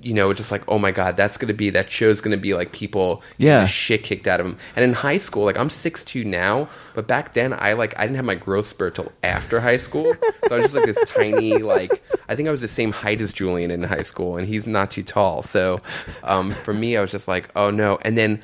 you 0.03 0.14
know, 0.14 0.32
just 0.32 0.51
like, 0.51 0.62
oh 0.66 0.78
my 0.78 0.90
god, 0.90 1.16
that's 1.16 1.36
gonna 1.36 1.53
be 1.55 1.70
that 1.70 1.90
show's 1.90 2.20
gonna 2.20 2.36
be 2.38 2.55
like 2.55 2.72
people, 2.72 3.22
Yeah. 3.38 3.66
shit 3.66 4.03
kicked 4.03 4.26
out 4.26 4.40
of 4.40 4.46
them. 4.46 4.57
And 4.76 4.82
in 4.84 4.92
high 4.94 5.18
school, 5.18 5.44
like 5.44 5.59
I'm 5.59 5.68
six 5.70 6.05
two 6.05 6.24
now, 6.24 6.68
but 6.94 7.07
back 7.07 7.34
then 7.34 7.53
I 7.53 7.74
like 7.74 7.98
I 7.98 8.03
didn't 8.03 8.16
have 8.16 8.24
my 8.24 8.34
growth 8.34 8.66
spurt 8.66 8.94
till 8.94 9.12
after 9.22 9.61
high 9.61 9.76
school, 9.76 10.05
so 10.48 10.55
I 10.55 10.55
was 10.57 10.64
just 10.64 10.74
like 10.74 10.86
this 10.86 10.98
tiny, 11.07 11.59
like 11.59 12.03
I 12.28 12.34
think 12.34 12.48
I 12.48 12.51
was 12.51 12.61
the 12.62 12.68
same 12.68 12.92
height 12.92 13.20
as 13.20 13.32
Julian 13.32 13.70
in 13.70 13.82
high 13.82 14.03
school, 14.03 14.36
and 14.36 14.46
he's 14.48 14.66
not 14.66 14.90
too 14.90 15.03
tall. 15.03 15.42
So, 15.42 15.80
um, 16.24 16.53
for 16.53 16.72
me, 16.72 16.96
I 16.96 17.01
was 17.03 17.11
just 17.11 17.28
like, 17.28 17.51
oh 17.57 17.70
no, 17.70 17.98
and 18.03 18.16
then. 18.16 18.40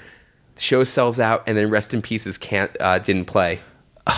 Show 0.58 0.84
sells 0.84 1.20
out, 1.20 1.44
and 1.46 1.54
then 1.54 1.68
Rest 1.68 1.92
in 1.92 2.00
Pieces 2.00 2.38
can't 2.38 2.74
uh, 2.80 2.98
didn't 2.98 3.26
play. 3.26 3.60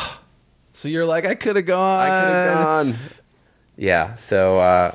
So 0.72 0.86
you're 0.89 1.05
like, 1.05 1.26
I 1.26 1.34
could 1.34 1.57
have 1.57 1.66
gone. 1.66 2.01
I 2.01 2.07
could 2.07 2.34
have 2.34 2.55
gone. 2.55 2.99
Yeah, 3.76 4.14
so 4.14 4.61
uh, 4.61 4.95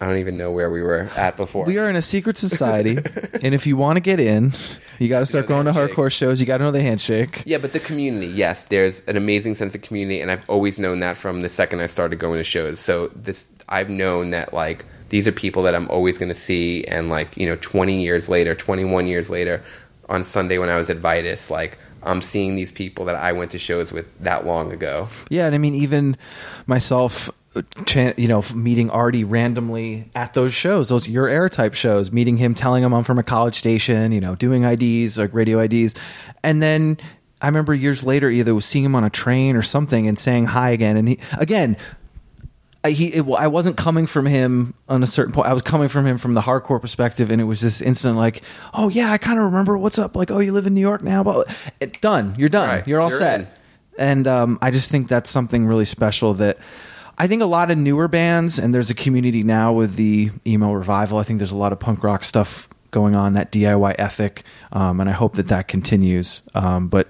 I 0.00 0.06
don't 0.06 0.18
even 0.18 0.36
know 0.36 0.50
where 0.50 0.70
we 0.70 0.82
were 0.82 1.10
at 1.16 1.36
before. 1.36 1.64
We 1.64 1.78
are 1.78 1.88
in 1.88 1.96
a 1.96 2.02
secret 2.02 2.36
society, 2.36 2.98
and 3.42 3.54
if 3.54 3.66
you 3.66 3.76
want 3.76 3.96
to 3.96 4.00
get 4.00 4.20
in, 4.20 4.52
you 4.98 5.08
got 5.08 5.20
to 5.20 5.26
start 5.26 5.46
going 5.46 5.64
to 5.64 5.72
handshake. 5.72 5.96
hardcore 5.96 6.12
shows. 6.12 6.38
You 6.38 6.46
got 6.46 6.58
to 6.58 6.64
know 6.64 6.70
the 6.70 6.82
handshake. 6.82 7.42
Yeah, 7.46 7.58
but 7.58 7.72
the 7.72 7.80
community, 7.80 8.26
yes, 8.26 8.68
there's 8.68 9.00
an 9.06 9.16
amazing 9.16 9.54
sense 9.54 9.74
of 9.74 9.80
community, 9.80 10.20
and 10.20 10.30
I've 10.30 10.48
always 10.50 10.78
known 10.78 11.00
that 11.00 11.16
from 11.16 11.40
the 11.40 11.48
second 11.48 11.80
I 11.80 11.86
started 11.86 12.18
going 12.18 12.38
to 12.38 12.44
shows. 12.44 12.78
So 12.78 13.08
this, 13.08 13.48
I've 13.70 13.88
known 13.88 14.30
that 14.30 14.52
like 14.52 14.84
these 15.08 15.26
are 15.26 15.32
people 15.32 15.62
that 15.62 15.74
I'm 15.74 15.88
always 15.88 16.18
going 16.18 16.28
to 16.28 16.34
see, 16.34 16.84
and 16.84 17.08
like 17.08 17.34
you 17.36 17.46
know, 17.46 17.56
20 17.56 18.02
years 18.02 18.28
later, 18.28 18.54
21 18.54 19.06
years 19.06 19.30
later, 19.30 19.62
on 20.10 20.24
Sunday 20.24 20.58
when 20.58 20.68
I 20.68 20.76
was 20.76 20.90
at 20.90 20.98
Vitus, 20.98 21.50
like 21.50 21.78
I'm 22.02 22.22
seeing 22.22 22.54
these 22.54 22.70
people 22.70 23.04
that 23.06 23.16
I 23.16 23.32
went 23.32 23.50
to 23.52 23.58
shows 23.58 23.92
with 23.92 24.18
that 24.20 24.46
long 24.46 24.72
ago. 24.72 25.08
Yeah, 25.30 25.46
and 25.46 25.54
I 25.54 25.58
mean, 25.58 25.74
even 25.74 26.16
myself, 26.66 27.30
you 28.16 28.28
know, 28.28 28.42
meeting 28.54 28.90
Artie 28.90 29.24
randomly 29.24 30.08
at 30.14 30.34
those 30.34 30.52
shows, 30.54 30.88
those 30.88 31.06
Errortype 31.06 31.74
shows, 31.74 32.12
meeting 32.12 32.36
him, 32.36 32.54
telling 32.54 32.82
him 32.82 32.92
I'm 32.92 33.04
from 33.04 33.18
a 33.18 33.22
college 33.22 33.54
station, 33.54 34.12
you 34.12 34.20
know, 34.20 34.34
doing 34.34 34.64
IDs 34.64 35.18
like 35.18 35.32
radio 35.34 35.60
IDs, 35.60 35.94
and 36.42 36.62
then 36.62 36.98
I 37.40 37.46
remember 37.46 37.74
years 37.74 38.02
later 38.04 38.30
either 38.30 38.54
was 38.54 38.64
seeing 38.64 38.84
him 38.84 38.94
on 38.94 39.04
a 39.04 39.10
train 39.10 39.56
or 39.56 39.62
something 39.62 40.08
and 40.08 40.18
saying 40.18 40.46
hi 40.46 40.70
again, 40.70 40.96
and 40.96 41.08
he 41.08 41.18
again. 41.38 41.76
I, 42.84 42.90
he, 42.92 43.06
it, 43.08 43.26
I 43.36 43.48
wasn't 43.48 43.76
coming 43.76 44.06
from 44.06 44.26
him 44.26 44.72
on 44.88 45.02
a 45.02 45.08
certain 45.08 45.32
point. 45.32 45.48
I 45.48 45.52
was 45.52 45.62
coming 45.62 45.88
from 45.88 46.06
him 46.06 46.18
from 46.18 46.34
the 46.34 46.40
hardcore 46.40 46.80
perspective, 46.80 47.32
and 47.32 47.40
it 47.40 47.44
was 47.44 47.60
this 47.60 47.80
instant 47.80 48.16
like, 48.16 48.42
"Oh 48.74 48.88
yeah, 48.88 49.10
I 49.10 49.18
kind 49.18 49.40
of 49.40 49.46
remember 49.46 49.76
what's 49.76 49.98
up." 49.98 50.14
Like, 50.14 50.30
"Oh, 50.30 50.38
you 50.38 50.52
live 50.52 50.68
in 50.68 50.74
New 50.74 50.80
York 50.82 51.02
now?" 51.02 51.24
But 51.24 51.52
it, 51.80 52.00
done. 52.00 52.36
You're 52.38 52.48
done. 52.48 52.68
Right. 52.68 52.86
You're 52.86 53.00
all 53.00 53.08
You're 53.08 53.18
set. 53.18 53.40
in. 53.40 53.46
And 53.98 54.28
um, 54.28 54.58
I 54.62 54.70
just 54.70 54.88
think 54.88 55.08
that's 55.08 55.30
something 55.30 55.66
really 55.66 55.84
special 55.84 56.34
that 56.34 56.58
I 57.18 57.26
think 57.26 57.42
a 57.42 57.46
lot 57.46 57.70
of 57.70 57.78
newer 57.78 58.08
bands, 58.08 58.58
and 58.58 58.74
there's 58.74 58.90
a 58.90 58.94
community 58.94 59.42
now 59.42 59.72
with 59.72 59.96
the 59.96 60.30
emo 60.46 60.72
revival. 60.72 61.18
I 61.18 61.22
think 61.22 61.38
there's 61.38 61.52
a 61.52 61.56
lot 61.56 61.72
of 61.72 61.80
punk 61.80 62.02
rock 62.02 62.24
stuff 62.24 62.68
going 62.90 63.14
on, 63.14 63.32
that 63.34 63.52
DIY 63.52 63.94
ethic, 63.98 64.42
um, 64.72 65.00
and 65.00 65.08
I 65.08 65.12
hope 65.12 65.34
that 65.34 65.48
that 65.48 65.68
continues. 65.68 66.42
Um, 66.54 66.88
but 66.88 67.08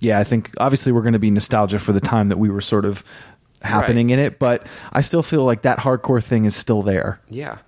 yeah, 0.00 0.18
I 0.18 0.24
think 0.24 0.52
obviously 0.58 0.92
we're 0.92 1.02
going 1.02 1.14
to 1.14 1.18
be 1.18 1.30
nostalgia 1.30 1.78
for 1.78 1.92
the 1.92 2.00
time 2.00 2.28
that 2.28 2.38
we 2.38 2.48
were 2.48 2.60
sort 2.60 2.84
of 2.84 3.04
happening 3.62 4.10
in 4.10 4.18
it, 4.18 4.38
but 4.38 4.66
I 4.92 5.00
still 5.00 5.22
feel 5.22 5.44
like 5.44 5.62
that 5.62 5.78
hardcore 5.78 6.22
thing 6.22 6.44
is 6.44 6.54
still 6.54 6.82
there. 6.82 7.20
Yeah. 7.28 7.58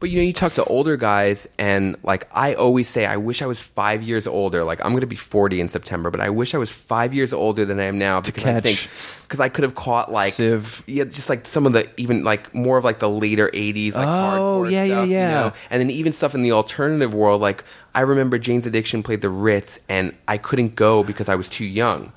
But 0.00 0.10
you 0.10 0.18
know, 0.18 0.22
you 0.24 0.32
talk 0.32 0.52
to 0.54 0.64
older 0.64 0.96
guys, 0.96 1.48
and 1.58 1.96
like 2.02 2.28
I 2.32 2.54
always 2.54 2.88
say, 2.88 3.06
I 3.06 3.16
wish 3.16 3.40
I 3.42 3.46
was 3.46 3.60
five 3.60 4.02
years 4.02 4.26
older. 4.26 4.62
Like 4.64 4.80
I'm 4.84 4.90
going 4.92 5.00
to 5.00 5.06
be 5.06 5.16
40 5.16 5.60
in 5.60 5.68
September, 5.68 6.10
but 6.10 6.20
I 6.20 6.30
wish 6.30 6.54
I 6.54 6.58
was 6.58 6.70
five 6.70 7.14
years 7.14 7.32
older 7.32 7.64
than 7.64 7.80
I 7.80 7.84
am 7.84 7.98
now 7.98 8.20
because 8.20 8.44
I 8.44 8.52
catch 8.54 8.62
think 8.62 8.88
because 9.22 9.40
I 9.40 9.48
could 9.48 9.62
have 9.64 9.74
caught 9.74 10.12
like 10.12 10.34
Civ. 10.34 10.82
yeah, 10.86 11.04
just 11.04 11.30
like 11.30 11.46
some 11.46 11.64
of 11.66 11.72
the 11.72 11.88
even 11.96 12.22
like 12.24 12.54
more 12.54 12.76
of 12.76 12.84
like 12.84 12.98
the 12.98 13.08
later 13.08 13.48
80s, 13.48 13.94
like 13.94 14.06
Oh, 14.06 14.64
hardcore 14.64 14.70
yeah, 14.70 14.84
yeah, 14.84 14.94
stuff, 14.96 15.08
you 15.08 15.14
yeah. 15.14 15.30
know? 15.30 15.52
and 15.70 15.80
then 15.80 15.90
even 15.90 16.12
stuff 16.12 16.34
in 16.34 16.42
the 16.42 16.52
alternative 16.52 17.14
world. 17.14 17.40
Like 17.40 17.64
I 17.94 18.00
remember 18.02 18.36
Jane's 18.38 18.66
Addiction 18.66 19.02
played 19.02 19.20
the 19.22 19.30
Ritz, 19.30 19.78
and 19.88 20.14
I 20.28 20.38
couldn't 20.38 20.74
go 20.74 21.02
because 21.04 21.28
I 21.28 21.34
was 21.36 21.48
too 21.48 21.64
young. 21.64 22.12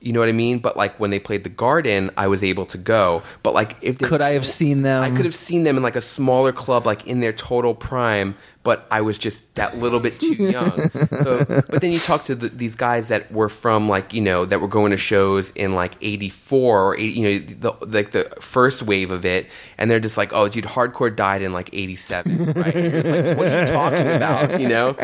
You 0.00 0.14
know 0.14 0.20
what 0.20 0.30
I 0.30 0.32
mean? 0.32 0.60
But 0.60 0.78
like 0.78 0.98
when 0.98 1.10
they 1.10 1.18
played 1.18 1.44
the 1.44 1.50
Garden, 1.50 2.10
I 2.16 2.26
was 2.28 2.42
able 2.42 2.64
to 2.66 2.78
go. 2.78 3.22
But 3.42 3.52
like 3.52 3.76
if 3.82 3.98
they, 3.98 4.08
Could 4.08 4.22
I 4.22 4.32
have 4.32 4.46
seen 4.46 4.80
them? 4.80 5.02
I 5.02 5.10
could 5.10 5.26
have 5.26 5.34
seen 5.34 5.64
them 5.64 5.76
in 5.76 5.82
like 5.82 5.96
a 5.96 6.00
smaller 6.00 6.52
club, 6.52 6.86
like 6.86 7.06
in 7.06 7.20
their 7.20 7.34
total 7.34 7.74
prime, 7.74 8.34
but 8.62 8.86
I 8.90 9.02
was 9.02 9.18
just 9.18 9.54
that 9.56 9.76
little 9.76 10.00
bit 10.00 10.18
too 10.18 10.34
young. 10.38 10.90
so, 11.22 11.44
but 11.44 11.82
then 11.82 11.92
you 11.92 11.98
talk 11.98 12.24
to 12.24 12.34
the, 12.34 12.48
these 12.48 12.76
guys 12.76 13.08
that 13.08 13.30
were 13.30 13.50
from 13.50 13.90
like 13.90 14.14
you 14.14 14.22
know 14.22 14.46
that 14.46 14.60
were 14.60 14.68
going 14.68 14.90
to 14.92 14.96
shows 14.96 15.50
in 15.50 15.74
like 15.74 15.96
'84 16.00 16.82
or 16.82 16.96
80, 16.96 17.06
you 17.06 17.22
know 17.22 17.38
the, 17.60 17.86
like 17.86 18.12
the 18.12 18.24
first 18.40 18.82
wave 18.82 19.10
of 19.10 19.26
it, 19.26 19.48
and 19.76 19.90
they're 19.90 20.00
just 20.00 20.16
like, 20.16 20.32
oh, 20.32 20.48
dude, 20.48 20.64
hardcore 20.64 21.14
died 21.14 21.42
in 21.42 21.52
like 21.52 21.68
'87, 21.74 22.54
right? 22.54 22.74
And 22.74 22.94
it's 22.94 23.08
like, 23.08 23.36
what 23.36 23.46
are 23.48 23.60
you 23.60 23.66
talking 23.66 24.08
about? 24.08 24.60
You 24.60 24.68
know. 24.68 24.96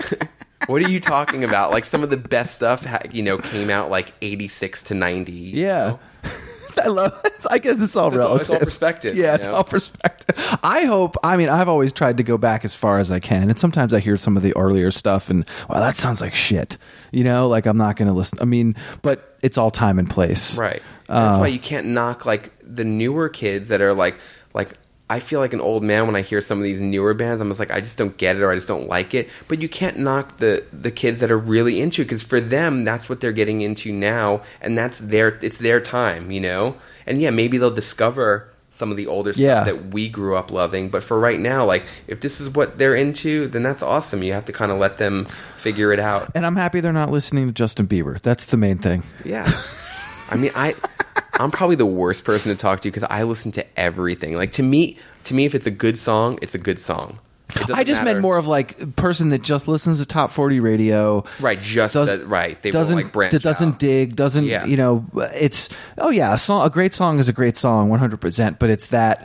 What 0.66 0.82
are 0.82 0.88
you 0.90 1.00
talking 1.00 1.44
about? 1.44 1.70
Like 1.70 1.84
some 1.84 2.02
of 2.02 2.10
the 2.10 2.16
best 2.16 2.54
stuff, 2.56 2.86
you 3.12 3.22
know, 3.22 3.38
came 3.38 3.70
out 3.70 3.90
like 3.90 4.12
eighty 4.22 4.48
six 4.48 4.82
to 4.84 4.94
ninety. 4.94 5.32
you 5.32 5.62
Yeah. 5.64 5.78
know? 5.88 6.00
I 6.84 6.88
love 6.88 7.18
it. 7.24 7.32
I 7.48 7.56
guess 7.58 7.80
it's 7.80 7.96
all 7.96 8.08
It's 8.08 8.16
all- 8.16 8.22
relative. 8.26 8.40
it's 8.40 8.50
all 8.50 8.58
perspective, 8.58 9.16
Yeah, 9.16 9.36
it's 9.36 9.46
know? 9.46 9.54
all 9.54 9.64
perspective. 9.64 10.36
I 10.62 10.84
hope. 10.84 11.16
I 11.24 11.38
mean, 11.38 11.48
I've 11.48 11.68
always 11.70 11.90
tried 11.90 12.18
to 12.18 12.22
go 12.22 12.36
back 12.36 12.66
as 12.66 12.74
far 12.74 12.98
as 12.98 13.10
I 13.10 13.18
can, 13.18 13.48
and 13.48 13.58
sometimes 13.58 13.94
I 13.94 14.00
hear 14.00 14.18
some 14.18 14.36
of 14.36 14.42
the 14.42 14.54
earlier 14.56 14.90
stuff, 14.90 15.30
and 15.30 15.46
wow, 15.70 15.80
that 15.80 15.96
sounds 15.96 16.20
like 16.20 16.34
shit. 16.34 16.76
You 17.12 17.24
know, 17.24 17.48
like 17.48 17.64
I'm 17.64 17.78
not 17.78 17.96
going 17.96 18.08
to 18.08 18.14
listen. 18.14 18.38
I 18.42 18.44
mean, 18.44 18.76
but 19.00 19.38
it's 19.42 19.56
all 19.56 19.70
time 19.70 19.98
and 19.98 20.08
place, 20.10 20.58
Right. 20.58 20.82
And 21.08 21.24
that's 21.24 21.36
Uh, 21.36 21.38
why 21.38 21.46
you 21.46 21.58
can't 21.60 21.86
knock 21.86 22.26
like 22.26 22.50
the 22.62 22.84
newer 22.84 23.30
kids 23.30 23.68
that 23.68 23.80
are 23.80 23.94
like 23.94 24.18
like 24.52 24.70
I 25.08 25.20
feel 25.20 25.38
like 25.38 25.52
an 25.52 25.60
old 25.60 25.84
man 25.84 26.06
when 26.06 26.16
I 26.16 26.22
hear 26.22 26.42
some 26.42 26.58
of 26.58 26.64
these 26.64 26.80
newer 26.80 27.14
bands. 27.14 27.40
I'm 27.40 27.48
just 27.48 27.60
like 27.60 27.70
I 27.70 27.80
just 27.80 27.96
don't 27.96 28.16
get 28.16 28.36
it 28.36 28.42
or 28.42 28.50
I 28.50 28.56
just 28.56 28.66
don't 28.66 28.88
like 28.88 29.14
it. 29.14 29.28
But 29.46 29.62
you 29.62 29.68
can't 29.68 29.98
knock 29.98 30.38
the 30.38 30.64
the 30.72 30.90
kids 30.90 31.20
that 31.20 31.30
are 31.30 31.38
really 31.38 31.80
into 31.80 32.02
it 32.02 32.06
because 32.06 32.22
for 32.24 32.40
them 32.40 32.84
that's 32.84 33.08
what 33.08 33.20
they're 33.20 33.32
getting 33.32 33.60
into 33.60 33.92
now, 33.92 34.42
and 34.60 34.76
that's 34.76 34.98
their 34.98 35.38
it's 35.42 35.58
their 35.58 35.80
time, 35.80 36.30
you 36.32 36.40
know. 36.40 36.76
And 37.06 37.20
yeah, 37.20 37.30
maybe 37.30 37.56
they'll 37.56 37.70
discover 37.70 38.48
some 38.70 38.90
of 38.90 38.96
the 38.98 39.06
older 39.06 39.32
stuff 39.32 39.42
Yeah. 39.42 39.64
that 39.64 39.94
we 39.94 40.06
grew 40.08 40.36
up 40.36 40.50
loving. 40.50 40.90
But 40.90 41.02
for 41.02 41.18
right 41.18 41.38
now, 41.40 41.64
like 41.64 41.84
if 42.08 42.20
this 42.20 42.40
is 42.40 42.50
what 42.50 42.76
they're 42.76 42.96
into, 42.96 43.46
then 43.46 43.62
that's 43.62 43.82
awesome. 43.82 44.22
You 44.24 44.32
have 44.34 44.44
to 44.46 44.52
kind 44.52 44.70
of 44.72 44.78
let 44.80 44.98
them 44.98 45.26
figure 45.56 45.92
it 45.92 46.00
out. 46.00 46.30
And 46.34 46.44
I'm 46.44 46.56
happy 46.56 46.80
they're 46.80 46.92
not 46.92 47.10
listening 47.10 47.46
to 47.46 47.52
Justin 47.52 47.86
Bieber. 47.86 48.20
That's 48.20 48.44
the 48.46 48.56
main 48.58 48.78
thing. 48.78 49.04
Yeah. 49.24 49.50
I 50.30 50.36
mean, 50.36 50.50
I 50.54 50.74
I'm 51.34 51.50
probably 51.50 51.76
the 51.76 51.86
worst 51.86 52.24
person 52.24 52.50
to 52.54 52.60
talk 52.60 52.80
to 52.80 52.88
because 52.88 53.04
I 53.04 53.22
listen 53.24 53.52
to 53.52 53.78
everything. 53.80 54.34
Like 54.34 54.52
to 54.52 54.62
me, 54.62 54.96
to 55.24 55.34
me, 55.34 55.44
if 55.44 55.54
it's 55.54 55.66
a 55.66 55.70
good 55.70 55.98
song, 55.98 56.38
it's 56.42 56.54
a 56.54 56.58
good 56.58 56.78
song. 56.78 57.18
I 57.72 57.84
just 57.84 58.00
matter- 58.00 58.14
meant 58.14 58.20
more 58.22 58.36
of 58.38 58.48
like 58.48 58.96
person 58.96 59.28
that 59.30 59.40
just 59.42 59.68
listens 59.68 60.00
to 60.00 60.06
top 60.06 60.32
40 60.32 60.58
radio. 60.58 61.24
right. 61.40 61.60
Just 61.60 61.94
does- 61.94 62.08
that, 62.10 62.26
right. 62.26 62.60
They 62.60 62.70
doesn't 62.72 62.96
like 62.96 63.12
branch 63.12 63.32
that 63.32 63.42
doesn't 63.42 63.74
out. 63.74 63.78
dig 63.78 64.16
doesn't 64.16 64.44
Yeah. 64.46 64.64
you 64.66 64.76
know 64.76 65.06
it's 65.34 65.68
oh 65.98 66.10
yeah 66.10 66.34
a 66.34 66.38
song 66.38 66.66
a 66.66 66.70
great 66.70 66.92
song 66.92 67.20
is 67.20 67.28
a 67.28 67.32
great 67.32 67.56
song 67.56 67.88
100% 67.88 68.58
but 68.58 68.68
it's 68.68 68.86
that 68.86 69.24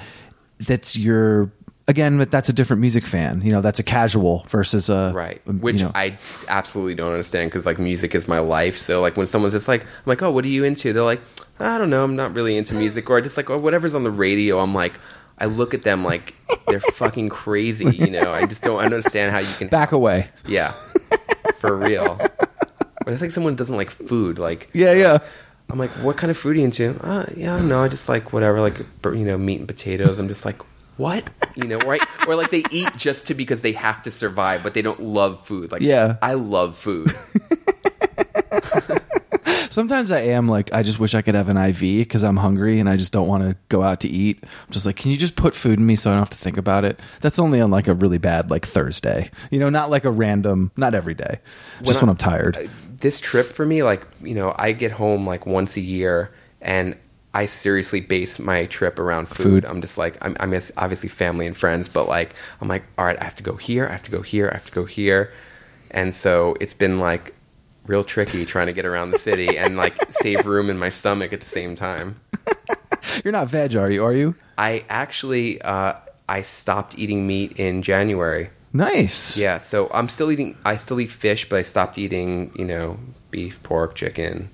that's 0.59 0.95
your 0.95 1.51
again 1.91 2.17
but 2.17 2.31
that's 2.31 2.49
a 2.49 2.53
different 2.53 2.79
music 2.81 3.05
fan 3.05 3.41
you 3.43 3.51
know 3.51 3.61
that's 3.61 3.77
a 3.79 3.83
casual 3.83 4.43
versus 4.49 4.89
a 4.89 5.11
Right, 5.13 5.41
you 5.45 5.53
which 5.53 5.81
know. 5.81 5.91
I 5.93 6.17
absolutely 6.47 6.95
don't 6.95 7.11
understand 7.11 7.51
because 7.51 7.65
like 7.65 7.77
music 7.77 8.15
is 8.15 8.27
my 8.27 8.39
life. 8.39 8.77
So 8.77 9.01
like 9.01 9.17
when 9.17 9.27
someone's 9.27 9.53
just 9.53 9.67
like, 9.67 9.81
I'm 9.83 9.87
like, 10.05 10.21
oh, 10.21 10.31
what 10.31 10.45
are 10.45 10.47
you 10.47 10.63
into? 10.63 10.93
They're 10.93 11.03
like, 11.03 11.21
I 11.59 11.77
don't 11.77 11.89
know, 11.89 12.03
I'm 12.03 12.15
not 12.15 12.35
really 12.35 12.57
into 12.57 12.73
music, 12.73 13.09
or 13.09 13.19
just 13.21 13.37
like, 13.37 13.49
oh, 13.49 13.57
whatever's 13.57 13.93
on 13.93 14.03
the 14.03 14.11
radio. 14.11 14.59
I'm 14.59 14.73
like, 14.73 14.93
I 15.37 15.45
look 15.45 15.73
at 15.73 15.83
them 15.83 16.03
like 16.03 16.33
they're 16.67 16.79
fucking 16.93 17.29
crazy. 17.29 17.85
You 17.85 18.09
know, 18.09 18.31
I 18.31 18.45
just 18.45 18.63
don't 18.63 18.79
understand 18.79 19.31
how 19.31 19.39
you 19.39 19.53
can 19.55 19.67
back 19.67 19.91
away 19.91 20.29
Yeah, 20.47 20.73
for 21.59 21.75
real. 21.75 22.19
It's 23.07 23.21
like 23.21 23.31
someone 23.31 23.55
doesn't 23.55 23.75
like 23.75 23.89
food. 23.89 24.39
Like 24.39 24.69
yeah 24.73 24.93
yeah 24.93 25.19
I'm 25.69 25.79
like, 25.79 25.91
what 26.03 26.17
kind 26.17 26.29
of 26.29 26.37
food 26.37 26.55
are 26.55 26.59
you 26.59 26.65
into? 26.65 26.97
Uh, 27.01 27.25
yeah, 27.35 27.55
I 27.55 27.59
don't 27.59 27.69
know. 27.69 27.81
I 27.81 27.87
just 27.87 28.09
like 28.09 28.33
whatever, 28.33 28.59
like 28.59 28.77
you 29.05 29.25
know, 29.25 29.37
meat 29.37 29.59
and 29.59 29.67
potatoes. 29.67 30.19
I'm 30.19 30.27
just 30.27 30.45
like, 30.45 30.57
what? 30.97 31.29
You 31.55 31.67
know, 31.67 31.79
right? 31.79 32.01
Or 32.27 32.35
like 32.35 32.51
they 32.51 32.63
eat 32.71 32.89
just 32.95 33.27
to 33.27 33.33
because 33.33 33.61
they 33.61 33.71
have 33.73 34.03
to 34.03 34.11
survive, 34.11 34.63
but 34.63 34.73
they 34.73 34.81
don't 34.81 35.01
love 35.01 35.45
food. 35.45 35.71
Like, 35.71 35.81
Yeah. 35.81 36.17
I 36.21 36.33
love 36.33 36.75
food. 36.75 37.15
sometimes 39.69 40.11
i 40.11 40.19
am 40.19 40.49
like 40.49 40.69
i 40.73 40.83
just 40.83 40.99
wish 40.99 41.15
i 41.15 41.21
could 41.21 41.33
have 41.33 41.47
an 41.47 41.55
iv 41.55 41.79
because 41.79 42.25
i'm 42.25 42.35
hungry 42.35 42.77
and 42.77 42.89
i 42.89 42.97
just 42.97 43.13
don't 43.13 43.29
want 43.29 43.41
to 43.41 43.55
go 43.69 43.81
out 43.81 44.01
to 44.01 44.09
eat 44.09 44.37
i'm 44.43 44.49
just 44.69 44.85
like 44.85 44.97
can 44.97 45.11
you 45.11 45.17
just 45.17 45.37
put 45.37 45.55
food 45.55 45.79
in 45.79 45.85
me 45.85 45.95
so 45.95 46.09
i 46.09 46.13
don't 46.13 46.19
have 46.19 46.29
to 46.29 46.37
think 46.37 46.57
about 46.57 46.83
it 46.83 46.99
that's 47.21 47.39
only 47.39 47.61
on 47.61 47.71
like 47.71 47.87
a 47.87 47.93
really 47.93 48.17
bad 48.17 48.51
like 48.51 48.65
thursday 48.65 49.31
you 49.49 49.57
know 49.57 49.69
not 49.69 49.89
like 49.89 50.03
a 50.03 50.11
random 50.11 50.71
not 50.75 50.93
every 50.93 51.13
day 51.13 51.39
just 51.83 52.01
When 52.01 52.07
when, 52.07 52.09
i'm 52.09 52.17
tired 52.17 52.57
uh, 52.57 52.67
this 53.01 53.19
trip 53.19 53.47
for 53.47 53.65
me, 53.65 53.83
like 53.83 54.05
you 54.21 54.33
know, 54.33 54.55
I 54.57 54.71
get 54.71 54.91
home 54.93 55.27
like 55.27 55.45
once 55.45 55.75
a 55.75 55.81
year, 55.81 56.31
and 56.61 56.95
I 57.33 57.45
seriously 57.45 58.01
base 58.01 58.39
my 58.39 58.65
trip 58.65 58.99
around 58.99 59.27
food. 59.27 59.43
Food. 59.43 59.65
I'm 59.65 59.81
just 59.81 59.97
like, 59.97 60.17
I'm, 60.21 60.35
I'm 60.39 60.53
obviously 60.77 61.09
family 61.09 61.47
and 61.47 61.55
friends, 61.55 61.87
but 61.87 62.07
like, 62.07 62.35
I'm 62.59 62.67
like, 62.67 62.83
all 62.97 63.05
right, 63.05 63.19
I 63.19 63.23
have 63.23 63.35
to 63.35 63.43
go 63.43 63.55
here, 63.55 63.87
I 63.87 63.91
have 63.91 64.03
to 64.03 64.11
go 64.11 64.21
here, 64.21 64.49
I 64.49 64.55
have 64.55 64.65
to 64.65 64.71
go 64.71 64.85
here, 64.85 65.31
and 65.91 66.13
so 66.13 66.55
it's 66.59 66.73
been 66.73 66.97
like 66.97 67.33
real 67.87 68.03
tricky 68.03 68.45
trying 68.45 68.67
to 68.67 68.73
get 68.73 68.85
around 68.85 69.11
the 69.11 69.19
city 69.19 69.57
and 69.57 69.77
like 69.77 70.11
save 70.11 70.45
room 70.45 70.69
in 70.69 70.77
my 70.77 70.89
stomach 70.89 71.33
at 71.33 71.39
the 71.39 71.45
same 71.45 71.75
time. 71.75 72.19
You're 73.23 73.31
not 73.31 73.47
veg, 73.47 73.75
are 73.75 73.89
you? 73.89 74.03
Are 74.03 74.13
you? 74.13 74.35
I 74.57 74.85
actually 74.89 75.61
uh, 75.61 75.93
I 76.27 76.43
stopped 76.43 76.97
eating 76.97 77.27
meat 77.27 77.53
in 77.59 77.81
January. 77.81 78.49
Nice. 78.73 79.37
Yeah, 79.37 79.57
so 79.57 79.89
I'm 79.93 80.07
still 80.07 80.31
eating. 80.31 80.57
I 80.63 80.77
still 80.77 80.99
eat 81.01 81.11
fish, 81.11 81.49
but 81.49 81.59
I 81.59 81.61
stopped 81.61 81.97
eating. 81.97 82.53
You 82.55 82.65
know, 82.65 82.99
beef, 83.29 83.61
pork, 83.63 83.95
chicken. 83.95 84.49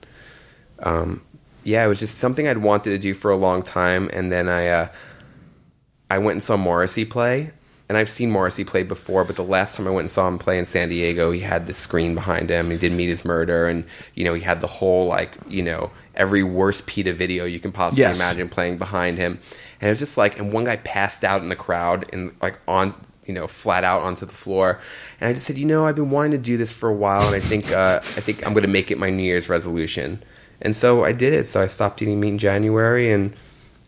Um, 0.80 1.22
yeah, 1.68 1.84
it 1.84 1.88
was 1.90 2.00
just 2.00 2.18
something 2.20 2.48
I'd 2.48 2.60
wanted 2.60 2.92
to 2.92 2.98
do 2.98 3.14
for 3.14 3.30
a 3.30 3.36
long 3.36 3.62
time, 3.62 4.10
and 4.14 4.32
then 4.32 4.48
I 4.48 4.68
uh, 4.70 4.88
I 6.10 6.18
went 6.18 6.36
and 6.36 6.44
saw 6.44 6.56
Morrissey 6.56 7.04
play, 7.04 7.52
and 7.90 7.98
I've 7.98 8.10
seen 8.10 8.32
Morrissey 8.32 8.64
play 8.64 8.84
before, 8.84 9.26
but 9.26 9.36
the 9.36 9.44
last 9.44 9.76
time 9.76 9.86
I 9.86 9.90
went 9.92 10.04
and 10.06 10.10
saw 10.10 10.30
him 10.30 10.40
play 10.40 10.58
in 10.58 10.66
San 10.66 10.88
Diego, 10.88 11.32
he 11.32 11.42
had 11.42 11.68
the 11.68 11.74
screen 11.74 12.16
behind 12.16 12.50
him. 12.50 12.72
He 12.72 12.78
did 12.78 12.94
Meat 12.94 13.10
Is 13.10 13.26
Murder, 13.26 13.68
and 13.68 13.84
you 14.16 14.24
know 14.24 14.34
he 14.34 14.42
had 14.42 14.62
the 14.62 14.68
whole 14.68 15.08
like 15.08 15.36
you 15.48 15.62
know 15.62 15.92
every 16.16 16.42
worst 16.42 16.88
PETA 16.88 17.14
video 17.14 17.44
you 17.46 17.60
can 17.60 17.72
possibly 17.74 18.04
Yes. 18.04 18.20
imagine 18.20 18.48
playing 18.48 18.78
behind 18.78 19.18
him, 19.18 19.38
and 19.82 19.90
it 19.90 19.92
was 19.92 20.00
just 20.00 20.18
like, 20.18 20.40
and 20.40 20.54
one 20.54 20.64
guy 20.64 20.78
passed 20.78 21.26
out 21.26 21.42
in 21.42 21.50
the 21.50 21.56
crowd 21.58 22.06
and 22.14 22.34
like 22.42 22.58
on 22.66 22.94
you 23.26 23.34
know 23.34 23.46
flat 23.46 23.84
out 23.84 24.04
onto 24.04 24.26
the 24.26 24.32
floor, 24.34 24.80
and 25.20 25.30
I 25.30 25.34
just 25.34 25.46
said, 25.46 25.58
you 25.58 25.66
know, 25.66 25.86
I've 25.86 25.98
been 25.98 26.12
wanting 26.12 26.32
to 26.32 26.38
do 26.38 26.56
this 26.56 26.72
for 26.72 26.88
a 26.88 26.94
while, 26.96 27.28
and 27.28 27.36
I 27.36 27.42
think 27.42 27.74
uh, 27.74 28.00
I 28.02 28.22
think 28.22 28.46
I'm 28.48 28.54
going 28.54 28.64
to 28.64 28.70
make 28.70 28.90
it 28.90 28.98
my 28.98 29.10
New 29.10 29.24
Year's 29.24 29.50
resolution, 29.50 30.24
and 30.62 30.76
so 30.76 31.04
I 31.04 31.12
did 31.12 31.34
it. 31.34 31.46
So 31.46 31.62
I 31.62 31.68
stopped 31.68 32.02
eating 32.02 32.20
meat 32.20 32.30
in 32.30 32.38
January, 32.38 33.12
and 33.12 33.34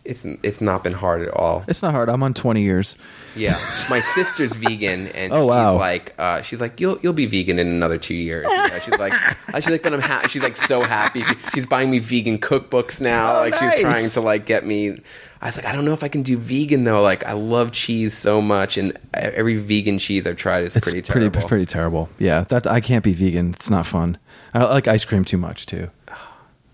it's 0.06 0.26
it's 0.44 0.62
not 0.62 0.84
been 0.84 0.94
hard 0.94 1.22
at 1.22 1.34
all. 1.34 1.64
It's 1.68 1.82
not 1.84 1.92
hard. 1.92 2.10
I'm 2.10 2.24
on 2.24 2.34
20 2.34 2.62
years. 2.62 2.98
Yeah, 3.36 3.60
my 3.90 4.00
sister's 4.00 4.56
vegan, 4.56 5.08
and 5.08 5.32
Oh, 5.34 5.44
she's 5.44 5.50
wow. 5.50 5.76
like, 5.78 6.16
uh, 6.18 6.42
she's 6.42 6.60
like, 6.60 6.80
you'll 6.80 6.98
you'll 7.04 7.14
be 7.14 7.26
vegan 7.28 7.60
in 7.60 7.68
another 7.68 7.98
two 7.98 8.16
years. 8.16 8.48
You 8.50 8.68
know, 8.70 8.80
she's 8.80 8.98
like, 8.98 9.14
she's 9.56 9.70
like, 9.70 9.84
but 9.84 9.94
I'm 9.94 10.02
ha- 10.02 10.26
she's 10.28 10.42
like 10.42 10.58
so 10.58 10.82
happy. 10.82 11.24
She's 11.54 11.68
buying 11.68 11.92
me 11.92 12.00
vegan 12.00 12.40
cookbooks 12.40 13.00
now. 13.00 13.38
Oh, 13.38 13.42
like 13.42 13.52
nice. 13.62 13.74
she's 13.74 13.82
trying 13.82 14.10
to 14.10 14.22
like 14.22 14.46
get 14.46 14.66
me. 14.66 15.00
I 15.42 15.46
was 15.46 15.56
like, 15.58 15.68
I 15.68 15.72
don't 15.74 15.86
know 15.86 15.94
if 15.94 16.04
I 16.04 16.10
can 16.10 16.24
do 16.24 16.38
vegan 16.38 16.84
though. 16.86 17.02
Like 17.04 17.24
I 17.26 17.34
love 17.34 17.72
cheese 17.72 18.18
so 18.18 18.42
much, 18.42 18.78
and 18.78 18.98
every 19.14 19.56
vegan 19.58 20.00
cheese 20.00 20.26
I've 20.26 20.38
tried 20.38 20.64
is 20.64 20.76
It's 20.76 20.84
pretty 20.84 21.02
pretty 21.08 21.30
terrible. 21.30 21.48
pretty 21.48 21.66
terrible. 21.68 22.10
Yeah, 22.18 22.42
that 22.46 22.66
I 22.66 22.82
can't 22.82 23.04
be 23.04 23.14
vegan. 23.14 23.52
It's 23.54 23.70
not 23.70 23.86
fun. 23.86 24.18
I 24.54 24.64
like 24.64 24.88
ice 24.88 25.06
cream 25.06 25.24
too 25.24 25.38
much 25.38 25.68
too. 25.68 25.92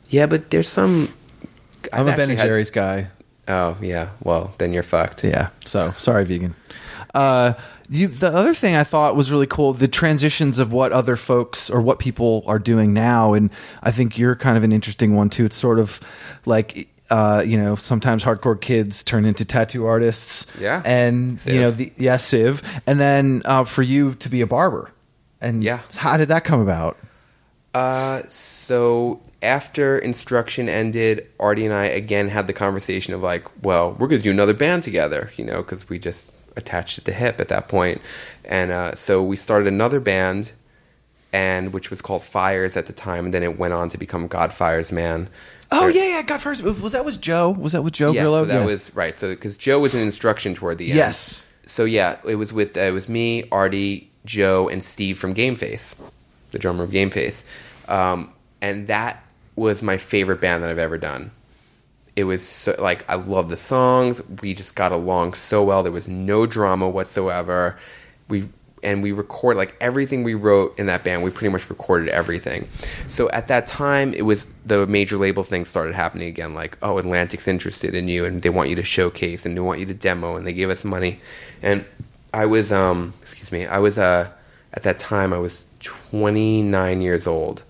Yeah, 0.10 0.26
but 0.28 0.49
there's 0.51 0.70
some. 0.70 1.14
I'm 1.93 2.08
a 2.08 2.16
Ben 2.16 2.30
and 2.30 2.39
had- 2.39 2.47
Jerry's 2.47 2.72
guy. 2.72 3.08
Oh 3.47 3.78
yeah, 3.82 4.10
well 4.24 4.53
then 4.58 4.74
you're 4.74 4.84
fucked. 4.84 5.24
Yeah. 5.24 5.49
So 5.66 5.91
sorry, 5.97 6.26
vegan. 6.26 6.56
Uh, 7.14 7.53
you, 7.89 8.08
the 8.08 8.34
other 8.34 8.53
thing 8.56 8.76
I 8.76 8.84
thought 8.84 9.16
was 9.16 9.32
really 9.32 9.45
cool 9.45 9.72
the 9.74 9.88
transitions 9.88 10.58
of 10.58 10.74
what 10.74 10.91
other 10.91 11.16
folks 11.16 11.70
or 11.70 11.80
what 11.82 11.99
people 11.99 12.43
are 12.47 12.58
doing 12.58 12.91
now, 12.93 13.34
and 13.34 13.51
I 13.84 13.91
think 13.91 14.18
you're 14.18 14.36
kind 14.36 14.58
of 14.58 14.64
an 14.64 14.72
interesting 14.72 15.16
one 15.16 15.30
too. 15.30 15.45
It's 15.45 15.56
sort 15.56 15.80
of 15.80 15.99
like. 16.45 16.89
Uh, 17.08 17.43
you 17.45 17.56
know, 17.56 17.76
sometimes 17.76 18.24
hardcore 18.24 18.60
kids 18.60 19.03
turn 19.03 19.26
into 19.26 19.45
tattoo 19.45 19.86
artists. 19.86 20.47
Yeah. 20.60 20.82
and 20.84 21.39
Civ. 21.39 21.53
you 21.53 21.62
know, 21.62 21.70
the, 21.70 21.93
yeah, 21.97 22.18
Civ, 22.18 22.64
and 22.88 22.99
then 22.99 23.43
uh, 23.45 23.64
for 23.64 23.84
you 23.84 24.16
to 24.16 24.28
be 24.28 24.41
a 24.41 24.47
barber, 24.47 24.89
and 25.39 25.64
Yeah. 25.64 25.82
how 25.97 26.18
did 26.18 26.30
that 26.30 26.43
come 26.45 26.60
about? 26.62 26.97
Uh, 27.76 28.26
so 28.28 29.19
after 29.43 29.97
instruction 29.99 30.69
ended, 30.69 31.28
Artie 31.39 31.65
and 31.65 31.73
I 31.73 31.86
again 31.86 32.30
had 32.30 32.47
the 32.47 32.53
conversation 32.53 33.13
of 33.13 33.21
like, 33.21 33.45
well, 33.63 33.91
we're 33.99 34.07
going 34.07 34.21
to 34.21 34.23
do 34.23 34.32
another 34.32 34.53
band 34.53 34.84
together, 34.84 35.30
you 35.36 35.43
know, 35.43 35.57
because 35.57 35.89
we 35.89 35.99
just 35.99 36.32
attached 36.55 36.97
at 36.97 37.03
the 37.03 37.11
hip 37.11 37.41
at 37.41 37.49
that 37.49 37.67
point. 37.67 38.01
And 38.45 38.71
uh, 38.71 38.95
so 38.95 39.21
we 39.21 39.36
started 39.36 39.67
another 39.67 39.99
band, 39.99 40.53
and 41.34 41.73
which 41.73 41.89
was 41.89 42.01
called 42.01 42.23
Fires 42.23 42.78
at 42.78 42.86
the 42.88 42.93
time, 42.93 43.26
and 43.26 43.34
then 43.34 43.43
it 43.43 43.59
went 43.59 43.73
on 43.73 43.89
to 43.89 43.97
become 43.97 44.30
Godfire's 44.30 44.91
Man. 44.93 45.28
Oh 45.71 45.88
yeah, 45.88 46.05
yeah. 46.05 46.21
Godfires 46.23 46.61
was 46.80 46.93
that 46.93 47.03
was 47.03 47.17
Joe? 47.17 47.49
Was 47.49 47.73
that 47.73 47.82
with 47.82 47.93
Joe 47.93 48.13
yeah, 48.13 48.21
Grillo? 48.21 48.43
so 48.43 48.45
that 48.45 48.59
Yeah. 48.61 48.65
was 48.65 48.95
right. 48.95 49.17
So 49.17 49.30
because 49.30 49.57
Joe 49.57 49.80
was 49.80 49.93
in 49.93 50.01
instruction 50.01 50.55
toward 50.55 50.78
the 50.78 50.91
end. 50.91 50.95
Yes. 50.97 51.43
So 51.65 51.84
yeah, 51.84 52.17
it 52.26 52.36
was 52.36 52.53
with 52.53 52.78
uh, 52.78 52.82
it 52.82 52.91
was 52.91 53.09
me, 53.09 53.49
Artie, 53.51 54.09
Joe, 54.23 54.69
and 54.69 54.82
Steve 54.82 55.17
from 55.17 55.34
Game 55.34 55.55
Face, 55.57 55.93
the 56.51 56.59
drummer 56.59 56.84
of 56.86 56.91
Game 56.91 57.09
Face, 57.09 57.43
um, 57.88 58.31
and 58.61 58.88
that 58.88 59.23
was 59.55 59.81
my 59.81 59.97
favorite 59.97 60.41
band 60.41 60.63
that 60.63 60.69
I've 60.69 60.77
ever 60.77 60.97
done. 60.97 61.31
It 62.15 62.23
was 62.23 62.47
so, 62.47 62.75
like 62.79 63.09
I 63.09 63.15
love 63.15 63.49
the 63.49 63.57
songs. 63.57 64.21
We 64.41 64.53
just 64.53 64.75
got 64.75 64.91
along 64.91 65.33
so 65.33 65.63
well. 65.63 65.83
There 65.83 65.91
was 65.91 66.07
no 66.07 66.45
drama 66.45 66.88
whatsoever. 66.89 67.77
We 68.29 68.49
and 68.86 69.01
we 69.01 69.11
record 69.11 69.57
like 69.57 69.75
everything 69.81 70.23
we 70.23 70.36
wrote 70.36 70.77
in 70.77 70.86
that 70.86 71.03
band. 71.03 71.23
We 71.23 71.31
pretty 71.31 71.51
much 71.51 71.69
recorded 71.69 72.07
everything. 72.09 72.69
So 73.09 73.29
at 73.31 73.47
that 73.47 73.67
time, 73.67 74.13
it 74.13 74.21
was 74.21 74.45
the 74.65 74.86
major 74.88 75.17
label 75.17 75.43
thing 75.43 75.65
started 75.65 75.95
happening 75.95 76.27
again. 76.27 76.53
Like, 76.53 76.77
oh, 76.81 76.99
Atlantic's 76.99 77.47
interested 77.47 77.95
in 77.95 78.07
you, 78.07 78.23
and 78.25 78.41
they 78.41 78.49
want 78.49 78.69
you 78.69 78.75
to 78.75 78.83
showcase, 78.83 79.45
and 79.45 79.57
they 79.57 79.61
want 79.61 79.79
you 79.79 79.86
to 79.88 79.93
demo, 79.93 80.36
and 80.38 80.45
they 80.45 80.53
gave 80.53 80.69
us 80.69 80.86
money. 80.86 81.19
And 81.61 81.83
I 82.33 82.45
was, 82.45 82.71
um, 82.71 83.13
excuse 83.21 83.51
me, 83.51 83.65
I 83.65 83.79
was 83.79 83.97
uh, 83.97 84.31
at 84.73 84.83
that 84.83 84.99
time 84.99 85.33
I 85.33 85.39
was 85.39 85.65
29 85.79 87.01
years 87.01 87.27
old, 87.27 87.63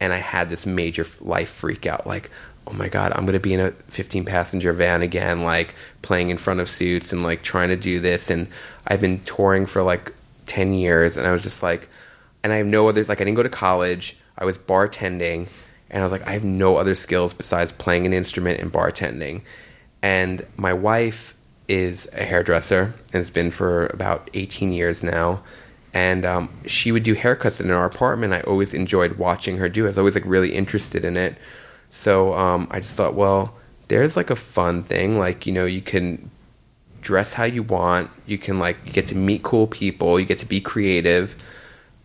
and 0.00 0.12
I 0.12 0.18
had 0.18 0.48
this 0.48 0.66
major 0.66 1.06
life 1.20 1.50
freak 1.50 1.86
out. 1.86 2.06
Like, 2.06 2.30
oh 2.66 2.72
my 2.72 2.88
god, 2.88 3.12
I'm 3.14 3.26
gonna 3.26 3.40
be 3.40 3.54
in 3.54 3.60
a 3.60 3.70
15 3.70 4.24
passenger 4.24 4.72
van 4.72 5.02
again, 5.02 5.42
like 5.42 5.74
playing 6.02 6.30
in 6.30 6.38
front 6.38 6.60
of 6.60 6.68
suits 6.68 7.12
and 7.12 7.22
like 7.22 7.42
trying 7.42 7.68
to 7.68 7.76
do 7.76 8.00
this. 8.00 8.30
And 8.30 8.48
I've 8.86 9.00
been 9.00 9.20
touring 9.24 9.66
for 9.66 9.82
like 9.82 10.12
10 10.46 10.74
years, 10.74 11.16
and 11.16 11.26
I 11.26 11.32
was 11.32 11.42
just 11.42 11.62
like, 11.62 11.88
and 12.42 12.52
I 12.52 12.56
have 12.56 12.66
no 12.66 12.88
other 12.88 13.04
like 13.04 13.20
I 13.20 13.24
didn't 13.24 13.36
go 13.36 13.42
to 13.42 13.48
college. 13.48 14.16
I 14.36 14.44
was 14.44 14.58
bartending, 14.58 15.48
and 15.90 16.00
I 16.00 16.02
was 16.02 16.12
like, 16.12 16.26
I 16.26 16.32
have 16.32 16.44
no 16.44 16.76
other 16.76 16.94
skills 16.94 17.32
besides 17.32 17.72
playing 17.72 18.06
an 18.06 18.12
instrument 18.12 18.60
and 18.60 18.72
bartending. 18.72 19.42
And 20.02 20.44
my 20.56 20.72
wife 20.72 21.34
is 21.68 22.08
a 22.12 22.24
hairdresser, 22.24 22.92
and 23.12 23.20
it's 23.20 23.30
been 23.30 23.50
for 23.50 23.86
about 23.86 24.28
18 24.34 24.72
years 24.72 25.02
now. 25.02 25.42
And 25.94 26.24
um, 26.26 26.50
she 26.66 26.92
would 26.92 27.04
do 27.04 27.14
haircuts 27.14 27.60
in 27.60 27.70
our 27.70 27.86
apartment. 27.86 28.34
I 28.34 28.40
always 28.40 28.74
enjoyed 28.74 29.12
watching 29.12 29.56
her 29.58 29.68
do 29.68 29.84
it. 29.84 29.86
I 29.86 29.90
was 29.90 29.98
always 29.98 30.14
like 30.16 30.26
really 30.26 30.52
interested 30.52 31.04
in 31.04 31.16
it. 31.16 31.38
So 31.90 32.34
um, 32.34 32.66
I 32.70 32.80
just 32.80 32.96
thought, 32.96 33.14
well, 33.14 33.54
there's 33.88 34.16
like 34.16 34.30
a 34.30 34.36
fun 34.36 34.82
thing. 34.82 35.18
Like 35.18 35.46
you 35.46 35.52
know, 35.52 35.64
you 35.64 35.80
can 35.80 36.30
dress 37.00 37.32
how 37.32 37.44
you 37.44 37.62
want. 37.62 38.10
You 38.26 38.38
can 38.38 38.58
like 38.58 38.76
you 38.84 38.92
get 38.92 39.06
to 39.08 39.14
meet 39.14 39.44
cool 39.44 39.68
people. 39.68 40.18
You 40.18 40.26
get 40.26 40.38
to 40.40 40.46
be 40.46 40.60
creative. 40.60 41.36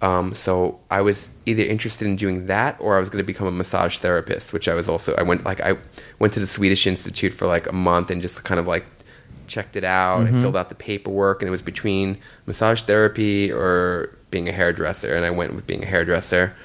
Um, 0.01 0.33
so 0.33 0.79
I 0.89 1.01
was 1.01 1.29
either 1.45 1.63
interested 1.63 2.07
in 2.07 2.15
doing 2.15 2.47
that 2.47 2.77
or 2.79 2.95
I 2.95 2.99
was 2.99 3.09
going 3.09 3.21
to 3.21 3.25
become 3.25 3.47
a 3.47 3.51
massage 3.51 3.97
therapist, 3.97 4.53
which 4.53 4.69
I 4.69 4.73
was 4.73 4.87
also. 4.87 5.13
I 5.15 5.23
went 5.23 5.43
like 5.45 5.61
I 5.61 5.75
went 6.19 6.33
to 6.33 6.39
the 6.39 6.47
Swedish 6.47 6.87
Institute 6.87 7.33
for 7.33 7.47
like 7.47 7.67
a 7.67 7.73
month 7.73 8.11
and 8.11 8.21
just 8.21 8.43
kind 8.43 8.59
of 8.59 8.67
like 8.67 8.85
checked 9.49 9.75
it 9.75 9.83
out. 9.83 10.21
I 10.27 10.31
filled 10.41 10.55
out 10.55 10.69
the 10.69 10.75
paperwork, 10.75 11.41
and 11.41 11.47
it 11.47 11.51
was 11.51 11.61
between 11.61 12.17
massage 12.45 12.83
therapy 12.83 13.51
or 13.51 14.15
being 14.31 14.47
a 14.47 14.51
hairdresser, 14.53 15.13
and 15.15 15.25
I 15.25 15.31
went 15.31 15.55
with 15.55 15.67
being 15.67 15.83
a 15.83 15.87
hairdresser, 15.87 16.55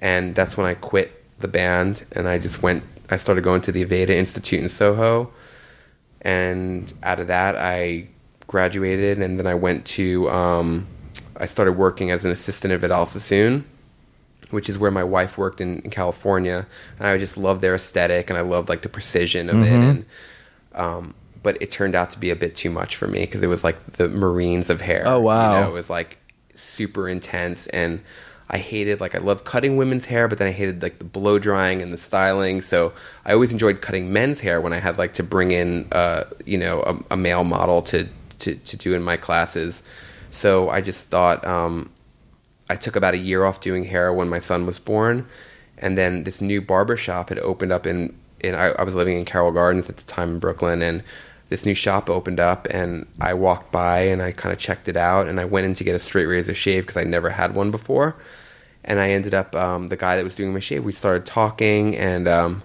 and 0.00 0.34
that's 0.34 0.56
when 0.56 0.66
I 0.66 0.74
quit 0.74 1.22
the 1.40 1.48
band, 1.48 2.04
and 2.12 2.26
I 2.28 2.38
just 2.38 2.62
went. 2.62 2.82
I 3.10 3.16
started 3.16 3.42
going 3.42 3.60
to 3.62 3.72
the 3.72 3.84
Aveda 3.84 4.10
Institute 4.10 4.60
in 4.60 4.68
Soho, 4.68 5.32
and 6.22 6.92
out 7.02 7.20
of 7.20 7.26
that, 7.26 7.56
I 7.56 8.06
graduated, 8.46 9.18
and 9.18 9.38
then 9.38 9.46
I 9.46 9.54
went 9.54 9.84
to. 9.96 10.30
Um, 10.30 10.86
I 11.36 11.46
started 11.46 11.72
working 11.72 12.10
as 12.10 12.24
an 12.24 12.30
assistant 12.30 12.72
at 12.72 12.80
Vidal 12.80 13.06
Sassoon, 13.06 13.64
which 14.50 14.68
is 14.68 14.76
where 14.78 14.90
my 14.90 15.04
wife 15.04 15.38
worked 15.38 15.60
in, 15.60 15.80
in 15.80 15.90
California. 15.90 16.66
And 16.98 17.08
I 17.08 17.16
just 17.18 17.38
loved 17.38 17.62
their 17.62 17.74
aesthetic, 17.74 18.28
and 18.30 18.38
I 18.38 18.42
loved 18.42 18.68
like 18.68 18.82
the 18.82 18.88
precision 18.90 19.48
of 19.48 19.56
it. 19.62 19.68
And 19.90 20.04
um, 20.74 21.14
but 21.42 21.60
it 21.60 21.70
turned 21.70 21.94
out 21.94 22.10
to 22.10 22.18
be 22.18 22.30
a 22.30 22.36
bit 22.36 22.54
too 22.54 22.70
much 22.70 22.96
for 22.96 23.06
me 23.06 23.20
because 23.20 23.42
it 23.42 23.48
was 23.48 23.64
like 23.64 23.92
the 23.94 24.08
Marines 24.08 24.70
of 24.70 24.80
hair. 24.80 25.04
Oh, 25.06 25.20
wow. 25.20 25.54
You 25.54 25.60
know, 25.60 25.68
it 25.68 25.72
was 25.72 25.90
like 25.90 26.18
super 26.54 27.08
intense, 27.08 27.66
and 27.68 28.00
I 28.50 28.58
hated 28.58 29.00
like 29.00 29.14
I 29.14 29.18
loved 29.18 29.44
cutting 29.44 29.76
women's 29.76 30.04
hair, 30.04 30.26
but 30.26 30.38
then 30.38 30.48
I 30.48 30.50
hated 30.50 30.82
like 30.82 30.98
the 30.98 31.04
blow 31.04 31.38
drying 31.38 31.80
and 31.80 31.92
the 31.92 31.96
styling. 31.96 32.60
So 32.60 32.92
I 33.24 33.32
always 33.32 33.52
enjoyed 33.52 33.80
cutting 33.80 34.12
men's 34.12 34.40
hair 34.40 34.60
when 34.60 34.72
I 34.72 34.80
had 34.80 34.98
like 34.98 35.14
to 35.14 35.22
bring 35.22 35.52
in 35.52 35.88
uh, 35.92 36.24
you 36.44 36.58
know 36.58 36.82
a, 36.82 37.14
a 37.14 37.16
male 37.16 37.44
model 37.44 37.80
to, 37.82 38.08
to 38.40 38.56
to 38.56 38.76
do 38.76 38.94
in 38.94 39.02
my 39.02 39.16
classes. 39.16 39.84
So 40.30 40.68
I 40.68 40.80
just 40.80 41.10
thought 41.10 41.46
um, 41.46 41.90
I 42.68 42.74
took 42.74 42.96
about 42.96 43.14
a 43.14 43.18
year 43.18 43.44
off 43.44 43.60
doing 43.60 43.84
hair 43.84 44.12
when 44.12 44.28
my 44.28 44.40
son 44.40 44.66
was 44.66 44.80
born, 44.80 45.28
and 45.78 45.96
then 45.96 46.24
this 46.24 46.40
new 46.40 46.60
barber 46.60 46.96
shop 46.96 47.28
had 47.28 47.38
opened 47.38 47.70
up 47.70 47.86
in. 47.86 48.16
in 48.40 48.56
I, 48.56 48.70
I 48.70 48.82
was 48.82 48.96
living 48.96 49.16
in 49.16 49.24
Carroll 49.24 49.52
Gardens 49.52 49.88
at 49.88 49.96
the 49.96 50.04
time 50.04 50.30
in 50.30 50.38
Brooklyn, 50.40 50.82
and 50.82 51.04
this 51.50 51.66
new 51.66 51.74
shop 51.74 52.08
opened 52.08 52.40
up, 52.40 52.66
and 52.70 53.06
I 53.20 53.34
walked 53.34 53.70
by 53.72 54.00
and 54.02 54.22
I 54.22 54.32
kind 54.32 54.52
of 54.52 54.58
checked 54.58 54.88
it 54.88 54.96
out, 54.96 55.26
and 55.26 55.38
I 55.38 55.44
went 55.44 55.66
in 55.66 55.74
to 55.74 55.84
get 55.84 55.94
a 55.94 55.98
straight 55.98 56.26
razor 56.26 56.54
shave 56.54 56.84
because 56.84 56.96
I 56.96 57.04
never 57.04 57.28
had 57.28 57.54
one 57.54 57.70
before, 57.70 58.16
and 58.84 58.98
I 59.00 59.10
ended 59.10 59.34
up 59.34 59.54
um, 59.54 59.88
the 59.88 59.96
guy 59.96 60.16
that 60.16 60.24
was 60.24 60.36
doing 60.36 60.52
my 60.54 60.60
shave. 60.60 60.84
We 60.84 60.92
started 60.92 61.26
talking, 61.26 61.96
and 61.96 62.28
um, 62.28 62.62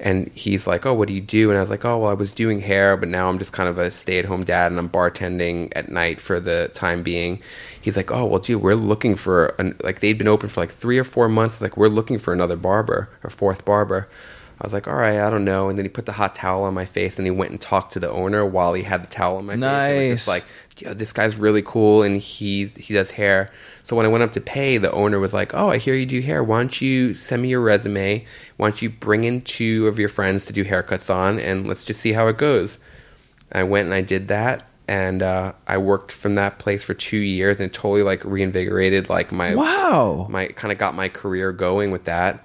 and 0.00 0.28
he's 0.34 0.66
like, 0.66 0.86
"Oh, 0.86 0.94
what 0.94 1.06
do 1.06 1.14
you 1.14 1.20
do?" 1.20 1.50
And 1.50 1.58
I 1.58 1.60
was 1.60 1.70
like, 1.70 1.84
"Oh, 1.84 1.98
well, 1.98 2.10
I 2.10 2.14
was 2.14 2.32
doing 2.32 2.60
hair, 2.60 2.96
but 2.96 3.10
now 3.10 3.28
I'm 3.28 3.38
just 3.38 3.52
kind 3.52 3.68
of 3.68 3.78
a 3.78 3.90
stay-at-home 3.90 4.44
dad, 4.44 4.72
and 4.72 4.78
I'm 4.78 4.88
bartending 4.88 5.70
at 5.76 5.90
night 5.90 6.18
for 6.18 6.40
the 6.40 6.70
time 6.74 7.02
being." 7.02 7.40
He's 7.82 7.96
like, 7.96 8.10
"Oh, 8.10 8.24
well, 8.24 8.40
dude, 8.40 8.62
we're 8.62 8.74
looking 8.74 9.16
for 9.16 9.48
an, 9.58 9.76
like 9.82 10.00
they'd 10.00 10.18
been 10.18 10.28
open 10.28 10.48
for 10.48 10.60
like 10.60 10.72
three 10.72 10.98
or 10.98 11.04
four 11.04 11.28
months. 11.28 11.60
Like 11.60 11.76
we're 11.76 11.88
looking 11.88 12.18
for 12.18 12.32
another 12.32 12.56
barber, 12.56 13.08
or 13.22 13.30
fourth 13.30 13.64
barber." 13.66 14.08
I 14.60 14.64
was 14.66 14.72
like, 14.72 14.86
"All 14.86 14.94
right, 14.94 15.18
I 15.20 15.30
don't 15.30 15.44
know." 15.44 15.68
And 15.68 15.76
then 15.76 15.84
he 15.84 15.88
put 15.88 16.06
the 16.06 16.12
hot 16.12 16.34
towel 16.34 16.62
on 16.64 16.74
my 16.74 16.84
face, 16.84 17.18
and 17.18 17.26
he 17.26 17.30
went 17.30 17.50
and 17.50 17.60
talked 17.60 17.92
to 17.94 18.00
the 18.00 18.10
owner 18.10 18.46
while 18.46 18.72
he 18.74 18.82
had 18.82 19.02
the 19.02 19.08
towel 19.08 19.36
on 19.38 19.46
my 19.46 19.54
face. 19.54 19.62
It 19.62 19.66
was 19.66 20.08
Nice. 20.08 20.16
just 20.18 20.28
like, 20.28 20.44
"Yo, 20.78 20.94
this 20.94 21.12
guy's 21.12 21.36
really 21.36 21.62
cool, 21.62 22.02
and 22.02 22.20
he's 22.20 22.76
he 22.76 22.94
does 22.94 23.10
hair." 23.10 23.50
So 23.82 23.96
when 23.96 24.06
I 24.06 24.08
went 24.08 24.22
up 24.22 24.32
to 24.32 24.40
pay, 24.40 24.78
the 24.78 24.92
owner 24.92 25.18
was 25.18 25.34
like, 25.34 25.52
"Oh, 25.54 25.70
I 25.70 25.78
hear 25.78 25.94
you 25.94 26.06
do 26.06 26.20
hair. 26.20 26.42
Why 26.44 26.58
don't 26.60 26.80
you 26.80 27.14
send 27.14 27.42
me 27.42 27.48
your 27.48 27.60
resume? 27.60 28.24
Why 28.56 28.68
don't 28.68 28.80
you 28.80 28.90
bring 28.90 29.24
in 29.24 29.40
two 29.42 29.88
of 29.88 29.98
your 29.98 30.08
friends 30.08 30.46
to 30.46 30.52
do 30.52 30.64
haircuts 30.64 31.12
on, 31.12 31.38
and 31.40 31.66
let's 31.66 31.84
just 31.84 32.00
see 32.00 32.12
how 32.12 32.28
it 32.28 32.38
goes." 32.38 32.78
I 33.52 33.62
went 33.64 33.84
and 33.86 33.94
I 33.94 34.00
did 34.00 34.28
that, 34.28 34.64
and 34.88 35.22
uh, 35.22 35.52
I 35.66 35.78
worked 35.78 36.10
from 36.12 36.36
that 36.36 36.58
place 36.58 36.82
for 36.84 36.94
two 36.94 37.18
years, 37.18 37.60
and 37.60 37.70
it 37.70 37.74
totally 37.74 38.02
like 38.02 38.24
reinvigorated 38.24 39.08
like 39.08 39.32
my 39.32 39.54
Wow. 39.54 40.26
my 40.30 40.46
kind 40.46 40.70
of 40.72 40.78
got 40.78 40.94
my 40.94 41.08
career 41.08 41.50
going 41.52 41.90
with 41.90 42.04
that. 42.04 42.44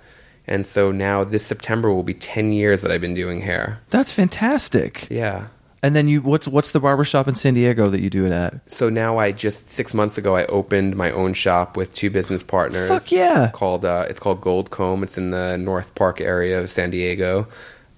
And 0.50 0.66
so 0.66 0.92
now 0.92 1.24
this 1.24 1.46
September 1.46 1.94
will 1.94 2.04
be 2.04 2.16
ten 2.16 2.52
years 2.52 2.82
that 2.82 2.92
I've 2.92 3.00
been 3.00 3.14
doing 3.14 3.40
hair. 3.40 3.80
That's 3.92 4.12
fantastic. 4.12 5.08
Yeah. 5.10 5.48
And 5.82 5.96
then 5.96 6.08
you 6.10 6.22
what's 6.22 6.48
what's 6.48 6.72
the 6.72 6.80
barbershop 6.80 7.28
in 7.28 7.36
San 7.36 7.54
Diego 7.54 7.86
that 7.86 8.02
you 8.02 8.10
do 8.10 8.26
it 8.26 8.34
at? 8.34 8.70
So 8.70 8.90
now 8.90 9.18
I 9.18 9.32
just 9.32 9.70
six 9.70 9.94
months 9.94 10.18
ago 10.18 10.36
I 10.36 10.46
opened 10.48 10.98
my 10.98 11.12
own 11.12 11.34
shop 11.34 11.78
with 11.78 11.94
two 11.94 12.10
business 12.10 12.44
partners. 12.44 12.90
Fuck 12.90 13.12
yeah. 13.12 13.52
Called 13.54 13.86
uh, 13.86 14.06
it's 14.10 14.20
called 14.20 14.42
Gold 14.42 14.72
Comb. 14.72 15.04
It's 15.04 15.18
in 15.18 15.32
the 15.32 15.58
North 15.58 15.96
Park 15.96 16.20
area 16.20 16.60
of 16.60 16.70
San 16.70 16.90
Diego. 16.90 17.48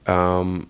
Um, 0.05 0.69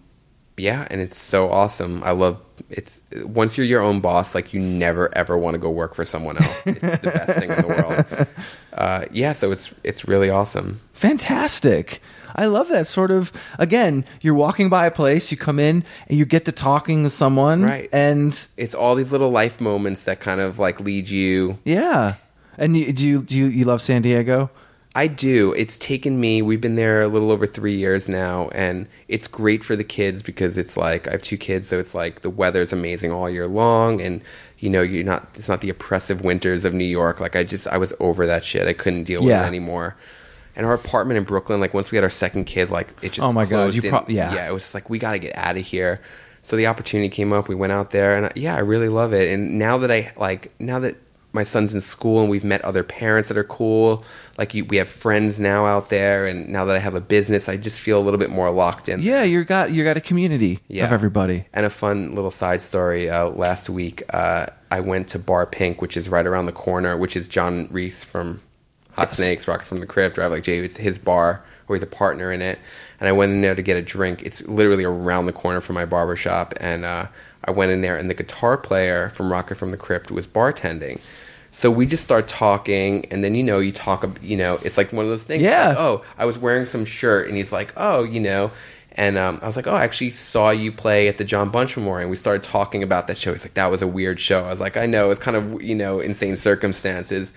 yeah, 0.55 0.87
and 0.91 1.01
it's 1.01 1.17
so 1.17 1.49
awesome. 1.49 2.03
I 2.03 2.11
love 2.11 2.39
it's 2.69 3.03
once 3.23 3.57
you're 3.57 3.65
your 3.65 3.81
own 3.81 3.99
boss, 3.99 4.35
like 4.35 4.53
you 4.53 4.61
never 4.61 5.15
ever 5.17 5.37
want 5.37 5.55
to 5.55 5.57
go 5.57 5.69
work 5.69 5.95
for 5.95 6.05
someone 6.05 6.37
else. 6.37 6.67
It's 6.67 6.79
the 6.79 7.11
best 7.11 7.39
thing 7.39 7.51
in 7.51 7.61
the 7.61 7.67
world. 7.67 8.27
Uh, 8.73 9.05
yeah, 9.11 9.33
so 9.33 9.51
it's 9.51 9.73
it's 9.83 10.07
really 10.07 10.29
awesome. 10.29 10.79
Fantastic. 10.93 12.01
I 12.35 12.45
love 12.45 12.69
that 12.69 12.87
sort 12.87 13.11
of 13.11 13.31
again, 13.59 14.05
you're 14.21 14.33
walking 14.33 14.69
by 14.69 14.85
a 14.85 14.91
place, 14.91 15.31
you 15.31 15.37
come 15.37 15.59
in 15.59 15.83
and 16.07 16.17
you 16.17 16.25
get 16.25 16.45
to 16.45 16.51
talking 16.51 17.03
with 17.03 17.11
someone 17.13 17.63
Right. 17.63 17.89
and 17.91 18.39
It's 18.55 18.73
all 18.73 18.95
these 18.95 19.11
little 19.11 19.31
life 19.31 19.59
moments 19.59 20.05
that 20.05 20.19
kind 20.21 20.39
of 20.39 20.57
like 20.57 20.79
lead 20.79 21.09
you 21.09 21.57
yeah. 21.65 22.15
And 22.57 22.77
you, 22.77 22.93
do 22.93 23.05
you 23.07 23.21
do 23.23 23.37
you, 23.37 23.45
you 23.47 23.65
love 23.65 23.81
San 23.81 24.01
Diego? 24.01 24.49
I 24.93 25.07
do. 25.07 25.53
It's 25.53 25.79
taken 25.79 26.19
me. 26.19 26.41
We've 26.41 26.59
been 26.59 26.75
there 26.75 27.01
a 27.01 27.07
little 27.07 27.31
over 27.31 27.47
three 27.47 27.77
years 27.77 28.09
now, 28.09 28.49
and 28.49 28.87
it's 29.07 29.25
great 29.25 29.63
for 29.63 29.77
the 29.77 29.85
kids 29.85 30.21
because 30.21 30.57
it's 30.57 30.75
like 30.75 31.07
I 31.07 31.11
have 31.11 31.21
two 31.21 31.37
kids, 31.37 31.69
so 31.69 31.79
it's 31.79 31.95
like 31.95 32.21
the 32.21 32.29
weather's 32.29 32.73
amazing 32.73 33.09
all 33.13 33.29
year 33.29 33.47
long, 33.47 34.01
and 34.01 34.21
you 34.61 34.69
know 34.69 34.81
you're 34.81 35.03
not. 35.03 35.27
It's 35.35 35.49
not 35.49 35.59
the 35.59 35.69
oppressive 35.69 36.21
winters 36.21 36.63
of 36.63 36.73
New 36.73 36.85
York. 36.85 37.19
Like 37.19 37.35
I 37.35 37.43
just 37.43 37.67
I 37.67 37.77
was 37.77 37.93
over 37.99 38.27
that 38.27 38.45
shit. 38.45 38.67
I 38.67 38.73
couldn't 38.73 39.03
deal 39.03 39.21
with 39.21 39.31
it 39.43 39.47
anymore. 39.47 39.97
And 40.55 40.65
our 40.65 40.73
apartment 40.73 41.17
in 41.17 41.23
Brooklyn, 41.23 41.59
like 41.59 41.73
once 41.73 41.91
we 41.91 41.97
had 41.97 42.03
our 42.03 42.09
second 42.09 42.45
kid, 42.45 42.69
like 42.69 42.89
it 43.01 43.13
just 43.13 43.27
Oh 43.27 43.33
my 43.33 43.45
God, 43.45 43.73
you 43.73 43.81
prob- 43.89 44.09
yeah. 44.09 44.33
yeah. 44.33 44.47
It 44.47 44.53
was 44.53 44.63
just 44.63 44.73
like 44.75 44.89
we 44.89 44.99
got 44.99 45.13
to 45.13 45.19
get 45.19 45.35
out 45.35 45.57
of 45.57 45.65
here. 45.65 45.99
So 46.43 46.55
the 46.55 46.67
opportunity 46.67 47.09
came 47.09 47.33
up. 47.33 47.47
We 47.47 47.55
went 47.55 47.73
out 47.73 47.91
there, 47.91 48.15
and 48.15 48.31
yeah, 48.35 48.55
I 48.55 48.59
really 48.59 48.89
love 48.89 49.13
it. 49.13 49.31
And 49.33 49.57
now 49.57 49.77
that 49.79 49.91
I 49.91 50.11
like 50.15 50.51
now 50.59 50.79
that 50.79 50.95
my 51.33 51.43
son's 51.43 51.73
in 51.73 51.81
school 51.81 52.21
and 52.21 52.29
we've 52.29 52.43
met 52.43 52.61
other 52.63 52.83
parents 52.83 53.27
that 53.29 53.37
are 53.37 53.43
cool. 53.43 54.03
Like 54.37 54.53
you, 54.53 54.65
we 54.65 54.77
have 54.77 54.89
friends 54.89 55.39
now 55.39 55.65
out 55.65 55.89
there, 55.89 56.25
and 56.25 56.49
now 56.49 56.65
that 56.65 56.75
I 56.75 56.79
have 56.79 56.95
a 56.95 57.01
business, 57.01 57.47
I 57.47 57.55
just 57.57 57.79
feel 57.79 57.99
a 57.99 58.03
little 58.03 58.19
bit 58.19 58.29
more 58.29 58.49
locked 58.51 58.89
in. 58.89 59.01
Yeah, 59.01 59.23
you 59.23 59.43
got 59.43 59.71
you 59.71 59.83
got 59.83 59.97
a 59.97 60.01
community 60.01 60.59
Yeah. 60.67 60.85
of 60.85 60.91
everybody. 60.91 61.45
And 61.53 61.65
a 61.65 61.69
fun 61.69 62.15
little 62.15 62.31
side 62.31 62.61
story. 62.61 63.09
Uh, 63.09 63.29
last 63.29 63.69
week, 63.69 64.03
uh, 64.11 64.47
I 64.71 64.79
went 64.81 65.07
to 65.09 65.19
Bar 65.19 65.45
Pink, 65.45 65.81
which 65.81 65.95
is 65.97 66.09
right 66.09 66.25
around 66.25 66.45
the 66.47 66.51
corner, 66.51 66.97
which 66.97 67.15
is 67.15 67.27
John 67.27 67.67
Reis 67.71 68.03
from 68.03 68.41
Hot 68.97 69.07
Yes. 69.09 69.17
Snakes, 69.17 69.47
Rocket 69.47 69.65
from 69.65 69.77
the 69.79 69.85
Crypt, 69.85 70.15
Drive 70.15 70.31
Like 70.31 70.43
Jehu. 70.43 70.63
It's 70.63 70.77
his 70.77 70.97
bar, 70.97 71.43
or 71.67 71.75
he's 71.75 71.83
a 71.83 71.87
partner 71.87 72.31
in 72.31 72.41
it. 72.41 72.59
And 72.99 73.07
I 73.07 73.13
went 73.13 73.31
in 73.31 73.41
there 73.41 73.55
to 73.55 73.61
get 73.61 73.77
a 73.77 73.81
drink. 73.81 74.21
It's 74.23 74.41
literally 74.47 74.83
around 74.83 75.25
the 75.27 75.33
corner 75.33 75.61
from 75.61 75.75
my 75.75 75.85
barber 75.85 76.15
shop. 76.15 76.53
And 76.59 76.83
uh, 76.85 77.07
I 77.45 77.51
went 77.51 77.71
in 77.71 77.81
there, 77.81 77.97
and 77.97 78.09
the 78.09 78.13
guitar 78.13 78.57
player 78.57 79.09
from 79.09 79.31
Rocket 79.31 79.55
from 79.55 79.71
the 79.71 79.77
Crypt 79.77 80.11
was 80.11 80.27
bartending. 80.27 80.99
So 81.51 81.69
we 81.69 81.85
just 81.85 82.03
start 82.03 82.27
talking, 82.27 83.05
and 83.11 83.23
then 83.23 83.35
you 83.35 83.43
know 83.43 83.59
you 83.59 83.71
talk. 83.71 84.05
You 84.21 84.37
know, 84.37 84.59
it's 84.63 84.77
like 84.77 84.91
one 84.93 85.05
of 85.05 85.11
those 85.11 85.25
things. 85.25 85.41
Yeah. 85.41 85.69
Like, 85.69 85.77
oh, 85.77 86.01
I 86.17 86.25
was 86.25 86.37
wearing 86.37 86.65
some 86.65 86.85
shirt, 86.85 87.27
and 87.27 87.35
he's 87.37 87.51
like, 87.51 87.73
oh, 87.77 88.03
you 88.03 88.19
know. 88.19 88.51
And 88.93 89.17
um, 89.17 89.39
I 89.41 89.47
was 89.47 89.55
like, 89.55 89.67
oh, 89.67 89.75
I 89.75 89.83
actually 89.83 90.11
saw 90.11 90.49
you 90.49 90.71
play 90.71 91.07
at 91.07 91.17
the 91.17 91.23
John 91.23 91.49
Bunch 91.49 91.77
Memorial. 91.77 92.01
And 92.01 92.09
we 92.09 92.17
started 92.17 92.43
talking 92.43 92.83
about 92.83 93.07
that 93.07 93.17
show. 93.17 93.31
He's 93.31 93.45
like, 93.45 93.53
that 93.53 93.71
was 93.71 93.81
a 93.81 93.87
weird 93.87 94.19
show. 94.19 94.43
I 94.43 94.49
was 94.49 94.59
like, 94.59 94.75
I 94.75 94.85
know, 94.85 95.11
it's 95.11 95.19
kind 95.19 95.37
of, 95.37 95.61
you 95.61 95.75
know, 95.75 95.99
insane 96.01 96.35
circumstances. 96.35 97.31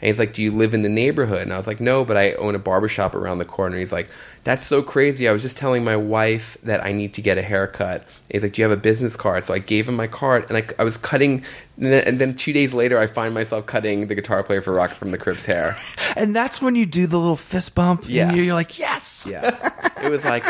And 0.00 0.08
he's 0.08 0.18
like, 0.18 0.34
do 0.34 0.42
you 0.42 0.50
live 0.50 0.74
in 0.74 0.82
the 0.82 0.88
neighborhood? 0.88 1.42
And 1.42 1.52
I 1.52 1.56
was 1.56 1.66
like, 1.66 1.80
no, 1.80 2.04
but 2.04 2.16
I 2.16 2.32
own 2.34 2.54
a 2.54 2.58
barbershop 2.58 3.14
around 3.14 3.38
the 3.38 3.44
corner. 3.44 3.78
He's 3.78 3.92
like, 3.92 4.08
that's 4.46 4.64
so 4.64 4.80
crazy. 4.80 5.28
I 5.28 5.32
was 5.32 5.42
just 5.42 5.56
telling 5.56 5.82
my 5.82 5.96
wife 5.96 6.56
that 6.62 6.84
I 6.84 6.92
need 6.92 7.14
to 7.14 7.20
get 7.20 7.36
a 7.36 7.42
haircut. 7.42 8.04
He's 8.30 8.44
like, 8.44 8.52
do 8.52 8.62
you 8.62 8.68
have 8.68 8.78
a 8.78 8.80
business 8.80 9.16
card? 9.16 9.42
So 9.42 9.52
I 9.52 9.58
gave 9.58 9.88
him 9.88 9.96
my 9.96 10.06
card, 10.06 10.46
and 10.48 10.56
I, 10.56 10.64
I 10.78 10.84
was 10.84 10.96
cutting. 10.96 11.42
And 11.76 11.92
then, 11.92 12.04
and 12.06 12.18
then 12.20 12.36
two 12.36 12.52
days 12.52 12.72
later, 12.72 12.96
I 12.96 13.08
find 13.08 13.34
myself 13.34 13.66
cutting 13.66 14.06
the 14.06 14.14
guitar 14.14 14.44
player 14.44 14.62
for 14.62 14.72
Rocket 14.72 14.94
from 14.94 15.10
the 15.10 15.18
Crypt's 15.18 15.44
hair. 15.44 15.76
And 16.14 16.34
that's 16.34 16.62
when 16.62 16.74
you 16.76 16.86
do 16.86 17.06
the 17.06 17.18
little 17.18 17.36
fist 17.36 17.74
bump. 17.74 18.08
Yeah. 18.08 18.28
And 18.28 18.36
you're, 18.36 18.46
you're 18.46 18.54
like, 18.54 18.78
yes. 18.78 19.26
Yeah. 19.28 19.54
It 20.02 20.10
was 20.10 20.24
like, 20.24 20.44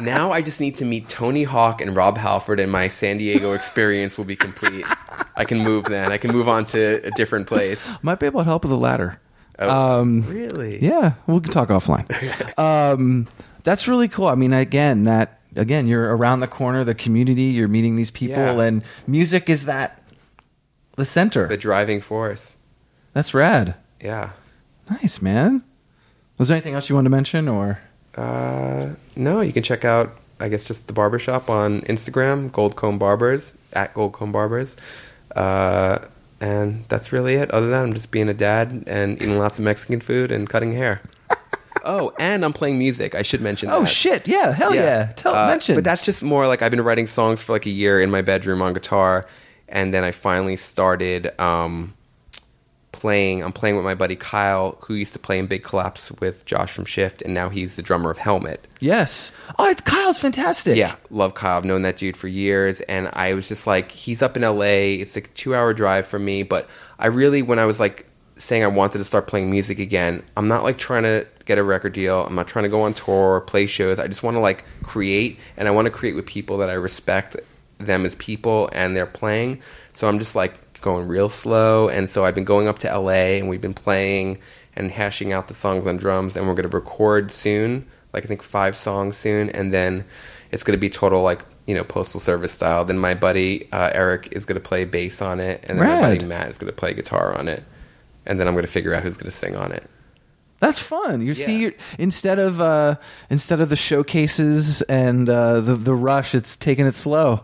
now 0.00 0.32
I 0.32 0.42
just 0.42 0.60
need 0.60 0.78
to 0.78 0.84
meet 0.84 1.08
Tony 1.08 1.44
Hawk 1.44 1.80
and 1.80 1.94
Rob 1.94 2.16
Halford, 2.16 2.58
and 2.58 2.72
my 2.72 2.88
San 2.88 3.18
Diego 3.18 3.52
experience 3.52 4.18
will 4.18 4.24
be 4.24 4.34
complete. 4.34 4.84
I 5.36 5.44
can 5.44 5.58
move 5.58 5.84
then. 5.84 6.10
I 6.10 6.18
can 6.18 6.32
move 6.32 6.48
on 6.48 6.64
to 6.66 7.06
a 7.06 7.10
different 7.12 7.46
place. 7.46 7.88
Might 8.02 8.18
be 8.18 8.26
able 8.26 8.40
to 8.40 8.44
help 8.44 8.64
with 8.64 8.70
the 8.70 8.76
ladder. 8.78 9.20
Oh, 9.58 10.00
Um, 10.00 10.22
really? 10.28 10.82
Yeah, 10.82 11.12
we 11.26 11.40
can 11.40 11.52
talk 11.52 11.68
offline. 11.68 12.06
um, 12.58 13.28
that's 13.64 13.86
really 13.86 14.08
cool. 14.08 14.26
I 14.26 14.34
mean, 14.34 14.52
again, 14.52 15.04
that 15.04 15.40
again, 15.56 15.86
you're 15.86 16.16
around 16.16 16.40
the 16.40 16.46
corner, 16.48 16.82
the 16.84 16.94
community, 16.94 17.42
you're 17.44 17.68
meeting 17.68 17.96
these 17.96 18.10
people, 18.10 18.36
Yeah. 18.36 18.60
and 18.62 18.82
music 19.06 19.48
is 19.50 19.64
that 19.66 20.02
the 20.96 21.04
center. 21.04 21.46
The 21.46 21.56
driving 21.56 22.00
force. 22.00 22.56
that's 23.12 23.34
rad. 23.34 23.74
Yeah. 24.00 24.30
Nice, 24.90 25.20
man. 25.22 25.62
Was 26.38 26.48
there 26.48 26.56
anything 26.56 26.74
else 26.74 26.88
you 26.88 26.94
wanted 26.96 27.06
to 27.10 27.10
mention, 27.16 27.48
or 27.48 27.78
Uh, 28.16 28.88
no, 29.16 29.40
you 29.42 29.52
can 29.52 29.62
check 29.62 29.84
out, 29.84 30.16
I 30.40 30.48
guess, 30.48 30.64
just 30.64 30.86
the 30.86 30.92
barbershop 30.92 31.48
on 31.48 31.82
Instagram, 31.82 32.50
Goldcomb 32.50 32.98
Barbers, 32.98 33.54
at 33.74 33.94
Goldcomb 33.94 34.32
Barbers. 34.32 34.76
Uh, 35.36 35.98
and 36.42 36.84
that's 36.88 37.12
really 37.12 37.34
it. 37.34 37.50
Other 37.52 37.66
than 37.66 37.70
that, 37.70 37.82
I'm 37.84 37.92
just 37.94 38.10
being 38.10 38.28
a 38.28 38.34
dad 38.34 38.82
and 38.88 39.14
eating 39.22 39.38
lots 39.38 39.58
of 39.60 39.64
Mexican 39.64 40.00
food 40.00 40.32
and 40.32 40.50
cutting 40.50 40.72
hair. 40.72 41.00
oh, 41.84 42.12
and 42.18 42.44
I'm 42.44 42.52
playing 42.52 42.78
music. 42.78 43.14
I 43.14 43.22
should 43.22 43.40
mention 43.40 43.70
oh 43.70 43.80
that. 43.80 43.86
shit, 43.86 44.26
yeah, 44.26 44.50
hell 44.52 44.74
yeah, 44.74 45.12
tell 45.14 45.34
Uh, 45.36 45.46
mention. 45.46 45.76
But 45.76 45.84
that's 45.84 46.02
just 46.04 46.20
more 46.20 46.48
like 46.48 46.60
I've 46.60 46.72
been 46.72 46.80
writing 46.80 47.06
songs 47.06 47.42
for 47.42 47.52
like 47.52 47.64
a 47.64 47.70
year 47.70 48.00
in 48.00 48.10
my 48.10 48.22
bedroom 48.22 48.60
on 48.60 48.74
guitar, 48.74 49.24
and 49.68 49.94
then 49.94 50.02
I 50.02 50.10
finally 50.10 50.56
started 50.56 51.38
um, 51.40 51.94
playing. 52.92 53.42
I'm 53.42 53.52
playing 53.52 53.76
with 53.76 53.84
my 53.84 53.94
buddy 53.94 54.16
Kyle, 54.16 54.78
who 54.80 54.94
used 54.94 55.12
to 55.14 55.18
play 55.18 55.38
in 55.38 55.46
Big 55.46 55.62
Collapse 55.64 56.12
with 56.20 56.44
Josh 56.44 56.70
from 56.72 56.84
Shift, 56.84 57.22
and 57.22 57.34
now 57.34 57.48
he's 57.48 57.76
the 57.76 57.82
drummer 57.82 58.10
of 58.10 58.18
Helmet. 58.18 58.66
yes. 58.80 59.32
Oh, 59.58 59.74
Kyle's 59.84 60.18
fantastic. 60.18 60.76
Yeah, 60.76 60.94
love 61.10 61.34
Kyle. 61.34 61.56
I've 61.58 61.64
known 61.64 61.82
that 61.82 61.96
dude 61.96 62.16
for 62.16 62.28
years, 62.28 62.80
and 62.82 63.08
I 63.14 63.34
was 63.34 63.48
just 63.48 63.66
like, 63.66 63.90
he's 63.90 64.22
up 64.22 64.36
in 64.36 64.42
LA. 64.42 65.00
It's 65.00 65.16
like 65.16 65.26
a 65.26 65.30
two-hour 65.30 65.74
drive 65.74 66.06
from 66.06 66.24
me, 66.24 66.42
but 66.42 66.68
I 66.98 67.06
really, 67.06 67.42
when 67.42 67.58
I 67.58 67.64
was 67.64 67.80
like 67.80 68.06
saying 68.36 68.62
I 68.64 68.68
wanted 68.68 68.98
to 68.98 69.04
start 69.04 69.26
playing 69.26 69.50
music 69.50 69.78
again, 69.78 70.22
I'm 70.36 70.48
not 70.48 70.62
like 70.62 70.78
trying 70.78 71.04
to 71.04 71.26
get 71.44 71.58
a 71.58 71.64
record 71.64 71.92
deal. 71.92 72.24
I'm 72.24 72.34
not 72.34 72.46
trying 72.48 72.64
to 72.64 72.68
go 72.68 72.82
on 72.82 72.94
tour 72.94 73.34
or 73.36 73.40
play 73.40 73.66
shows. 73.66 73.98
I 73.98 74.06
just 74.06 74.22
want 74.22 74.36
to 74.36 74.40
like 74.40 74.64
create, 74.82 75.38
and 75.56 75.66
I 75.68 75.70
want 75.70 75.86
to 75.86 75.90
create 75.90 76.14
with 76.14 76.26
people 76.26 76.58
that 76.58 76.70
I 76.70 76.74
respect 76.74 77.36
them 77.78 78.04
as 78.04 78.14
people 78.16 78.68
and 78.72 78.96
they're 78.96 79.06
playing. 79.06 79.60
So 79.92 80.08
I'm 80.08 80.18
just 80.18 80.36
like 80.36 80.54
going 80.82 81.08
real 81.08 81.28
slow, 81.28 81.88
and 81.88 82.08
so 82.08 82.24
I've 82.24 82.34
been 82.34 82.44
going 82.44 82.68
up 82.68 82.78
to 82.80 82.88
LA, 82.98 83.38
and 83.38 83.48
we've 83.48 83.60
been 83.60 83.74
playing 83.74 84.38
and 84.76 84.90
hashing 84.90 85.32
out 85.32 85.48
the 85.48 85.54
songs 85.54 85.86
on 85.86 85.96
drums, 85.96 86.36
and 86.36 86.46
we're 86.46 86.54
going 86.54 86.68
to 86.68 86.76
record 86.76 87.32
soon 87.32 87.86
like 88.12 88.24
I 88.24 88.28
think 88.28 88.42
five 88.42 88.76
songs 88.76 89.16
soon, 89.16 89.48
and 89.50 89.72
then 89.72 90.04
it's 90.50 90.62
going 90.62 90.76
to 90.76 90.80
be 90.80 90.90
total 90.90 91.22
like 91.22 91.40
you 91.66 91.74
know 91.74 91.84
postal 91.84 92.20
service 92.20 92.52
style. 92.52 92.84
Then 92.84 92.98
my 92.98 93.14
buddy 93.14 93.70
uh, 93.72 93.90
Eric 93.94 94.28
is 94.32 94.44
going 94.44 94.60
to 94.60 94.66
play 94.68 94.84
bass 94.84 95.22
on 95.22 95.40
it, 95.40 95.64
and 95.66 95.80
then 95.80 95.88
my 95.88 96.00
buddy 96.14 96.24
Matt 96.26 96.48
is 96.48 96.58
going 96.58 96.70
to 96.70 96.76
play 96.76 96.92
guitar 96.94 97.36
on 97.38 97.48
it, 97.48 97.64
and 98.26 98.38
then 98.38 98.46
I'm 98.48 98.54
going 98.54 98.66
to 98.66 98.70
figure 98.72 98.94
out 98.94 99.02
who's 99.02 99.16
going 99.16 99.30
to 99.30 99.36
sing 99.36 99.56
on 99.56 99.72
it. 99.72 99.88
That's 100.60 100.78
fun. 100.78 101.22
You 101.22 101.34
see, 101.34 101.54
Yeah. 101.54 101.58
you're, 101.58 101.72
instead 101.98 102.38
of 102.38 102.60
uh, 102.60 102.96
instead 103.30 103.60
of 103.60 103.68
the 103.68 103.76
showcases 103.76 104.80
and 104.82 105.28
uh, 105.28 105.60
the 105.60 105.74
the 105.74 105.94
rush, 105.94 106.34
it's 106.34 106.54
taking 106.56 106.86
it 106.86 106.94
slow. 106.94 107.42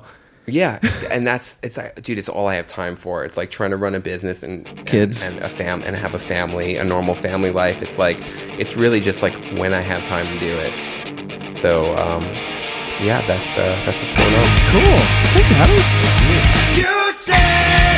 Yeah, 0.49 0.79
and 1.11 1.27
that's 1.27 1.59
it's 1.63 1.77
like, 1.77 2.01
dude, 2.03 2.19
it's 2.19 2.29
all 2.29 2.47
I 2.47 2.55
have 2.55 2.67
time 2.67 2.97
for. 2.97 3.25
It's 3.25 3.37
like 3.37 3.51
trying 3.51 3.71
to 3.71 3.77
run 3.77 3.95
a 3.95 4.01
business 4.01 4.43
and 4.43 4.67
Kids. 4.87 5.25
and, 5.27 5.37
and 5.37 5.45
a 5.45 5.49
fam 5.49 5.83
and 5.83 5.95
have 5.97 6.15
a 6.15 6.19
family, 6.19 6.77
a 6.77 6.85
normal 6.85 7.15
family 7.15 7.51
life. 7.51 7.83
It's 7.83 7.99
like 7.99 8.19
it's 8.59 8.77
really 8.77 9.01
just 9.01 9.23
like 9.23 9.35
when 9.59 9.75
I 9.75 9.81
have 9.81 10.05
time 10.07 10.27
to 10.27 10.39
do 10.39 10.57
it. 10.59 11.55
So 11.55 11.97
um, 11.97 12.25
yeah, 13.01 13.25
that's 13.27 13.57
uh, 13.57 13.81
that's 13.85 14.01
what's 14.01 14.13
going 14.13 14.35
on. 14.35 14.47
Cool. 14.71 14.99
Thanks, 15.35 15.53
Adam. 15.53 15.77
You 16.77 17.13
said 17.13 17.98